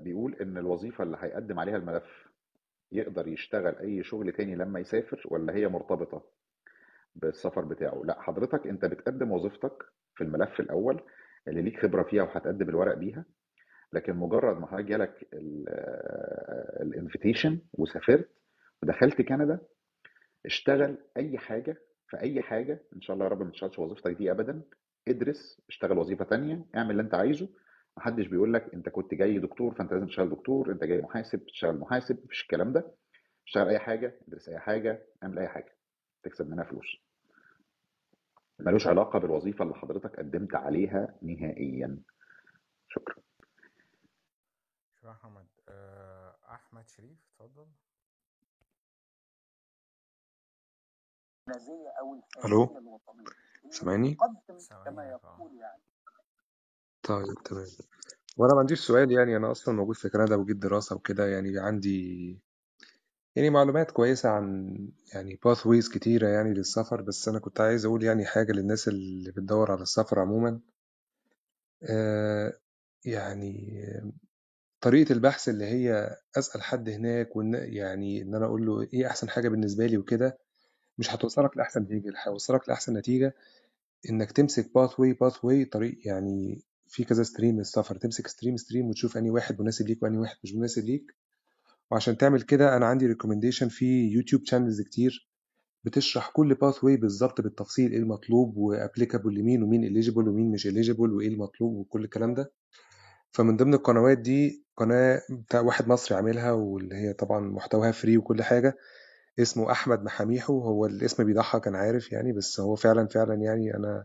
بيقول 0.00 0.34
إن 0.34 0.58
الوظيفة 0.58 1.04
اللي 1.04 1.16
هيقدم 1.20 1.58
عليها 1.60 1.76
الملف 1.76 2.28
يقدر 2.92 3.28
يشتغل 3.28 3.76
أي 3.76 4.02
شغل 4.02 4.32
تاني 4.32 4.54
لما 4.54 4.80
يسافر 4.80 5.22
ولا 5.24 5.54
هي 5.54 5.68
مرتبطة 5.68 6.22
بالسفر 7.16 7.64
بتاعه؟ 7.64 8.02
لا 8.04 8.20
حضرتك 8.20 8.66
أنت 8.66 8.84
بتقدم 8.84 9.32
وظيفتك 9.32 9.84
في 10.14 10.24
الملف 10.24 10.60
الأول 10.60 11.00
اللي 11.48 11.62
ليك 11.62 11.80
خبرة 11.82 12.02
فيها 12.02 12.22
وهتقدم 12.22 12.68
الورق 12.68 12.94
بيها 12.94 13.24
لكن 13.92 14.16
مجرد 14.16 14.60
ما 14.60 14.66
حضرتك 14.66 14.84
جالك 14.88 15.28
الانفيتيشن 16.82 17.58
وسافرت 17.72 18.28
ودخلت 18.82 19.22
كندا 19.22 19.60
اشتغل 20.46 20.98
أي 21.16 21.38
حاجة 21.38 21.76
في 22.08 22.20
أي 22.20 22.42
حاجة 22.42 22.82
إن 22.96 23.00
شاء 23.00 23.14
الله 23.14 23.24
يا 23.26 23.30
رب 23.30 23.42
ما 23.42 23.50
تشتغلش 23.50 23.78
وظيفتك 23.78 24.10
دي 24.12 24.30
ابدا 24.30 24.62
ادرس 25.08 25.62
اشتغل 25.68 25.98
وظيفة 25.98 26.24
تانية 26.24 26.66
اعمل 26.76 26.90
اللي 26.90 27.02
أنت 27.02 27.14
عايزه. 27.14 27.48
محدش 27.96 28.26
بيقول 28.26 28.54
لك 28.54 28.74
أنت 28.74 28.88
كنت 28.88 29.14
جاي 29.14 29.38
دكتور 29.38 29.74
فأنت 29.74 29.92
لازم 29.92 30.06
تشتغل 30.06 30.30
دكتور 30.30 30.72
أنت 30.72 30.84
جاي 30.84 31.00
محاسب 31.02 31.46
تشتغل 31.46 31.78
محاسب 31.78 32.18
مفيش 32.24 32.42
الكلام 32.42 32.72
ده. 32.72 32.94
اشتغل 33.46 33.68
أي 33.68 33.78
حاجة 33.78 34.18
ادرس 34.28 34.48
أي 34.48 34.58
حاجة 34.58 35.06
اعمل 35.22 35.38
أي 35.38 35.48
حاجة. 35.48 35.74
تكسب 36.22 36.50
منها 36.50 36.64
فلوس. 36.64 36.96
ملوش 38.66 38.86
علاقة 38.86 39.18
بالوظيفة 39.18 39.62
اللي 39.62 39.74
حضرتك 39.74 40.16
قدمت 40.16 40.54
عليها 40.54 41.14
نهائيا. 41.22 41.98
شكرا. 42.88 43.14
شكرا 44.96 45.10
محمد 45.10 45.46
آه، 45.68 46.36
أحمد 46.50 46.88
شريف 46.88 47.18
اتفضل. 47.40 47.66
ألو؟ 52.44 52.66
سامعني؟ 53.70 54.16
سامعينك 54.58 55.24
آه 55.24 55.76
طيب 57.02 57.34
تمام. 57.44 57.66
وأنا 58.36 58.54
ما 58.54 58.60
عنديش 58.60 58.80
سؤال 58.80 59.10
يعني 59.12 59.36
أنا 59.36 59.50
أصلا 59.50 59.74
موجود 59.74 59.96
في 59.96 60.08
كندا 60.08 60.36
وجيت 60.36 60.56
دراسة 60.56 60.96
وكده 60.96 61.26
يعني 61.26 61.58
عندي 61.58 62.38
يعني 63.36 63.50
معلومات 63.50 63.90
كويسة 63.90 64.28
عن 64.28 64.76
يعني 65.14 65.38
pathways 65.46 65.92
كتيرة 65.94 66.28
يعني 66.28 66.54
للسفر 66.54 67.00
بس 67.02 67.28
أنا 67.28 67.38
كنت 67.38 67.60
عايز 67.60 67.84
أقول 67.84 68.04
يعني 68.04 68.26
حاجة 68.26 68.52
للناس 68.52 68.88
اللي 68.88 69.30
بتدور 69.32 69.72
على 69.72 69.82
السفر 69.82 70.18
عموما. 70.20 70.60
آه 71.82 72.52
يعني 73.04 73.80
طريقة 74.80 75.12
البحث 75.12 75.48
اللي 75.48 75.64
هي 75.64 76.16
أسأل 76.38 76.62
حد 76.62 76.88
هناك 76.88 77.36
وإن 77.36 77.54
يعني 77.54 78.22
إن 78.22 78.34
أنا 78.34 78.46
أقول 78.46 78.66
له 78.66 78.82
إيه 78.94 79.06
أحسن 79.06 79.28
حاجة 79.28 79.48
بالنسبة 79.48 79.86
لي 79.86 79.98
وكده 79.98 80.38
مش 80.98 81.14
هتوصلك 81.14 81.56
لأحسن 81.56 81.82
نتيجة 81.82 82.12
هيوصلك 82.26 82.68
لأحسن 82.68 82.94
نتيجة 82.98 83.34
إنك 84.10 84.32
تمسك 84.32 84.74
pathway 84.74 85.64
طريق 85.64 85.98
يعني 86.06 86.62
في 86.88 87.04
كذا 87.04 87.22
stream 87.22 87.58
للسفر 87.58 87.96
تمسك 87.96 88.26
stream 88.26 88.56
stream 88.56 88.86
وتشوف 88.90 89.16
أنهي 89.16 89.30
واحد 89.30 89.60
مناسب 89.62 89.88
ليك 89.88 90.02
وأنهي 90.02 90.18
واحد 90.18 90.36
مش 90.44 90.54
مناسب 90.54 90.84
ليك. 90.84 91.16
وعشان 91.90 92.16
تعمل 92.16 92.42
كده 92.42 92.76
أنا 92.76 92.86
عندي 92.86 93.06
recommendation 93.06 93.68
في 93.68 94.08
YouTube 94.12 94.42
channels 94.44 94.80
كتير 94.82 95.30
بتشرح 95.84 96.30
كل 96.30 96.54
pathway 96.54 96.96
بالظبط 96.96 97.40
بالتفصيل 97.40 97.92
إيه 97.92 97.98
المطلوب 97.98 98.56
و 98.56 98.63
applicable 98.63 99.34
لمين 99.34 99.62
ومين 99.62 99.84
eligible 99.84 100.28
ومين 100.28 100.50
مش 100.50 100.66
eligible 100.66 101.12
وإيه 101.12 101.28
المطلوب 101.28 101.74
وكل 101.74 102.04
الكلام 102.04 102.34
ده. 102.34 102.52
فمن 103.32 103.56
ضمن 103.56 103.74
القنوات 103.74 104.18
دي 104.18 104.64
قناة 104.76 105.22
بتاع 105.30 105.60
واحد 105.60 105.88
مصري 105.88 106.16
عاملها 106.16 106.52
واللي 106.52 106.94
هي 106.94 107.12
طبعا 107.12 107.40
محتواها 107.40 107.92
فري 107.92 108.16
وكل 108.18 108.42
حاجة 108.42 108.76
اسمه 109.38 109.72
أحمد 109.72 110.02
محاميحو 110.02 110.60
هو 110.60 110.86
الاسم 110.86 111.24
بيضحك 111.24 111.66
أنا 111.68 111.78
عارف 111.78 112.12
يعني 112.12 112.32
بس 112.32 112.60
هو 112.60 112.76
فعلا 112.76 113.06
فعلا 113.08 113.34
يعني 113.34 113.74
أنا 113.76 114.04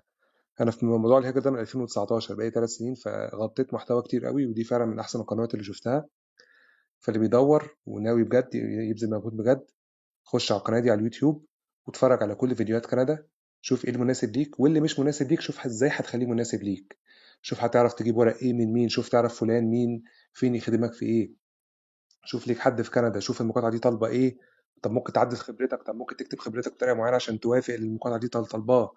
أنا 0.61 0.71
في 0.71 0.85
موضوع 0.85 1.17
الهجرة 1.17 1.39
ده 1.41 1.51
من 1.51 1.59
2019 1.59 2.35
بقالي 2.35 2.51
ثلاث 2.51 2.69
سنين 2.69 2.93
فغطيت 2.95 3.73
محتوى 3.73 4.01
كتير 4.01 4.25
قوي 4.25 4.45
ودي 4.45 4.63
فعلا 4.63 4.85
من 4.85 4.99
أحسن 4.99 5.19
القنوات 5.19 5.53
اللي 5.53 5.65
شفتها. 5.65 6.05
فاللي 7.05 7.19
بيدور 7.19 7.77
وناوي 7.85 8.23
بجد 8.23 8.55
يبذل 8.55 9.09
مجهود 9.09 9.37
بجد 9.37 9.65
خش 10.23 10.51
على 10.51 10.59
القناة 10.59 10.79
دي 10.79 10.91
على 10.91 10.99
اليوتيوب 10.99 11.45
واتفرج 11.87 12.23
على 12.23 12.35
كل 12.35 12.55
فيديوهات 12.55 12.85
كندا 12.85 13.27
شوف 13.61 13.85
إيه 13.85 13.91
المناسب 13.91 14.37
ليك 14.37 14.59
واللي 14.59 14.79
مش 14.79 14.99
مناسب 14.99 15.29
ليك 15.31 15.41
شوف 15.41 15.65
إزاي 15.65 15.89
هتخليه 15.93 16.25
مناسب 16.25 16.63
ليك. 16.63 16.97
شوف 17.41 17.59
هتعرف 17.63 17.93
تجيب 17.93 18.17
ورق 18.17 18.37
إيه 18.37 18.53
من 18.53 18.73
مين 18.73 18.89
شوف 18.89 19.09
تعرف 19.09 19.39
فلان 19.39 19.63
مين 19.69 20.03
فين 20.33 20.55
يخدمك 20.55 20.93
في 20.93 21.05
إيه. 21.05 21.31
شوف 22.25 22.47
ليك 22.47 22.59
حد 22.59 22.81
في 22.81 22.91
كندا 22.91 23.19
شوف 23.19 23.41
المقاطعه 23.41 23.71
دي 23.71 23.79
طالبة 23.79 24.07
إيه. 24.07 24.37
طب 24.81 24.91
ممكن 24.91 25.13
تعدل 25.13 25.37
خبرتك 25.37 25.83
طب 25.83 25.95
ممكن 25.95 26.15
تكتب 26.15 26.39
خبرتك 26.39 26.71
بطريقة 26.73 26.95
معينة 26.95 27.15
عشان 27.15 27.39
توافق 27.39 27.73
المقاطعه 27.73 28.19
دي 28.19 28.27
طال- 28.27 28.45
طالباه. 28.45 28.93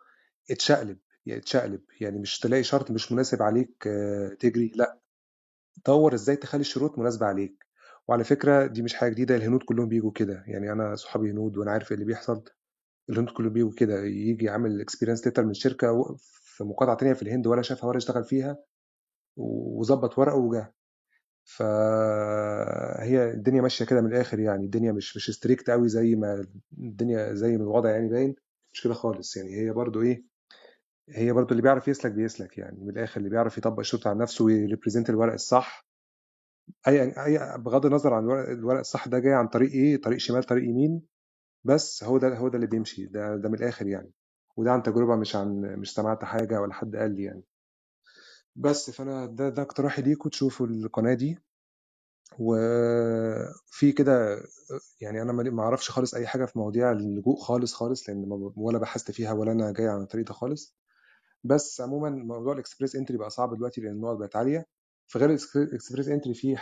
اتشقلب 0.51 0.99
يعني 1.27 1.41
اتشقلب 1.41 1.81
يعني 2.01 2.19
مش 2.19 2.39
تلاقي 2.39 2.63
شرط 2.63 2.91
مش 2.91 3.13
مناسب 3.13 3.43
عليك 3.43 3.87
آه، 3.87 4.29
تجري 4.41 4.73
لا. 4.75 4.99
دور 5.87 6.15
إزاي 6.15 6.37
تخلي 6.37 6.61
الشروط 6.61 6.99
مناسبة 6.99 7.27
عليك. 7.27 7.68
وعلى 8.09 8.25
فكرة 8.25 8.67
دي 8.67 8.83
مش 8.83 8.95
حاجة 8.95 9.11
جديدة 9.13 9.37
الهنود 9.37 9.63
كلهم 9.63 9.89
بيجوا 9.89 10.13
كده. 10.13 10.45
يعني 10.47 10.73
أنا 10.73 10.95
صحابي 10.95 11.31
هنود 11.31 11.57
وأنا 11.59 11.71
عارف 11.71 11.93
اللي 11.93 12.05
بيحصل 12.05 12.45
الهنود 13.11 13.31
كلهم 13.31 13.53
بيجوا 13.53 13.73
كده 13.79 14.05
يجي 14.05 14.45
يعمل 14.45 14.81
experience 14.81 15.27
letter 15.27 15.45
من 15.47 15.55
شركة 15.55 16.17
في 16.19 16.65
مقاطعة 16.65 16.97
تانية 16.97 17.13
في 17.13 17.23
الهند 17.23 17.47
ولا 17.47 17.63
شافها 17.63 17.89
ولا 17.89 17.99
اشتغل 17.99 18.25
فيها 18.25 18.59
وظبط 19.37 20.19
ورقة 20.19 20.37
وجه. 20.37 20.75
فهي 21.45 23.31
الدنيا 23.31 23.63
ماشية 23.63 23.85
كده 23.85 24.01
من 24.01 24.13
الآخر 24.13 24.41
يعني 24.41 24.65
الدنيا 24.65 24.93
مش 24.93 25.17
مش 25.17 25.31
strict 25.31 25.71
قوي 25.71 25.89
زي 25.89 26.15
ما 26.17 26.47
الدنيا 26.79 27.35
زي 27.35 27.57
ما 27.59 27.63
الوضع 27.65 27.91
يعني 27.91 28.09
باين 28.09 28.37
مش 28.75 28.83
كده 28.85 28.95
خالص. 28.95 29.37
يعني 29.37 29.57
هي 29.57 29.71
برضو 29.73 30.03
إيه 30.03 30.25
هي 31.11 31.33
برضو 31.33 31.51
اللي 31.53 31.63
بيعرف 31.63 31.89
يسلك 31.89 32.13
بيسلك 32.13 32.59
يعني 32.59 32.81
من 32.81 32.91
الآخر 32.91 33.19
اللي 33.19 33.31
بيعرف 33.31 33.59
يطبق 33.59 33.79
الشروط 33.81 34.07
على 34.07 34.19
نفسه 34.19 34.45
وي 34.45 34.57
represent 34.57 35.11
الورق 35.11 35.33
الصح 35.33 35.88
أي 36.89 37.03
أي 37.25 37.59
بغض 37.59 37.87
النظر 37.87 38.15
عن 38.15 38.23
الورق, 38.25 38.49
الورق 38.49 38.79
الصح 38.79 39.09
ده 39.09 39.19
جاي 39.19 39.33
عن 39.35 39.49
طريق 39.49 39.71
إيه؟ 39.73 40.01
طريق 40.01 40.19
شمال 40.19 40.45
طريق 40.45 40.65
يمين 40.65 41.03
بس 41.65 42.05
هو 42.05 42.19
ده 42.19 42.37
هو 42.39 42.49
ده 42.49 42.57
اللي 42.57 42.67
بيمشي 42.67 43.07
ده 43.07 43.37
ده 43.37 43.49
من 43.49 43.55
الآخر 43.55 43.87
يعني. 43.87 44.13
وده 44.57 44.73
عن 44.73 44.83
تجربة 44.83 45.17
مش 45.17 45.37
عن 45.37 45.61
مش 45.79 45.95
سمعت 45.95 46.25
حاجة 46.25 46.61
ولا 46.61 46.75
حد 46.75 46.97
قال 46.97 47.17
لي 47.17 47.23
يعني. 47.25 47.43
بس 48.57 48.91
فأنا 48.91 49.27
ده 49.27 49.49
ده 49.49 49.63
اقتراحي 49.63 50.03
ليكم 50.03 50.29
تشوفوا 50.31 50.67
القناة 50.67 51.15
دي. 51.15 51.39
وفي 52.39 53.93
كده 53.93 54.41
يعني 55.01 55.23
أنا 55.23 55.33
ما 55.33 55.63
أعرفش 55.63 55.91
خالص 55.91 56.15
أي 56.15 56.27
حاجة 56.27 56.45
في 56.45 56.59
مواضيع 56.59 56.93
اللجوء 56.93 57.37
خالص 57.41 57.75
خالص 57.75 58.09
لأن 58.09 58.53
ولا 58.57 58.79
بحثت 58.79 59.11
فيها 59.11 59.33
ولا 59.33 59.53
أنا 59.53 59.73
جاي 59.73 59.89
عن 59.89 60.03
الطريق 60.03 60.27
ده 60.27 60.35
خالص. 60.35 60.77
بس 61.45 61.81
عموما 61.81 62.11
موضوع 62.11 62.53
ال 62.53 62.58
Express 62.58 62.97
Entry 62.97 63.19
بقى 63.19 63.31
صعب 63.31 63.55
دلوقتي 63.57 63.81
لأن 63.81 63.93
النقط 63.93 64.17
بقت 64.17 64.37
عالية. 64.37 64.67
في 65.09 65.19
غير 65.19 65.31
ال 65.31 65.40
Express 65.40 66.09
Entry 66.09 66.35
في 66.35 66.57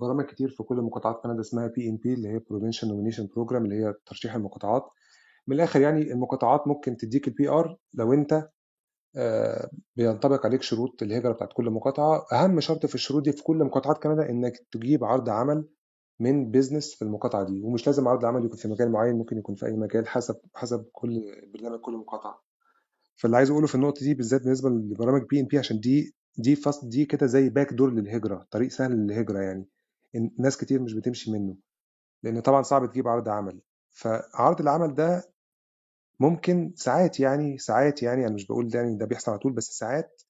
برامج 0.00 0.24
كتير 0.24 0.48
في 0.50 0.62
كل 0.62 0.76
مقاطعات 0.76 1.20
كندا 1.22 1.40
اسمها 1.40 1.66
PNP 1.66 2.14
اللي 2.14 2.28
هي 2.28 2.38
Provincial 2.38 2.88
Nomination 2.88 3.28
Program 3.34 3.64
اللي 3.64 3.74
هي 3.84 3.94
ترشيح 4.06 4.34
المقاطعات. 4.34 4.82
من 5.46 5.56
الآخر 5.56 5.80
يعني 5.80 6.12
المقاطعات 6.12 6.66
ممكن 6.68 6.96
تديك 6.96 7.28
ال 7.28 7.48
PR 7.48 7.76
لو 7.94 8.12
انت 8.12 8.48
آه، 9.16 9.70
بينطبق 9.96 10.46
عليك 10.46 10.62
شروط 10.62 11.02
الهجرة 11.02 11.32
بتاعت 11.32 11.52
كل 11.52 11.70
مقاطعة. 11.70 12.26
أهم 12.32 12.60
شرط 12.60 12.86
في 12.86 12.94
الشروط 12.94 13.22
دي 13.22 13.32
في 13.32 13.42
كل 13.42 13.56
مقاطعات 13.56 13.98
كندا 14.02 14.30
إنك 14.30 14.52
تجيب 14.72 15.04
عرض 15.04 15.28
عمل 15.28 15.68
من 16.20 16.50
business 16.50 16.94
في 16.94 17.02
المقاطعة 17.02 17.44
دي 17.44 17.62
ومش 17.62 17.86
لازم 17.86 18.08
عرض 18.08 18.24
عمل 18.24 18.44
يكون 18.44 18.56
في 18.56 18.68
مجال 18.68 18.92
معين 18.92 19.14
ممكن 19.14 19.38
يكون 19.38 19.54
في 19.54 19.66
أي 19.66 19.72
مجال 19.72 20.08
حسب 20.08 20.36
حسب 20.54 20.86
كل 20.92 21.22
برنامج 21.54 21.80
كل 21.80 21.92
مقاطعة. 21.92 22.42
فاللي 23.16 23.36
عايز 23.36 23.50
أقوله 23.50 23.66
في 23.66 23.74
النقطة 23.74 24.00
دي 24.00 24.14
بالذات 24.14 24.42
بالنسبة 24.42 24.68
لبرامج 24.70 25.22
PNP 25.30 25.58
عشان 25.58 25.80
دي 25.80 26.17
دي 26.38 26.56
fast 26.56 26.84
دي 26.84 27.04
كده 27.04 27.26
زي 27.26 27.48
back 27.48 27.72
door 27.72 27.90
للهجرة 27.90 28.46
طريق 28.50 28.68
سهل 28.70 28.92
للهجرة 28.92 29.38
يعني. 29.40 29.68
ناس 30.38 30.56
كتير 30.56 30.82
مش 30.82 30.94
بتمشي 30.94 31.32
منه 31.32 31.56
لأن 32.22 32.40
طبعا 32.40 32.62
صعب 32.62 32.86
تجيب 32.90 33.08
عرض 33.08 33.28
عمل. 33.28 33.60
فعرض 33.90 34.60
العمل 34.60 34.94
ده 34.94 35.32
ممكن 36.20 36.72
ساعات 36.76 37.20
يعني 37.20 37.58
ساعات 37.58 38.02
يعني 38.02 38.26
أنا 38.26 38.34
مش 38.34 38.46
بقول 38.46 38.74
يعني 38.74 38.96
ده 38.96 39.06
بيحصل 39.06 39.30
على 39.30 39.38
طول 39.38 39.52
بس 39.52 39.78
ساعات 39.78 40.22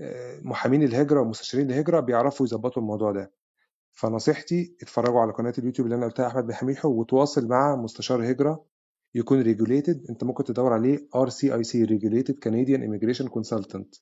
آه، 0.00 0.40
محامين 0.42 0.82
الهجرة 0.82 1.20
ومستشارين 1.20 1.70
الهجرة 1.70 2.00
بيعرفوا 2.00 2.46
يظبطوا 2.46 2.82
الموضوع 2.82 3.12
ده. 3.12 3.32
فنصيحتي 3.92 4.76
اتفرجوا 4.82 5.20
على 5.20 5.32
قناة 5.32 5.54
اليوتيوب 5.58 5.86
اللي 5.86 5.96
أنا 5.96 6.06
قلتها 6.06 6.26
احمد 6.26 6.46
بحميحو 6.46 6.88
وتواصل 7.00 7.48
مع 7.48 7.76
مستشار 7.76 8.30
هجرة 8.30 8.64
يكون 9.14 9.40
regulated 9.42 10.06
أنت 10.10 10.24
ممكن 10.24 10.44
تدور 10.44 10.72
عليه 10.72 11.08
RCIC 11.14 11.84
Regulated 11.84 12.38
Canadian 12.38 12.82
Immigration 12.82 13.28
Consultant 13.28 13.94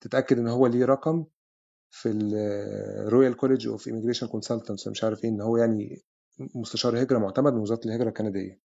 تتأكد 0.00 0.38
إن 0.38 0.48
هو 0.48 0.66
ليه 0.66 0.84
رقم 0.84 1.24
في 1.90 2.08
ال 2.08 2.29
Royal 2.29 3.36
College 3.36 3.68
of 3.68 3.86
Immigration 3.86 4.26
Consultants 4.26 4.88
مش 4.88 5.04
عارف 5.04 5.24
إيه 5.24 5.30
إن 5.30 5.40
هو 5.40 5.56
يعني 5.56 6.02
مستشار 6.54 7.02
هجرة 7.02 7.18
معتمد 7.18 7.52
من 7.52 7.60
وزارة 7.60 7.80
الهجرة 7.86 8.08
الكندية. 8.08 8.60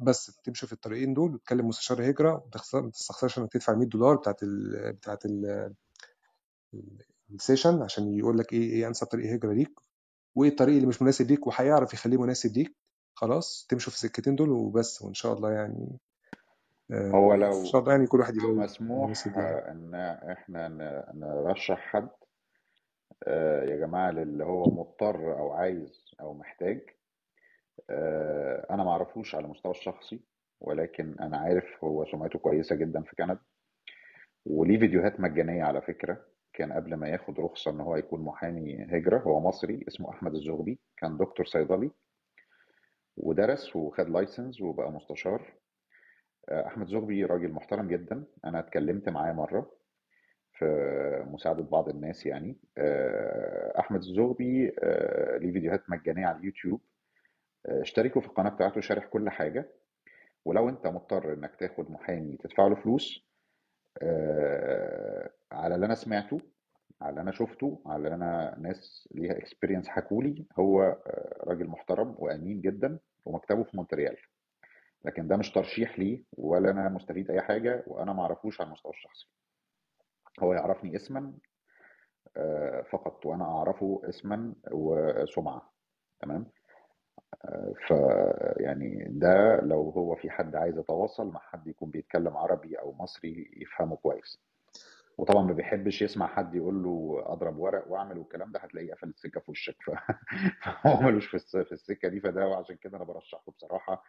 بس 0.00 0.40
تمشي 0.44 0.66
في 0.66 0.72
الطريقين 0.72 1.14
دول 1.14 1.34
وتكلم 1.34 1.68
مستشار 1.68 2.10
هجرة 2.10 2.34
وتخسر- 2.46 2.82
ما 2.82 2.90
تستخسرش 2.90 3.38
إنك 3.38 3.52
تدفع 3.52 3.74
100 3.74 3.88
دولار 3.88 4.16
بتاعت 4.16 4.42
ال 4.42 4.92
بتاعت 4.92 5.26
ال 5.26 5.74
السيشن 7.34 7.82
عشان 7.82 8.14
يقول 8.18 8.38
لك 8.38 8.52
إيه 8.52 8.70
إيه 8.72 8.88
أنسب 8.88 9.06
طريق 9.06 9.32
هجرة 9.32 9.52
ليك 9.52 9.80
وإيه 10.34 10.50
الطريق 10.50 10.74
اللي 10.74 10.86
مش 10.86 11.02
مناسب 11.02 11.26
ليك 11.30 11.46
وهيعرف 11.46 11.94
يخليه 11.94 12.16
مناسب 12.22 12.56
ليك 12.56 12.76
خلاص 13.14 13.66
تمشوا 13.68 13.90
في 13.90 13.96
السكتين 13.96 14.34
دول 14.36 14.50
وبس 14.50 15.02
وإن 15.02 15.14
شاء 15.14 15.32
الله 15.32 15.50
يعني 15.50 15.98
هو 16.92 17.34
ان 17.34 17.40
لو 17.40 17.84
يعني 17.86 18.06
كل 18.06 18.20
واحد 18.20 18.36
يلاقي 18.36 18.52
مسموح 18.52 19.12
آه، 19.36 19.70
إن 19.70 19.94
إحنا 20.30 20.68
نرشح 21.14 21.78
حد 21.78 22.08
آه، 23.24 23.64
يا 23.64 23.76
جماعة 23.76 24.10
للي 24.10 24.44
هو 24.44 24.64
مضطر 24.64 25.38
أو 25.38 25.52
عايز 25.52 26.14
أو 26.20 26.34
محتاج. 26.34 26.80
آه، 27.90 28.66
أنا 28.70 28.84
ما 28.84 28.90
أعرفوش 28.90 29.34
على 29.34 29.44
المستوى 29.44 29.72
الشخصي 29.72 30.20
ولكن 30.60 31.16
أنا 31.20 31.36
عارف 31.36 31.84
هو 31.84 32.04
سمعته 32.04 32.38
كويسة 32.38 32.76
جدا 32.76 33.02
في 33.02 33.16
كندا. 33.16 33.38
وليه 34.46 34.78
فيديوهات 34.78 35.20
مجانية 35.20 35.64
على 35.64 35.82
فكرة. 35.82 36.26
كان 36.52 36.72
قبل 36.72 36.94
ما 36.94 37.08
ياخد 37.08 37.40
رخصة 37.40 37.70
إن 37.70 37.80
هو 37.80 37.96
يكون 37.96 38.20
محامي 38.20 38.84
هجرة. 38.84 39.18
هو 39.18 39.40
مصري 39.40 39.84
اسمه 39.88 40.10
أحمد 40.10 40.34
الزغبي 40.34 40.78
كان 40.96 41.16
دكتور 41.16 41.46
صيدلي 41.46 41.90
ودرس 43.16 43.76
وخد 43.76 44.08
لايسنس 44.08 44.60
وبقى 44.60 44.92
مستشار. 44.92 45.42
آه، 45.42 45.69
أحمد 46.48 46.86
زغبي 46.86 47.24
راجل 47.24 47.52
محترم 47.52 47.88
جدا. 47.88 48.24
أنا 48.44 48.58
اتكلمت 48.58 49.08
معاه 49.08 49.32
مرة 49.32 49.70
في 50.52 50.64
مساعدة 51.26 51.62
بعض 51.62 51.88
الناس 51.88 52.26
يعني. 52.26 52.56
آه، 52.78 53.78
أحمد 53.80 54.00
الزغبي 54.00 54.74
آه، 54.82 55.36
ليه 55.38 55.52
فيديوهات 55.52 55.90
مجانية 55.90 56.26
على 56.26 56.38
اليوتيوب. 56.38 56.80
آه، 57.66 57.80
اشتركوا 57.82 58.20
في 58.20 58.26
القناة 58.28 58.50
بتاعته 58.50 58.80
شارح 58.80 59.06
كل 59.06 59.30
حاجة. 59.30 59.68
ولو 60.44 60.68
أنت 60.68 60.86
مضطر 60.86 61.32
إنك 61.32 61.56
تاخد 61.56 61.90
محامي 61.90 62.36
تدفع 62.36 62.66
له 62.66 62.74
فلوس 62.74 63.26
آه، 64.02 65.30
على 65.52 65.74
اللي 65.74 65.86
أنا 65.86 65.94
سمعته 65.94 66.40
على 67.00 67.10
اللي 67.10 67.20
أنا 67.20 67.32
شفته 67.32 67.82
على 67.86 67.96
اللي 67.96 68.14
أنا 68.14 68.56
ناس 68.58 69.08
ليها 69.14 69.38
experience 69.38 69.88
حكوا 69.88 70.22
لي 70.22 70.44
هو 70.58 70.82
آه، 70.82 71.44
راجل 71.44 71.66
محترم 71.66 72.14
وأمين 72.18 72.60
جدا 72.60 72.98
ومكتبه 73.24 73.62
في 73.64 73.76
مونتريال. 73.76 74.16
لكن 75.04 75.28
ده 75.28 75.36
مش 75.36 75.50
ترشيح 75.52 75.98
ليه 75.98 76.24
ولا 76.32 76.70
أنا 76.70 76.88
مستفيد 76.88 77.30
أي 77.30 77.40
حاجة 77.40 77.84
وأنا 77.86 78.12
ما 78.12 78.22
أعرفوش 78.22 78.60
على 78.60 78.68
المستوى 78.68 78.92
الشخصي. 78.92 79.26
هو 80.40 80.54
يعرفني 80.54 80.96
اسما 80.96 81.32
آه، 82.36 82.82
فقط 82.92 83.26
وأنا 83.26 83.44
أعرفه 83.44 84.02
اسما 84.04 84.54
وسمعة. 84.72 85.72
تمام؟ 86.20 86.46
ف 87.88 87.90
يعني 88.56 89.06
ده 89.10 89.60
لو 89.60 89.90
هو 89.90 90.14
في 90.16 90.30
حد 90.30 90.56
عايز 90.56 90.78
يتواصل 90.78 91.26
مع 91.26 91.40
حد 91.40 91.66
يكون 91.66 91.90
بيتكلم 91.90 92.36
عربي 92.36 92.78
أو 92.78 92.92
مصري 92.92 93.50
يفهمه 93.56 93.96
كويس. 93.96 94.38
وطبعا 95.18 95.44
ما 95.44 95.52
بيحبش 95.52 96.02
يسمع 96.02 96.26
حد 96.26 96.54
يقول 96.54 96.82
له 96.82 97.22
أضرب 97.26 97.58
ورق 97.58 97.88
وأعمل 97.88 98.18
والكلام 98.18 98.52
ده 98.52 98.60
هتلاقيه 98.60 98.94
قفل 98.94 99.08
السكة 99.08 99.40
في 99.40 99.50
وشك. 99.50 99.76
فهو 100.82 101.00
ملوش 101.00 101.26
في 101.26 101.72
السكة 101.72 102.08
دي 102.08 102.20
فده 102.20 102.46
وعشان 102.46 102.76
كده 102.76 102.96
أنا 102.96 103.04
برشحه 103.04 103.52
بصراحة. 103.56 104.04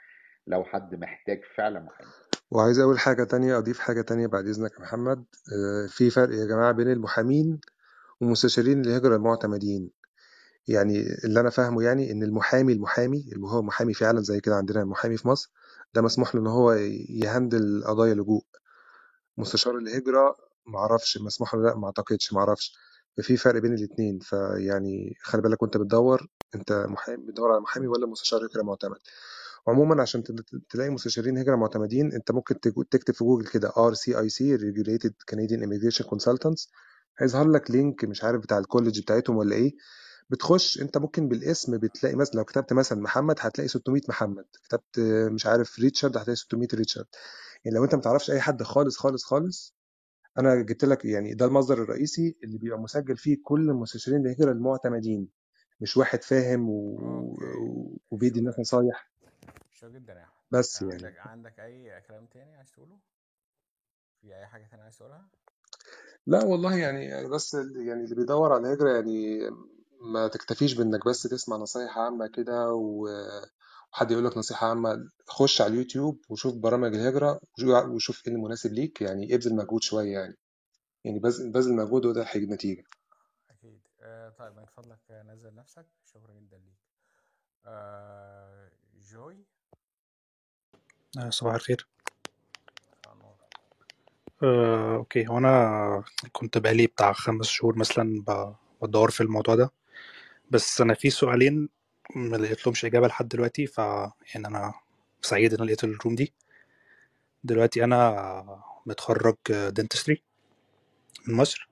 لو 0.48 0.64
حد 0.64 0.96
محتاج 0.96 1.42
فعلا 1.58 1.80
محامي. 1.80 2.12
وعايز 2.52 2.80
أقول 2.80 3.00
حاجة 3.00 3.24
تانية 3.24 3.58
أضيف 3.58 3.80
حاجة 3.80 4.02
تانية 4.02 4.28
بعد 4.28 4.48
إذنك 4.48 4.74
يا 4.74 4.80
محمد. 4.80 5.26
آه، 5.54 5.88
في 5.88 6.10
فرق 6.10 6.36
يا 6.36 6.46
جماعة 6.46 6.72
بين 6.72 6.92
المحامين 6.92 7.60
ومستشارين 8.22 8.82
الهجرة 8.86 9.16
المعتمدين. 9.16 9.90
يعني 10.68 11.06
اللي 11.26 11.40
أنا 11.40 11.50
فاهمه 11.50 11.84
يعني 11.84 12.12
إن 12.12 12.24
المحامي 12.24 12.74
المحامي 12.74 13.30
اللي 13.34 13.48
هو 13.48 13.62
محامي 13.62 13.94
فعلا 13.94 14.22
زي 14.22 14.40
كده 14.42 14.56
عندنا 14.56 14.86
محامي 14.86 15.18
في 15.18 15.28
مصر 15.28 15.52
ده 15.94 16.02
مسموح 16.02 16.36
له 16.36 16.42
إن 16.42 16.48
هو 16.48 16.72
يهندل 17.10 17.84
قضايا 17.86 18.14
لجوء. 18.14 18.46
مستشار 19.38 19.78
الهجرة 19.78 20.36
معرفش 20.66 21.18
مسموح 21.18 21.56
له 21.56 21.62
لأ 21.62 21.76
ما 21.76 21.86
أعتقدش 21.86 22.34
معرفش. 22.34 22.74
ففي 23.18 23.38
فرق 23.38 23.62
بين 23.62 23.74
الاتنين. 23.74 24.20
فيعني 24.20 25.18
خلي 25.22 25.42
بالك 25.42 25.62
وأنت 25.62 25.78
بتدور 25.78 26.28
أنت 26.56 26.86
محامي 26.90 27.18
بتدور 27.26 27.52
على 27.52 27.62
محامي 27.62 27.88
ولا 27.88 28.08
مستشار 28.08 28.46
هجرة 28.46 28.64
معتمد. 28.64 29.00
عموما 29.68 30.02
عشان 30.02 30.24
تل- 30.24 30.44
تلاقي 30.70 30.90
مستشارين 30.90 31.38
هجرة 31.38 31.56
معتمدين 31.56 32.14
انت 32.14 32.32
ممكن 32.32 32.60
تكتب 32.90 33.14
في 33.14 33.24
جوجل 33.24 33.48
كده 33.48 33.70
RCIC 33.70 34.60
Regulated 34.62 35.12
Canadian 35.32 35.60
Immigration 35.66 36.06
Consultants 36.06 36.68
هيظهر 37.20 37.48
لك 37.52 37.72
link 37.72 38.06
مش 38.06 38.24
عارف 38.24 38.42
بتاع 38.42 38.58
ال 38.58 38.63
college 38.63 39.02
بتاعتهم 39.02 39.38
ولا 39.38 39.56
إيه. 39.56 39.76
بتخش 40.30 40.82
انت 40.82 40.98
ممكن 40.98 41.28
بالاسم 41.28 41.78
بتلاقي 41.78 42.16
مثلا 42.16 42.36
لو 42.36 42.46
كتبت 42.46 42.74
مثلا 42.74 43.02
محمد 43.02 43.36
هتلاقي 43.40 43.68
600 43.68 44.02
محمد 44.10 44.46
كتبت 44.64 45.00
مش 45.34 45.46
عارف 45.46 45.80
ريتشارد 45.80 46.18
هتلاقي 46.18 46.36
600 46.36 46.68
ريتشارد. 46.74 47.06
يعني 47.66 47.78
لو 47.78 47.84
انت 47.84 47.96
ما 47.96 48.02
تعرفش 48.02 48.32
أي 48.32 48.42
حد 48.42 48.64
خالص 48.64 48.98
خالص 48.98 49.24
خالص 49.24 49.76
أنا 50.40 50.56
جبت 50.56 50.86
لك 50.86 51.06
يعني 51.06 51.34
ده 51.34 51.46
المصدر 51.46 51.84
الرئيسي 51.84 52.38
اللي 52.44 52.58
بيبقى 52.58 52.80
مسجل 52.80 53.18
فيه 53.18 53.38
كل 53.44 53.70
المستشارين 53.70 54.22
الهجرة 54.28 54.52
المعتمدين 54.52 55.28
مش 55.82 55.98
واحد 55.98 56.24
فاهم 56.24 56.70
و... 56.70 56.98
أوكي 57.00 58.00
وبيدي 58.12 58.40
الناس 58.40 58.60
نصايح. 58.60 59.11
شكرا 59.82 59.90
جدا 59.90 60.14
يا 60.14 60.24
أحمد. 60.24 60.34
بس 60.52 60.82
يعني 60.82 60.94
عندك 60.94 61.18
عندك 61.20 61.60
أي 61.60 62.02
كلام 62.02 62.26
تاني 62.26 62.56
عايز 62.56 62.72
تقوله؟ 62.72 63.00
في 64.22 64.36
أي 64.36 64.46
حاجة 64.48 64.68
تانية 64.72 64.84
عايز 64.84 64.98
تقولها؟ 64.98 65.30
لا 66.28 66.44
والله 66.46 66.76
يعني 66.78 67.06
يعني 67.06 67.28
بس 67.30 67.56
ال- 67.56 67.88
يعني 67.88 68.04
اللي 68.04 68.16
بيدور 68.16 68.54
على 68.54 68.68
الهجرة 68.68 68.90
يعني 68.96 69.40
ما 70.02 70.28
تكتفيش 70.28 70.74
بإنك 70.74 71.06
بس 71.08 71.24
تسمع 71.24 71.58
نصايح 71.58 71.98
عامة 71.98 72.28
كده 72.28 72.74
و- 72.74 73.42
وحد 73.94 74.12
يقول 74.12 74.26
لك 74.26 74.38
نصيحة 74.38 74.68
عامة 74.70 75.10
خش 75.28 75.62
على 75.62 75.74
اليوتيوب 75.74 76.22
وشوف 76.30 76.56
برامج 76.56 76.96
الهجرة 76.96 77.40
وشوف 77.58 77.86
وشوف 77.86 78.28
إيه 78.28 78.34
المناسب 78.34 78.74
ليك 78.74 79.02
يعني 79.02 79.36
ابذل 79.36 79.56
مجهود 79.56 79.82
شوية 79.84 80.14
يعني. 80.14 80.38
يعني 81.04 81.20
بذل 81.20 81.52
بذل 81.52 81.74
مجهود 81.76 82.06
وده 82.06 82.24
هيجيب 82.28 82.50
نتيجة. 82.50 82.84
أكيد. 83.50 83.82
آه 84.02 84.30
طيب 84.30 84.56
من 84.56 84.66
فضلك 84.66 85.00
آه، 85.12 85.24
نزل 85.24 85.56
نفسك. 85.56 85.86
شكرا 86.06 86.34
جدا 86.34 86.58
ليك. 86.58 86.78
آه 87.66 88.72
جوي؟ 89.12 89.46
صباح 91.30 91.54
الخير. 91.56 91.88
آه، 94.44 94.96
أوكي. 94.96 95.28
هو 95.28 95.38
أنا 95.38 96.04
كنت 96.32 96.58
بقالي 96.58 96.88
بتاع 96.88 97.14
خمس 97.14 97.48
شهور 97.48 97.78
مثلا 97.78 98.24
بدور 98.82 99.12
في 99.12 99.22
الموضوع 99.22 99.56
ده. 99.56 99.72
بس 100.52 100.82
أنا 100.82 100.94
في 100.94 101.10
سؤالين 101.10 101.70
ما 102.16 102.38
لقيتلهمش 102.38 102.86
إجابة 102.86 103.08
لحد 103.08 103.28
دلوقتي 103.28 103.68
ف 103.68 103.78
يعني 103.78 104.48
أنا 104.48 104.74
سعيد 105.22 105.54
ان 105.54 105.60
أنا 105.60 105.66
لقيت 105.66 105.84
الروم 105.84 106.16
دي. 106.16 106.34
دلوقتي 107.44 107.84
أنا 107.84 108.64
متخرج 108.86 109.38
dentistry 109.50 110.24
من 111.28 111.36
مصر 111.36 111.70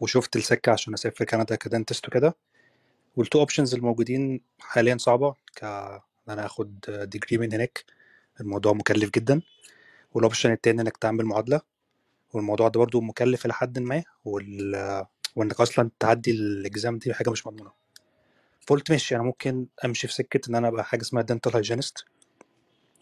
وشفت 0.00 0.36
السكة 0.36 0.72
عشان 0.72 0.94
أسافر 0.94 1.24
كندا 1.24 1.56
ك 1.56 1.62
dentist 1.62 2.08
وكده. 2.08 2.36
وال 3.16 3.25
two 3.25 3.38
options 3.40 3.74
الموجودين 3.74 4.40
حاليا 4.60 4.96
صعبة 4.96 5.34
ك 5.56 5.64
إن 5.64 6.00
أنا 6.32 6.46
آخد 6.46 6.80
degree 6.88 7.38
من 7.38 7.52
هناك. 7.52 7.97
الموضوع 8.40 8.72
مكلف 8.72 9.10
جدا 9.10 9.42
وال 10.12 10.22
option 10.22 10.52
التاني 10.52 10.82
إنك 10.82 10.96
تعمل 10.96 11.24
معادلة 11.24 11.60
والموضوع 12.32 12.68
ده 12.68 12.80
برضو 12.80 13.00
مكلف 13.00 13.44
إلى 13.46 13.52
حد 13.54 13.78
ما 13.78 14.04
وال... 14.24 15.06
وإنك 15.36 15.60
أصلا 15.60 15.90
تعدي 16.00 16.30
ال 16.30 16.44
exam 16.44 16.98
دي 16.98 17.14
حاجة 17.14 17.30
مش 17.30 17.46
مضمونة. 17.46 17.72
فقلت 18.66 18.90
ماشي 18.90 19.16
أنا 19.16 19.22
ممكن 19.24 19.66
أمشي 19.84 20.06
في 20.08 20.14
سكة 20.14 20.50
إن 20.50 20.54
أنا 20.54 20.68
أبقى 20.68 20.84
حاجة 20.84 21.00
اسمها 21.00 21.22
dental 21.22 21.52
hygienist 21.54 22.04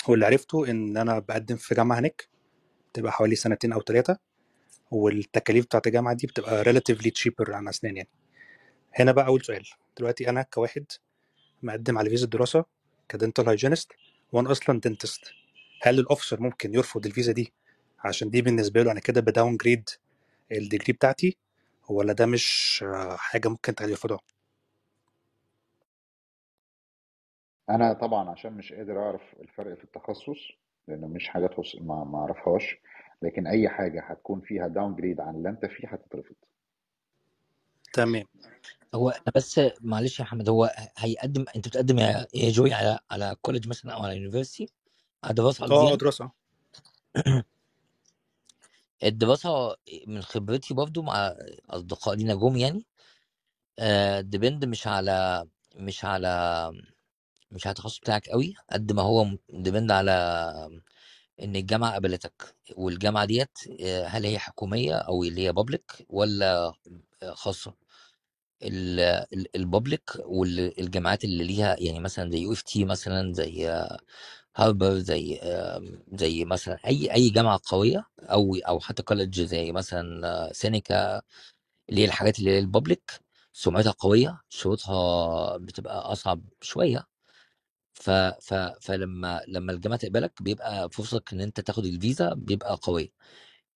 واللي 0.09 0.27
عرفته 0.27 0.71
إن 0.71 0.97
أنا 0.97 1.19
بقدم 1.19 1.57
في 1.57 1.75
جامعة 1.75 1.99
هناك 1.99 2.29
بتبقى 2.93 3.13
حوالي 3.13 3.35
سنتين 3.37 3.73
أو 3.73 3.81
ثلاثة 3.81 4.19
والتكاليف 4.91 5.65
بتاعت 5.65 5.87
الجامعة 5.87 6.15
دي 6.15 6.27
بتبقى 6.27 6.65
relatively 6.65 7.11
cheaper 7.11 7.51
عن 7.51 7.69
أسنان 7.69 7.97
يعني. 7.97 8.09
هنا 8.95 9.13
بقى 9.13 9.27
أول 9.27 9.45
سؤال. 9.45 9.65
دلوقتي 9.99 10.29
أنا 10.29 10.43
كواحد 10.43 10.85
مقدم 11.63 11.99
على 11.99 12.11
فيزا 12.11 12.27
دراسة 12.27 12.65
ك 13.09 13.15
dental 13.15 13.49
hygienist 13.49 13.93
وأنا 14.33 14.51
أصلا 14.53 14.81
dentist 14.81 15.33
هل 15.83 15.99
ال 15.99 16.04
officer 16.04 16.41
ممكن 16.41 16.75
يرفض 16.75 17.07
الفيزا 17.07 17.33
دي؟ 17.33 17.53
عشان 18.05 18.31
دي 18.31 18.43
بالنسبة 18.43 18.83
له 18.83 18.93
أنا 18.93 19.01
كده 19.01 19.21
ب 19.21 19.57
downgrade 19.57 19.89
ال 20.53 20.59
degree 20.59 20.93
بتاعتي 20.93 21.37
ولا 21.89 22.13
ده 22.13 22.27
مش 22.27 22.85
حاجة 23.17 23.49
ممكن 23.49 23.75
تخليه 23.75 23.91
يرفضها؟ 23.91 24.19
أنا 27.71 27.93
طبعا 27.93 28.31
عشان 28.31 28.53
مش 28.53 28.73
قادر 28.73 28.99
أعرف 29.03 29.23
الفرق 29.41 29.75
في 29.79 29.85
التخصص 29.85 30.51
لأنه 30.89 31.07
مش 31.09 31.29
حاجة 31.29 31.47
تخص 31.47 31.77
ما 31.77 32.19
أعرفهاش 32.19 32.77
لكن 33.23 33.47
أي 33.47 33.69
حاجة 33.69 34.03
هتكون 34.05 34.41
فيها 34.41 34.69
downgrade 34.69 35.21
عن 35.21 35.35
اللي 35.35 35.49
أنت 35.49 35.67
فيه 35.67 35.89
هتترفض. 35.89 36.35
تمام. 37.97 38.25
هو 38.95 39.11
أنا 39.11 39.33
بس 39.35 39.61
معلش 39.81 40.19
يا 40.21 40.25
محمد 40.25 40.49
هو 40.49 40.75
هيقدم 40.99 41.45
أنت 41.57 41.69
بتقدم 41.69 41.99
يا 41.99 42.27
يا 42.35 42.51
جوي 42.51 42.75
على 42.75 42.99
على 43.11 43.37
college 43.43 43.69
مثلا 43.69 43.93
أو 43.95 44.03
على 44.03 44.17
university 44.17 44.73
على 45.25 45.35
دراسه 45.35 45.65
قصدي 45.65 45.75
آه 45.75 45.85
يعني 45.85 45.97
دراسة. 45.97 46.31
الدراسة 49.05 49.77
من 50.07 50.23
خبرتي 50.23 50.75
برضو 50.75 51.03
مع 51.03 51.35
أصدقاء 51.71 52.15
لينا 52.15 52.35
جم 52.35 52.57
يعني. 52.57 52.87
depend 54.21 54.65
مش 54.65 54.87
على 54.87 55.47
مش 55.77 56.05
على 56.05 56.73
مش 57.51 57.67
على 57.67 57.73
التخصص 57.73 57.99
بتاعك 57.99 58.29
قوي 58.29 58.55
قد 58.73 58.93
ما 58.93 59.03
هو 59.03 59.27
depend 59.51 59.91
على 59.91 60.13
إن 61.43 61.57
الجامعة 61.57 61.95
قبلتك. 61.95 62.57
والجامعة 62.77 63.25
ديت 63.25 63.59
آه، 63.83 64.07
هل 64.07 64.27
هي 64.27 64.39
حكومية 64.39 64.95
أو 64.95 65.25
اللي 65.25 65.41
هي 65.47 65.53
public 65.53 66.07
ولا 66.09 66.73
آه، 67.23 67.35
خاصة؟ 67.35 67.75
ال- 68.63 69.01
ال- 69.35 69.57
ال 69.57 69.65
public 69.65 70.11
والجامعات 70.25 71.25
اللي 71.25 71.45
ليها 71.45 71.77
يعني 71.81 72.01
مثلا 72.01 72.31
زي 72.31 72.39
U 72.39 72.53
of 72.53 72.63
T 72.63 72.85
مثلا 72.85 73.33
زي 73.33 73.67
هارفارد 74.57 74.99
زي 74.99 75.37
آم، 75.39 76.03
زي 76.15 76.45
مثلا 76.45 76.79
أي 76.87 77.15
أي 77.15 77.31
جامعة 77.31 77.61
قوية 77.67 78.07
أو 78.23 78.57
أو 78.57 78.81
حتى 78.81 79.03
college 79.03 79.41
زي 79.43 79.73
مثلا 79.73 80.51
سينيكا 80.53 81.23
اللي 81.91 82.01
هي 82.03 82.05
الحاجات 82.05 82.39
اللي 82.39 82.51
هي 82.51 82.59
ال 82.59 82.68
public 82.68 83.21
سمعتها 83.53 83.93
قوية 83.93 84.41
شروطها 84.51 85.57
بتبقى 85.59 86.13
أصعب 86.13 86.43
شوية. 86.63 87.07
ف 87.95 88.11
ف 88.43 88.55
فلما 88.83 89.43
لما 89.49 89.73
الجامعة 89.73 89.99
تقبلك 89.99 90.43
بيبقى 90.43 90.91
فرصتك 90.91 91.33
إن 91.33 91.41
أنت 91.41 91.61
تاخد 91.61 91.87
الفيزا 91.87 92.35
بيبقى 92.35 92.79
قوية. 92.83 93.09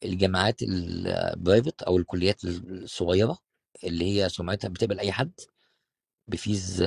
الجامعات 0.04 0.62
ال 0.62 0.77
private 0.77 1.82
أو 1.82 1.96
الكليات 1.98 2.44
الصغيرة 2.44 3.38
اللي 3.84 4.04
هي 4.04 4.28
سمعتها 4.28 4.68
بتقبل 4.68 4.98
اي 5.00 5.12
حد 5.12 5.32
ب 6.28 6.39
fees 6.39 6.82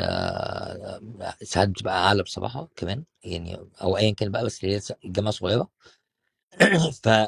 ساعات 1.43 1.69
بتبقى 1.69 1.93
أعلى 1.97 2.23
بصراحة 2.23 2.69
كمان 2.75 3.03
يعني 3.23 3.57
أو 3.81 3.97
ايا 3.97 4.11
كان 4.13 4.31
بقى 4.31 4.45
بس 4.45 4.63
اللي 4.63 4.75
هي 4.75 4.81
الجامعة 5.05 5.31
صغيرة. 5.31 5.69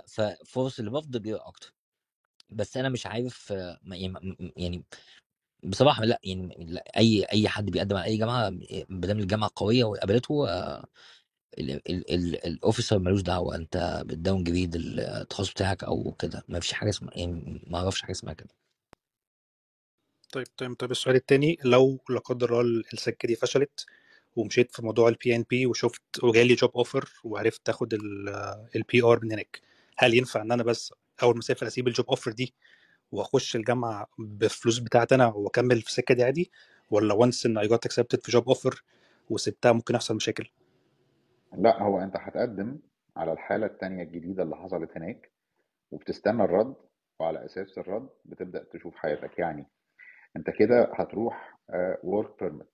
ففرص 0.07 0.79
الرفض 0.79 1.17
بيبقى 1.17 1.47
أكتر. 1.47 1.73
بس 2.49 2.77
أنا 2.77 2.89
مش 2.89 3.07
عارف 3.07 3.51
يعني 3.91 4.53
يعني 4.57 4.83
بصراحة 5.63 6.05
لأ 6.05 6.19
يعني 6.23 6.55
لأ 6.69 6.85
أي 6.97 7.23
أي 7.33 7.49
حد 7.49 7.65
بيقدم 7.71 7.97
على 7.97 8.05
أي 8.05 8.17
جامعة 8.17 8.49
ما 8.89 9.07
دام 9.07 9.19
الجامعة 9.19 9.51
قوية 9.55 9.83
وقابلته 9.85 10.49
آه، 10.49 10.85
ال- 11.59 11.71
ال- 11.91 12.11
ال- 12.15 12.45
ال 12.47 12.54
officer 12.54 12.99
ملوش 12.99 13.21
دعوة 13.21 13.55
أنت 13.55 14.03
بت 14.07 14.43
downgrade 14.43 14.75
التخصص 14.77 15.51
بتاعك 15.51 15.83
أو 15.83 16.13
كده 16.19 16.43
ما 16.49 16.61
فيش 16.61 16.73
حاجة 16.73 16.89
اسمها 16.89 17.11
يعني 17.17 17.61
ما 17.67 17.79
أعرفش 17.79 18.01
حاجة 18.01 18.11
اسمها 18.11 18.33
كده. 18.33 18.49
طيب 20.31 20.47
طيب 20.57 20.73
طيب 20.73 20.91
السؤال 20.91 21.15
التاني 21.15 21.57
لو 21.63 21.99
لا 22.09 22.19
قدر 22.19 22.61
الله 22.61 22.83
السكة 22.93 23.27
دي 23.27 23.35
فشلت 23.35 23.85
ومشيت 24.35 24.71
في 24.71 24.85
موضوع 24.85 25.07
ال 25.07 25.35
PNP 25.35 25.65
وشفت 25.65 26.23
وجالي 26.23 26.53
job 26.53 26.71
offer 26.75 27.09
وعرفت 27.23 27.65
تاخد 27.65 27.93
ال 28.75 29.03
PR 29.03 29.19
من 29.23 29.31
هناك 29.31 29.61
هل 29.97 30.13
ينفع 30.13 30.41
إن 30.41 30.51
أنا 30.51 30.63
بس 30.63 30.93
أول 31.23 31.33
ما 31.33 31.39
أسافر 31.39 31.67
أسيب 31.67 31.87
ال 31.87 31.93
job 31.93 32.09
offer 32.09 32.31
دي 32.31 32.53
وأخش 33.11 33.55
الجامعة 33.55 34.07
بالفلوس 34.17 34.79
بتاعتي 34.79 35.15
أنا 35.15 35.27
وأكمل 35.27 35.81
في 35.81 35.87
السكة 35.87 36.13
دي 36.15 36.23
عادي؟ 36.23 36.51
ولا 36.89 37.13
once 37.13 37.45
إن 37.45 37.57
I 37.57 37.67
got 37.67 37.85
accepted 37.85 38.21
في 38.21 38.31
job 38.31 38.47
offer 38.47 38.83
وسبتها 39.29 39.71
ممكن 39.71 39.95
يحصل 39.95 40.15
مشاكل؟ 40.15 40.49
لا 41.57 41.81
هو 41.81 41.99
أنت 41.99 42.17
هتقدم 42.17 42.79
على 43.17 43.33
الحالة 43.33 43.65
التانية 43.65 44.03
الجديدة 44.03 44.43
اللي 44.43 44.55
حصلت 44.55 44.97
هناك 44.97 45.31
وبتستنى 45.91 46.43
الرد 46.43 46.75
وعلى 47.19 47.45
أساس 47.45 47.77
الرد 47.77 48.09
بتبدأ 48.25 48.63
تشوف 48.63 48.95
حياتك. 48.95 49.39
يعني 49.39 49.65
انت 50.35 50.49
كده 50.49 50.91
هتروح 50.93 51.59
work 52.03 52.43
permit 52.43 52.67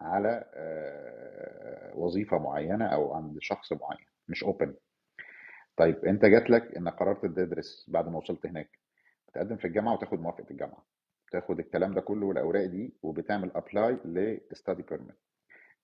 على 0.00 0.44
آه، 0.54 1.92
وظيفة 1.96 2.38
معينة 2.38 2.86
أو 2.86 3.14
عند 3.14 3.36
شخص 3.40 3.72
معين 3.72 4.06
مش 4.28 4.44
open 4.44 4.74
طيب 5.76 6.04
انت 6.04 6.24
جات 6.24 6.50
لك 6.50 6.76
انك 6.76 6.92
قررت 6.92 7.22
تدرس 7.26 7.86
بعد 7.88 8.08
ما 8.08 8.18
وصلت 8.18 8.46
هناك 8.46 8.70
تقدم 9.34 9.56
في 9.56 9.64
الجامعة 9.66 9.94
وتاخد 9.94 10.20
موافقة 10.20 10.46
الجامعة. 10.50 10.86
تاخد 11.32 11.58
الكلام 11.58 11.94
ده 11.94 12.00
كله 12.00 12.26
والأوراق 12.26 12.66
دي 12.66 12.94
وبتعمل 13.02 13.52
apply 13.56 14.40
ل 14.52 14.57
study 14.57 14.82
permit 14.82 15.16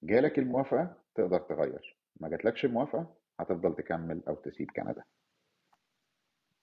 جالك 0.03 0.39
الموافقة 0.39 0.97
تقدر 1.15 1.39
تغير. 1.39 1.99
ما 2.21 2.29
جاتلكش 2.29 2.65
الموافقة 2.65 3.15
هتفضل 3.41 3.77
تكمل 3.77 4.23
أو 4.29 4.35
تسيب 4.35 4.71
كندا. 4.77 5.03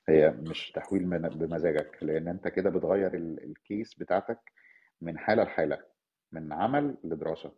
هي 0.09 0.29
مش 0.29 0.71
تحويل 0.71 1.05
بمزاجك 1.29 1.97
لأن 2.01 2.27
انت 2.27 2.47
كده 2.47 2.69
بتغير 2.69 3.13
ال- 3.13 3.43
ال 3.43 3.53
case 3.53 3.93
بتاعتك 3.99 4.39
من 5.01 5.17
حالة 5.19 5.43
لحالة 5.43 5.79
من 6.31 6.53
عمل 6.53 6.97
لدراسة. 7.03 7.51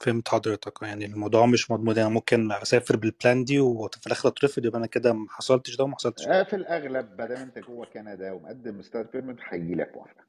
فهمت 0.00 0.28
حضرتك. 0.28 0.82
يعني 0.82 1.04
الموضوع 1.06 1.46
مش 1.46 1.70
مضمون. 1.70 1.96
يعني 1.96 2.10
ممكن 2.10 2.52
أسافر 2.52 2.96
بال 2.96 3.12
plan 3.12 3.44
دي 3.44 3.60
وفي 3.60 4.06
الآخر 4.06 4.28
أترفض 4.28 4.64
يبقى 4.64 4.78
أنا 4.78 4.86
كده 4.86 5.12
ما 5.12 5.26
حصلتش 5.30 5.76
ده 5.76 5.84
وما 5.84 5.94
حصلتش 5.96 6.24
ده. 6.26 6.40
آه، 6.40 6.42
في 6.42 6.56
الأغلب 6.56 7.20
ما 7.20 7.26
دام 7.26 7.38
أنت 7.42 7.58
جوه 7.58 7.86
كندا 7.86 8.32
ومقدم 8.32 8.82
study 8.82 9.08
permit 9.12 9.36
هيجي 9.48 9.74
لك 9.74 9.96
موافقه 9.96 10.24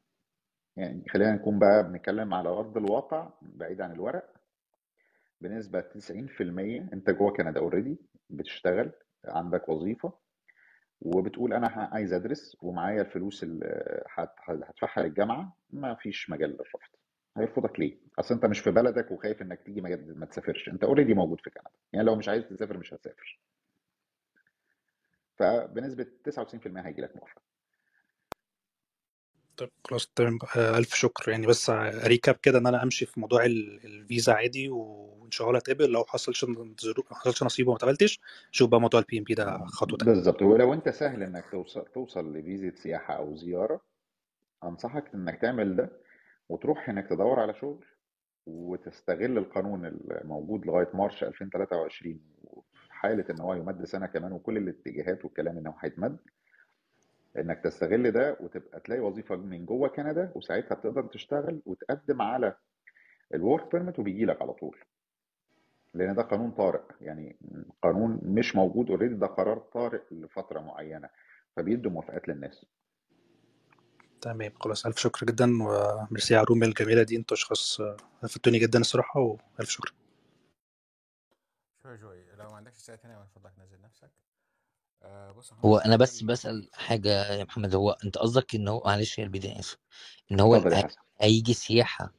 يعني 0.77 1.03
خلينا 1.10 1.31
نكون 1.31 1.60
بقى 1.60 1.84
بنتكلم 1.84 2.34
على 2.34 2.49
أرض 2.49 2.77
الواقع 2.77 3.30
بعيد 3.41 3.81
عن 3.81 3.91
الورق. 3.91 4.34
بنسبة 5.41 5.81
90% 5.81 6.89
أنت 6.93 7.10
جوه 7.10 7.31
كندا 7.31 7.60
already 7.60 7.98
بتشتغل 8.30 8.91
عندك 9.26 9.69
وظيفة. 9.69 10.14
وبتقول 11.02 11.54
أنا 11.54 11.68
عايز 11.68 12.14
أدرس 12.14 12.58
ومعايا 12.62 13.02
الفلوس 13.02 13.44
اللي 13.44 14.04
هدفعها 14.48 15.04
للجامعة 15.04 15.58
ما 15.70 15.96
فيش 15.96 16.30
مجال 16.30 16.50
للرفض. 16.50 16.80
هيرفضك 17.38 17.80
ليه؟ 17.80 17.98
أصل 18.20 18.36
أنت 18.36 18.46
مش 18.46 18.60
في 18.60 18.72
بلدك 18.72 19.12
وخايف 19.12 19.42
إنك 19.42 19.62
تيجي 19.62 19.82
ما 19.82 20.26
تسافرش. 20.26 20.70
أنت 20.70 20.84
already 20.84 21.14
موجود 21.14 21.42
في 21.42 21.50
كندا. 21.50 21.70
يعني 21.94 22.06
لو 22.06 22.16
مش 22.16 22.30
عايز 22.30 22.44
تسافر 22.44 22.78
مش 22.78 22.94
هتسافر. 22.94 23.40
فبنسبة 25.38 26.08
99% 26.30 26.86
هيجي 26.86 27.02
لك 27.02 27.16
موافقة. 27.16 27.42
طيب 29.60 29.69
خلاص 29.88 30.07
تمام 30.15 30.40
ألف 30.57 30.94
شكر. 30.95 31.31
يعني 31.31 31.48
بس 31.48 31.69
recap 32.03 32.36
كده 32.36 32.60
إن 32.60 32.68
أنا 32.68 32.84
أمشي 32.84 33.06
في 33.06 33.19
موضوع 33.19 33.45
ال- 33.45 33.86
الفيزا 33.86 34.34
عادي 34.34 34.69
وإن 34.69 35.31
شاء 35.31 35.48
الله 35.48 35.60
أتقبل. 35.60 35.91
لو 35.91 36.03
حصلش 36.03 36.44
ما 36.44 36.76
حصلش 37.11 37.44
نصيب 37.44 37.68
وما 37.68 37.77
اتقبلتش 37.77 38.19
شوف 38.52 38.69
بقى 38.69 38.81
موضوع 38.81 38.99
ال 38.99 39.18
PNP 39.20 39.34
ده 39.34 39.65
خطوة 39.65 39.98
تانية. 39.98 40.14
بالظبط. 40.14 40.41
ولو 40.41 40.73
أنت 40.73 40.90
سهل 40.90 41.23
إنك 41.23 41.45
توصل 41.52 41.86
توصل 41.94 42.34
لفيزا 42.38 42.72
سياحة 42.76 43.14
أو 43.14 43.36
زيارة 43.36 43.81
أنصحك 44.64 45.14
إنك 45.15 45.41
تعمل 45.41 45.76
ده 45.76 45.90
وتروح 46.49 46.90
هناك 46.90 47.07
تدور 47.07 47.40
على 47.40 47.53
شغل 47.53 47.86
وتستغل 48.45 49.38
القانون 49.38 49.86
الموجود 49.86 50.65
لغاية 50.65 50.90
March 50.94 51.24
2023 51.23 52.19
وفي 52.44 52.94
حاله 52.94 53.26
إن 53.30 53.40
هو 53.40 53.53
يمد 53.53 53.86
سنة 53.86 54.06
كمان 54.06 54.31
وكل 54.31 54.57
الاتجاهات 54.57 55.26
والكلام 55.26 55.57
إنه 55.57 55.76
هيتمد. 55.80 56.18
إنك 57.38 57.60
تستغل 57.64 58.11
ده 58.11 58.38
وتبقى 58.39 58.80
تلاقي 58.80 59.01
وظيفة 59.01 59.35
من 59.35 59.65
جوه 59.65 59.89
كندا 59.89 60.31
وساعتها 60.35 60.76
بتقدر 60.76 61.03
تشتغل 61.03 61.61
وتقدم 61.65 62.22
على 62.22 62.56
ال 63.34 63.41
work 63.41 63.72
permit 63.72 63.99
وبيجي 63.99 64.26
لك 64.26 64.41
على 64.41 64.53
طول. 64.53 64.77
لأن 65.93 66.15
ده 66.15 66.22
قانون 66.22 66.51
طارئ 66.51 66.81
يعني 67.01 67.38
قانون 67.81 68.19
مش 68.23 68.56
موجود 68.56 68.89
already 68.90 69.16
ده 69.15 69.27
قرار 69.27 69.57
طارئ 69.60 70.01
لفترة 70.11 70.60
معينة 70.60 71.10
فبيدوا 71.56 71.91
موافقات 71.91 72.27
للناس. 72.27 72.65
تمام 74.22 74.51
خلاص 74.60 74.85
ألف 74.85 74.97
شكر 74.97 75.26
جدا 75.26 75.45
وميرسي 75.64 76.35
على 76.35 76.43
الروم 76.43 76.64
الجميلة 76.64 77.03
دي 77.03 77.15
أنتوا 77.15 77.38
أشخاص 77.38 77.81
آه، 77.81 77.97
أفدتوني 78.23 78.60
جدا 78.60 78.80
الصراحة 78.80 79.19
وألف 79.19 79.69
شكر. 79.69 79.93
شوي 81.84 81.97
جوي 81.97 82.23
لو 82.38 82.49
ما 82.49 82.56
عندكش 82.56 82.76
اسئله 82.77 82.97
تانية 82.97 83.18
من 83.18 83.26
فضلك 83.35 83.53
نزل 83.60 83.81
نفسك. 83.81 84.10
هو 85.66 85.78
محمد 85.78 85.84
أنا 85.86 85.96
بس 85.98 86.24
السؤال 86.24 86.28
بسأل 86.32 86.70
حاجة 86.74 87.34
يا 87.34 87.44
محمد 87.44 87.76
هو 87.76 87.92
أنت 88.06 88.18
قصدك 88.18 88.56
إن 88.56 88.68
هو 88.68 88.82
معلش 88.86 89.20
يا 89.20 89.24
البداية 89.24 89.60
آسف 89.60 89.78
إن 90.32 90.40
هو 90.40 90.56
اتفضل 90.56 90.72
يا 90.74 90.78
هي- 90.78 90.84
حسن. 90.84 91.02
هيجي 91.22 91.54
سياحة 91.54 92.14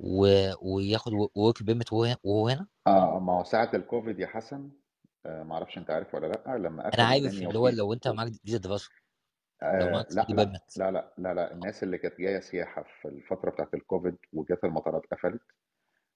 و... 0.00 0.26
وياخد 0.62 1.12
ورك 1.34 1.62
بيرميت 1.62 1.92
وهو 1.92 2.16
وهو 2.24 2.48
هنا؟ 2.48 2.66
آه 2.86 3.18
ما 3.18 3.32
هو 3.32 3.44
ساعة 3.44 3.70
الكوفيد 3.74 4.18
يا 4.20 4.26
حسن 4.26 4.70
آه 5.26 5.42
ما 5.42 5.54
أعرفش 5.54 5.78
أنت 5.78 5.90
عارف 5.90 6.14
ولا 6.14 6.26
لأ 6.26 6.58
لما 6.58 6.86
أنا 6.94 7.02
قفلوا 7.02 7.06
عارف 7.08 7.24
الدنيا 7.26 7.48
اللي 7.48 7.58
هو 7.58 7.68
وفي 7.68 7.76
لو 7.76 7.92
أنت 7.92 8.08
معاك 8.08 8.32
فيزا 8.44 8.58
دراسة 8.58 8.90
لو 9.72 9.88
آه 9.88 9.90
معاك 9.90 10.06
لا 10.10 10.26
لا 10.30 10.34
بيرميت 10.34 10.62
لا 10.76 10.90
لا 10.90 11.12
لا 11.18 11.34
لا 11.34 11.52
الناس 11.52 11.82
اللي 11.82 11.98
كانت 11.98 12.18
جاية 12.20 12.40
سياحة 12.40 12.82
في 13.02 13.08
الفترة 13.08 13.50
بتاعت 13.50 13.74
الكوفيد 13.74 14.16
وجات 14.32 14.64
المطارات 14.64 15.02
قفلت 15.12 15.42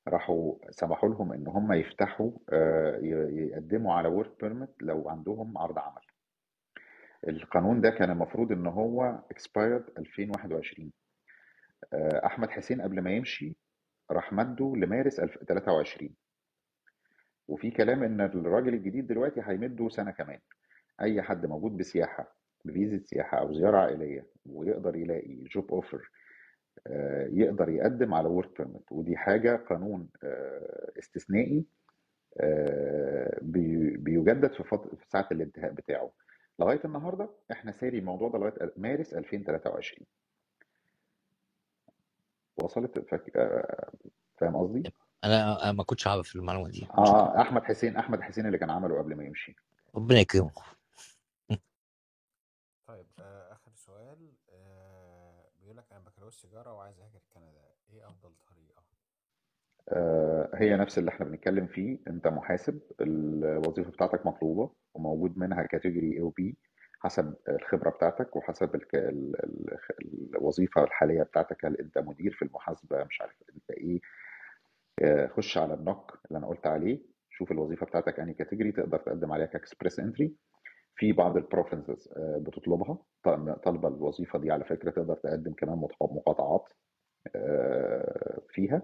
راحوا 0.09 0.55
سمحوا 0.71 1.09
لهم 1.09 1.33
إن 1.33 1.49
هم 1.49 1.73
يفتحوا 1.73 2.31
آه، 2.53 2.97
يقدموا 3.33 3.95
على 3.95 4.09
ورك 4.09 4.41
بيرميت 4.41 4.71
لو 4.81 5.09
عندهم 5.09 5.59
عرض 5.59 5.79
عمل. 5.79 6.03
القانون 7.29 7.81
ده 7.81 7.91
كان 7.91 8.11
المفروض 8.11 8.53
إن 8.53 8.67
هو 8.67 9.19
expired 9.35 9.99
2021 9.99 10.93
آه، 11.93 12.27
أحمد 12.27 12.51
حسين 12.51 12.81
قبل 12.83 13.01
ما 13.01 13.11
يمشي 13.11 13.57
راح 14.11 14.33
مده 14.33 14.73
لمارس 14.77 15.21
2023 15.21 16.11
وفي 17.49 17.71
كلام 17.71 18.03
إن 18.03 18.21
الراجل 18.21 18.75
الجديد 18.75 19.07
دلوقتي 19.07 19.41
هيمده 19.45 19.89
سنة 19.89 20.11
كمان. 20.11 20.39
أي 21.01 21.23
حد 21.23 21.47
موجود 21.47 21.77
بسياحة 21.77 22.37
بفيزا 22.65 22.99
سياحة 22.99 23.39
أو 23.39 23.53
زيارة 23.53 23.79
عائلية 23.79 24.27
ويقدر 24.47 24.97
يلاقي 24.97 25.35
job 25.35 25.71
offer 25.73 26.11
يقدر 27.33 27.69
يقدم 27.69 28.15
على 28.15 28.29
work 28.29 28.59
permit 28.59 28.93
ودي 28.93 29.17
حاجة 29.17 29.57
قانون 29.57 30.09
آه، 30.25 30.93
استثنائي 30.99 31.65
آه، 32.41 33.39
بي- 33.43 33.97
بيجدد 33.97 34.53
في 34.53 34.65
في 34.97 35.09
ساعة 35.09 35.29
الانتهاء 35.33 35.73
بتاعه. 35.73 36.11
لغاية 36.59 36.81
النهارده 36.85 37.31
إحنا 37.53 37.73
ساري 37.73 37.99
الموضوع 37.99 38.29
ده 38.29 38.39
لغاية 38.39 38.73
مارس 38.77 39.15
2023 39.15 40.07
وصلت؟ 42.57 42.99
فك... 42.99 43.37
آه، 43.37 43.91
فاهم 44.39 44.57
قصدي؟ 44.57 44.93
أنا 45.25 45.73
ما 45.73 45.83
كنتش 45.85 46.07
عارف 46.07 46.37
المعلومة 46.37 46.69
دي. 46.71 46.87
آه 46.99 47.41
أحمد 47.41 47.63
حسين 47.65 47.97
أحمد 47.97 48.21
حسين 48.21 48.47
اللي 48.47 48.59
كان 48.59 48.71
عمله 48.71 48.99
قبل 48.99 49.15
ما 49.17 49.25
يمشي. 49.25 49.57
ربنا 49.95 50.21
يكرمه 50.21 50.51
طيب 52.87 53.07
آه 53.21 53.53
آخر 53.53 53.73
سؤال 53.75 54.33
آه 54.53 55.45
بيقول 55.61 55.79
لك 56.33 56.45
أنا 56.45 56.73
بكالوريوس 56.73 56.73
سيجارة 56.73 56.73
وعايز 56.73 57.01
أهاجر 57.01 57.21
كندا 57.35 57.75
إيه 57.91 58.09
أفضل 58.09 58.33
طريقة؟ 58.47 58.83
آه، 59.89 60.51
هي 60.55 60.77
نفس 60.77 60.99
اللي 60.99 61.11
إحنا 61.11 61.27
بنتكلم 61.27 61.67
فيه 61.67 61.99
أنت 62.09 62.27
محاسب 62.27 62.81
الوظيفة 63.01 63.91
بتاعتك 63.91 64.27
مطلوبة 64.27 64.71
وموجود 64.95 65.39
منها 65.39 65.63
كاتيجوري 65.63 66.21
أو 66.21 66.29
بي 66.29 66.57
حسب 67.01 67.35
الخبرة 67.49 67.91
بتاعتك 67.91 68.37
وحسب. 68.37 68.81
الوظيفة 70.35 70.85
الحالية 70.85 71.23
بتاعتك 71.23 71.65
هل 71.65 71.77
أنت 71.77 71.99
مدير 71.99 72.33
في 72.33 72.43
المحاسبة 72.45 73.05
مش 73.05 73.21
عارف 73.21 73.43
أنت 73.55 73.71
إيه 73.71 74.01
آه، 75.03 75.27
خش 75.27 75.59
على 75.59 75.75
ال 75.75 75.86
NOC 75.86 76.19
اللي 76.27 76.39
أنا 76.39 76.47
قلت 76.47 76.67
عليه 76.67 77.01
شوف 77.31 77.53
الوظيفة 77.53 77.87
بتاعتك 77.87 78.21
أنهي 78.21 78.35
category 78.35 78.73
تقدر 78.73 78.99
تقدم 78.99 79.33
عليها 79.33 79.47
ك 79.47 79.53
Express 79.53 80.01
Entry 80.01 80.35
في 80.97 81.13
بعض 81.13 81.37
ال 81.37 81.44
provinces 81.44 82.09
بتطلبها. 82.19 82.99
طالب- 83.25 83.53
طالبه 83.53 83.89
الوظيفة 83.89 84.39
دي 84.39 84.51
على 84.51 84.65
فكرة 84.65 84.91
تقدر 84.91 85.17
تقدم 85.17 85.53
كمان 85.53 85.79
مقاطعات 86.01 86.69
آه، 87.37 88.41
فيها. 88.49 88.83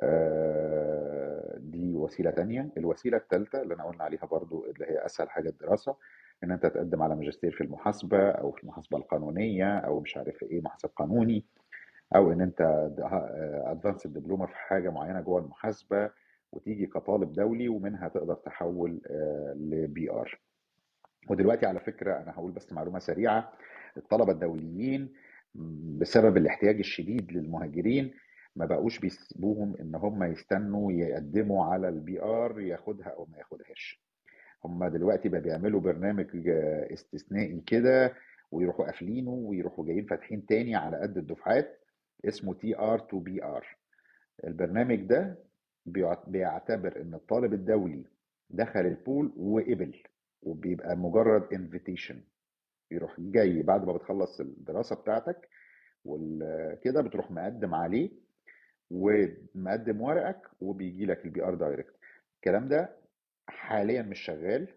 آه، 0.00 1.54
دي 1.58 1.94
وسيلة 1.96 2.30
تانية. 2.30 2.70
الوسيلة 2.76 3.16
الثالثة 3.16 3.62
اللي 3.62 3.74
أنا 3.74 3.84
قلنا 3.84 4.04
عليها 4.04 4.26
برضو 4.26 4.66
اللي 4.66 4.86
هي 4.86 5.06
أسهل 5.06 5.30
حاجة 5.30 5.48
الدراسة 5.48 5.96
إن 6.44 6.50
أنت 6.50 6.66
تقدم 6.66 7.02
على 7.02 7.16
ماجستير 7.16 7.50
في 7.52 7.60
المحاسبة 7.64 8.30
أو 8.30 8.52
في 8.52 8.62
المحاسبة 8.64 8.98
القانونية 8.98 9.78
أو 9.78 10.00
مش 10.00 10.16
عارف 10.16 10.42
إيه 10.42 10.60
محاسب 10.60 10.88
قانوني 10.96 11.44
أو 12.16 12.32
إن 12.32 12.40
أنت 12.40 12.88
advanced 13.66 14.06
دبلومة 14.06 14.46
في 14.46 14.56
حاجة 14.56 14.90
معينة 14.90 15.20
جوه 15.20 15.40
المحاسبة 15.40 16.10
وتيجي 16.52 16.86
كطالب 16.86 17.32
دولي 17.32 17.68
ومنها 17.68 18.08
تقدر 18.08 18.34
تحول 18.34 19.00
ل 19.56 20.10
PR 20.10 20.40
ودلوقتي 21.28 21.66
على 21.66 21.80
فكرة 21.80 22.12
أنا 22.22 22.32
هقول 22.32 22.52
بس 22.52 22.72
معلومة 22.72 22.98
سريعة. 22.98 23.52
الطلبة 23.96 24.32
الدوليين 24.32 25.12
بسبب 25.98 26.36
الاحتياج 26.36 26.78
الشديد 26.78 27.32
للمهاجرين 27.32 28.14
ما 28.56 28.66
بقوش 28.66 28.98
بيسيبوهم 28.98 29.76
إن 29.80 29.94
هم 29.94 30.22
يستنوا 30.24 30.92
يقدموا 30.92 31.64
على 31.64 31.88
ال 31.88 32.22
PR 32.22 32.60
ياخدها 32.60 33.06
أو 33.08 33.26
ما 33.32 33.38
ياخدهاش. 33.38 34.02
هم 34.64 34.84
دلوقتي 34.86 35.28
بقى 35.28 35.40
بيعملوا 35.40 35.80
برنامج 35.80 36.26
استثنائي 36.92 37.60
كده 37.66 38.14
ويروحوا 38.50 38.84
قافلينه 38.86 39.30
ويروحوا 39.30 39.86
جايين 39.86 40.06
فاتحين 40.06 40.46
تاني 40.46 40.74
على 40.76 40.96
قد 41.00 41.16
الدفعات 41.18 41.78
اسمه 42.24 42.54
TR 42.54 42.98
to 42.98 43.18
PR 43.18 43.66
البرنامج 44.44 44.96
ده 45.00 45.38
بيعت- 45.86 46.28
بيعتبر 46.28 47.00
إن 47.00 47.14
الطالب 47.14 47.52
الدولي 47.52 48.04
دخل 48.50 48.80
ال 48.80 48.90
pool 48.90 49.32
وقبل. 49.36 50.02
وبيبقى 50.42 50.96
مجرد 50.96 51.52
invitation 51.54 52.20
يروح 52.90 53.20
جاي 53.20 53.62
بعد 53.62 53.84
ما 53.86 53.92
بتخلص 53.92 54.40
الدراسة 54.40 54.96
بتاعتك 54.96 55.48
وكده 56.04 57.00
بتروح 57.02 57.30
مقدم 57.30 57.74
عليه 57.74 58.10
ومقدم 58.90 60.00
ورقك 60.00 60.42
وبيجي 60.60 61.06
لك 61.06 61.24
ال 61.24 61.44
PR 61.44 61.54
direct 61.54 61.94
الكلام 62.36 62.68
ده 62.68 62.96
حاليا 63.48 64.02
مش 64.02 64.20
شغال 64.20 64.68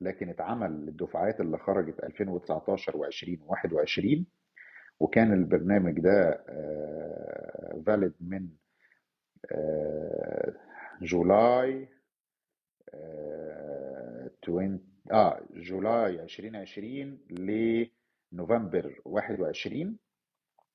لكن 0.00 0.28
اتعمل 0.28 0.70
للدفعات 0.86 1.40
اللي 1.40 1.58
خرجت 1.58 2.04
2019 2.04 2.92
و20 2.92 3.38
و21 3.48 4.18
وكان 5.00 5.32
البرنامج 5.32 6.00
ده 6.00 6.44
فاليد 7.86 8.12
من 8.20 8.48
آه، 9.52 10.52
جولاي 11.02 11.88
آه، 12.94 14.30
20 14.44 14.91
آه 15.12 15.40
جولاي 15.54 16.22
2020 16.22 17.18
لنوفمبر 18.32 19.00
21 19.04 19.98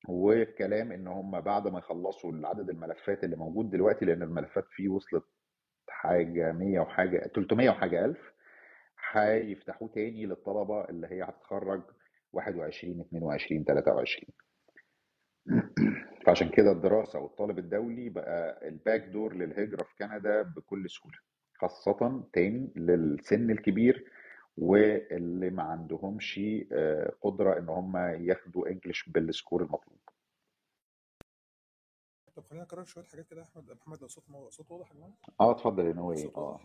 والكلام 0.08 0.92
إن 0.92 1.06
هم 1.06 1.40
بعد 1.40 1.68
ما 1.68 1.78
يخلصوا 1.78 2.32
عدد 2.44 2.70
الملفات 2.70 3.24
اللي 3.24 3.36
موجود 3.36 3.70
دلوقتي 3.70 4.04
لأن 4.04 4.22
الملفات 4.22 4.64
فيه 4.70 4.88
وصلت 4.88 5.24
حاجة 5.88 6.52
100 6.52 6.80
وحاجة 6.80 7.30
300 7.34 7.70
وحاجة 7.70 8.04
ألف 8.04 8.32
هيفتحوه 9.12 9.88
تاني 9.94 10.26
للطلبة 10.26 10.84
اللي 10.84 11.06
هي 11.06 11.22
هتتخرج 11.22 11.82
21 12.32 13.00
22 13.00 13.64
23 13.64 14.24
فعشان 16.26 16.48
كده 16.48 16.72
الدراسة 16.72 17.18
والطالب 17.18 17.58
الدولي 17.58 18.08
بقى 18.08 18.68
ال 18.68 18.74
back 18.74 19.00
door 19.04 19.34
للهجرة 19.34 19.82
في 19.82 19.94
كندا 19.98 20.42
بكل 20.42 20.90
سهولة 20.90 21.18
خاصة 21.54 22.24
تاني 22.32 22.72
للسن 22.76 23.50
الكبير 23.50 24.04
واللي 24.58 25.50
ما 25.50 25.62
عندهمش 25.62 26.40
آه، 26.72 27.12
قدرة 27.22 27.58
إن 27.58 27.68
هم 27.68 27.96
ياخدوا 27.96 28.68
English 28.68 29.08
بال 29.08 29.23
score 29.23 29.62
المطلوب. 29.62 29.98
طب 32.36 32.44
خلينا 32.44 32.64
نكرر 32.64 32.84
شوية 32.84 33.04
حاجات 33.04 33.26
كده 33.26 33.40
يا 33.40 33.46
أحمد. 33.46 33.72
محمد 33.72 34.02
لو 34.02 34.08
صوت. 34.08 34.24
صوت 34.48 34.70
واضح 34.70 34.90
يا 34.90 34.94
جماعة؟ 34.96 35.12
آه 35.40 35.50
اتفضل 35.52 35.86
يا 35.86 35.92
نوي 35.92 36.26
آه. 36.36 36.60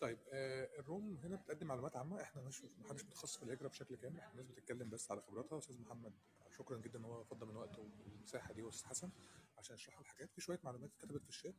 طيب 0.00 0.18
آه 0.32 0.68
الروم 0.78 1.16
هنا 1.24 1.36
بتقدم 1.36 1.66
معلومات 1.66 1.96
عامة. 1.96 2.22
إحنا 2.22 2.42
مش 2.42 2.64
محدش 2.78 3.04
متخصص 3.04 3.36
في 3.36 3.42
الهجره 3.42 3.68
بشكل 3.68 3.96
كامل. 3.96 4.18
إحنا 4.18 4.30
الناس 4.32 4.46
بتتكلم 4.46 4.90
بس 4.90 5.10
على 5.10 5.20
خبراتها. 5.20 5.58
أستاذ 5.58 5.80
محمد 5.80 6.12
شكرا 6.50 6.78
جدا 6.78 6.98
إن 6.98 7.04
هو 7.04 7.24
فضل 7.24 7.46
من 7.46 7.56
وقته 7.56 7.82
والمساحة 7.82 8.52
دي 8.52 8.62
واستاذ 8.62 8.88
حسن 8.88 9.10
عشان 9.58 9.74
يشرحوا 9.74 10.00
الحاجات 10.00 10.30
في 10.32 10.40
شوية 10.40 10.58
معلومات 10.64 10.90
اتكتبت 10.90 11.22
في 11.22 11.28
الشات. 11.28 11.54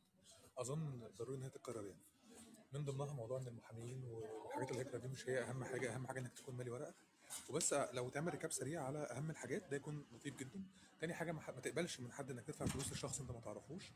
أظن 0.58 1.08
ضروري 1.18 1.36
إن 1.36 1.42
هي 1.42 1.50
تتكرر 1.50 1.86
يعني. 1.86 2.00
من 2.74 2.84
ضمنها 2.84 3.12
موضوع 3.12 3.38
إن 3.38 3.46
المحامين 3.46 4.04
وحاجات 4.04 4.70
الهجره 4.70 4.98
دي 4.98 5.08
مش 5.08 5.28
هي 5.28 5.42
أهم 5.42 5.64
حاجة 5.64 5.94
أهم 5.94 6.06
حاجة 6.06 6.20
إنك 6.20 6.32
تكون 6.32 6.54
مالي 6.54 6.70
ورقك 6.70 6.94
وبس 7.50 7.72
لو 7.72 8.08
تعمل 8.10 8.32
ريكاب 8.32 8.52
سريع 8.52 8.82
على 8.84 8.98
أهم 8.98 9.30
الحاجات 9.30 9.62
ده 9.70 9.76
يكون 9.76 10.06
لطيف 10.12 10.36
جدا. 10.36 10.62
تاني 11.00 11.14
حاجة 11.14 11.32
ما 11.32 11.40
تقبلش 11.62 12.00
من 12.00 12.12
حد 12.12 12.30
إنك 12.30 12.44
تدفع 12.46 12.66
فلوس 12.66 12.92
لشخص 12.92 13.20
أنت 13.20 13.30
ما 13.30 13.40
تعرفوش. 13.40 13.92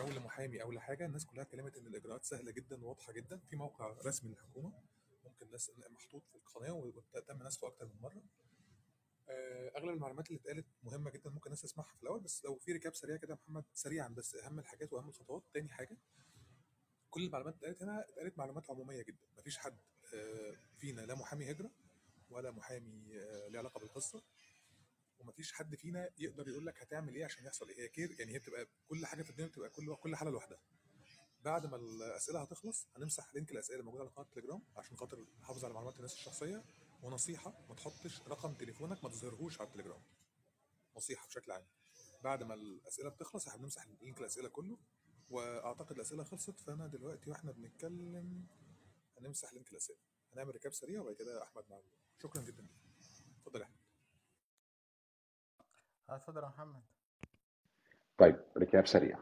أو 0.00 0.08
لمحامي 0.08 0.62
أو 0.62 0.72
لحاجة 0.72 1.06
الناس 1.06 1.26
كلها 1.26 1.42
اتكلمت 1.42 1.76
إن 1.76 1.86
الإجراءات 1.86 2.24
سهلة 2.24 2.50
جدا 2.52 2.84
وواضحه 2.84 3.12
جدا. 3.12 3.40
في 3.50 3.56
موقع 3.56 3.96
رسمي 4.06 4.30
للحكومة 4.30 4.72
ممكن 5.24 5.50
ناس 5.50 5.70
محطوط 5.90 6.22
في 6.26 6.34
القناة 6.34 6.72
وتم 6.72 7.42
نسخه 7.42 7.66
أكتر 7.66 7.86
من 7.86 8.00
مرة. 8.00 8.22
آه، 9.28 9.72
أغلب 9.78 9.94
المعلومات 9.94 10.28
اللي 10.28 10.38
اتقالت 10.40 10.66
مهمة 10.82 11.10
جدا 11.10 11.30
ممكن 11.30 11.46
الناس 11.46 11.62
تسمعها 11.62 11.88
في 11.96 12.02
الأول. 12.02 12.20
بس 12.20 12.44
لو 12.44 12.58
في 12.58 12.72
ريكاب 12.72 12.94
سريع 12.94 13.16
كده 13.16 13.34
يا 13.34 13.38
محمد 13.42 13.64
سريعا 13.74 14.08
بس 14.08 14.34
أهم 14.34 14.58
الحاجات 14.58 14.92
وأهم 14.92 15.08
الخطوات. 15.08 15.42
تاني 15.54 15.68
حاجة 15.68 15.96
كل 17.10 17.22
المعلومات 17.24 17.54
اللي 17.54 17.70
اتقالت 17.70 17.82
هنا 17.82 18.04
اتقالت 18.08 18.38
معلومات 18.38 18.70
عمومية 18.70 19.02
جدا. 19.02 19.26
مفيش 19.38 19.58
حد 19.58 19.78
آه، 20.14 20.56
فينا 20.78 21.00
لا 21.00 21.14
محامي 21.14 21.50
هجرة 21.50 21.70
ولا 22.30 22.50
محامي 22.50 23.18
آه، 23.20 23.48
ليه 23.48 23.58
علاقة 23.58 23.78
بالقصة. 23.80 24.22
ومفيش 25.18 25.52
حد 25.52 25.74
فينا 25.76 26.10
يقدر 26.18 26.48
يقول 26.48 26.66
لك 26.66 26.82
هتعمل 26.82 27.14
إيه 27.14 27.24
عشان 27.24 27.44
يحصل 27.44 27.68
إيه. 27.68 27.82
هي 27.82 27.88
case 27.88 28.20
يعني 28.20 28.34
هي 28.34 28.38
بتبقى 28.38 28.66
كل 28.88 29.06
حاجة 29.06 29.22
في 29.22 29.30
الدنيا 29.30 29.48
بتبقى 29.48 29.70
كل 29.70 29.96
كل 29.96 30.16
حالة 30.16 30.30
لوحدها. 30.30 30.60
بعد 31.44 31.66
ما 31.66 31.76
الأسئلة 31.76 32.42
هتخلص 32.42 32.88
هنمسح 32.96 33.34
link 33.34 33.52
الأسئلة 33.52 33.80
الموجودة 33.80 34.02
على 34.04 34.12
قناة 34.12 34.26
التليجرام 34.26 34.62
عشان 34.76 34.96
خاطر 34.96 35.26
نحافظ 35.40 35.64
على 35.64 35.74
معلومات 35.74 35.96
الناس 35.96 36.12
الشخصية. 36.14 36.64
ونصيحة 37.02 37.66
ما 37.68 37.74
تحطش 37.74 38.20
رقم 38.22 38.54
تليفونك 38.54 39.04
ما 39.04 39.10
تظهرهوش 39.10 39.60
على 39.60 39.68
التليجرام. 39.68 40.02
نصيحة 40.96 41.26
بشكل 41.26 41.52
عام. 41.52 41.66
بعد 42.24 42.42
ما 42.42 42.54
الأسئلة 42.54 43.08
بتخلص 43.08 43.46
إحنا 43.48 43.60
بنمسح 43.60 43.86
link 44.02 44.20
الأسئلة 44.20 44.48
كله. 44.48 44.78
وأعتقد 45.30 45.96
الأسئلة 45.96 46.24
خلصت 46.24 46.60
فأنا 46.60 46.86
دلوقتي 46.86 47.30
وإحنا 47.30 47.52
بنتكلم 47.52 48.46
هنمسح 49.20 49.52
link 49.54 49.72
الأسئلة. 49.72 49.98
هنعمل 50.32 50.50
recap 50.50 50.72
سريع 50.72 51.00
وبعد 51.00 51.14
كده 51.14 51.42
أحمد 51.42 51.64
معانا 51.70 51.84
شكرا 52.22 52.42
جدا. 52.42 52.62
ليك 52.62 53.36
اتفضل 53.38 53.60
يا 53.60 53.64
أحمد. 53.64 53.76
آه 56.10 56.16
اتفضل 56.16 56.42
يا 56.42 56.48
محمد. 56.48 56.82
طيب 58.18 58.36
recap 58.56 58.86
سريع. 58.86 59.18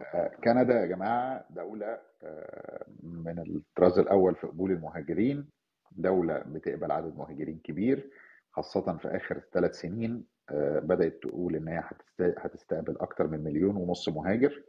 آه، 0.00 0.28
كندا 0.44 0.74
يا 0.80 0.86
جماعة 0.86 1.46
دولة 1.50 2.00
آه، 2.22 2.86
من 3.02 3.38
الطراز 3.38 3.98
الأول 3.98 4.34
في 4.34 4.46
قبول 4.46 4.70
المهاجرين. 4.72 5.50
دولة 5.92 6.38
بتقبل 6.38 6.92
عدد 6.92 7.16
مهاجرين 7.16 7.58
كبير 7.58 8.10
خاصة 8.52 8.96
في 8.96 9.08
آخر 9.08 9.42
ثلاث 9.52 9.74
سنين. 9.80 10.26
آه، 10.50 10.78
بدأت 10.78 11.22
تقول 11.22 11.56
إن 11.56 11.68
هي 11.68 11.78
هتست- 11.80 12.38
هتستقبل 12.38 12.98
أكتر 12.98 13.26
من 13.26 13.44
مليون 13.44 13.76
ونص 13.76 14.08
مهاجر. 14.08 14.62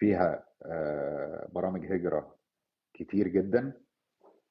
فيها 0.00 0.44
آه، 0.62 1.48
برامج 1.52 1.92
هجرة 1.92 2.34
كتير 2.94 3.28
جدا 3.28 3.72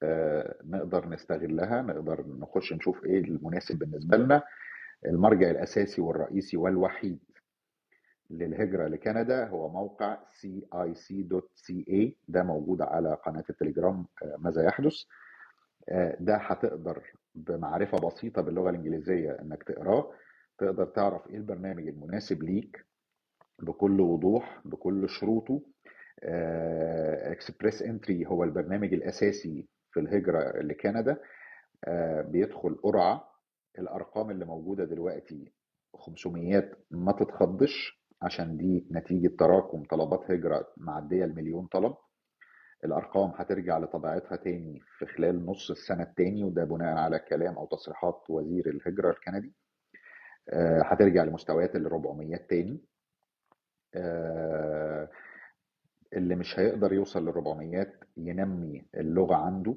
آه، 0.04 0.56
نقدر 0.64 1.10
نستغلها 1.10 1.82
نقدر 1.82 2.26
نخش 2.28 2.74
نشوف 2.74 3.06
إيه 3.06 3.20
المناسب 3.20 3.80
بالنسبة 3.80 4.18
لنا. 4.18 4.44
المرجع 5.06 5.50
الأساسي 5.52 6.02
والرئيسي 6.02 6.58
والوحيد 6.58 7.20
للهجرة 8.30 8.88
لكندا 8.88 9.48
هو 9.48 9.70
موقع 9.70 10.18
cic.ca 10.96 12.08
ده 12.28 12.44
موجود 12.44 12.82
على 12.82 13.14
قناة 13.26 13.44
التليجرام 13.50 14.06
آه، 14.24 14.36
ماذا 14.40 14.64
يحدث؟ 14.64 14.94
ده 16.20 16.36
هتقدر 16.36 17.04
بمعرفة 17.36 17.98
بسيطة 18.08 18.42
باللغة 18.42 18.70
الإنجليزية 18.70 19.32
إنك 19.42 19.64
تقراه. 19.64 20.12
تقدر 20.58 20.86
تعرف 20.86 21.28
إيه 21.30 21.38
البرنامج 21.38 21.88
المناسب 21.88 22.44
ليك. 22.44 22.86
بكل 23.62 24.02
وضوح 24.02 24.62
بكل 24.66 25.10
شروطه. 25.10 25.62
Express 27.32 27.82
Entry 27.82 28.26
هو 28.26 28.44
البرنامج 28.44 28.94
الأساسي 28.94 29.68
في 29.92 30.00
الهجرة 30.00 30.62
لكندا. 30.62 31.18
آه، 31.86 32.22
بيدخل 32.22 32.76
قرعة. 32.84 33.30
الأرقام 33.80 34.30
اللي 34.32 34.46
موجودة 34.46 34.84
دلوقتي 34.86 35.54
500 35.96 36.72
ما 36.92 37.12
تتخضش 37.12 38.00
عشان 38.22 38.58
دي 38.58 38.88
نتيجة 38.92 39.36
تراكم 39.40 39.84
طلبات 39.84 40.32
هجرة 40.32 40.68
معدية 40.78 41.26
المليون 41.26 41.66
طلب. 41.68 41.96
الأرقام 42.86 43.32
هترجع 43.36 43.78
لطبيعتها 43.78 44.36
تاني 44.36 44.80
في 44.98 45.06
خلال 45.06 45.46
نص 45.46 45.72
السنة 45.72 46.04
التاني 46.04 46.44
وده 46.44 46.64
بناء 46.64 46.98
على 46.98 47.20
كلام 47.20 47.56
أو 47.58 47.66
تصريحات 47.66 48.24
وزير 48.30 48.70
الهجرة 48.70 49.10
الكندي. 49.12 49.54
آه، 50.50 50.82
هترجع 50.86 51.24
لمستويات 51.24 51.76
ال 51.76 51.86
400 51.86 52.38
تاني. 52.50 52.74
آه، 52.74 52.89
اللي 56.14 56.36
مش 56.36 56.60
هيقدر 56.60 56.94
يوصل 56.94 57.22
لل 57.24 57.28
400 57.30 57.94
ينمي 58.18 58.86
اللغة 58.96 59.36
عنده. 59.36 59.76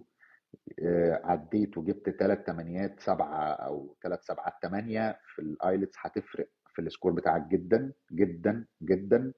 آه، 0.85 1.21
عديت 1.25 1.79
وجبت 1.79 2.11
ثلاث 2.11 2.45
تمانيات 2.47 3.01
سبعة 3.01 3.45
أو 3.53 3.97
ثلاث 4.03 4.21
سبعات 4.23 4.53
تمانية 4.63 5.19
في 5.35 5.43
ال 5.43 5.52
IELTS 5.52 5.97
هتفرق 6.01 6.49
في 6.75 6.83
ال 6.83 6.88
score 6.88 7.13
بتاعك 7.13 7.47
جدا 7.49 7.93
جدا 8.13 8.67
جدا. 8.83 9.33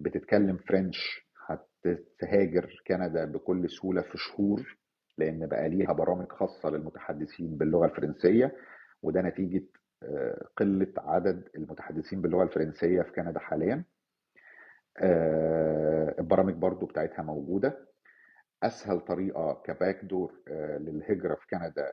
بتتكلم 0.00 0.56
French 0.56 1.26
هتهاجر 1.48 2.82
كندا 2.86 3.24
بكل 3.24 3.70
سهولة 3.70 4.02
في 4.02 4.18
شهور 4.18 4.76
لأن 5.18 5.46
بقى 5.46 5.68
ليها 5.68 5.92
برامج 5.92 6.32
خاصة 6.32 6.70
للمتحدثين 6.70 7.56
باللغة 7.58 7.86
الفرنسية 7.86 8.56
وده 9.02 9.22
نتيجة 9.22 9.64
قلة 10.56 10.92
عدد 10.98 11.48
المتحدثين 11.56 12.22
باللغة 12.22 12.42
الفرنسية 12.42 13.02
في 13.02 13.12
كندا 13.12 13.38
حاليا. 13.40 13.84
آه، 14.98 16.14
البرامج 16.18 16.54
برضو 16.54 16.86
بتاعتها 16.86 17.22
موجودة. 17.22 17.88
أسهل 18.62 19.00
طريقة 19.00 19.62
كباك 19.64 20.04
دور 20.04 20.32
آه، 20.48 20.78
للهجرة 20.78 21.34
في 21.34 21.46
كندا 21.46 21.92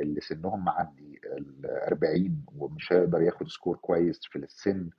اللي 0.00 0.20
سنهم 0.20 0.64
معدي 0.64 1.20
ال 1.24 1.66
40 1.66 2.46
ومش 2.56 2.92
هيقدر 2.92 3.22
ياخد 3.22 3.48
سكور 3.48 3.76
كويس 3.76 4.20
في 4.30 4.38
السن 4.38 4.90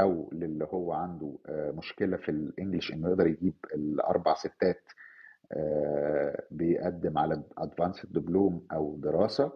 أو 0.00 0.30
للي 0.32 0.64
هو 0.64 0.92
عنده 0.92 1.38
آه، 1.46 1.70
مشكلة 1.70 2.16
في 2.16 2.28
الإنجليش 2.28 2.92
إنه 2.92 3.08
يقدر 3.08 3.26
يجيب 3.26 3.54
الأربع 3.74 4.34
ستات 4.34 4.82
بيقدم 6.50 7.18
على 7.18 7.42
advanced 7.58 8.12
diploma 8.12 8.66
أو 8.72 8.96
دراسة. 8.96 9.52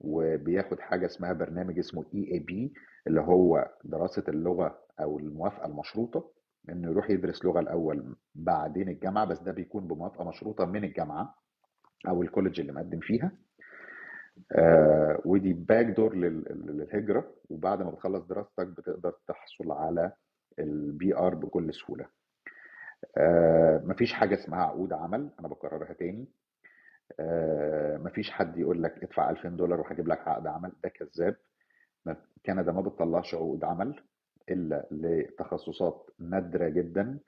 وبياخد 0.00 0.80
حاجة 0.80 1.06
اسمها 1.06 1.32
برنامج 1.32 1.78
اسمه 1.78 2.04
EAP 2.14 2.72
اللي 3.06 3.20
هو 3.20 3.68
دراسة 3.84 4.24
اللغة 4.28 4.78
أو 5.00 5.18
الموافقة 5.18 5.66
المشروطة 5.66 6.30
إنه 6.70 6.90
يروح 6.90 7.10
يدرس 7.10 7.44
لغة 7.44 7.60
الأول 7.60 8.16
بعدين 8.34 8.88
الجامعة 8.88 9.24
بس 9.24 9.38
ده 9.40 9.52
بيكون 9.52 9.86
بموافقة 9.88 10.24
مشروطة 10.28 10.64
من 10.64 10.84
الجامعة 10.84 11.34
أو 12.08 12.22
ال 12.22 12.27
college 12.27 12.60
اللي 12.60 12.72
مقدم 12.72 13.00
فيها. 13.00 13.32
آه 14.52 15.20
ودي 15.24 15.52
back 15.52 15.86
door 15.86 16.14
للهجرة 16.14 17.34
وبعد 17.50 17.82
ما 17.82 17.90
بتخلص 17.90 18.24
دراستك 18.26 18.66
بتقدر 18.66 19.12
تحصل 19.28 19.72
على 19.72 20.12
ال 20.58 21.16
PR 21.16 21.34
بكل 21.34 21.74
سهولة. 21.74 22.06
آه 23.16 23.82
مفيش 23.84 24.12
حاجة 24.12 24.34
اسمها 24.34 24.62
عقود 24.62 24.92
عمل 24.92 25.30
أنا 25.40 25.48
بكررها 25.48 25.92
تاني. 25.92 26.26
مفيش 28.04 28.30
حد 28.30 28.58
يقول 28.58 28.82
لك 28.82 29.02
ادفع 29.04 29.30
2000 29.30 29.48
دولار 29.48 29.80
وهجيب 29.80 30.08
لك 30.08 30.28
عقد 30.28 30.46
عمل 30.46 30.72
ده 30.84 30.88
كذاب. 30.88 31.36
كندا 32.46 32.72
ما 32.72 32.80
بتطلعش 32.80 33.34
عقود 33.34 33.64
عمل 33.64 34.00
إلا 34.50 34.86
لتخصصات 34.90 36.10
نادرة 36.20 36.68
جدا 36.68 37.18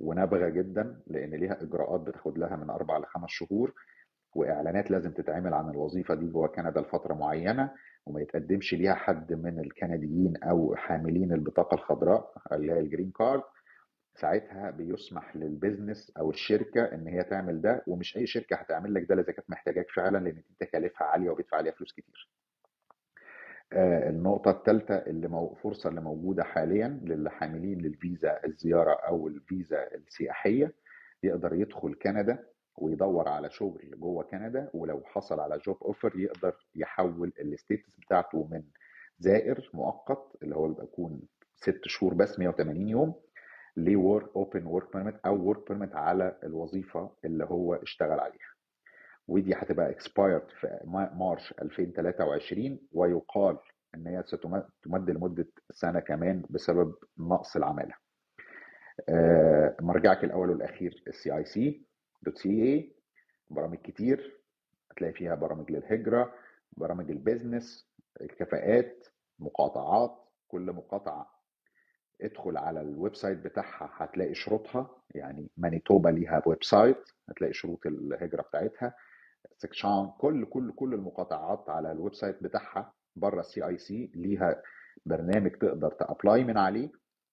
ونابغة 0.00 0.48
جدا 0.48 1.00
لأن 1.06 1.30
ليها 1.30 1.62
إجراءات 1.62 2.00
بتاخد 2.00 2.38
لها 2.38 2.56
من 2.56 2.70
أربع 2.70 2.98
لخمس 2.98 3.28
شهور 3.30 3.74
وإعلانات 4.34 4.90
لازم 4.90 5.10
تتعمل 5.12 5.54
عن 5.54 5.70
الوظيفة 5.70 6.14
دي 6.14 6.26
جوه 6.26 6.48
كندا 6.48 6.80
لفترة 6.80 7.14
معينة 7.14 7.70
وما 8.06 8.20
يتقدمش 8.20 8.74
ليها 8.74 8.94
حد 8.94 9.32
من 9.32 9.60
الكنديين 9.60 10.36
أو 10.36 10.74
حاملين 10.76 11.32
البطاقة 11.32 11.74
الخضراء 11.74 12.32
اللي 12.52 12.72
هي 12.72 12.78
الجرين 12.80 13.10
كارد 13.10 13.42
ساعتها 14.20 14.70
بيسمح 14.70 15.36
لل 15.36 15.51
business 15.51 16.12
أو 16.18 16.30
الشركة 16.30 16.84
إن 16.84 17.06
هي 17.08 17.22
تعمل 17.24 17.60
ده 17.60 17.82
ومش 17.86 18.16
أي 18.16 18.26
شركة 18.26 18.56
هتعمل 18.56 18.94
لك 18.94 19.02
ده 19.08 19.14
إذا 19.14 19.32
كانت 19.32 19.50
محتاجاك 19.50 19.90
فعلا 19.90 20.18
لأن 20.18 20.34
دي 20.34 20.56
تكاليفها 20.60 21.06
عالية 21.06 21.30
وبيدفع 21.30 21.56
عليها 21.56 21.72
فلوس 21.72 21.92
كتير. 21.92 22.30
آه، 23.72 24.08
النقطة 24.10 24.50
الثالثة 24.50 24.94
اللي 24.94 25.28
مو... 25.28 25.54
فرصة 25.54 25.88
اللي 25.90 26.00
موجودة 26.00 26.44
حاليا 26.44 27.00
للي 27.04 27.30
حاملين 27.30 27.78
للفيزا 27.80 28.40
الزيارة 28.44 28.92
أو 28.94 29.28
الفيزا 29.28 29.94
السياحية 29.94 30.72
يقدر 31.22 31.54
يدخل 31.54 31.94
كندا 31.94 32.44
ويدور 32.76 33.28
على 33.28 33.50
شغل 33.50 33.90
جوه 34.00 34.24
كندا 34.24 34.70
ولو 34.74 35.02
حصل 35.04 35.40
على 35.40 35.58
job 35.58 35.76
offer 35.82 36.12
يقدر 36.18 36.54
يحول 36.74 37.32
ال 37.40 37.48
status 37.48 37.96
بتاعته 38.00 38.48
من 38.50 38.62
زائر 39.18 39.70
مؤقت 39.74 40.36
اللي 40.42 40.56
هو 40.56 40.68
بيكون 40.68 41.20
ست 41.56 41.80
شهور 41.84 42.14
بس 42.14 42.38
180 42.38 42.88
يوم 42.88 43.14
ل 43.84 43.94
work 43.94 44.36
open 44.36 44.66
work 44.66 44.92
permit 44.96 45.14
أو 45.26 45.48
work 45.48 45.68
permit 45.68 45.94
على 45.94 46.38
الوظيفة 46.44 47.10
اللي 47.24 47.44
هو 47.44 47.74
اشتغل 47.74 48.20
عليها 48.20 48.48
ودي 49.28 49.54
هتبقى 49.54 49.94
expired 49.94 50.50
في 50.60 50.80
ما- 50.84 51.14
مارش 51.14 51.54
2023 51.62 52.78
ويقال 52.92 53.58
إن 53.94 54.06
هي 54.06 54.22
ستمد 54.26 55.10
لمدة 55.10 55.46
سنة 55.70 56.00
كمان 56.00 56.42
بسبب 56.50 56.94
نقص 57.18 57.56
العمالة. 57.56 57.94
آه، 59.08 59.76
مرجعك 59.80 60.24
الأول 60.24 60.50
والأخير 60.50 61.02
ال 61.06 61.36
CIC 61.36 61.86
dot 62.22 62.38
ca 62.38 62.96
برامج 63.50 63.76
كتير 63.78 64.40
هتلاقي 64.92 65.12
فيها 65.12 65.34
برامج 65.34 65.70
للهجرة 65.72 66.34
برامج 66.76 67.10
ال 67.10 67.19
business 67.19 67.88
الكفاءات 68.20 69.06
مقاطعات 69.38 70.18
كل 70.48 70.72
مقاطعة 70.72 71.37
ادخل 72.22 72.56
على 72.56 72.80
ال 72.80 73.14
website 73.16 73.38
بتاعها 73.38 73.90
هتلاقي 73.92 74.34
شروطها 74.34 74.90
يعني 75.14 75.50
مانيتوبا 75.56 76.08
ليها 76.08 76.42
website 76.46 77.08
هتلاقي 77.28 77.52
شروط 77.52 77.86
الهجرة 77.86 78.42
بتاعتها 78.42 78.94
section 79.56 80.10
كل 80.18 80.44
كل 80.44 80.72
كل 80.72 80.94
المقاطعات 80.94 81.70
على 81.70 81.92
ال 81.92 82.14
website 82.14 82.42
بتاعها 82.42 82.92
بره 83.16 83.40
ال 83.40 83.66
CIC 83.66 84.10
ليها 84.14 84.62
برنامج 85.06 85.50
تقدر 85.50 85.90
ت 85.90 85.99
apply 85.99 86.44
من 86.44 86.58
عليه 86.58 86.90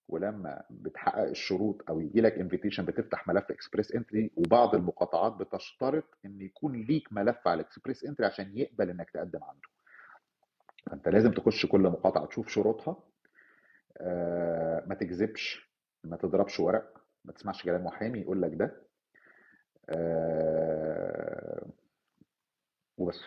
ولما 0.07 0.63
بتحقق 0.69 1.27
الشروط 1.29 1.81
أو 1.89 1.99
يجي 1.99 2.21
لك 2.21 2.33
invitation 2.33 2.85
بتفتح 2.85 3.27
ملف 3.27 3.51
Express 3.51 3.91
Entry 3.95 4.31
وبعض 4.35 4.75
المقاطعات 4.75 5.33
بتشترط 5.33 6.03
إن 6.25 6.41
يكون 6.41 6.75
ليك 6.75 7.13
ملف 7.13 7.47
على 7.47 7.61
ال 7.61 7.66
Express 7.66 8.03
Entry 8.05 8.27
عشان 8.27 8.57
يقبل 8.57 8.89
إنك 8.89 9.09
تقدم 9.09 9.43
عنده. 9.43 9.69
فأنت 10.91 11.07
لازم 11.09 11.31
تخش 11.31 11.65
كل 11.65 11.81
مقاطعة 11.81 12.25
تشوف 12.25 12.47
شروطها. 12.47 13.03
ما 14.87 14.95
تكذبش 14.99 15.71
ما 16.03 16.17
تضربش 16.17 16.59
ورق 16.59 16.97
ما 17.25 17.33
تسمعش 17.33 17.63
كلام 17.63 17.83
محامي 17.85 18.19
يقول 18.19 18.41
لك 18.41 18.53
ده. 18.53 18.81
آه، 19.89 21.65
وبس. 22.97 23.19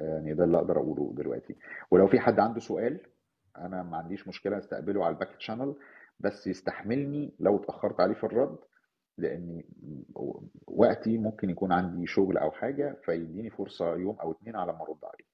يعني 0.00 0.34
ده 0.34 0.44
اللي 0.44 0.56
أقدر 0.58 0.76
أقوله 0.78 1.12
دلوقتي. 1.16 1.56
ولو 1.90 2.06
في 2.08 2.20
حد 2.20 2.40
عنده 2.40 2.60
سؤال 2.60 3.00
أنا 3.58 3.82
ما 3.82 3.96
عنديش 3.96 4.28
مشكلة 4.28 4.58
أستقبله 4.58 5.04
على 5.04 5.14
ال 5.14 5.19
back 5.19 5.40
channel 5.40 5.74
بس 6.20 6.46
يستحملني 6.46 7.34
لو 7.40 7.56
اتأخرت 7.56 8.00
عليه 8.00 8.14
في 8.14 8.24
الرد 8.24 8.58
لأن 9.18 9.62
وقتي 10.66 11.18
ممكن 11.18 11.50
يكون 11.50 11.72
عندي 11.72 12.06
شغل 12.06 12.38
أو 12.38 12.50
حاجة 12.50 12.96
فيديني 13.04 13.50
فرصة 13.50 13.96
يوم 13.96 14.16
أو 14.20 14.32
اتنين 14.32 14.56
على 14.56 14.72
ما 14.72 14.82
أرد 14.82 15.04
عليه. 15.04 15.33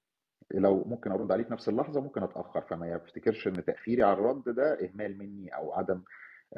لو 0.50 0.84
ممكن 0.84 1.12
أرد 1.12 1.32
عليه 1.32 1.44
في 1.44 1.52
نفس 1.52 1.68
اللحظة 1.68 2.00
ممكن 2.00 2.22
أتأخر 2.22 2.60
فما 2.60 2.88
يفتكرش 2.88 3.46
إن 3.46 3.64
تأخيري 3.64 4.02
على 4.02 4.12
الرد 4.12 4.48
ده 4.48 4.84
إهمال 4.84 5.18
مني 5.18 5.56
أو 5.56 5.72
عدم 5.72 6.02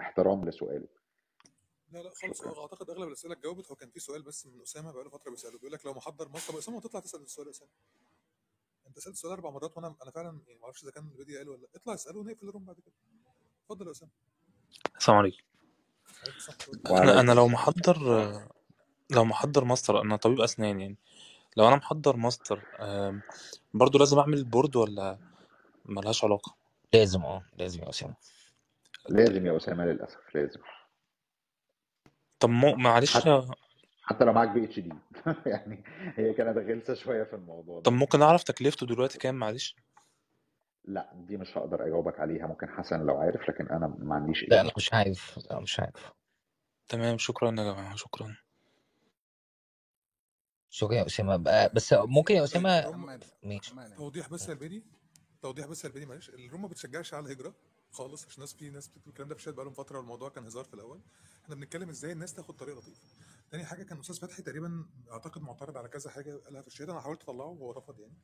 احترام 0.00 0.48
لسؤاله. 0.48 0.88
لا 1.92 2.02
لا 2.02 2.10
خالص. 2.10 2.42
هو 2.42 2.62
أعتقد 2.62 2.90
أغلب 2.90 3.08
الأسئلة 3.08 3.34
اتجاوبت. 3.34 3.70
هو 3.70 3.76
كان 3.76 3.90
في 3.90 4.00
سؤال 4.00 4.22
بس 4.22 4.46
من 4.46 4.62
أسامة 4.62 4.92
بقاله 4.92 5.10
فترة 5.10 5.30
بيسأله 5.30 5.58
بيقول 5.58 5.72
لك 5.72 5.86
لو 5.86 5.94
محضر 5.94 6.28
ماستر 6.28 6.58
أسامة 6.58 6.80
تطلع 6.80 7.00
تسأل 7.00 7.20
السؤال 7.20 7.46
يا 7.46 7.52
أسامة. 7.52 7.70
أنت 8.86 8.98
سألت 8.98 9.14
السؤال 9.14 9.32
أربع 9.32 9.50
مرات 9.50 9.76
وأنا 9.76 9.96
أنا 10.02 10.10
فعلا 10.10 10.40
يعني 10.46 10.58
ما 10.58 10.64
أعرفش 10.64 10.82
إذا 10.82 10.90
كان 10.90 11.08
الفيديو 11.12 11.38
قال 11.38 11.48
ولا 11.48 11.60
لأ. 11.60 11.68
اطلع 11.74 11.94
اسأله 11.94 12.18
ونقفل 12.18 12.48
الروم 12.48 12.64
بعد 12.64 12.76
كده. 12.76 12.94
اتفضل 13.64 13.86
يا 13.86 13.90
أسامة. 13.90 14.10
السلام 14.96 15.18
عليكم. 15.18 15.42
أنا 16.90 17.20
أنا 17.20 17.32
لو 17.32 17.48
محضر 17.48 17.96
لو 19.10 19.24
محضر 19.24 19.64
ماستر 19.64 20.00
أنا 20.00 20.16
طبيب 20.16 20.40
أسنان 20.40 20.80
يعني. 20.80 20.96
لو 21.56 21.68
أنا 21.68 21.76
محضر 21.76 22.16
ماستر 22.16 22.62
برضو 23.74 23.98
لازم 23.98 24.18
أعمل 24.18 24.44
board 24.44 24.76
ولا 24.76 25.18
ملهاش 25.86 26.24
علاقة؟ 26.24 26.54
لازم 26.94 27.22
آه 27.22 27.42
لازم 27.58 27.82
يا 27.82 27.88
أسامة. 27.90 28.14
لازم 29.08 29.46
يا 29.46 29.56
أسامة 29.56 29.84
للأسف 29.84 30.34
لازم. 30.34 30.60
طب 32.40 32.48
مو 32.50 32.74
معلش 32.74 33.16
حتى 33.16 33.46
حتى 34.02 34.24
لو 34.24 34.32
معاك 34.32 34.48
PhD 34.48 34.92
يعني 35.46 35.84
هي 36.16 36.34
كانت 36.34 36.58
غلسة 36.58 36.94
شوية 36.94 37.24
في 37.24 37.36
الموضوع 37.36 37.80
طب 37.80 37.92
ده 37.92 37.98
ممكن 37.98 38.22
أعرف 38.22 38.42
تكلفته 38.42 38.86
دلوقتي 38.86 39.18
كام؟ 39.18 39.34
معلش. 39.34 39.76
لا 40.84 41.10
دي 41.14 41.36
مش 41.36 41.58
هقدر 41.58 41.86
أجاوبك 41.86 42.20
عليها 42.20 42.46
ممكن 42.46 42.68
حسن 42.68 43.06
لو 43.06 43.16
عارف 43.16 43.48
لكن 43.50 43.68
أنا 43.68 43.94
ما 43.98 44.14
عنديش 44.14 44.42
لا 44.48 44.54
أنا 44.54 44.60
اجابه 44.62 44.72
مش 44.76 44.92
عارف. 44.92 45.38
لا 45.50 45.60
مش 45.60 45.80
عارف. 45.80 46.12
تمام 46.88 47.18
شكرا 47.18 47.48
يا 47.48 47.72
جماعة 47.72 47.96
شكرا. 47.96 48.36
شكرا 50.72 50.94
يا 50.94 51.06
أسامة. 51.06 51.36
بقى- 51.36 51.72
بس 51.74 51.92
ممكن 51.92 52.34
يا 52.34 52.44
أسامة 52.44 52.90
ماشي. 53.42 53.74
توضيح 53.96 54.28
بس 54.28 54.48
يا 54.48 54.52
البيدي 54.52 54.84
توضيح 55.42 55.66
بس 55.66 55.84
يا 55.84 55.88
البيدي 55.88 56.06
معلش. 56.06 56.28
الروم 56.28 56.62
ما 56.62 56.68
بتشجعش 56.68 57.14
على 57.14 57.26
الهجرة 57.26 57.54
خالص 57.90 58.26
عشان 58.26 58.40
ناس 58.40 58.54
في 58.54 58.70
ناس 58.70 58.88
بتكتب 58.88 59.08
الكلام 59.08 59.28
ده 59.28 59.34
في 59.34 59.40
الشات 59.40 59.54
بقالهم 59.54 59.72
فترة 59.74 59.98
والموضوع 59.98 60.28
كان 60.28 60.44
هزار 60.44 60.64
في 60.64 60.74
الأول. 60.74 61.00
إحنا 61.44 61.54
بنتكلم 61.54 61.88
إزاي 61.88 62.12
الناس 62.12 62.34
تاخد 62.34 62.56
طريق 62.56 62.78
لطيف. 62.78 62.98
تاني 63.50 63.64
حاجة 63.64 63.82
كان 63.82 63.98
أستاذ 63.98 64.16
فتحي 64.20 64.42
تقريبا 64.42 64.86
أعتقد 65.10 65.42
معترض 65.42 65.76
على 65.76 65.88
كذا 65.88 66.10
حاجة 66.10 66.36
قالها 66.36 66.60
في 66.62 66.66
الشات. 66.68 66.88
أنا 66.88 67.00
حاولت 67.00 67.22
أطلعه 67.22 67.46
وهو 67.46 67.70
رفض 67.72 68.00
يعني. 68.00 68.14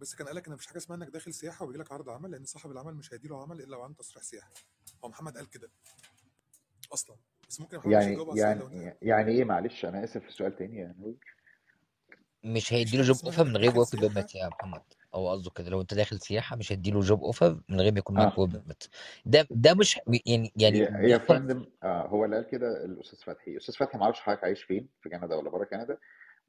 بس 0.00 0.14
كان 0.14 0.26
قال 0.26 0.36
لك 0.36 0.46
إن 0.46 0.52
مفيش 0.54 0.66
حاجة 0.66 0.76
اسمها 0.78 0.98
إنك 0.98 1.08
داخل 1.08 1.34
سياحة 1.34 1.64
ويجي 1.66 1.78
لك 1.78 1.92
عرض 1.92 2.08
عمل 2.08 2.30
لأن 2.30 2.44
صاحب 2.44 2.70
العمل 2.70 2.94
مش 2.94 3.14
هيديله 3.14 3.42
عمل 3.42 3.60
إلا 3.60 3.66
لو 3.70 3.82
عنده 3.82 3.96
تصريح 3.98 4.22
سياحة. 4.22 4.52
هو 5.04 5.08
محمد 5.08 5.36
قال 5.36 5.50
كده. 5.50 5.70
أصلا. 6.92 7.16
بس 7.48 7.60
ممكن 7.60 7.76
محمد 7.78 7.92
يعني 7.92 8.16
يعني 8.36 8.96
يعني 9.02 9.30
إيه؟ 9.32 9.44
معلش 9.44 9.84
أنا 9.84 10.04
آسف 10.04 10.22
في 10.22 10.28
السؤال 10.28 10.56
تاني. 10.56 10.78
يا 10.78 10.94
نوي 10.98 11.18
مش 12.44 12.72
هيديله 12.72 13.02
job 13.02 13.16
offer 13.24 13.44
من 13.44 13.56
غير 13.56 13.78
work 13.78 14.00
permit 14.00 14.34
يا 14.34 14.48
محمد. 14.48 14.82
هو 15.14 15.30
قصده 15.30 15.50
كده 15.50 15.70
لو 15.70 15.80
أنت 15.80 15.94
داخل 15.94 16.18
سياحة 16.20 16.56
مش 16.56 16.72
هيديله 16.72 17.00
job 17.00 17.24
offer 17.24 17.60
من 17.68 17.80
غير 17.80 17.92
ما 17.92 17.98
يكون 17.98 18.16
معاك 18.16 18.38
work 18.38 18.50
permit 18.50 18.84
ده 19.26 19.46
ده 19.50 19.74
مش 19.74 20.00
يعني 20.26 20.52
يعني 20.56 20.78
يا 21.10 21.18
فندم 21.18 21.64
آه 21.82 22.06
هو 22.06 22.24
اللي 22.24 22.36
قال 22.36 22.46
كده 22.46 22.84
الأستاذ 22.84 23.18
فتحي. 23.18 23.50
الأستاذ 23.50 23.74
فتحي 23.74 23.98
ما 23.98 24.04
أعرفش 24.04 24.20
حضرتك 24.20 24.44
عايش 24.44 24.62
فين 24.62 24.88
في 25.02 25.08
كندا 25.08 25.34
ولا 25.36 25.50
بره 25.50 25.64
كندا 25.64 25.98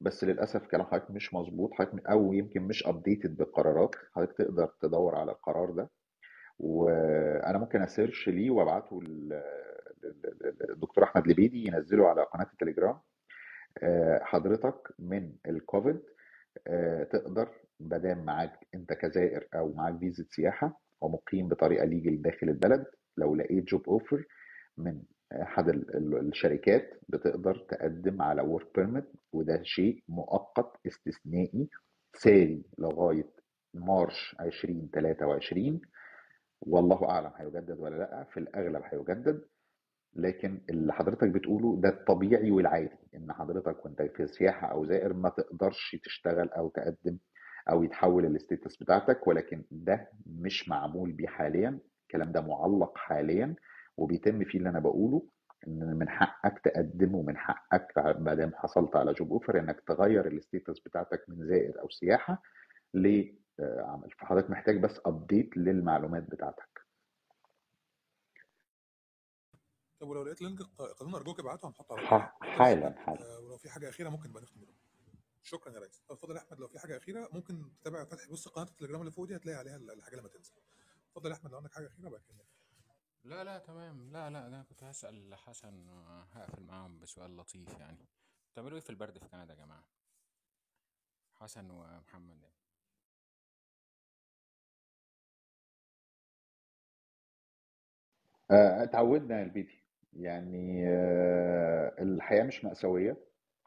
بس 0.00 0.24
للأسف 0.24 0.66
كلام 0.66 0.86
حضرتك 0.86 1.10
مش 1.10 1.34
مظبوط 1.34 1.74
حضرتك 1.74 2.06
أو 2.06 2.32
يمكن 2.32 2.62
مش 2.62 2.86
updated 2.86 3.36
بالقرارات 3.36 3.94
حضرتك 4.16 4.36
تقدر 4.38 4.70
تدور 4.82 5.14
على 5.14 5.32
القرار 5.32 5.70
ده. 5.70 5.90
وأنا 6.58 7.58
ممكن 7.58 7.82
أ 7.82 7.89
search 7.89 8.28
ليه 8.28 8.50
وأبعته 8.50 9.02
لل- 9.02 9.42
لل- 10.02 10.56
للدكتور 10.68 11.04
أحمد 11.04 11.28
لبيدي 11.28 11.66
ينزله 11.66 12.08
على 12.08 12.22
قناة 12.22 12.46
التليجرام. 12.52 12.90
آه، 12.94 13.02
حضرتك 14.22 14.88
من 14.98 15.32
الكوفيد 15.48 16.00
آه، 16.66 17.04
تقدر 17.04 17.48
مادام 17.80 18.24
معاك 18.24 18.66
انت 18.74 18.92
كزائر 18.92 19.48
أو 19.54 19.72
معاك 19.74 19.98
فيزا 19.98 20.24
سياحة 20.30 20.80
ومقيم 21.00 21.48
بطريقة 21.48 21.84
legal 21.84 22.22
داخل 22.22 22.48
البلد 22.48 22.86
لو 23.16 23.34
لقيت 23.34 23.64
job 23.64 23.88
offer 23.88 24.24
من 24.76 25.02
احد 25.32 25.68
ال- 25.68 25.96
ال- 25.96 26.28
الشركات 26.28 26.90
بتقدر 27.08 27.58
تقدم 27.68 28.22
على 28.22 28.42
work 28.42 28.66
permit 28.76 29.04
وده 29.32 29.62
شيء 29.62 30.02
مؤقت 30.08 30.86
استثنائي 30.86 31.68
ساري 32.14 32.62
لغاية 32.78 33.30
مارش 33.74 34.36
2023 34.40 35.80
والله 36.60 37.10
أعلم 37.10 37.32
هيجدد 37.36 37.78
ولا 37.78 37.96
لأ 37.96 38.24
في 38.32 38.40
الأغلب 38.40 38.82
هيجدد. 38.84 39.42
لكن 40.16 40.60
اللي 40.70 40.92
حضرتك 40.92 41.28
بتقوله 41.28 41.80
ده 41.80 41.88
الطبيعي 41.88 42.50
والعادي 42.50 42.96
إن 43.16 43.32
حضرتك 43.32 43.84
وأنت 43.84 44.02
في 44.02 44.26
سياحة 44.26 44.66
أو 44.72 44.84
زائر 44.86 45.12
ما 45.12 45.28
تقدرش 45.28 45.96
تشتغل 46.04 46.48
أو 46.48 46.68
تقدم 46.68 47.18
أو 47.70 47.82
يتحول 47.82 48.26
ال 48.26 48.33
status 48.33 48.76
بتاعتك 48.76 49.26
ولكن 49.26 49.64
ده 49.70 50.08
مش 50.26 50.68
معمول 50.68 51.12
بيه 51.12 51.26
حاليا 51.26 51.78
الكلام 52.02 52.32
ده 52.32 52.40
معلق 52.40 52.98
حاليا 52.98 53.54
وبيتم 53.96 54.44
فيه 54.44 54.58
اللي 54.58 54.68
أنا 54.68 54.80
بقوله 54.80 55.22
إن 55.68 55.96
من 55.98 56.08
حقك 56.08 56.58
تقدم 56.64 57.14
ومن 57.14 57.36
حقك 57.36 57.86
ما 58.18 58.34
دام 58.34 58.52
حصلت 58.54 58.96
على 58.96 59.12
job 59.12 59.32
offer 59.32 59.58
إنك 59.58 59.80
تغير 59.86 60.26
ال 60.26 60.34
status 60.34 60.80
بتاعتك 60.80 61.24
من 61.28 61.46
زائر 61.46 61.80
أو 61.80 61.88
سياحة 61.88 62.42
لعمل 62.94 64.10
فحضرتك 64.18 64.50
محتاج 64.50 64.80
بس 64.80 65.00
update 65.06 65.56
للمعلومات 65.56 66.22
بتاعتك. 66.30 66.71
طب 70.02 70.08
ولو 70.08 70.22
لقيت 70.22 70.42
link 70.42 70.62
قانون 70.98 71.14
أرجوك 71.14 71.40
ابعته 71.40 71.68
هنحطه 71.68 71.96
على 71.98 72.32
حالا 72.40 72.94
حالا. 72.98 73.36
آه، 73.36 73.40
ولو 73.40 73.56
في 73.56 73.70
حاجة 73.70 73.88
أخيرة 73.88 74.08
ممكن 74.08 74.32
بقى 74.32 74.42
نختم. 74.42 74.66
شكرا 75.42 75.72
يا 75.72 75.78
ريس. 75.80 76.02
طب 76.08 76.14
اتفضل 76.14 76.36
يا 76.36 76.40
أحمد 76.40 76.60
لو 76.60 76.68
في 76.68 76.78
حاجة 76.78 76.96
أخيرة 76.96 77.28
ممكن 77.32 77.72
تتابع 77.80 78.04
فتحي 78.04 78.30
بص 78.30 78.48
قناة 78.48 78.64
التليجرام 78.66 79.00
اللي 79.00 79.12
فوق 79.12 79.24
دي 79.24 79.36
هتلاقي 79.36 79.58
عليها 79.58 79.76
الحاجة 79.76 80.16
لما 80.16 80.28
تنزل. 80.28 80.52
اتفضل 81.10 81.30
يا 81.30 81.34
أحمد 81.36 81.50
لو 81.50 81.56
عندك 81.56 81.72
حاجة 81.72 81.86
أخيرة 81.86 82.08
بقى 82.08 82.20
لا 83.24 83.44
لا 83.44 83.58
تمام. 83.58 84.12
لا 84.12 84.30
لا 84.30 84.46
أنا 84.46 84.62
كنت 84.62 84.82
هسأل 84.82 85.34
حسن 85.34 85.88
آه، 85.88 86.26
هقفل 86.32 86.62
معاهم 86.62 86.98
بسؤال 86.98 87.36
لطيف 87.36 87.78
يعني. 87.78 88.06
بتعملوا 88.52 88.74
إيه 88.74 88.80
في 88.82 88.90
البرد 88.90 89.18
في 89.18 89.28
كندا 89.28 89.54
يا 89.54 89.58
جماعة؟ 89.58 89.84
حسن 91.34 91.70
ومحمد. 91.70 92.42
يعني. 92.42 92.52
اتعودنا 98.82 99.38
يا 99.38 99.42
البيتي. 99.44 99.81
يعني 100.12 100.84
آه، 100.88 101.94
الحياة 102.02 102.42
مش 102.42 102.64
مأساوية. 102.64 103.16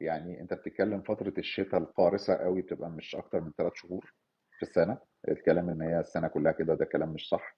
يعني 0.02 0.42
أنت 0.42 0.54
بتتكلم 0.54 1.02
فترة 1.02 1.34
الشتاء 1.38 1.80
القارصة 1.80 2.36
قوي 2.36 2.62
بتبقى 2.62 2.90
مش 2.90 3.16
أكتر 3.16 3.42
من 3.42 3.52
ثلاث 3.58 3.72
شهور 3.76 4.14
في 4.58 4.64
السنة. 4.64 4.98
الكلام 5.28 5.70
إن 5.70 5.82
هي 5.82 6.00
السنة 6.00 6.28
كلها 6.28 6.52
كده 6.52 6.74
ده 6.76 6.86
كلام 6.86 7.10
مش 7.10 7.30
صح. 7.30 7.56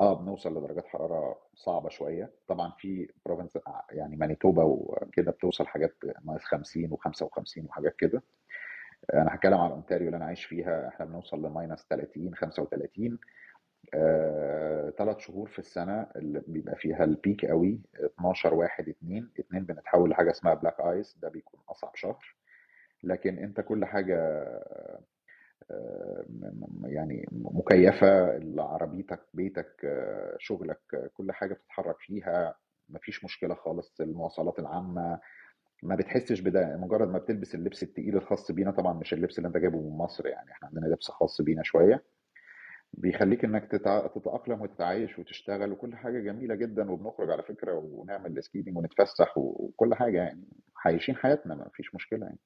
آه 0.00 0.22
بنوصل 0.22 0.58
لدرجات 0.58 0.86
حرارة 0.86 1.38
صعبة 1.54 1.88
شوية. 1.88 2.30
طبعا 2.48 2.72
في 2.78 3.08
province 3.26 3.58
يعني 3.90 4.16
مانيتوبا 4.16 4.62
وكده 4.64 5.32
بتوصل 5.32 5.66
حاجات 5.66 5.94
ناقص 6.24 6.44
50 6.44 6.90
و55 6.96 7.64
وحاجات 7.68 7.96
كده. 7.98 8.22
أنا 9.14 9.34
هتكلم 9.34 9.54
على 9.58 9.72
أونتاريو 9.72 10.06
اللي 10.06 10.16
أنا 10.16 10.24
عايش 10.24 10.44
فيها. 10.44 10.88
إحنا 10.88 11.06
بنوصل 11.06 11.46
ل 11.46 11.53
minus 11.53 11.86
30 11.90 12.34
35 12.34 13.18
ثلاث 14.98 15.18
شهور 15.18 15.48
في 15.48 15.58
السنة 15.58 16.06
اللي 16.16 16.42
بيبقى 16.46 16.76
فيها 16.76 17.04
ال 17.04 17.12
peak 17.12 17.44
قوي 17.46 17.80
12 17.94 18.54
1 18.54 18.88
2 18.88 19.30
2 19.40 19.64
بنتحول 19.64 20.10
لحاجة 20.10 20.30
اسمها 20.30 20.54
black 20.54 20.80
ice 20.80 21.18
ده 21.22 21.28
بيكون 21.28 21.60
أصعب 21.68 21.96
شهر. 21.96 22.36
لكن 23.04 23.38
أنت 23.38 23.60
كل 23.60 23.84
حاجة 23.84 24.18
آه، 25.70 26.24
يعني 26.84 27.26
مكيفة 27.32 28.40
عربيتك 28.62 29.20
بيتك 29.34 29.84
آه، 29.84 30.36
شغلك 30.38 30.80
آه، 30.94 31.10
كل 31.14 31.32
حاجة 31.32 31.54
بتتحرك 31.54 31.96
فيها 31.98 32.54
مفيش 32.88 33.24
مشكلة 33.24 33.54
خالص 33.54 34.00
المواصلات 34.00 34.58
العامة. 34.58 35.20
ما 35.82 35.96
بتحسش 35.96 36.40
بده 36.40 36.76
مجرد 36.76 37.08
ما 37.08 37.18
بتلبس 37.18 37.54
اللبس 37.54 37.82
التقيل 37.82 38.16
الخاص 38.16 38.52
بينا 38.52 38.70
طبعا 38.70 38.92
مش 38.92 39.14
اللبس 39.14 39.38
اللي 39.38 39.46
أنت 39.48 39.56
جايبه 39.56 39.78
من 39.78 39.98
مصر 39.98 40.26
يعني 40.26 40.50
إحنا 40.52 40.68
عندنا 40.68 40.86
لبس 40.86 41.08
خاص 41.10 41.40
بينا 41.42 41.62
شوية. 41.62 42.04
بيخليك 42.92 43.44
إنك 43.44 43.70
تتع... 43.70 44.06
تتأقلم 44.06 44.60
وتتعايش 44.62 45.18
وتشتغل 45.18 45.72
وكل 45.72 45.96
حاجة 45.96 46.20
جميلة 46.20 46.54
جدا 46.54 46.90
وبنخرج 46.90 47.30
على 47.30 47.42
فكرة 47.42 47.72
ونعمل 47.74 48.42
سكيدنج 48.42 48.76
ونتفسح 48.76 49.38
وكل 49.38 49.94
حاجة 49.94 50.16
يعني 50.16 50.44
عايشين 50.84 51.16
حياتنا 51.16 51.54
ما 51.54 51.70
فيش 51.74 51.94
مشكلة 51.94 52.26
يعني. 52.26 52.38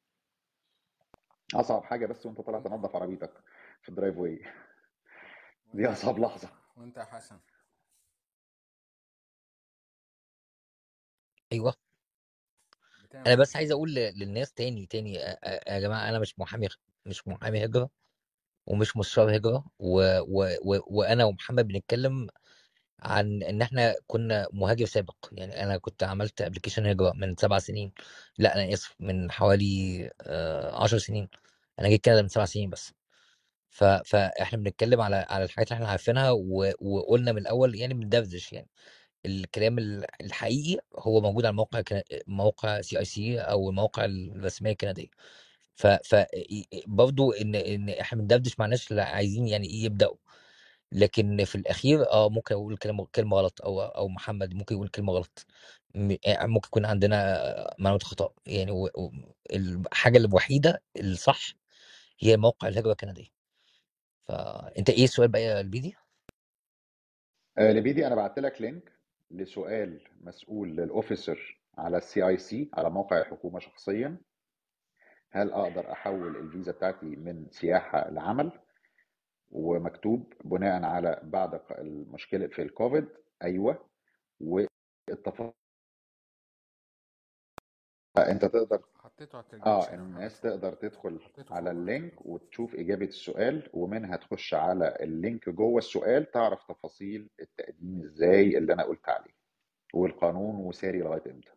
أصعب 1.55 1.85
حاجة 1.85 2.07
بس 2.07 2.27
وأنت 2.27 2.41
طالع 2.41 2.61
تنظف 2.61 2.97
عربيتك 2.97 3.33
في 3.83 3.89
ال 3.89 4.17
driveway. 4.19 4.37
دي 5.75 5.87
وانت 5.87 5.97
أصعب 5.99 6.19
لحظة. 6.19 6.49
وأنت 6.77 6.97
يا 6.97 7.05
حسن. 7.05 7.37
أيوه. 11.53 11.75
أنا 12.99 13.05
بتعمل 13.05 13.37
بس 13.37 13.57
عايز 13.57 13.71
أقول 13.73 13.95
ل- 13.95 14.13
للناس 14.19 14.53
تاني 14.53 14.87
تاني 14.87 15.15
يا 15.69 15.79
جماعة 15.81 16.09
أنا 16.09 16.19
مش 16.19 16.39
محامي 16.39 16.69
مش 17.07 17.29
محامي 17.29 17.65
هجرة. 17.65 17.91
ومش 18.67 18.97
مستشار 18.97 19.37
هجره 19.37 19.65
و... 19.79 20.19
و... 20.21 20.57
و... 20.65 20.81
وأنا 20.87 21.25
ومحمد 21.25 21.69
بنتكلم 21.69 22.29
عن 23.01 23.43
إن 23.43 23.63
إحنا 23.63 23.95
كنا 24.07 24.49
مهاجر 24.53 24.87
سابق. 24.87 25.17
يعني 25.33 25.63
أنا 25.63 25.79
كنت 25.79 26.03
عملت 26.05 26.43
application 26.43 26.87
هجرة 26.87 27.13
من 27.17 27.37
سبع 27.37 27.59
سنين. 27.59 27.93
لأ 28.39 28.55
أنا 28.65 28.75
آسف 28.75 28.97
من 29.01 29.31
حوالي 29.33 30.11
آه، 30.23 30.83
عشر 30.85 30.99
سنين. 30.99 31.29
أنا 31.81 31.89
جيت 31.89 32.05
كندا 32.05 32.23
من 32.23 32.29
سبع 32.29 32.45
سنين 32.45 32.71
بس. 32.71 32.93
ف... 33.71 33.85
فإحنا 33.85 34.59
بنتكلم 34.59 35.01
على 35.01 35.17
على 35.17 35.45
الحاجات 35.45 35.69
اللي 35.69 35.77
إحنا 35.77 35.89
عارفينها 35.91 36.31
و... 36.31 36.73
وقلنا 36.81 37.33
من 37.33 37.39
الأول 37.39 37.75
يعني 37.77 37.95
بندردش 37.95 38.53
يعني. 38.53 38.69
الكلام 39.27 39.79
ال- 39.79 40.07
الحقيقي 40.23 40.81
هو 40.99 41.21
موجود 41.21 41.45
على 41.47 41.55
موقع 41.57 41.81
كنا- 41.81 42.03
موقع 42.27 42.81
CIC 42.81 43.41
أو 43.41 43.71
المواقع 43.71 44.05
الرسمية 44.05 44.73
الكندية. 44.73 45.09
ف 45.75 45.87
ف 45.87 46.15
برضه 46.87 47.41
إن 47.41 47.55
إن 47.55 47.89
إحنا 47.89 48.19
بندردش 48.19 48.59
مع 48.61 48.67
اللي 48.91 49.03
عايزين 49.03 49.49
يعني 49.49 49.67
إيه 49.69 49.85
يبدأوا. 49.85 50.17
لكن 50.93 51.45
في 51.45 51.55
الأخير 51.55 52.11
آه 52.11 52.29
ممكن 52.31 52.55
أقول 52.55 52.77
كلمة 52.77 53.07
كلمة 53.15 53.37
غلط 53.37 53.63
أو 53.63 53.83
أو 53.83 54.09
محمد 54.09 54.55
ممكن 54.55 54.75
يقول 54.75 54.89
كلمة 54.89 55.13
غلط. 55.13 55.47
آه، 56.27 56.47
ممكن 56.47 56.67
يكون 56.69 56.85
عندنا 56.87 57.75
معلومات 57.79 58.03
خطأ. 58.03 58.35
يعني 58.47 58.89
الحاجة 59.53 60.19
الوحيده 60.19 60.83
الصح 61.01 61.41
هي 62.21 62.37
موقع 62.37 62.69
الهجرة 62.69 62.93
الكندية. 62.93 63.27
فانت 64.25 64.91
إيه 64.91 65.05
السؤال 65.05 65.29
بقى 65.29 65.43
يا 65.43 65.61
البيدي؟ 65.61 65.95
آه، 67.59 67.73
لبيدي 67.73 68.07
أنا 68.07 68.15
بعت 68.15 68.39
لك 68.39 68.61
link 68.61 68.93
لسؤال 69.31 70.01
مسؤول 70.21 70.77
لل 70.77 70.95
officer 70.95 71.61
على 71.79 71.97
ال 71.99 72.29
CIC 72.29 72.71
على 72.75 72.91
موقع 72.91 73.21
الحكومة 73.21 73.59
شخصيا. 73.61 74.17
هل 75.33 75.51
أقدر 75.53 75.93
أحول 75.93 76.37
الفيزا 76.37 76.73
بتاعتي 76.73 77.07
من 77.07 77.47
سياحة 77.51 78.11
لعمل؟ 78.11 78.61
ومكتوب 79.51 80.33
بناء 80.45 80.85
على 80.85 81.21
بعد 81.23 81.61
المشكلة 81.79 82.47
في 82.47 82.63
الكوفيد. 82.63 83.09
أيوه. 83.43 83.89
والتفاصيل. 84.41 85.53
أنت 88.19 88.45
تقدر 88.45 88.83
حطيته 88.97 89.37
على 89.39 89.47
آه 89.67 89.79
التليجرام 89.79 90.01
يا 90.01 90.17
الناس 90.17 90.41
تقدر 90.41 90.75
تدخل 90.75 91.21
على 91.51 91.71
ال 91.71 91.82
link 91.82 92.27
وتشوف 92.27 92.75
إجابة 92.75 93.07
السؤال 93.07 93.71
ومنها 93.75 94.17
تخش 94.17 94.55
على 94.55 94.97
ال 95.01 95.10
link 95.10 95.49
جوه 95.49 95.79
السؤال 95.79 96.31
تعرف 96.31 96.65
تفاصيل 96.65 97.31
التقديم 97.41 98.03
إزاي 98.05 98.59
اللي 98.59 98.73
أنا 98.73 98.83
قلت 98.83 99.09
عليه 99.09 99.35
والقانون 99.95 100.57
وساري 100.57 100.99
لغاية 100.99 101.31
إمتى. 101.31 101.53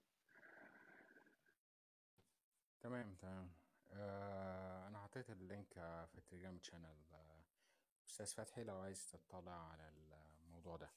تمام 2.84 3.15
تمام. 3.22 3.55
حطيت 5.15 5.29
ال 5.30 5.38
link 5.38 5.73
في 6.11 6.17
التليجرام 6.17 6.59
channel 6.61 6.95
آه، 7.13 7.43
أستاذ 8.09 8.25
فتحي 8.25 8.63
لو 8.63 8.77
عايز 8.77 9.11
تطلع 9.11 9.71
على 9.71 9.91
الموضوع 10.45 10.77
ده. 10.77 10.89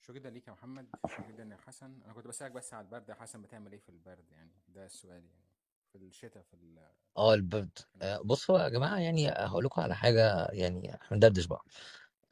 شو 0.00 0.12
جدا 0.12 0.30
ليك 0.30 0.48
يا 0.48 0.52
محمد. 0.52 0.86
شو 1.16 1.22
جدا 1.28 1.42
يا 1.52 1.56
حسن. 1.56 2.02
أنا 2.04 2.12
كنت 2.12 2.26
بسألك 2.26 2.52
بس 2.52 2.74
على 2.74 2.84
البرد. 2.84 3.08
يا 3.08 3.14
حسن 3.14 3.42
بتعمل 3.42 3.72
إيه 3.72 3.78
في 3.78 3.88
البرد 3.88 4.24
يعني؟ 4.32 4.50
ده 4.68 4.86
السؤال 4.86 5.24
يعني. 5.24 5.44
في 5.92 5.98
الشتاء 5.98 6.42
في 6.42 6.54
ال- 6.54 6.88
آه 7.16 7.34
البرد. 7.34 7.78
آه، 8.02 8.20
بصوا 8.24 8.58
يا 8.58 8.68
جماعة 8.68 8.98
يعني 8.98 9.28
هقول 9.30 9.64
لكم 9.64 9.80
على 9.82 9.96
حاجة 9.96 10.46
يعني 10.52 10.94
إحنا 10.94 11.16
ندردش 11.16 11.46
بقى. 11.46 11.64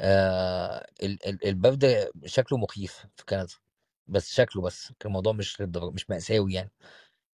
آه 0.01 0.87
ال- 1.03 1.27
ال- 1.27 1.47
البرد 1.47 2.11
شكله 2.27 2.59
مخيف 2.59 3.07
في 3.17 3.25
كندا. 3.25 3.47
بس 4.09 4.33
شكله 4.33 4.63
بس. 4.63 4.93
الموضوع 5.05 5.33
مش 5.33 5.61
للدرجة 5.61 5.91
مش 5.91 6.11
مأساوي 6.11 6.55
يعني. 6.55 6.71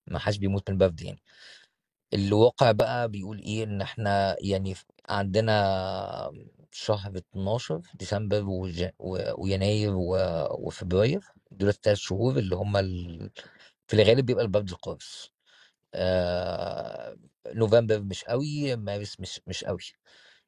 ما 0.06 0.18
حدش 0.18 0.36
بيموت 0.36 0.70
من 0.70 0.74
البرد 0.74 1.01
يعني. 1.02 1.23
الواقع 2.15 2.73
بقى 2.73 3.09
بيقول 3.09 3.39
إيه 3.39 3.65
إن 3.65 3.81
إحنا 3.83 4.37
يعني 4.41 4.74
عندنا 5.09 6.33
شهر 6.73 7.16
12 7.16 7.83
ديسمبر 7.95 8.45
وج... 8.45 8.85
و... 8.99 9.19
ويناير 9.45 9.95
و... 9.97 10.16
وفبراير 10.66 11.20
دول 11.51 11.69
الثلاث 11.69 11.97
شهور 11.99 12.39
اللي 12.39 12.57
هم 12.57 12.77
ال... 12.77 13.31
في 13.89 13.95
الغالب 14.03 14.27
بيبقى 14.27 14.45
البرد 14.45 14.70
القارس. 14.70 15.31
آه... 15.95 17.16
نوفمبر 17.55 18.01
مش 18.03 18.24
قوي 18.24 18.77
مارس 18.77 19.20
مش 19.20 19.41
مش 19.47 19.65
قوي. 19.65 19.78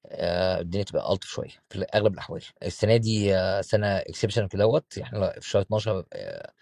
آه... 0.06 0.60
الدنيا 0.60 0.84
تبقى 0.84 1.12
ألطف 1.12 1.28
شوية 1.28 1.50
في 1.70 1.82
أغلب 1.94 2.14
الأحوال. 2.14 2.44
السنة 2.62 2.96
دي 2.96 3.36
آه، 3.36 3.60
سنة 3.60 3.86
exception 3.98 4.48
كدهوت 4.48 4.98
إحنا 4.98 5.40
في 5.40 5.50
شهر 5.50 5.62
12 5.62 6.04
آه... 6.12 6.52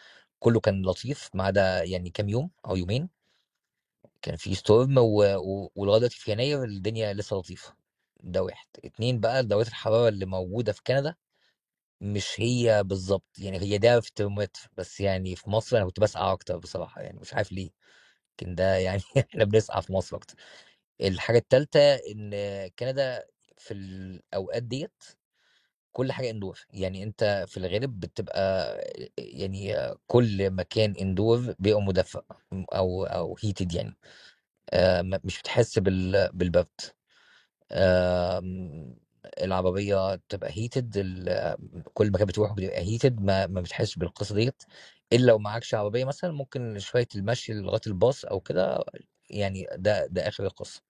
كله 0.41 0.61
كان 0.61 0.83
لطيف 0.87 1.31
ما 1.35 1.45
عدا 1.45 1.83
يعني 1.85 2.11
كام 2.11 2.29
يوم 2.29 2.51
أو 2.67 2.77
يومين. 2.77 3.16
كان 4.27 4.37
في 4.37 4.55
storm. 4.55 4.99
ولغايه 4.99 5.99
دلوقتي 6.01 6.19
في 6.21 6.33
يناير 6.33 6.65
الدنيا 6.65 7.13
لسه 7.15 7.37
لطيفة. 7.37 7.75
ده 8.23 8.43
واحد. 8.43 8.67
اتنين 8.85 9.21
بقى 9.21 9.45
درجات 9.47 9.69
الحرارة 9.69 10.09
اللي 10.09 10.27
موجودة 10.27 10.73
في 10.73 10.83
كندا 10.87 11.15
مش 12.03 12.41
هي 12.41 12.85
بالظبط. 12.85 13.25
يعني 13.39 13.59
هي 13.61 13.79
ده 13.79 14.01
في 14.01 14.09
الترمومتر 14.09 14.69
بس 14.79 15.01
يعني 15.01 15.37
في 15.37 15.51
مصر 15.51 15.77
أنا 15.79 15.87
كنت 15.87 16.01
بسقع 16.01 16.33
أكتر 16.33 16.59
بصراحة. 16.59 17.03
يعني 17.03 17.21
مش 17.21 17.35
عارف 17.35 17.53
ليه. 17.53 17.71
لكن 18.33 18.55
ده 18.55 18.77
يعني 18.77 19.03
إحنا 19.19 19.45
بنسقع 19.45 19.81
في 19.81 19.93
مصر 19.93 20.17
أكتر. 20.17 20.37
الحاجة 21.03 21.39
التالتة 21.39 21.95
إن 21.97 22.33
كندا 22.81 23.27
في 23.59 23.75
الأوقات 23.75 24.63
ديت 24.65 25.05
كل 25.97 26.13
حاجة 26.13 26.31
indoor 26.31 26.67
يعني 26.73 27.03
أنت 27.03 27.45
في 27.49 27.57
الغالب 27.57 28.01
بتبقى 28.01 28.77
يعني 29.19 29.75
كل 30.07 30.51
مكان 30.51 30.95
indoor 31.01 31.55
بيبقى 31.59 31.83
مدفأ 31.83 32.23
أو 32.55 33.05
أو 33.07 33.37
heated 33.45 33.75
يعني. 33.75 33.97
آه، 34.73 35.03
مش 35.25 35.41
بتحس 35.41 35.79
بال 35.79 36.31
بالبرد. 36.35 36.69
آم، 37.73 38.97
العربية 39.43 40.17
تبقى 40.29 40.51
heated 40.53 40.99
كل 41.95 42.11
مكان 42.13 42.27
بتروح 42.27 42.53
بيبقى 42.53 42.79
heated 42.81 43.21
ما, 43.23 43.47
ما 43.47 43.61
بتحسش 43.61 43.97
بالقصة 43.99 44.35
ديت. 44.35 44.63
إلا 45.13 45.27
لو 45.27 45.39
معكش 45.39 45.75
عربية 45.75 46.05
مثلا 46.05 46.33
ممكن 46.33 46.79
شوية 46.79 47.09
المشي 47.17 47.53
لغاية 47.55 47.81
الباص 47.87 48.25
أو 48.25 48.41
كده 48.41 48.85
يعني 49.31 49.67
ده 49.77 50.07
ده 50.07 50.29
آخر 50.29 50.47
القصة. 50.47 50.83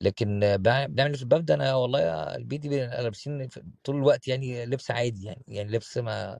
لكن 0.00 0.40
بنعمل 0.56 1.14
في 1.16 1.22
الباب 1.22 1.44
ده؟ 1.44 1.54
أنا 1.54 1.74
والله 1.74 2.00
البيدي 2.36 2.68
لابسين 2.86 3.48
طول 3.84 3.96
الوقت 3.96 4.28
يعني 4.28 4.66
لبس 4.66 4.90
عادي 4.90 5.26
يعني 5.26 5.42
يعني 5.48 5.70
لبس 5.72 5.98
ما 5.98 6.38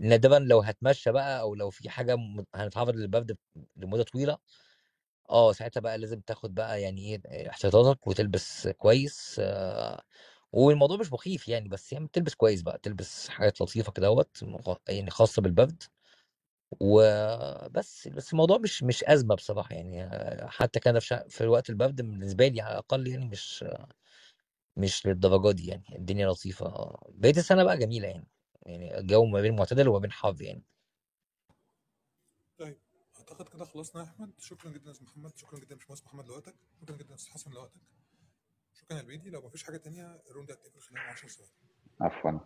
نادرا 0.00 0.38
لو 0.38 0.60
هتمشى 0.60 1.12
بقى 1.12 1.40
أو 1.40 1.54
لو 1.54 1.70
في 1.70 1.88
حاجة 1.90 2.16
م- 2.16 2.44
هنتعرض 2.54 2.96
للبرد 2.96 3.36
لمدة 3.76 4.02
طويلة. 4.02 4.38
آه 5.30 5.52
ساعتها 5.52 5.80
بقى 5.80 5.98
لازم 5.98 6.20
تاخد 6.20 6.54
بقى 6.54 6.82
يعني 6.82 7.02
إيه 7.26 7.50
احتياطاتك 7.50 8.06
وتلبس 8.06 8.68
كويس 8.68 9.36
آه 9.40 10.02
والموضوع 10.52 10.96
مش 10.96 11.12
مخيف 11.12 11.48
يعني 11.48 11.68
بس 11.68 11.92
يعني 11.92 12.08
تلبس 12.12 12.34
كويس 12.34 12.62
بقى 12.62 12.78
تلبس 12.82 13.28
حاجات 13.28 13.60
لطيفة 13.60 13.92
كدهوت 13.92 14.44
مغ- 14.44 14.76
يعني 14.88 15.10
خاصة 15.10 15.42
بالبرد. 15.42 15.82
وبس 16.80 18.08
بس 18.08 18.32
الموضوع 18.32 18.58
مش 18.58 18.82
مش 18.82 19.04
أزمة 19.04 19.34
بصراحة 19.34 19.74
يعني 19.74 20.08
حتى 20.48 20.80
كان 20.80 20.98
في, 20.98 21.24
في 21.28 21.40
الوقت 21.40 21.70
البرد 21.70 21.96
بالنسبة 21.96 22.48
لي 22.48 22.60
على 22.60 22.72
الاقل 22.72 23.06
يعني 23.08 23.24
مش 23.28 23.64
مش 24.76 25.06
للدرجة 25.06 25.52
دي 25.54 25.66
يعني 25.66 25.84
الدنيا 25.98 26.28
لطيفة. 26.28 26.96
بقيت 27.08 27.38
السنة 27.38 27.64
بقى 27.64 27.78
جميلة 27.78 28.08
يعني 28.08 28.26
يعني 28.62 28.98
الجو 28.98 29.24
ما 29.26 29.40
بين 29.40 29.56
معتدل 29.56 29.88
وما 29.88 29.98
بين 29.98 30.12
حر 30.12 30.42
يعني. 30.42 30.62
طيب 32.58 32.78
أعتقد 33.18 33.48
كده 33.48 33.64
خلصنا 33.64 34.02
يا 34.02 34.06
أحمد. 34.08 34.30
شكرا 34.40 34.70
جدا 34.70 34.90
يا 34.90 34.96
محمد 35.02 35.36
شكرا 35.36 35.58
جدا 35.58 35.70
يا 35.74 35.76
باشمهندس 35.76 36.04
محمد 36.04 36.26
لوقتك 36.26 36.54
شكرا 36.82 36.96
جدا 36.96 37.10
يا 37.10 37.14
أستاذ 37.14 37.32
حسن 37.32 37.50
لوقتك. 37.50 37.80
شكرا 38.74 38.96
يا 38.96 39.00
البيدي 39.02 39.30
لو 39.30 39.42
مفيش 39.46 39.64
حاجة 39.64 39.76
تانية 39.76 40.22
الروم 40.30 40.46
ده 40.46 40.54
هتقفل 40.54 40.80
خلال 40.80 40.98
10 41.00 41.28
ثواني. 41.28 41.52
عفوا. 42.00 42.40